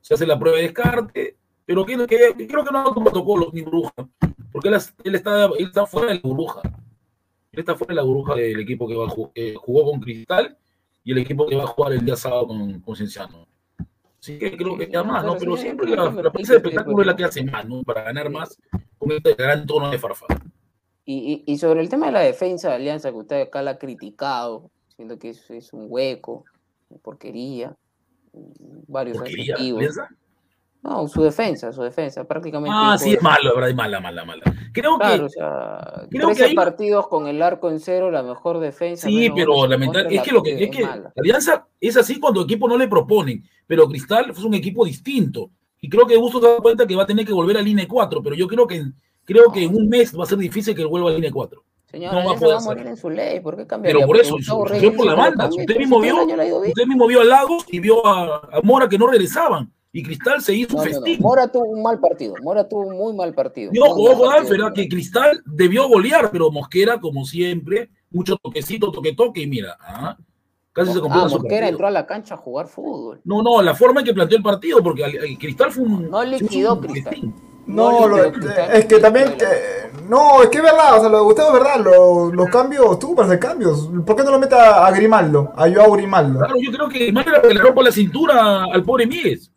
se 0.00 0.14
hace 0.14 0.26
la 0.26 0.38
prueba 0.38 0.58
de 0.58 0.64
descarte, 0.64 1.36
pero 1.64 1.84
que, 1.86 1.96
que- 2.06 2.46
creo 2.46 2.64
que 2.64 2.70
no 2.72 2.78
hay 2.86 2.92
protocolo 2.92 3.50
ni 3.52 3.62
burbuja, 3.62 3.92
porque 4.52 4.68
él, 4.68 4.74
es- 4.74 4.94
él 5.04 5.14
está, 5.14 5.46
él 5.46 5.66
está 5.66 5.86
fuera 5.86 6.08
de 6.08 6.14
la 6.16 6.20
burbuja. 6.22 6.60
Él 7.52 7.60
está 7.60 7.74
fuera 7.74 7.92
de 7.92 7.96
la 7.96 8.02
burbuja 8.02 8.34
del 8.34 8.60
equipo 8.60 8.86
que 8.86 8.94
va 8.94 9.06
eh, 9.34 9.54
jugó 9.56 9.90
con 9.90 10.00
Cristal 10.00 10.56
y 11.02 11.12
el 11.12 11.18
equipo 11.18 11.46
que 11.46 11.56
va 11.56 11.64
a 11.64 11.68
jugar 11.68 11.92
el 11.94 12.04
día 12.04 12.16
sábado 12.16 12.48
con, 12.48 12.80
con 12.80 12.94
Cienciano. 12.96 13.46
Así 14.20 14.38
que 14.38 14.54
creo 14.54 14.76
que 14.76 14.90
ya 14.90 15.02
más, 15.02 15.24
¿no? 15.24 15.36
Pero 15.38 15.56
siempre 15.56 15.88
la, 15.88 16.10
la 16.10 16.30
prensa 16.30 16.52
de 16.52 16.58
espectáculo 16.58 17.00
es 17.00 17.06
la 17.06 17.16
que 17.16 17.24
hace 17.24 17.42
más, 17.42 17.66
¿no? 17.66 17.82
Para 17.82 18.02
ganar 18.02 18.28
más 18.28 18.58
con 18.98 19.12
este 19.12 19.34
gran 19.34 19.66
tono 19.66 19.90
de 19.90 19.98
farfa. 19.98 20.26
Y, 21.06 21.44
y, 21.46 21.52
y 21.52 21.58
sobre 21.58 21.80
el 21.80 21.88
tema 21.88 22.06
de 22.06 22.12
la 22.12 22.20
defensa 22.20 22.68
de 22.68 22.74
Alianza, 22.74 23.10
que 23.10 23.16
usted 23.16 23.40
acá 23.40 23.62
la 23.62 23.72
ha 23.72 23.78
criticado, 23.78 24.70
siendo 24.94 25.18
que 25.18 25.30
es, 25.30 25.50
es 25.50 25.72
un 25.72 25.86
hueco, 25.88 26.44
una 26.90 27.00
porquería, 27.00 27.74
varios 28.32 29.16
Porquería. 29.16 29.56
No, 30.82 31.06
su 31.08 31.22
defensa, 31.22 31.72
su 31.72 31.82
defensa, 31.82 32.24
prácticamente. 32.24 32.74
Ah, 32.74 32.96
sí, 32.98 33.12
es 33.12 33.22
malo, 33.22 33.50
la 33.50 33.52
verdad, 33.54 33.68
es 33.70 33.76
mala, 33.76 34.00
mala, 34.00 34.24
mala. 34.24 34.42
Creo 34.72 34.96
Claro, 34.96 35.18
que 35.18 35.24
o 35.24 35.28
sea, 35.28 36.06
creo 36.10 36.26
13 36.28 36.42
que 36.42 36.48
hay- 36.48 36.54
partidos 36.54 37.06
con 37.08 37.26
el 37.26 37.42
arco 37.42 37.68
en 37.70 37.80
cero, 37.80 38.10
la 38.10 38.22
mejor 38.22 38.60
defensa. 38.60 39.06
Sí, 39.06 39.30
pero 39.34 39.52
goles 39.52 39.64
en 39.64 39.70
lamentable. 39.72 40.04
contra, 40.04 40.20
Es 40.22 40.26
que 40.26 40.32
lo 40.34 40.42
que 40.42 40.64
es 40.64 40.70
que 40.70 40.82
mala. 40.86 41.12
Alianza 41.16 41.66
es 41.78 41.96
así 41.98 42.18
cuando 42.18 42.40
equipo 42.42 42.66
no 42.66 42.78
le 42.78 42.88
proponen, 42.88 43.44
pero 43.66 43.86
Cristal 43.88 44.30
es 44.30 44.38
un 44.42 44.54
equipo 44.54 44.86
distinto. 44.86 45.50
Y 45.82 45.88
creo 45.90 46.06
que 46.06 46.16
Gusto 46.16 46.40
se 46.40 46.46
da 46.48 46.56
cuenta 46.58 46.86
que 46.86 46.96
va 46.96 47.02
a 47.02 47.06
tener 47.06 47.26
que 47.26 47.32
volver 47.34 47.58
a 47.58 47.62
línea 47.62 47.86
4, 47.86 48.22
pero 48.22 48.34
yo 48.34 48.46
creo 48.48 48.66
que 48.66 48.82
creo 49.26 49.52
que 49.52 49.64
en 49.64 49.74
un 49.76 49.86
mes 49.88 50.18
va 50.18 50.24
a 50.24 50.26
ser 50.26 50.38
difícil 50.38 50.74
que 50.74 50.84
vuelva 50.86 51.10
a 51.10 51.12
línea 51.12 51.30
4. 51.30 51.62
Señor, 51.90 52.14
no 52.14 52.24
va 52.24 52.32
a 52.32 52.36
poder 52.36 52.54
va 52.54 52.58
a 52.58 52.64
morir 52.64 52.86
en 52.86 52.96
su 52.96 53.10
ley, 53.10 53.40
¿por 53.40 53.56
qué 53.56 53.66
cambiaría? 53.66 53.98
Pero 53.98 54.06
por 54.06 54.16
eso, 54.16 54.36
sufrió 54.38 54.64
Reyes 54.64 54.92
por 54.94 55.06
la 55.06 55.14
banda. 55.14 55.48
Usted 55.48 55.76
mismo 55.76 56.00
vio, 56.00 56.22
el 56.22 56.52
usted 56.68 56.86
mismo 56.86 57.06
vio 57.06 57.20
a 57.20 57.24
Lagos 57.24 57.64
y 57.68 57.80
vio 57.80 58.06
a, 58.06 58.36
a 58.52 58.60
Mora 58.62 58.88
que 58.88 58.96
no 58.96 59.06
regresaban. 59.08 59.70
Y 59.92 60.02
Cristal 60.04 60.40
se 60.40 60.54
hizo 60.54 60.76
No, 60.76 60.82
un 60.82 60.88
no, 60.88 60.94
no. 61.00 61.04
festín. 61.04 61.20
Mora 61.22 61.48
tuvo 61.50 61.64
un 61.64 61.82
mal 61.82 61.98
partido. 61.98 62.34
Mora 62.42 62.68
tuvo 62.68 62.86
un 62.86 62.96
muy 62.96 63.12
mal 63.12 63.34
partido. 63.34 63.70
Y 63.74 63.78
muy 63.78 64.08
ojo, 64.08 64.30
¿ah? 64.30 64.72
que 64.72 64.88
Cristal 64.88 65.42
debió 65.46 65.88
golear, 65.88 66.30
pero 66.30 66.50
Mosquera, 66.50 67.00
como 67.00 67.24
siempre, 67.24 67.90
mucho 68.10 68.36
toquecito, 68.36 68.92
toque, 68.92 69.14
toque, 69.14 69.42
y 69.42 69.46
mira, 69.48 69.76
ah, 69.80 70.16
casi 70.72 70.92
se 70.92 70.98
Ah, 70.98 71.02
completa 71.02 71.28
su 71.28 71.34
Mosquera 71.36 71.54
partido. 71.56 71.68
entró 71.70 71.86
a 71.88 71.90
la 71.90 72.06
cancha 72.06 72.34
a 72.34 72.36
jugar 72.36 72.68
fútbol. 72.68 73.20
No, 73.24 73.42
no, 73.42 73.60
la 73.62 73.74
forma 73.74 74.00
en 74.00 74.06
que 74.06 74.14
planteó 74.14 74.36
el 74.38 74.44
partido, 74.44 74.80
porque 74.82 75.02
el 75.04 75.36
Cristal 75.38 75.72
fue 75.72 75.82
un. 75.84 76.08
No 76.08 76.22
liquidó 76.22 76.74
un 76.74 76.80
Cristal. 76.80 77.12
festín. 77.14 77.34
No, 77.66 78.00
No, 78.00 78.08
lo- 78.08 78.16
yo 78.32 78.48
es 78.72 78.86
que 78.86 78.98
también, 78.98 79.36
que- 79.36 80.00
no, 80.08 80.42
es 80.42 80.48
que 80.48 80.56
es 80.58 80.62
verdad, 80.64 80.96
o 80.96 81.00
sea, 81.00 81.08
lo 81.08 81.18
de 81.18 81.24
Gustavo 81.24 81.48
es 81.56 81.62
verdad, 81.62 81.80
lo- 81.84 82.32
los 82.32 82.48
cambios, 82.48 82.98
tú 82.98 83.14
para 83.14 83.26
hacer 83.28 83.38
cambios, 83.38 83.88
¿por 84.04 84.16
qué 84.16 84.24
no 84.24 84.32
lo 84.32 84.38
mete 84.40 84.54
a, 84.56 84.86
a 84.86 84.90
Grimaldo, 84.90 85.52
a 85.54 85.70
Joao 85.70 85.92
Grimaldo? 85.92 86.38
Claro, 86.40 86.54
yo 86.60 86.72
creo 86.72 86.88
que 86.88 87.12
que 87.12 87.54
le 87.54 87.60
rompa 87.60 87.82
la 87.82 87.92
cintura 87.92 88.64
al 88.64 88.82
pobre 88.82 89.06
Mies. 89.06 89.49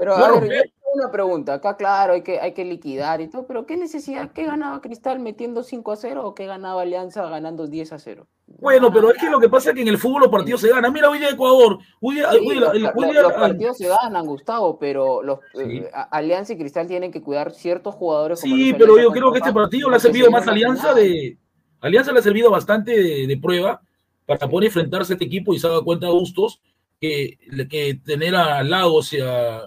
Pero 0.00 0.16
No, 0.16 0.24
a 0.24 0.40
ver, 0.40 0.42
yo 0.44 0.48
tengo 0.48 0.92
una 0.94 1.10
pregunta. 1.12 1.52
Acá, 1.54 1.76
claro, 1.76 2.14
hay 2.14 2.22
que, 2.22 2.40
hay 2.40 2.54
que 2.54 2.64
liquidar 2.64 3.20
y 3.20 3.28
todo, 3.28 3.46
pero 3.46 3.66
¿qué 3.66 3.76
necesidad? 3.76 4.32
¿Qué 4.32 4.46
ganaba 4.46 4.80
Cristal 4.80 5.20
metiendo 5.20 5.62
5 5.62 5.92
a 5.92 5.96
0 5.96 6.26
o 6.26 6.34
qué 6.34 6.46
ganaba 6.46 6.80
Alianza 6.80 7.28
ganando 7.28 7.66
10 7.66 7.92
a 7.92 7.98
0? 7.98 8.26
Bueno, 8.46 8.90
pero 8.90 9.10
es 9.10 9.18
que 9.20 9.28
lo 9.28 9.38
que 9.38 9.50
pasa 9.50 9.68
es 9.70 9.74
que 9.76 9.82
en 9.82 9.88
el 9.88 9.98
fútbol 9.98 10.22
los 10.22 10.30
partidos 10.30 10.62
se 10.62 10.68
ganan. 10.70 10.90
Mira, 10.90 11.10
hoy 11.10 11.18
día 11.18 11.28
Ecuador, 11.28 11.78
hoy 12.00 12.14
día, 12.14 12.30
Sí, 12.30 12.38
hoy 12.38 12.50
día- 12.52 12.60
los, 12.60 12.70
hoy 12.70 12.80
los- 12.80 13.10
día- 13.10 13.22
los 13.22 13.32
partidos 13.34 13.76
se 13.76 13.88
ganan, 13.88 14.24
Gustavo, 14.26 14.78
pero 14.78 15.22
los 15.22 15.40
Sí. 15.52 15.60
eh, 15.78 15.90
a- 15.92 16.04
Alianza 16.04 16.54
y 16.54 16.58
Cristal 16.58 16.86
tienen 16.88 17.12
que 17.12 17.20
cuidar 17.22 17.52
ciertos 17.52 17.94
jugadores. 17.94 18.40
como 18.40 18.54
Sí, 18.56 18.72
pero 18.72 18.98
yo 18.98 19.10
creo 19.12 19.30
que 19.32 19.38
este 19.38 19.52
partido 19.52 19.90
le 19.90 19.96
ha 19.96 20.00
servido 20.00 20.24
se 20.26 20.32
más 20.32 20.48
a 20.48 20.50
Alianza 20.50 20.94
de. 20.94 21.36
Alianza 21.82 22.10
le 22.12 22.20
ha 22.20 22.22
servido 22.22 22.50
bastante 22.50 22.92
de, 22.96 23.26
de 23.26 23.36
prueba 23.36 23.82
para 24.24 24.48
poder 24.48 24.68
enfrentarse 24.68 25.12
a 25.12 25.14
este 25.16 25.26
equipo 25.26 25.52
y 25.52 25.58
se 25.58 25.66
ha 25.66 25.70
dado 25.70 25.84
cuenta 25.84 26.08
Bustos 26.08 26.60
que, 27.00 27.38
que 27.70 28.00
tener 28.04 28.34
a 28.34 28.62
Lagos 28.62 29.12
y, 29.12 29.20
a- 29.20 29.66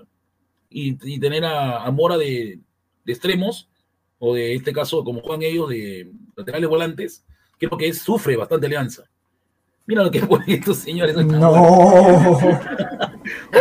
y, 0.74 0.98
y 1.04 1.20
tener 1.20 1.45
a, 1.45 1.84
a 1.84 1.91
Mora 1.91 2.18
de, 2.18 2.60
de 3.06 3.14
extremos, 3.14 3.70
o 4.20 4.34
de 4.34 4.56
este 4.56 4.74
caso, 4.74 5.04
como 5.04 5.22
juegan 5.22 5.44
ellos, 5.44 5.70
de 5.70 6.12
laterales 6.36 6.70
volantes, 6.70 7.26
creo 7.58 7.78
que 7.78 7.88
es, 7.88 8.00
sufre 8.00 8.36
bastante 8.38 8.68
Alianza. 8.68 9.04
Mira 9.86 10.04
lo 10.04 10.12
que 10.12 10.22
ponen 10.26 10.50
estos 10.50 10.78
señores. 10.78 11.16
No, 11.16 11.52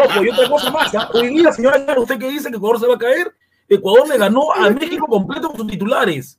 Ojo, 0.04 0.24
y 0.24 0.28
otra 0.28 0.48
cosa 0.48 0.70
más. 0.70 0.94
¿ah? 0.94 1.10
Hoy 1.14 1.28
día, 1.28 1.52
señora, 1.52 1.84
usted 1.98 2.18
que 2.18 2.30
dice 2.30 2.50
que 2.50 2.56
Ecuador 2.56 2.80
se 2.80 2.86
va 2.86 2.94
a 2.94 2.98
caer, 2.98 3.34
Ecuador 3.68 4.08
le 4.08 4.18
ganó 4.18 4.52
a 4.52 4.70
México 4.70 5.06
completo 5.06 5.48
con 5.48 5.58
sus 5.58 5.66
titulares. 5.66 6.38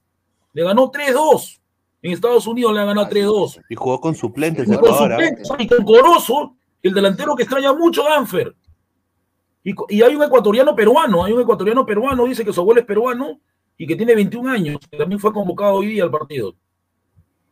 Le 0.54 0.64
ganó 0.64 0.92
3-2. 0.92 1.60
En 2.02 2.12
Estados 2.12 2.46
Unidos 2.48 2.74
le 2.74 2.82
ha 2.82 2.86
ganado 2.86 3.10
3-2. 3.10 3.62
Y 3.70 3.76
jugó 3.76 4.00
con 4.02 4.14
suplentes 4.14 4.68
Y 4.68 4.78
con 4.78 4.98
suplentes, 4.98 5.50
y 5.58 5.68
con 5.68 5.86
Corozo, 5.86 6.56
el 6.82 6.94
delantero 6.94 7.36
que 7.36 7.44
extraña 7.44 7.74
mucho 7.74 8.06
a 8.06 8.12
Danfer. 8.12 8.56
Y, 9.64 10.02
hay 10.02 10.16
un 10.16 10.24
ecuatoriano 10.24 10.76
peruano, 10.76 11.24
hay 11.24 11.32
un 11.34 11.42
ecuatoriano 11.42 11.86
peruano, 11.86 12.26
dice 12.26 12.44
que 12.44 12.52
su 12.52 12.60
abuelo 12.62 12.82
es 12.82 12.86
peruano 12.88 13.40
y 13.78 13.88
que 13.88 13.96
tiene 13.96 14.14
21 14.14 14.52
años, 14.52 14.78
que 14.92 14.98
también 14.98 15.20
fue 15.20 15.32
convocado 15.32 15.76
hoy 15.76 15.88
día 15.88 16.04
al 16.04 16.12
partido. 16.12 16.54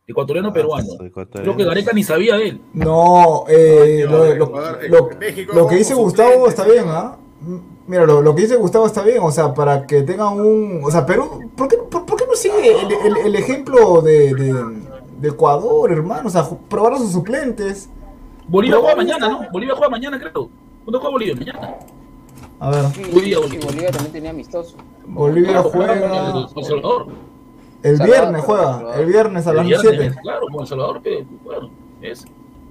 Ecuatoriano 0.06 0.52
peruano. 0.52 0.88
Ah, 1.00 1.24
Creo 1.32 1.56
que 1.56 1.64
Gareca 1.64 1.92
ni 1.92 2.02
sabía 2.02 2.36
de 2.36 2.48
él. 2.48 2.60
No, 2.74 3.44
eh, 3.48 4.04
lo, 4.08 4.34
lo- 4.34 4.46
lo- 4.88 5.10
México 5.18 5.52
lo 5.54 5.66
que 5.68 5.76
dice. 5.76 5.94
Gustavo 5.94 6.48
está 6.48 6.64
bien, 6.66 6.84
¿ah? 6.88 7.16
Mira, 7.86 8.04
lo, 8.04 8.20
lo 8.20 8.34
que 8.34 8.42
dice 8.42 8.56
Gustavo 8.56 8.86
está 8.86 9.02
bien, 9.02 9.18
o 9.22 9.30
sea, 9.30 9.52
para 9.54 9.86
que 9.86 10.02
tengan 10.02 10.38
un... 10.40 10.80
O 10.84 10.90
sea, 10.90 11.04
Perú, 11.06 11.50
¿por 11.56 11.66
qué, 11.68 11.76
por, 11.76 12.04
por 12.06 12.16
qué 12.18 12.24
no 12.26 12.34
sigue 12.34 12.72
el, 12.80 12.92
el- 12.92 13.26
el 13.26 13.34
ejemplo 13.36 14.00
de, 14.02 14.34
de- 14.34 14.82
de 15.18 15.28
Ecuador, 15.28 15.90
hermano? 15.90 16.28
O 16.28 16.30
sea, 16.30 16.46
probar 16.68 16.94
a 16.94 16.98
sus 16.98 17.12
suplentes. 17.12 17.88
Bolivia 18.48 18.76
juega 18.78 18.94
¿dónde 18.96 19.12
mañana? 19.12 19.28
¿no? 19.28 19.50
Bolivia 19.50 19.74
juega 19.74 19.90
mañana, 19.90 20.18
creo. 20.18 20.50
¿Cuándo 20.84 20.98
juega 21.00 21.10
Bolivia? 21.12 21.34
Mañana. 21.36 21.76
A 22.64 22.70
ver, 22.70 22.84
Sí, 22.94 23.02
Bolivia, 23.12 23.38
sí, 23.50 23.58
Bolivia. 23.58 23.90
También 23.90 24.12
tenía 24.12 24.30
amistoso. 24.30 24.76
Bolivia 25.06 25.62
Juega 25.62 25.94
El 26.56 26.64
Salvador. 26.64 27.06
El 27.82 27.96
Salvador, 27.96 28.06
viernes 28.22 28.44
Salvador. 28.44 28.80
juega, 28.82 29.00
el 29.00 29.06
viernes 29.06 29.46
a 29.46 29.50
El 29.50 29.56
las 29.56 29.66
viernes, 29.66 29.90
7. 29.98 30.14
Claro, 30.22 30.46
con 30.52 30.60
El 30.60 30.66
Salvador, 30.68 31.00
pero 31.02 31.26
bueno, 31.44 31.70
es. 32.00 32.24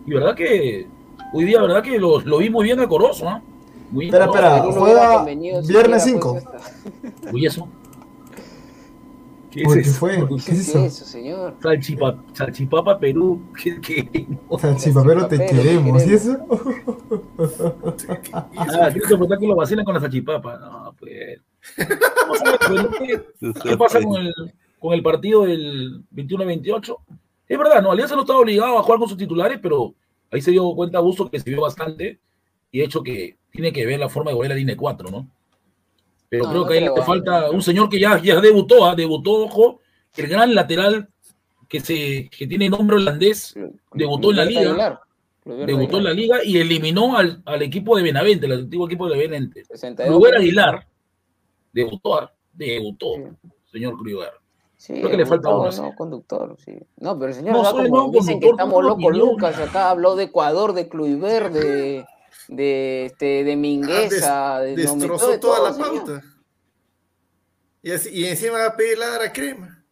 Y 0.06 0.14
verdad 0.14 0.34
que 0.36 0.88
hoy 1.34 1.44
día, 1.44 1.62
verdad 1.62 1.84
que 1.84 2.00
lo, 2.00 2.22
lo 2.22 2.38
vi 2.38 2.50
muy 2.50 2.64
bien 2.64 2.80
a 2.80 2.88
Corozo, 2.88 3.28
¿ah? 3.28 3.42
Muy 3.92 4.06
bien. 4.06 4.16
Espera, 4.16 4.28
Corozo. 4.28 4.48
espera, 4.48 4.64
no 4.64 4.72
juega 4.72 5.24
viernes 5.26 5.66
siquiera, 5.68 6.00
5. 6.00 6.32
pues, 6.32 6.46
hasta- 6.46 7.32
Uy, 7.34 7.46
eso. 7.46 7.68
¿Qué 9.52 9.64
Uy, 9.68 9.80
es 9.80 9.84
¿qué 9.84 9.90
eso? 9.90 10.00
fue? 10.00 10.16
¿Qué 10.16 10.28
¿Qué 10.28 10.36
es 10.36 10.50
es 10.50 10.70
eso? 10.70 10.86
eso, 10.86 11.06
señor? 11.06 11.56
Salchipa, 11.62 12.24
salchipapa 12.34 12.98
Perú. 12.98 13.52
¿Qué, 13.62 13.82
qué? 13.82 14.28
Salchipapero, 14.58 15.28
te 15.28 15.46
queremos. 15.46 16.08
¿Y 16.08 16.14
eso? 16.14 16.38
Ah, 18.32 18.90
tienes 18.90 19.04
que 19.04 19.08
preguntar 19.08 19.38
que 19.38 19.48
lo 19.48 19.56
vacilan 19.56 19.84
con 19.84 19.94
la 19.94 20.00
salchipapa. 20.00 20.58
No, 20.58 20.96
pues. 20.98 21.42
¿qué, 23.64 23.78
pasa 23.78 24.02
con 24.02 24.22
el, 24.22 24.34
con 24.80 24.94
el 24.94 25.04
partido 25.04 25.44
del 25.44 26.04
21-28? 26.16 26.98
Es 27.50 27.58
verdad, 27.58 27.82
no, 27.82 27.92
Alianza 27.92 28.16
no 28.16 28.22
estaba 28.22 28.40
obligado 28.40 28.80
a 28.80 28.84
jugar 28.84 29.00
con 29.00 29.10
sus 29.10 29.18
titulares, 29.18 29.60
pero 29.62 29.94
ahí 30.32 30.42
se 30.42 30.52
dio 30.52 30.74
cuenta 30.74 31.02
Busto 31.02 31.30
que 31.30 31.40
se 31.40 31.50
vio 31.50 31.62
bastante 31.62 32.20
y 32.72 32.80
de 32.80 32.86
hecho 32.86 33.04
que 33.04 33.38
tiene 33.52 33.74
que 33.74 33.86
ver 33.86 34.00
la 34.00 34.08
forma 34.08 34.32
de 34.32 34.36
volver 34.36 34.52
a 34.52 34.54
la 34.56 34.60
línea 34.60 34.78
4, 34.78 35.12
¿no? 35.12 35.28
Pero 36.32 36.46
No, 36.46 36.50
creo 36.52 36.66
que 36.66 36.74
ahí 36.76 36.80
le 36.80 37.04
falta 37.04 37.52
un 37.52 37.62
señor 37.62 37.90
que 37.90 38.00
ya, 38.00 38.18
ya 38.22 38.40
debutó, 38.40 38.86
¿ah? 38.86 38.96
debutó, 38.96 39.44
ojo, 39.44 39.82
el 40.16 40.28
gran 40.28 40.56
lateral 40.56 41.10
que, 41.68 41.82
se, 41.82 42.30
que 42.30 42.48
tiene 42.48 42.70
nombre 42.70 42.96
holandés, 42.96 43.54
debutó 43.92 44.32
en 44.32 44.38
la 44.38 44.46
liga. 44.46 45.02
Debutó 45.44 45.98
en 45.98 46.06
la 46.06 46.14
liga 46.14 46.38
y 46.42 46.58
eliminó 46.58 47.18
al, 47.18 47.42
al 47.44 47.62
equipo 47.64 47.98
de 47.98 48.04
Benavente, 48.04 48.46
el 48.46 48.54
antiguo 48.54 48.86
equipo 48.86 49.10
de 49.10 49.18
Benavente. 49.18 49.66
62 49.66 50.08
Kruger 50.08 50.40
minutos. 50.40 50.40
Aguilar 50.40 50.88
debutó, 51.74 52.16
¿ah? 52.16 52.34
debutó, 52.54 53.08
señor. 53.70 53.98
Sí, 54.78 54.94
Creo 54.94 55.10
que 55.10 55.18
le 55.18 55.26
falta 55.26 55.50
uno, 55.50 55.70
no, 55.70 55.96
conductor, 55.96 56.56
sí. 56.64 56.80
No, 56.96 57.20
pero 57.20 57.28
el 57.28 57.34
señor, 57.34 57.54
No, 57.54 57.72
como 57.72 58.12
dicen 58.14 58.40
que 58.40 58.48
estamos 58.48 58.84
locos. 58.86 59.18
Lucas, 59.18 59.60
acá 59.60 59.90
habló 59.90 60.16
de 60.16 60.24
Ecuador, 60.24 60.72
de 60.72 60.88
Kluivert, 60.88 61.52
de, 61.52 62.06
de, 62.52 63.06
este, 63.08 63.44
de 63.44 63.56
Mingueza, 63.56 64.60
de, 64.60 64.72
no, 64.84 64.96
metió 64.96 64.96
Destrozó 64.96 65.32
de 65.32 65.38
toda 65.40 65.56
todo, 65.58 65.68
la 65.70 65.74
señor. 65.74 66.06
pauta. 66.06 66.22
Y, 67.82 67.92
así- 67.92 68.10
y 68.12 68.26
encima 68.26 68.60
va 68.60 68.66
a 68.68 68.76
pedir 68.78 68.98
ladra 68.98 69.32
crema. 69.34 69.84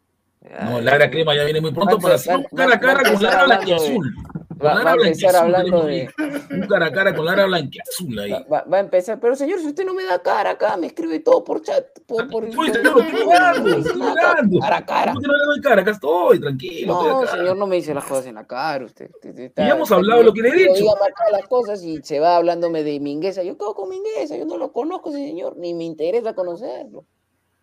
No, 0.65 0.79
Lara 0.79 1.09
Crema 1.11 1.35
ya 1.35 1.43
viene 1.43 1.59
muy 1.61 1.73
pronto 1.73 1.99
para 1.99 2.15
hacer 2.15 2.35
un 2.37 2.43
cara 2.59 2.79
con 3.03 3.21
Lara 3.21 3.39
de- 3.41 3.45
Blanquiazul. 3.45 4.15
Con 4.15 4.38
Va, 4.63 4.83
va 4.83 4.91
a 4.91 4.93
empezar 4.95 5.35
hablando 5.35 5.83
de... 5.83 6.09
Un 6.51 6.67
cara 6.67 6.87
a 6.87 6.91
cara 6.91 7.15
con 7.15 7.25
Lara 7.25 7.45
Blanquiazul 7.45 8.19
ahí. 8.19 8.31
Va, 8.51 8.63
va 8.63 8.77
a 8.77 8.79
empezar, 8.79 9.19
pero 9.19 9.35
señor, 9.35 9.59
si 9.59 9.67
usted 9.67 9.85
no 9.85 9.93
me 9.93 10.03
da 10.03 10.19
cara 10.21 10.51
acá, 10.51 10.75
me 10.77 10.87
escribe 10.87 11.19
todo 11.19 11.43
por 11.43 11.61
chat, 11.61 11.85
por, 12.05 12.27
por, 12.29 12.45
Estoy, 12.45 12.69
señor, 12.71 12.99
estoy 13.01 13.07
estoy 13.07 14.01
jugando. 14.01 14.59
Cara 14.59 14.77
a 14.77 14.85
cara. 14.85 15.13
¿Por 15.13 15.21
qué 15.21 15.27
no 15.27 15.37
le 15.37 15.45
doy 15.45 15.61
cara? 15.61 15.81
Acá 15.81 15.91
estoy, 15.91 16.39
tranquilo. 16.39 16.93
estoy 16.93 17.07
No, 17.11 17.19
acá. 17.21 17.31
señor, 17.37 17.57
no 17.57 17.67
me 17.67 17.75
dice 17.77 17.93
las 17.93 18.03
cosas 18.05 18.25
en 18.25 18.35
la 18.35 18.45
cara, 18.47 18.85
usted. 18.85 19.09
usted- 19.13 19.39
está- 19.39 19.65
Y 19.67 19.69
hemos 19.71 19.91
hablado 19.91 20.23
lo 20.23 20.33
que 20.33 20.41
le 20.41 20.49
he 20.49 20.53
dicho. 20.53 20.73
diga 20.73 20.93
las 21.31 21.47
cosas 21.47 21.83
y 21.83 22.01
se 22.03 22.19
va 22.19 22.35
hablándome 22.35 22.83
de 22.83 22.99
Mingueza. 22.99 23.43
Yo 23.43 23.57
quedo 23.57 23.73
con 23.75 23.89
Mingueza, 23.89 24.35
yo 24.35 24.45
no 24.45 24.57
lo 24.57 24.71
conozco, 24.73 25.11
señor, 25.11 25.55
ni 25.57 25.73
me 25.73 25.83
interesa 25.85 26.33
conocerlo. 26.33 27.05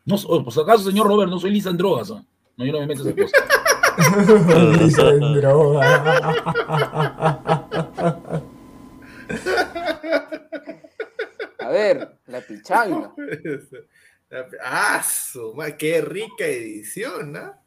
No, 0.04 0.16
por 0.44 0.52
si 0.52 0.60
acaso, 0.60 0.84
señor 0.84 1.08
Robert, 1.08 1.30
no 1.30 1.38
soy 1.38 1.50
lisa 1.50 1.70
en 1.70 1.76
drogas. 1.76 2.10
¿ah? 2.12 2.22
No, 2.56 2.64
yo 2.64 2.72
no 2.72 2.80
me 2.80 2.86
meto 2.86 3.02
en 3.02 3.08
esas 3.08 3.30
cosas. 3.32 3.42
A 11.58 11.68
ver, 11.70 12.18
la 12.26 12.40
pichanga. 12.42 13.14
¡Ah, 14.62 15.02
¡Qué 15.78 16.00
rica 16.00 16.46
edición! 16.46 17.32
¿no? 17.32 17.66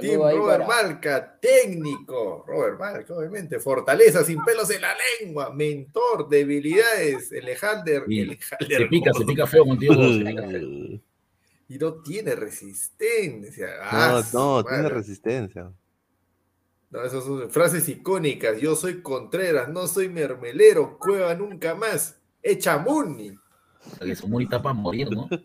Team 0.00 0.02
Saludo 0.02 0.26
ahí 0.26 0.36
Robert 0.36 0.66
para... 0.66 0.82
Malca, 0.82 1.38
técnico. 1.40 2.44
Robert 2.46 2.78
Malca, 2.78 3.14
obviamente. 3.14 3.60
Fortaleza 3.60 4.24
sin 4.24 4.42
pelos 4.44 4.70
en 4.70 4.82
la 4.82 4.94
lengua. 5.20 5.52
Mentor, 5.54 6.28
debilidades. 6.28 7.28
Sí, 7.28 7.36
Elejalder 7.36 8.04
Se 8.06 8.86
pica, 8.86 9.12
se 9.12 9.24
pica 9.24 9.46
feo 9.46 9.64
contigo. 9.64 9.94
se 10.18 10.24
pica 10.24 10.48
feo. 10.48 11.00
Y 11.68 11.78
no 11.78 12.02
tiene 12.02 12.34
resistencia. 12.34 13.66
No, 13.66 13.82
Ah, 13.82 14.22
no, 14.32 14.64
tiene 14.64 14.88
resistencia. 14.88 15.72
No, 16.90 17.02
esas 17.02 17.24
son 17.24 17.50
frases 17.50 17.88
icónicas. 17.88 18.60
Yo 18.60 18.76
soy 18.76 19.02
Contreras, 19.02 19.68
no 19.68 19.86
soy 19.86 20.08
mermelero. 20.08 20.98
Cueva 20.98 21.34
nunca 21.34 21.74
más. 21.74 22.16
Echa 22.42 22.78
Muni. 22.78 23.36
Que 24.00 24.14
su 24.14 24.28
monita 24.28 24.62
para 24.62 24.74
morir, 24.74 25.10
¿no? 25.10 25.28
Qué 25.28 25.44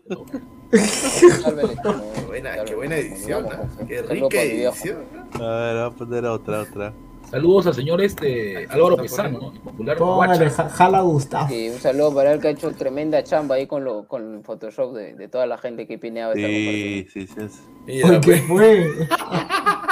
buena, 2.26 2.64
qué 2.64 2.72
edición, 2.74 3.44
no, 3.44 3.86
Qué 3.86 4.02
rica 4.02 4.42
edición. 4.42 5.04
¿no? 5.38 5.44
A 5.44 5.60
ver, 5.66 5.76
vamos 5.76 5.94
a 5.94 5.98
poner 5.98 6.24
otra, 6.26 6.62
otra. 6.62 6.94
Saludos 7.30 7.66
al 7.68 7.74
señor 7.74 8.00
este 8.02 8.66
Álvaro 8.68 8.96
Pesano, 8.96 9.38
¿no? 9.38 9.52
El 9.52 9.60
popular 9.60 9.96
Póngale, 9.96 10.50
jala 10.50 11.00
Gustavo. 11.02 11.48
Sí, 11.48 11.70
un 11.70 11.78
saludo 11.78 12.14
para 12.14 12.32
él 12.32 12.40
que 12.40 12.48
ha 12.48 12.50
hecho 12.50 12.72
tremenda 12.72 13.22
chamba 13.22 13.54
ahí 13.54 13.66
con, 13.66 13.84
lo, 13.84 14.08
con 14.08 14.34
el 14.34 14.42
Photoshop 14.42 14.94
de, 14.94 15.14
de 15.14 15.28
toda 15.28 15.46
la 15.46 15.56
gente 15.56 15.86
que 15.86 15.96
pineaba 15.98 16.32
esta 16.32 16.48
Sí, 16.48 17.06
sí, 17.12 17.26
sí. 17.26 17.60
Mira, 17.86 18.08
Oye, 18.08 18.20
¿qué 18.20 18.26
pues, 18.26 18.42
fue? 18.42 19.08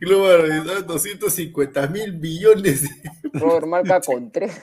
Realizador, 0.00 0.86
250 0.86 1.86
mil 1.88 2.14
millones. 2.14 2.88
Robert 3.32 3.66
Marca 3.66 4.00
con 4.06 4.30
tres. 4.30 4.62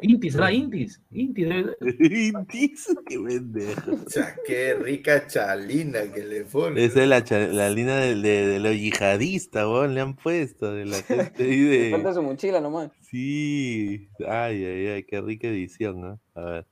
Intis, 0.00 0.34
¿será 0.34 0.52
Intis? 0.52 1.00
Intis 1.10 1.48
debe 1.48 1.64
ser. 1.64 2.12
Intis, 2.12 2.96
qué 3.06 3.18
pendejo. 3.18 3.92
O 4.06 4.10
sea, 4.10 4.36
qué 4.46 4.74
rica 4.74 5.26
chalina 5.26 6.02
que 6.12 6.24
le 6.24 6.44
pone. 6.44 6.84
Esa 6.84 7.02
es 7.02 7.08
la, 7.08 7.24
cha- 7.24 7.48
la 7.48 7.68
línea 7.70 7.96
de, 7.96 8.14
de, 8.14 8.46
de 8.46 8.60
los 8.60 8.76
yihadistas, 8.76 9.64
weón, 9.66 9.94
le 9.94 10.00
han 10.02 10.14
puesto, 10.14 10.72
de 10.72 10.84
la 10.86 11.02
gente 11.02 11.42
ahí 11.42 11.60
Le 11.62 11.90
falta 11.90 12.08
de... 12.10 12.14
su 12.14 12.22
mochila 12.22 12.60
nomás. 12.60 12.90
Sí, 13.00 14.08
ay, 14.26 14.64
ay, 14.64 14.86
ay, 14.86 15.02
qué 15.04 15.20
rica 15.20 15.48
edición, 15.48 16.00
¿no? 16.00 16.20
A 16.34 16.40
ver. 16.44 16.66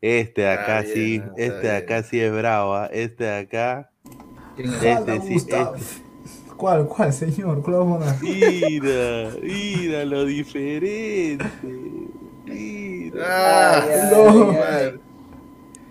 Este 0.00 0.40
de 0.42 0.48
acá 0.48 0.80
bien, 0.82 0.94
sí, 0.94 1.22
este 1.36 1.58
de 1.68 1.76
acá 1.76 2.02
sí 2.02 2.18
es 2.18 2.32
bravo, 2.32 2.74
¿ah? 2.74 2.86
este 2.92 3.22
de 3.24 3.36
acá, 3.36 3.90
este 4.56 5.20
sí, 5.20 5.34
este- 5.36 5.56
¿Cuál, 6.56 6.86
cuál, 6.86 7.12
señor? 7.12 7.62
¿Cuál 7.62 7.76
vamos 7.78 8.06
a 8.06 8.14
poner? 8.18 8.36
Mira, 8.36 9.30
mira 9.42 10.04
lo 10.04 10.24
diferente. 10.24 11.44
Mira. 12.44 13.22
Ah, 13.24 14.10
no, 14.12 14.46
man. 14.52 15.00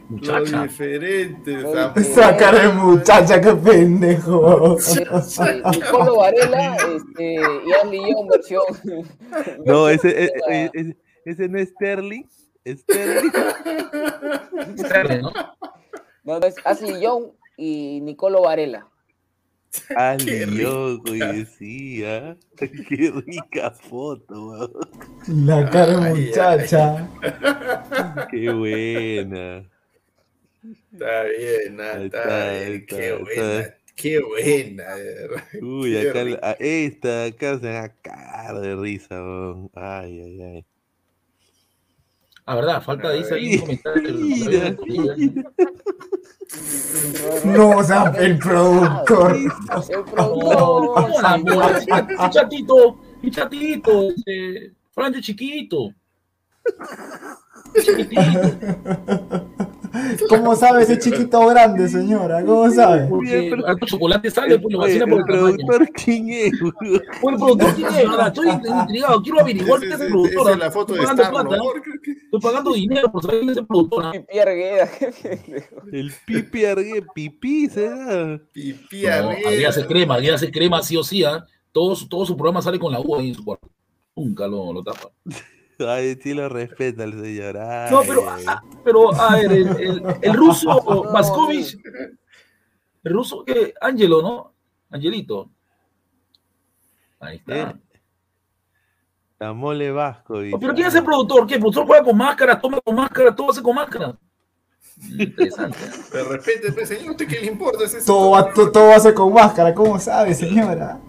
Lo 0.09 0.17
Muchacha. 0.17 0.63
diferente. 0.63 1.51
Lo 1.53 1.71
esa- 1.73 1.87
diferente. 1.89 2.11
Esa 2.11 2.37
cara 2.37 2.59
de 2.67 2.73
muchacha, 2.73 3.39
qué 3.41 3.53
pendejo. 3.55 4.77
Nicolo 5.71 6.17
Varela 6.17 6.75
este, 6.95 7.33
y 7.35 7.71
Ashley 7.73 7.99
Young 8.11 8.29
versión. 8.29 8.63
No, 9.65 9.87
versión 9.87 10.11
ese, 10.11 10.25
e- 10.25 10.31
e- 10.49 10.69
ese, 10.73 10.97
ese 11.25 11.47
no 11.49 11.59
es 11.59 11.69
Sterling. 11.69 12.25
Sterling. 12.67 13.31
Sterling, 14.77 15.21
¿no? 15.21 15.31
No, 16.23 16.39
no, 16.39 16.45
es 16.45 16.55
Ashley 16.65 17.01
Young 17.01 17.27
y 17.57 17.99
Nicolo 18.01 18.41
Varela. 18.41 18.87
Ali, 19.95 20.25
Qué 20.25 20.45
loco, 20.45 21.13
y 21.15 21.19
decía. 21.19 22.37
Qué 22.57 23.11
rica 23.25 23.71
foto, 23.71 24.47
weón. 24.49 24.71
La 25.27 25.69
cara 25.69 25.99
de 25.99 26.07
Ay, 26.07 26.13
muchacha. 26.13 27.09
Qué 28.31 28.51
buena. 28.51 29.69
Está 30.93 31.23
bien, 31.23 31.81
ah, 31.81 32.03
está 32.03 32.05
está, 32.05 32.51
bien. 32.51 32.73
ahí 32.73 32.85
Qué 32.85 33.13
está, 33.13 33.23
buena, 33.23 33.59
está. 33.61 33.77
qué 33.95 34.19
buena. 34.19 34.85
Uy, 35.61 35.95
Qué 35.99 36.09
acá, 36.09 36.21
a 36.41 36.51
esta 36.59 37.25
acá 37.25 37.59
se 37.59 37.71
va 37.71 37.83
a 37.85 37.89
cagar 38.01 38.59
de 38.61 38.75
risa, 38.75 39.15
weón. 39.21 39.71
Ay, 39.75 40.21
ay, 40.21 40.41
ay. 40.41 40.65
Ah, 42.45 42.55
verdad, 42.55 42.81
falta 42.81 43.11
dice 43.11 43.35
ahí 43.35 43.55
un 43.55 43.61
comentario. 43.61 44.13
Mira, 44.13 44.75
No, 47.45 47.69
o 47.77 47.83
sea, 47.83 48.13
el 48.17 48.37
productor. 48.39 49.35
El 49.35 49.45
No, 49.75 50.03
productor. 50.05 51.81
mi 52.19 52.29
chatito, 52.29 52.99
mi 53.21 53.31
chatito, 53.31 54.09
este, 54.09 54.73
Franjo 54.91 55.21
chiquito. 55.21 55.93
Chiquitito. 57.81 58.21
¿Cómo 60.29 60.55
sabe 60.55 60.83
ese 60.83 60.97
chiquito 60.99 61.45
grande, 61.47 61.87
señora? 61.89 62.43
¿Cómo 62.43 62.69
sabe? 62.71 63.07
Porque 63.07 63.51
chocolate 63.85 64.31
sale, 64.31 64.59
pues 64.59 64.73
lo 64.73 64.79
Oye, 64.79 64.99
vacina 64.99 65.07
por 65.07 65.19
el 65.19 65.25
productor, 65.25 65.89
¿quién 65.91 66.29
es? 66.29 66.51
El 66.53 66.73
productor, 67.37 67.75
¿quién 67.75 67.87
es? 67.87 68.27
Estoy 68.27 68.49
intrigado, 68.81 69.21
quiero 69.21 69.41
averiguar 69.41 69.79
quién 69.79 69.91
es 69.93 70.01
el 70.01 70.07
productor. 70.09 70.41
Esa 70.41 70.51
es 70.51 70.57
la 70.57 70.71
foto 70.71 70.93
de 70.93 70.99
Estoy 71.01 71.19
Star 71.25 71.33
Estoy 72.23 72.39
pagando 72.41 72.73
dinero 72.73 73.11
por 73.11 73.21
saber 73.23 73.39
quién 73.39 73.49
es 73.51 73.57
el 73.57 73.67
productor. 73.67 74.11
Pipi 74.11 74.39
Argueda, 74.39 74.89
qué. 74.99 75.63
El 75.91 76.13
pipi 76.25 76.65
argue, 76.65 77.03
pipí, 77.13 77.67
¿será? 77.67 78.39
Pipí 78.53 79.03
No, 79.03 79.09
Argueda. 79.11 79.49
Argueda 79.49 79.71
se 79.71 79.85
crema, 79.85 80.15
Argueda 80.15 80.37
se 80.37 80.51
crema 80.51 80.81
sí 80.81 80.95
o 80.95 81.03
sí, 81.03 81.23
¿ah? 81.23 81.43
Todo, 81.71 81.95
su- 81.95 82.07
todo 82.07 82.25
su 82.25 82.35
programa 82.35 82.61
sale 82.61 82.79
con 82.79 82.91
la 82.91 82.99
U 82.99 83.15
ahí 83.15 83.29
en 83.29 83.35
su 83.35 83.43
cuarto. 83.43 83.69
Nunca 84.15 84.47
lo, 84.47 84.71
lo 84.73 84.83
tapa. 84.83 85.09
Ay, 85.89 86.15
sí 86.21 86.33
lo 86.33 86.49
respeta 86.49 87.03
el 87.03 87.13
señor. 87.19 87.57
Ay, 87.57 87.91
No, 87.91 88.01
pero, 88.01 88.21
ah, 88.47 88.61
pero 88.83 89.13
a 89.13 89.35
ver, 89.35 89.51
el, 89.51 89.67
el, 89.67 90.03
el 90.21 90.33
ruso 90.33 91.03
Vaskovich, 91.11 91.77
el 93.03 93.13
ruso 93.13 93.43
que 93.43 93.73
Angelo, 93.81 94.21
¿no? 94.21 94.53
Angelito. 94.89 95.49
Ahí 97.19 97.37
está. 97.37 97.77
La 99.39 99.53
mole 99.53 99.91
vasco. 99.91 100.35
Pero 100.59 100.73
¿quién 100.73 100.87
es 100.87 100.95
el 100.95 101.03
productor? 101.03 101.47
¿Qué? 101.47 101.55
¿El 101.55 101.61
productor 101.61 101.87
juega 101.87 102.03
con 102.03 102.17
máscara, 102.17 102.59
toma 102.59 102.79
con 102.81 102.95
máscara, 102.95 103.35
todo 103.35 103.49
hace 103.49 103.61
con 103.63 103.75
máscara? 103.75 104.17
Interesante. 105.09 105.77
¿eh? 105.83 105.89
De 106.13 106.23
repente, 106.23 106.71
pues, 106.73 106.89
señor, 106.89 107.11
¿usted 107.11 107.27
qué 107.27 107.39
le 107.39 107.47
importa? 107.47 107.85
Es. 107.85 108.05
Todo 108.05 108.31
va, 108.31 108.51
to- 108.53 108.71
todo 108.71 108.87
va 108.89 108.95
a 108.95 108.99
ser 108.99 109.13
con 109.13 109.33
máscara, 109.33 109.73
¿cómo 109.73 109.97
sabe, 109.99 110.33
señora? 110.35 110.99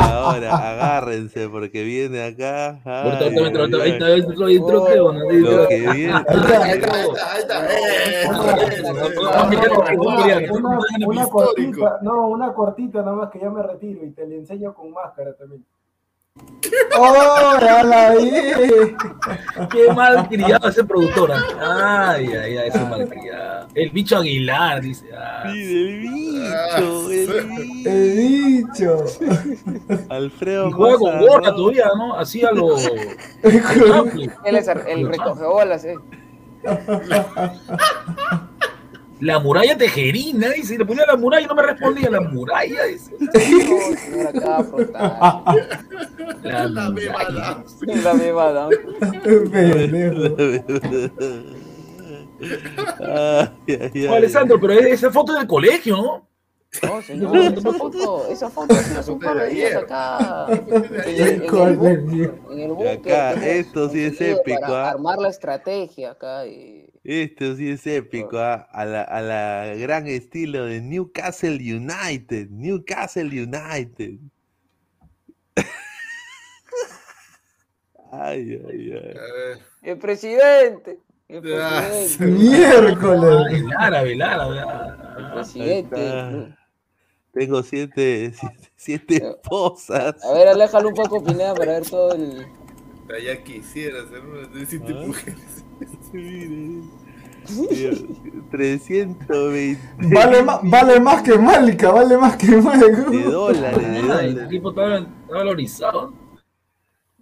Ahora, 0.00 0.56
agárrense 0.70 1.48
porque 1.48 1.82
viene 1.82 2.22
acá. 2.22 2.80
Ahí 2.84 3.08
está, 3.10 3.30
Lo 3.30 3.46
entró. 3.46 3.68
que 5.68 5.80
viene. 5.92 6.12
Ahí 6.14 6.38
está, 6.38 6.64
ahí 6.64 6.78
está, 6.78 7.32
ahí 7.32 7.40
está. 7.40 7.66
Eh, 7.66 8.28
Ah, 9.26 9.50
eh, 9.52 9.56
eh, 10.44 10.48
Una, 11.06 11.26
cortita, 11.26 11.98
no, 12.02 12.28
una 12.28 12.52
cortita 12.52 12.98
nada 13.02 13.16
más 13.16 13.30
que 13.30 13.40
ya 13.40 13.50
me 13.50 13.62
retiro 13.62 14.04
y 14.04 14.10
te 14.10 14.26
le 14.26 14.36
enseño 14.38 14.74
con 14.74 14.92
máscara 14.92 15.32
también. 15.34 15.64
¡Oh, 16.98 17.58
ya 17.60 17.84
la 17.84 18.14
vi! 18.14 18.30
Qué 19.70 19.92
mal 19.94 20.28
criado 20.28 20.68
ese 20.68 20.82
productor. 20.82 21.30
¿ah? 21.32 22.10
Ay, 22.10 22.26
ay, 22.26 22.56
ay, 22.56 22.68
ese 22.68 22.80
mal 22.80 23.08
criado. 23.08 23.68
El 23.74 23.90
bicho 23.90 24.18
Aguilar, 24.18 24.80
dice. 24.80 25.06
ah. 25.16 25.44
Sí, 25.52 26.04
Ah, 26.52 26.80
del 26.80 26.90
bicho, 26.90 27.10
el 27.10 27.86
He 27.86 28.10
dicho. 28.14 29.04
Alfredo 30.08 30.68
Y 30.68 30.72
juega 30.72 30.98
con 30.98 31.20
gorra 31.20 31.54
todavía, 31.54 31.86
¿no? 31.96 32.16
Así 32.16 32.44
a 32.44 32.50
lo. 32.50 32.76
Él 34.44 34.56
es 34.56 34.68
el 34.68 35.08
recogeolas, 35.08 35.84
eh. 35.84 35.96
La 39.24 39.38
muralla 39.40 39.76
tejerina, 39.76 40.50
dice. 40.50 40.76
Le 40.78 40.84
ponía 40.84 41.06
la 41.06 41.16
muralla 41.16 41.44
y 41.44 41.48
no 41.48 41.54
me 41.54 41.62
respondía. 41.62 42.10
La 42.10 42.20
muralla, 42.20 42.84
dice. 42.84 43.10
No, 43.20 43.96
señora, 43.96 44.30
acá 44.30 44.56
afrontar. 44.58 45.18
La 46.42 46.66
La 46.68 46.90
muralla. 46.90 47.64
La 48.02 48.12
bebada. 48.14 48.68
No, 53.94 54.14
Alessandro, 54.14 54.60
pero 54.60 54.72
esa 54.74 55.10
foto 55.10 55.32
es 55.32 55.38
del 55.38 55.48
colegio, 55.48 55.96
¿no? 55.96 56.28
No, 56.82 57.00
señor, 57.02 57.36
esa 57.36 57.72
foto, 57.78 58.26
esa 58.28 58.50
foto 58.50 58.74
es 58.74 58.96
hace 58.96 59.10
un 59.12 59.20
par 59.20 59.38
de 59.38 59.48
días 59.48 59.76
acá. 59.76 60.46
En, 60.50 60.74
en 61.06 61.22
el 61.22 61.76
búnker, 61.76 62.34
en 62.50 62.58
el 62.60 62.72
búnker, 62.72 62.92
acá, 63.14 63.32
esto 63.46 63.88
sí 63.88 64.04
es 64.04 64.20
épico, 64.20 64.60
Para 64.60 64.88
¿ah? 64.88 64.90
armar 64.90 65.18
la 65.18 65.28
estrategia 65.28 66.10
acá. 66.10 66.44
eh. 66.46 66.83
Esto 67.04 67.54
sí 67.54 67.68
es 67.68 67.86
épico, 67.86 68.38
¿ah? 68.38 68.66
a, 68.72 68.86
la, 68.86 69.02
a 69.02 69.20
la 69.20 69.74
gran 69.76 70.06
estilo 70.06 70.64
de 70.64 70.80
Newcastle 70.80 71.56
United. 71.56 72.48
Newcastle 72.48 73.24
United. 73.24 74.18
ay, 78.10 78.58
ay, 78.68 78.92
ay. 78.92 79.14
El 79.82 79.98
presidente. 79.98 80.98
El 81.28 81.42
presidente. 81.42 82.26
Miércoles. 82.26 83.52
El 83.52 83.70
árabe, 83.78 84.12
el 84.12 84.22
árabe. 84.22 84.60
El 85.18 85.32
presidente. 85.32 86.06
Está. 86.06 86.58
Tengo 87.34 87.62
siete, 87.64 88.32
siete, 88.34 88.70
siete 88.76 89.16
esposas. 89.16 90.24
A 90.24 90.32
ver, 90.32 90.48
aléjalo 90.48 90.88
un 90.88 90.94
poco, 90.94 91.22
Pineda, 91.22 91.54
para 91.54 91.72
ver 91.72 91.86
todo 91.86 92.14
el. 92.14 92.46
Ya 93.22 93.42
quisiera 93.42 94.08
ser 94.08 94.20
una 94.20 94.46
de 94.46 94.64
siete 94.64 94.94
mujeres. 94.94 95.63
Mire. 96.12 96.82
Mira, 97.70 97.90
320 98.50 99.78
Vale, 100.14 100.42
ma- 100.42 100.60
vale 100.62 100.98
más 101.00 101.22
que 101.22 101.36
Malca, 101.38 101.90
vale 101.90 102.16
más 102.16 102.36
que 102.36 102.46
Malca. 102.56 103.10
de 103.10 103.22
dólares, 103.24 103.78
de 103.78 103.86
Ah, 103.86 103.98
El 103.98 104.08
dólares. 104.34 104.48
tipo 104.48 104.70
estaba 104.70 105.06
valorizado. 105.28 106.14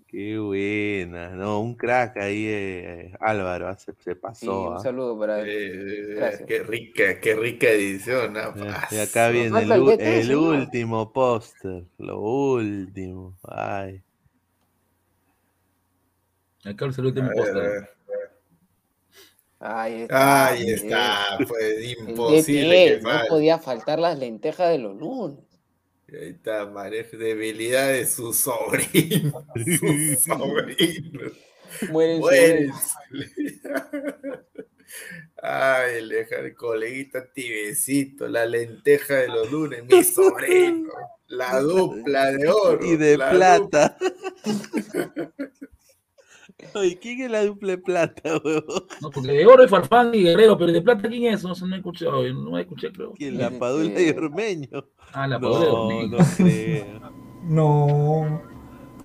Qué 0.07 0.39
buena, 0.39 1.31
no, 1.31 1.61
un 1.61 1.75
crack 1.75 2.19
ahí, 2.19 2.45
eh, 2.47 3.13
Álvaro, 3.19 3.69
ah, 3.69 3.79
se, 3.79 3.95
Sí, 3.99 4.11
pasó. 4.21 4.69
un 4.69 4.77
ah. 4.77 4.79
saludo 4.79 5.19
para 5.19 5.41
él. 5.41 6.19
Eh, 6.21 6.45
qué 6.47 6.63
rica, 6.63 7.19
qué 7.19 7.35
rica 7.35 7.69
edición. 7.71 8.35
¿no? 8.35 8.41
Eh, 8.51 8.75
Y 8.91 8.99
acá 8.99 9.29
viene 9.31 9.63
el, 9.63 10.37
último 10.37 11.13
póster, 11.13 11.85
lo 11.99 12.21
último. 12.21 13.35
Ay, 13.43 14.03
Acá 16.65 16.85
el 16.85 16.93
a 16.93 17.33
póster. 17.33 17.91
Ahí 19.65 20.03
está. 20.03 20.49
Ahí 20.49 20.71
está, 20.71 21.39
pues 21.47 21.99
imposible 21.99 22.97
DT, 22.97 22.99
que 22.99 23.13
no 23.13 23.27
podía 23.29 23.59
faltar 23.59 24.01
las 24.01 24.19
lentejas 24.19 24.71
de 24.71 24.79
los 24.79 24.97
lunes. 24.97 25.45
Ahí 26.09 26.31
está, 26.31 26.67
manejo 26.67 27.17
debilidad 27.17 27.87
de 27.89 28.07
su 28.07 28.33
sobrino. 28.35 29.47
Su 29.55 30.21
sobrino. 30.21 31.31
Mueren 31.91 32.19
Muere. 32.19 32.71
Ay, 35.41 35.95
el, 35.99 36.55
coleguita 36.57 37.33
tibecito, 37.33 38.27
la 38.27 38.45
lenteja 38.45 39.15
de 39.15 39.29
los 39.29 39.51
lunes, 39.51 39.85
mi 39.85 40.03
sobrino. 40.03 40.93
La 41.29 41.61
dupla 41.61 42.33
de 42.33 42.49
oro. 42.51 42.85
y 42.85 42.97
de 42.97 43.17
la 43.17 43.31
plata. 43.31 43.97
Ay, 46.75 46.97
¿quién 46.97 47.21
es 47.23 47.31
la 47.31 47.45
dupla 47.45 47.73
de 47.73 47.79
plata, 47.79 48.23
huevón? 48.45 48.85
No, 49.01 49.11
porque 49.11 49.33
de 49.33 49.47
oro 49.47 49.65
es 49.65 49.71
Farfán 49.71 50.15
y 50.15 50.23
Guerrero, 50.23 50.57
pero 50.57 50.73
de 50.73 50.83
plata, 50.83 51.09
¿quién 51.09 51.33
es? 51.35 51.43
No, 51.45 51.53
no 51.67 51.75
he 51.75 51.79
escuchado, 51.79 52.23
no 52.33 52.51
me 52.53 52.61
escuché, 52.63 52.93
creo. 52.93 53.13
¿Quién? 53.13 53.39
La 53.39 53.47
Este- 53.47 53.59
Padula 53.59 54.01
y 54.01 54.11
Ormeño. 54.11 54.85
Ah, 55.13 55.27
la 55.27 55.41
Padula 55.41 55.61
de 55.65 55.71
No, 55.71 55.87
Ormeño. 55.87 56.19
no 56.19 56.25
creo. 56.37 57.13
No. 57.45 58.43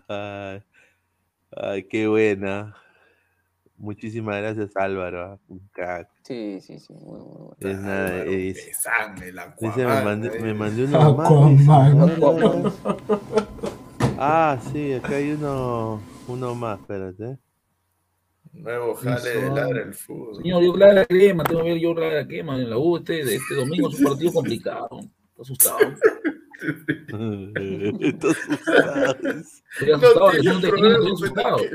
Ay, 0.08 0.62
ay, 1.56 1.84
qué 1.88 2.08
buena. 2.08 2.76
Muchísimas 3.80 4.38
gracias, 4.38 4.76
Álvaro. 4.76 5.24
ah, 5.24 5.40
Un 5.48 5.60
crack. 5.72 6.08
Sí, 6.24 6.60
sí, 6.62 6.80
sí. 6.80 6.94
Muy, 6.94 7.20
muy 7.20 7.28
bueno. 7.30 7.56
Es 7.60 7.80
nada, 7.80 8.24
eh, 8.26 8.54
Pesán, 8.54 9.24
el 9.24 9.40
Dice, 9.60 9.86
me 9.86 10.04
mandé, 10.04 10.38
eh. 10.38 10.42
me 10.42 10.54
más. 10.54 10.74
Ah, 14.20 14.58
sí, 14.72 14.94
acá 14.94 15.16
hay 15.16 15.32
uno, 15.32 16.02
uno 16.28 16.56
más, 16.56 16.80
espérate. 16.80 17.38
Nuevo 18.54 18.96
jale 18.96 19.30
de 19.30 19.50
ladra 19.50 19.84
el 19.84 19.94
fútbol. 19.94 20.36
Señor, 20.42 20.64
yo 20.64 20.76
la 20.78 21.06
crema, 21.06 21.44
tengo 21.44 21.64
que 21.64 21.70
ver 21.74 21.80
yo 21.80 21.94
la 21.94 22.26
crema 22.26 22.56
en 22.56 22.70
la 22.70 22.78
U 22.78 22.98
este, 22.98 23.22
este 23.22 23.56
domingo 23.56 23.90
es 23.90 24.00
un 24.00 24.06
partido 24.06 24.32
complicado. 24.34 24.90
Estoy 25.00 25.42
asustado. 25.42 25.80
Estoy 29.80 29.92
asustado, 29.92 30.32
tiene 30.32 30.44
yo 30.46 30.54
no 30.54 30.60
te 30.62 30.68
estoy 30.68 31.12
asustado. 31.14 31.58
que- 31.58 31.70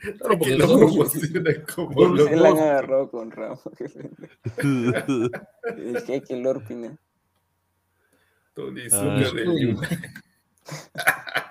Claro, 0.00 0.14
que 0.34 0.36
porque 0.38 0.56
lo 0.56 0.58
los 0.58 0.68
dos- 0.68 0.78
promociona 1.10 1.50
como 1.74 2.00
Yo- 2.00 2.08
los 2.14 2.28
Se 2.28 2.36
la 2.36 2.48
han 2.50 2.58
agarrado 2.58 3.10
con 3.10 3.30
Ramos. 3.32 3.60
El 4.62 6.04
que 6.06 6.22
que 6.22 6.36
Lord 6.36 6.64
Pineda. 6.68 6.96
Tony 8.54 8.82
Ah. 8.92 9.20
Zucker 9.24 9.48
United. 9.48 9.76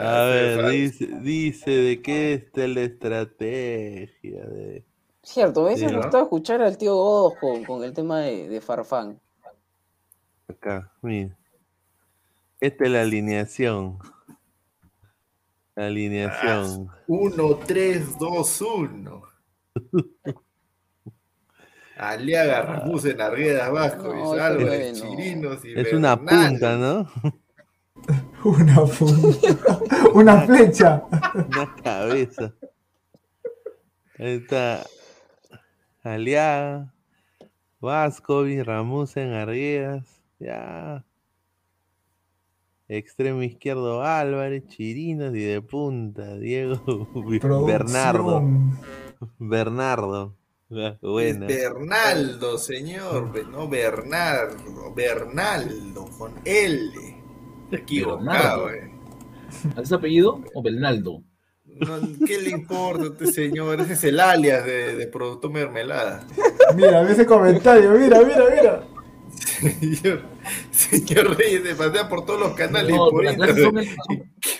A 0.00 0.24
ver, 0.24 0.68
dice, 0.70 1.06
dice 1.20 1.70
de 1.70 2.02
qué 2.02 2.34
está 2.34 2.66
la 2.66 2.80
estrategia 2.82 4.44
de... 4.46 4.84
Cierto, 5.22 5.60
me 5.62 5.66
hubiese 5.68 5.88
Sí, 5.88 5.94
¿no? 5.94 6.00
gustado 6.02 6.24
escuchar 6.24 6.62
al 6.62 6.76
tío 6.76 6.94
Godos 6.96 7.34
con, 7.40 7.64
con 7.64 7.84
el 7.84 7.92
tema 7.92 8.20
de, 8.20 8.48
de 8.48 8.60
Farfán. 8.60 9.20
Acá, 10.48 10.92
mira. 11.00 11.36
Esta 12.60 12.84
es 12.84 12.90
la 12.90 13.02
alineación. 13.02 13.98
La 15.74 15.86
alineación. 15.86 16.88
1, 17.06 17.58
3, 17.66 18.18
2, 18.18 18.60
1. 18.60 19.22
Aliaga, 21.96 22.62
Ramusen, 22.62 23.20
Argueda, 23.20 23.70
Vasco, 23.70 24.12
No, 24.14 24.32
Álvarez, 24.32 24.96
ese 24.96 25.04
no. 25.04 25.10
Chirinos 25.16 25.64
y 25.64 25.72
Es 25.78 25.92
una 25.92 26.16
Bernal. 26.16 26.50
punta, 26.50 26.76
¿no? 26.76 27.10
Una 28.44 28.84
punta. 28.84 29.80
Una 30.14 30.40
flecha. 30.42 31.02
Una 31.34 31.74
cabeza. 31.82 32.52
Ahí 34.18 34.34
está. 34.34 34.84
Aliaga, 36.02 36.92
Vascovi, 37.80 38.62
Ramusen, 38.62 39.32
Arguedas, 39.32 40.20
ya. 40.38 41.04
Extremo 42.88 43.42
izquierdo 43.42 44.02
Álvarez, 44.02 44.66
Chirinos 44.66 45.34
y 45.34 45.40
de 45.44 45.62
punta, 45.62 46.36
Diego 46.36 47.08
Bernardo. 47.64 48.24
Producción. 48.24 48.78
Bernardo. 49.38 50.36
Ah, 50.74 50.96
Buena. 51.00 51.46
Bernaldo, 51.46 52.58
señor, 52.58 53.46
no 53.48 53.68
Bernardo, 53.68 54.92
Bernaldo, 54.94 56.06
con 56.18 56.32
L. 56.44 57.11
Equivocado, 57.72 58.70
eh. 58.70 58.90
¿Es 59.80 59.92
apellido 59.92 60.40
o 60.54 60.62
Bernaldo? 60.62 61.22
No, 61.64 62.26
¿Qué 62.26 62.40
le 62.40 62.50
importa 62.50 63.04
a 63.04 63.06
este 63.06 63.26
señor? 63.26 63.80
Ese 63.80 63.94
es 63.94 64.04
el 64.04 64.20
alias 64.20 64.64
de, 64.64 64.94
de 64.96 65.06
Producto 65.06 65.48
Mermelada. 65.50 66.26
Mira, 66.74 67.02
ve 67.02 67.12
ese 67.12 67.26
comentario, 67.26 67.90
mira, 67.92 68.20
mira, 68.22 68.44
mira. 68.54 68.82
Señor, 69.32 70.22
señor 70.70 71.36
Reyes 71.38 71.62
se 71.62 71.74
pasea 71.74 72.08
por 72.08 72.26
todos 72.26 72.40
los 72.40 72.52
canales. 72.54 72.94
No, 72.94 73.08
por 73.08 73.24
las 73.24 73.36
clases 73.36 73.62
son, 73.62 73.78
internet. 73.78 73.96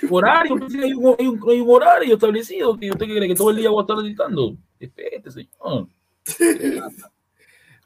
son 0.00 0.08
horario, 0.14 0.54
hay 0.54 0.92
un, 0.94 1.16
hay, 1.18 1.26
un, 1.26 1.40
hay 1.50 1.60
un 1.60 1.70
horario 1.70 2.14
establecido 2.14 2.78
que 2.78 2.90
usted 2.90 3.06
cree 3.06 3.28
que 3.28 3.34
todo 3.34 3.50
el 3.50 3.56
día 3.56 3.70
voy 3.70 3.80
a 3.80 3.82
estar 3.82 3.98
editando. 4.04 4.56
Espérate, 4.78 5.30
señor. 5.30 5.88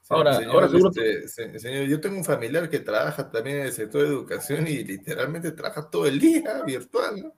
Ahora, 0.08 0.34
Señor, 0.34 0.54
ahora 0.54 0.68
seguro 0.68 0.90
este, 0.90 1.28
se- 1.28 1.58
señor, 1.58 1.86
yo 1.86 2.00
tengo 2.00 2.16
un 2.16 2.24
familiar 2.24 2.70
que 2.70 2.78
trabaja 2.78 3.28
también 3.30 3.56
en 3.58 3.66
el 3.66 3.72
sector 3.72 4.02
de 4.02 4.08
educación 4.08 4.66
y 4.68 4.84
literalmente 4.84 5.50
trabaja 5.52 5.90
todo 5.90 6.06
el 6.06 6.20
día 6.20 6.62
virtual, 6.66 7.22
¿no? 7.22 7.34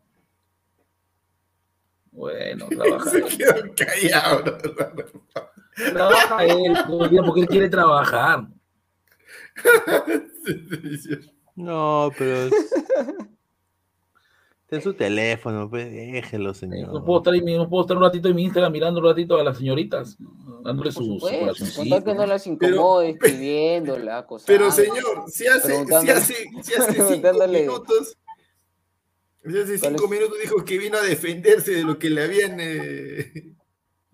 Bueno, 2.11 2.67
trabaja. 2.71 3.11
Se 3.11 3.23
quedó 3.23 3.55
callado. 3.77 4.45
¿no? 4.45 5.93
Trabaja 5.93 6.45
él 6.45 6.75
todo 6.87 7.05
el 7.05 7.11
día 7.11 7.23
porque 7.23 7.41
él 7.43 7.47
quiere 7.49 7.69
trabajar. 7.69 8.49
No, 11.57 12.11
pero. 12.17 12.49
Es- 14.69 14.77
Está 14.77 14.77
en 14.77 14.83
su 14.83 14.93
teléfono, 14.95 15.71
pues 15.71 15.91
déjelo, 15.91 16.53
señor. 16.53 16.93
No 16.93 17.03
puedo, 17.05 17.21
estar, 17.21 17.35
no 17.35 17.69
puedo 17.71 17.83
estar 17.85 17.97
un 17.97 18.03
ratito 18.03 18.29
en 18.29 18.37
mi 18.37 18.45
Instagram 18.45 18.71
mirando 18.73 19.01
un 19.01 19.07
ratito 19.07 19.39
a 19.39 19.43
las 19.43 19.57
señoritas, 19.57 20.19
dándole 20.63 20.93
sus 20.93 21.07
su 21.07 21.19
Pues, 21.19 21.33
con 21.33 21.41
corazoncito. 21.41 21.89
tal 21.97 22.05
que 22.05 22.15
no 22.15 22.27
las 22.27 22.47
incomode, 22.47 23.11
escribiéndola, 23.11 24.27
cosas. 24.27 24.47
Pero 24.47 24.71
señor, 24.71 25.25
si 25.29 25.47
hace, 25.47 25.85
si 25.87 26.11
hace, 26.11 26.35
si 26.63 26.75
hace 26.75 26.93
cinco 27.09 27.47
minutos, 27.49 28.17
si 29.43 29.59
hace 29.59 29.79
¿Cuál 29.79 29.93
cinco 29.97 30.09
minutos 30.09 30.37
dijo 30.43 30.65
que 30.65 30.77
vino 30.79 30.99
a 30.99 31.03
defenderse 31.03 31.71
de 31.73 31.83
lo 31.85 31.99
que 31.99 32.11
le 32.11 32.23
habían, 32.25 32.59
eh, 32.61 33.33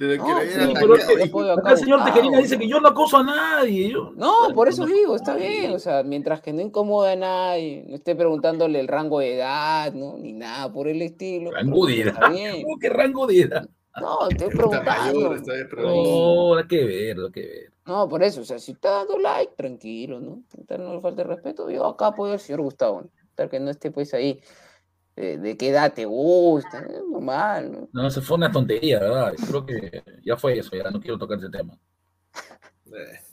que 0.09 0.51
sí, 0.51 1.31
pero 1.33 1.53
acá 1.53 1.73
el 1.73 1.79
señor 1.79 2.05
Tejerina 2.05 2.39
dice 2.39 2.59
que 2.59 2.69
yo 2.69 2.81
no 2.81 2.89
acoso 2.89 3.19
a 3.19 3.25
nadie. 3.25 3.91
Yo, 3.91 4.13
No, 4.17 4.55
por 4.55 4.69
eso 4.69 4.87
digo, 4.87 5.17
está 5.17 5.35
bien, 5.35 5.73
o 5.73 5.79
sea, 5.79 6.03
mientras 6.03 6.41
que 6.41 6.53
no 6.53 6.61
incomode 6.61 7.13
a 7.13 7.17
nadie, 7.17 7.85
no 7.89 7.97
esté 7.97 8.15
preguntándole 8.15 8.81
el 8.81 8.89
rango 8.89 9.21
de 9.21 9.37
edad, 9.37 9.93
¿no? 9.93 10.17
Ni 10.19 10.33
nada 10.33 10.73
por 10.73 10.89
el 10.89 11.03
estilo. 11.03 11.51
rango 11.53 11.87
de 11.87 12.01
edad. 12.01 12.21
¿Cómo 12.21 12.79
que 12.79 12.89
rango 12.89 13.27
de 13.27 13.41
edad? 13.41 13.69
No, 14.01 14.29
estoy 14.29 14.49
preguntando. 14.49 15.37
No, 15.77 16.57
hay 16.57 16.67
que 16.67 16.85
ver, 16.85 17.17
hay 17.19 17.33
que 17.33 17.41
ver. 17.41 17.73
No, 17.87 18.09
por 18.09 18.23
eso, 18.23 18.41
o 18.41 18.45
sea, 18.45 18.59
si 18.59 18.73
está 18.73 18.91
dando 18.91 19.19
like, 19.19 19.55
tranquilo, 19.57 20.19
¿no? 20.21 20.43
No 20.79 20.95
le 20.95 21.01
falte 21.01 21.23
respeto, 21.23 21.71
yo 21.71 21.87
acá 21.87 22.09
apoyo 22.09 22.33
al 22.33 22.41
señor 22.41 22.63
Gustavo, 22.63 23.03
¿no? 23.03 23.09
Tal 23.35 23.49
que 23.49 23.61
no 23.61 23.71
esté 23.71 23.91
pues 23.91 24.15
ahí, 24.15 24.41
eh, 25.17 25.39
de 25.39 25.57
qué 25.57 25.69
edad 25.71 25.93
te 25.95 26.05
gusta, 26.05 26.81
es 26.81 27.03
normal, 27.11 27.73
¿no? 27.73 27.89
No, 28.03 28.11
se 28.11 28.21
fue 28.21 28.37
una 28.37 28.51
tontería, 28.51 28.99
¿verdad? 29.01 29.35
Creo 29.49 29.65
que 29.65 30.03
ya 30.25 30.37
fue 30.37 30.59
eso, 30.59 30.75
ya 30.77 30.91
no 30.91 31.01
quiero 31.01 31.19
tocar 31.19 31.39
ese 31.39 31.51
tema. 31.51 31.79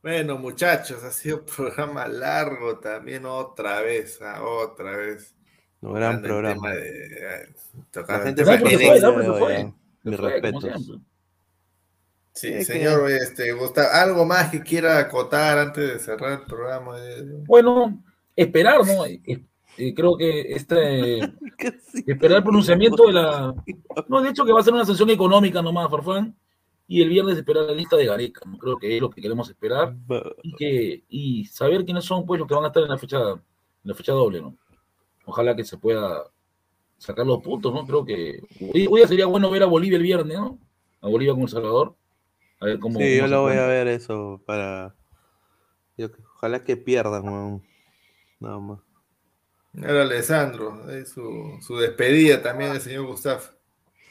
Bueno, 0.00 0.38
muchachos, 0.38 1.02
ha 1.02 1.10
sido 1.10 1.38
un 1.38 1.44
programa 1.44 2.06
largo 2.06 2.78
también 2.78 3.26
otra 3.26 3.80
vez, 3.80 4.20
ah, 4.22 4.42
otra 4.44 4.96
vez. 4.96 5.34
Un 5.80 5.92
gran 5.94 6.22
programa. 6.22 6.70
de- 6.72 7.06
eh, 7.06 7.54
La 8.06 8.20
gente 8.20 8.44
se 8.44 8.58
fue. 8.58 9.72
Mis 10.04 10.20
respetos. 10.20 10.64
Sí, 12.32 12.48
Es 12.48 12.66
que- 12.68 12.74
señor, 12.74 13.10
este, 13.10 13.52
Gustavo, 13.52 13.88
¿algo 13.92 14.24
más 14.24 14.50
que 14.50 14.62
quiera 14.62 14.98
acotar 15.00 15.58
antes 15.58 15.92
de 15.94 15.98
cerrar 15.98 16.40
el 16.40 16.46
programa? 16.46 16.96
Eh, 17.00 17.24
Bueno, 17.46 18.00
esperar, 18.36 18.78
¿no? 18.86 19.02
Eh, 19.78 19.94
creo 19.94 20.16
que 20.16 20.40
este 20.52 21.18
esperar 22.06 22.38
el 22.38 22.42
pronunciamiento 22.44 23.06
de 23.06 23.12
la. 23.12 23.54
No, 24.08 24.20
de 24.20 24.30
hecho, 24.30 24.44
que 24.44 24.52
va 24.52 24.60
a 24.60 24.62
ser 24.64 24.74
una 24.74 24.84
sanción 24.84 25.08
económica 25.10 25.62
nomás, 25.62 25.90
Farfán. 25.90 26.36
Y 26.90 27.02
el 27.02 27.10
viernes 27.10 27.36
esperar 27.36 27.64
la 27.64 27.72
lista 27.72 27.96
de 27.96 28.06
Gareca. 28.06 28.40
¿no? 28.48 28.56
Creo 28.58 28.76
que 28.78 28.96
es 28.96 29.00
lo 29.00 29.10
que 29.10 29.20
queremos 29.20 29.48
esperar. 29.50 29.94
Y, 30.42 30.52
que, 30.54 31.04
y 31.08 31.44
saber 31.44 31.84
quiénes 31.84 32.04
son 32.04 32.24
pues 32.24 32.38
los 32.38 32.48
que 32.48 32.54
van 32.54 32.64
a 32.64 32.68
estar 32.68 32.82
en 32.82 32.88
la 32.88 32.96
fecha, 32.98 33.18
en 33.32 33.40
la 33.84 33.94
fecha 33.94 34.12
doble, 34.12 34.40
¿no? 34.40 34.56
Ojalá 35.26 35.54
que 35.54 35.64
se 35.64 35.76
pueda 35.76 36.24
sacar 36.96 37.26
los 37.26 37.42
puntos, 37.42 37.72
¿no? 37.74 37.86
Creo 37.86 38.04
que 38.06 38.40
hoy, 38.72 38.86
hoy 38.90 39.06
sería 39.06 39.26
bueno 39.26 39.50
ver 39.50 39.62
a 39.62 39.66
Bolivia 39.66 39.98
el 39.98 40.02
viernes, 40.02 40.38
¿no? 40.38 40.58
A 41.02 41.08
Bolivia 41.08 41.34
con 41.34 41.42
El 41.42 41.48
Salvador. 41.50 41.94
A 42.60 42.64
ver 42.64 42.78
cómo. 42.78 42.98
Sí, 42.98 43.04
cómo 43.18 43.20
yo 43.20 43.26
lo 43.28 43.42
voy 43.42 43.56
a 43.56 43.66
ver 43.66 43.86
eso 43.88 44.40
para. 44.46 44.94
yo- 45.98 46.08
ojalá 46.36 46.64
que 46.64 46.76
pierdan, 46.78 47.22
weón. 47.28 47.62
Nada 48.40 48.58
más. 48.58 48.78
Era 49.74 50.02
Alessandro, 50.02 50.90
eh, 50.90 51.04
su, 51.04 51.76
despedida 51.78 52.42
también 52.42 52.72
del 52.72 52.80
señor 52.80 53.06
Gustavo. 53.06 53.42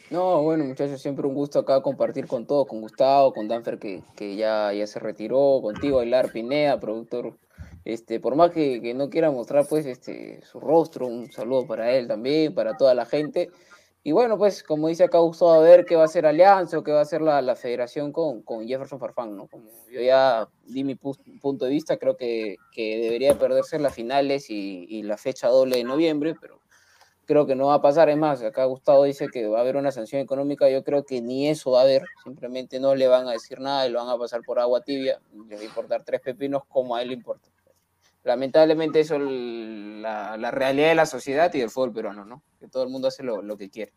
No, 0.09 0.41
bueno, 0.41 0.63
muchachos, 0.63 1.01
siempre 1.01 1.27
un 1.27 1.33
gusto 1.33 1.59
acá 1.59 1.81
compartir 1.81 2.27
con 2.27 2.45
todos, 2.45 2.67
con 2.67 2.79
Gustavo, 2.79 3.33
con 3.33 3.47
Danfer 3.47 3.77
que, 3.77 4.03
que 4.15 4.35
ya, 4.37 4.71
ya 4.71 4.87
se 4.87 4.99
retiró, 4.99 5.59
contigo, 5.61 5.99
Ailar 5.99 6.31
Pineda, 6.31 6.79
productor. 6.79 7.37
Este, 7.83 8.19
por 8.19 8.35
más 8.35 8.51
que, 8.51 8.81
que 8.81 8.93
no 8.93 9.09
quiera 9.09 9.31
mostrar 9.31 9.65
pues 9.67 9.85
este 9.85 10.41
su 10.43 10.59
rostro, 10.59 11.07
un 11.07 11.31
saludo 11.31 11.65
para 11.65 11.93
él 11.93 12.07
también, 12.07 12.53
para 12.53 12.75
toda 12.75 12.93
la 12.93 13.05
gente. 13.05 13.49
Y 14.07 14.13
bueno, 14.13 14.37
pues 14.37 14.63
como 14.63 14.87
dice 14.87 15.03
acá 15.03 15.17
Gustavo, 15.17 15.51
a 15.51 15.59
ver 15.59 15.83
qué 15.83 15.97
va 15.97 16.03
a 16.03 16.05
hacer 16.05 16.25
Alianza 16.25 16.77
o 16.77 16.81
qué 16.81 16.93
va 16.93 16.99
a 16.99 17.01
hacer 17.01 17.21
la, 17.21 17.41
la 17.41 17.57
federación 17.57 18.13
con, 18.13 18.41
con 18.41 18.65
Jefferson 18.65 19.01
Farfán, 19.01 19.35
¿no? 19.35 19.47
Como 19.47 19.69
yo 19.91 19.99
ya 19.99 20.47
di 20.63 20.85
mi 20.85 20.95
pu- 20.95 21.17
punto 21.41 21.65
de 21.65 21.71
vista, 21.71 21.97
creo 21.97 22.15
que, 22.15 22.55
que 22.71 22.99
debería 23.01 23.37
perderse 23.37 23.77
las 23.79 23.93
finales 23.93 24.49
y, 24.49 24.85
y 24.87 25.03
la 25.03 25.17
fecha 25.17 25.49
doble 25.49 25.75
de 25.75 25.83
noviembre, 25.83 26.35
pero 26.39 26.61
creo 27.25 27.45
que 27.45 27.55
no 27.55 27.67
va 27.67 27.73
a 27.73 27.81
pasar. 27.81 28.07
Es 28.07 28.15
más, 28.15 28.41
acá 28.43 28.63
Gustavo 28.63 29.03
dice 29.03 29.27
que 29.27 29.45
va 29.45 29.57
a 29.57 29.61
haber 29.61 29.75
una 29.75 29.91
sanción 29.91 30.21
económica. 30.21 30.69
Yo 30.69 30.85
creo 30.85 31.03
que 31.03 31.21
ni 31.21 31.49
eso 31.49 31.71
va 31.71 31.81
a 31.81 31.83
haber. 31.83 32.05
Simplemente 32.23 32.79
no 32.79 32.95
le 32.95 33.09
van 33.09 33.27
a 33.27 33.33
decir 33.33 33.59
nada 33.59 33.85
y 33.87 33.91
lo 33.91 33.99
van 33.99 34.15
a 34.15 34.17
pasar 34.17 34.39
por 34.45 34.57
agua 34.57 34.79
tibia. 34.79 35.19
Le 35.49 35.55
va 35.57 35.61
a 35.61 35.65
importar 35.65 36.05
tres 36.05 36.21
pepinos 36.21 36.61
como 36.69 36.95
a 36.95 37.01
él 37.01 37.09
le 37.09 37.15
importa. 37.15 37.49
Lamentablemente 38.27 38.99
eso 38.99 39.15
es 39.15 39.21
la, 39.21 40.35
la 40.35 40.51
realidad 40.51 40.89
de 40.89 40.95
la 40.95 41.05
sociedad 41.05 41.51
y 41.53 41.59
del 41.59 41.69
fútbol 41.69 41.93
peruano, 41.93 42.25
¿no? 42.25 42.43
Que 42.59 42.67
todo 42.67 42.83
el 42.83 42.89
mundo 42.89 43.07
hace 43.07 43.23
lo, 43.23 43.41
lo 43.41 43.57
que 43.57 43.69
quiere. 43.69 43.93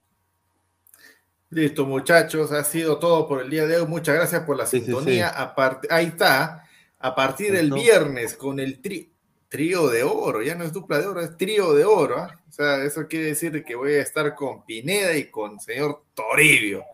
Listo, 1.51 1.85
muchachos, 1.85 2.53
ha 2.53 2.63
sido 2.63 2.99
todo 3.01 3.27
por 3.27 3.43
el 3.43 3.51
día 3.51 3.67
de 3.67 3.77
hoy. 3.79 3.87
Muchas 3.89 4.15
gracias 4.15 4.43
por 4.45 4.57
la 4.57 4.67
Sí, 4.67 4.81
sintonía. 4.81 5.31
sí. 5.57 5.89
Ahí 5.91 6.07
está. 6.07 6.65
A 7.01 7.15
partir 7.15 7.53
del 7.53 7.73
viernes 7.73 8.37
con 8.37 8.61
el 8.61 8.81
tri- 8.81 9.11
trío 9.49 9.89
de 9.89 10.05
oro, 10.05 10.43
ya 10.43 10.55
no 10.55 10.63
es 10.63 10.73
dupla 10.73 10.99
de 11.01 11.07
oro, 11.09 11.21
es 11.23 11.37
trío 11.37 11.73
de 11.75 11.85
oro. 11.85 12.19
¿ah? 12.19 12.39
O 12.49 12.53
sea, 12.53 12.85
eso 12.85 13.09
quiere 13.09 13.27
decir 13.27 13.65
que 13.65 13.75
voy 13.75 13.95
a 13.95 14.03
estar 14.03 14.33
con 14.37 14.65
Pineda 14.65 15.17
y 15.17 15.25
con 15.29 15.59
señor 15.59 16.05
Toribio. 16.15 16.85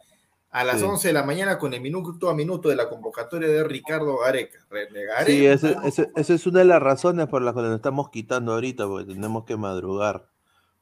A 0.57 0.65
las 0.65 0.79
Sí. 0.79 0.87
11 0.87 1.09
de 1.09 1.13
la 1.13 1.23
mañana 1.23 1.59
con 1.59 1.75
el 1.75 1.83
minuto 1.83 2.31
a 2.31 2.35
minuto 2.35 2.71
de 2.71 2.77
la 2.77 2.89
convocatoria 2.89 3.47
de 3.47 3.63
Ricardo 3.63 4.17
Gareca. 4.17 4.59
Sí, 5.27 5.45
esa 5.45 5.77
es 6.15 6.47
una 6.47 6.61
de 6.61 6.65
las 6.65 6.83
razones 6.83 7.27
por 7.27 7.43
las 7.43 7.55
que 7.55 7.61
nos 7.61 7.77
estamos 7.77 8.09
quitando 8.09 8.55
ahorita, 8.55 8.87
porque 8.87 9.13
tenemos 9.13 9.45
que 9.45 9.59
madrugar. 9.59 10.31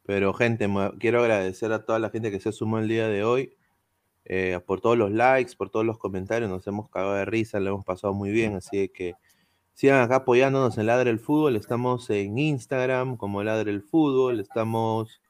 Pero, 0.07 0.33
gente, 0.33 0.69
quiero 1.01 1.23
agradecer 1.23 1.73
a 1.73 1.85
toda 1.85 1.99
la 1.99 2.11
gente 2.11 2.31
que 2.31 2.39
se 2.39 2.53
sumó 2.53 2.79
el 2.79 2.87
día 2.87 3.09
de 3.09 3.25
hoy, 3.25 3.57
eh, 4.27 4.61
por 4.65 4.81
todos 4.81 4.97
los 4.97 5.11
likes, 5.11 5.57
por 5.57 5.71
todos 5.71 5.85
los 5.85 5.99
comentarios, 5.99 6.49
nos 6.49 6.65
hemos 6.69 6.89
cagado 6.89 7.15
de 7.15 7.25
risa, 7.25 7.59
lo 7.59 7.71
hemos 7.71 7.85
pasado 7.85 8.15
muy 8.15 8.31
bien, 8.31 8.55
así 8.55 8.89
que 8.91 9.15
sigan 9.73 10.01
acá 10.03 10.17
apoyándonos 10.17 10.79
en 10.79 10.87
Ladre 10.87 11.11
el 11.11 11.19
Fútbol, 11.19 11.57
estamos 11.57 12.09
en 12.11 12.39
Instagram 12.39 13.17
como 13.17 13.43
Ladre 13.43 13.73
el 13.73 13.83
Fútbol, 13.83 14.39
estamos 14.39 15.21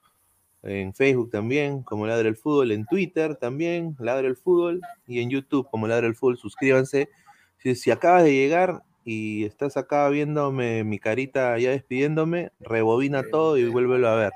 en 0.64 0.94
Facebook 0.94 1.30
también 1.30 1.82
como 1.82 2.06
Ladre 2.06 2.28
el 2.28 2.36
Fútbol, 2.36 2.72
en 2.72 2.86
Twitter 2.86 3.36
también, 3.36 3.96
Ladre 3.98 4.28
el 4.28 4.36
Fútbol, 4.36 4.80
y 5.06 5.20
en 5.20 5.30
YouTube 5.30 5.68
como 5.70 5.86
Ladre 5.86 6.06
el 6.06 6.14
Fútbol, 6.14 6.38
suscríbanse. 6.38 7.08
Si, 7.58 7.74
si 7.74 7.90
acabas 7.90 8.24
de 8.24 8.32
llegar 8.32 8.82
y 9.04 9.44
estás 9.44 9.76
acá 9.76 10.08
viéndome 10.08 10.84
mi 10.84 10.98
carita 10.98 11.58
ya 11.58 11.70
despidiéndome, 11.70 12.52
rebobina 12.60 13.22
todo 13.30 13.58
y 13.58 13.68
vuélvelo 13.68 14.08
a 14.08 14.16
ver 14.16 14.32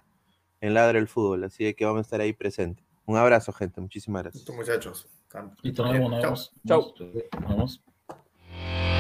en 0.61 0.75
Ladre 0.75 0.99
el 0.99 1.09
Fútbol, 1.09 1.45
así 1.45 1.73
que 1.75 1.85
vamos 1.85 2.01
a 2.01 2.03
estar 2.03 2.21
ahí 2.21 2.33
presentes. 2.33 2.85
Un 3.07 3.17
abrazo, 3.17 3.53
gente, 3.53 3.81
muchísimas 3.81 4.23
gracias. 4.23 4.43
Listo, 4.43 4.53
muchachos. 4.53 5.09
Listo, 5.63 5.85
nos 5.85 5.93
vemos, 5.93 6.53
Chao. 6.67 6.95
vemos. 6.95 7.25
Nos 7.41 7.49
vemos. 7.49 8.98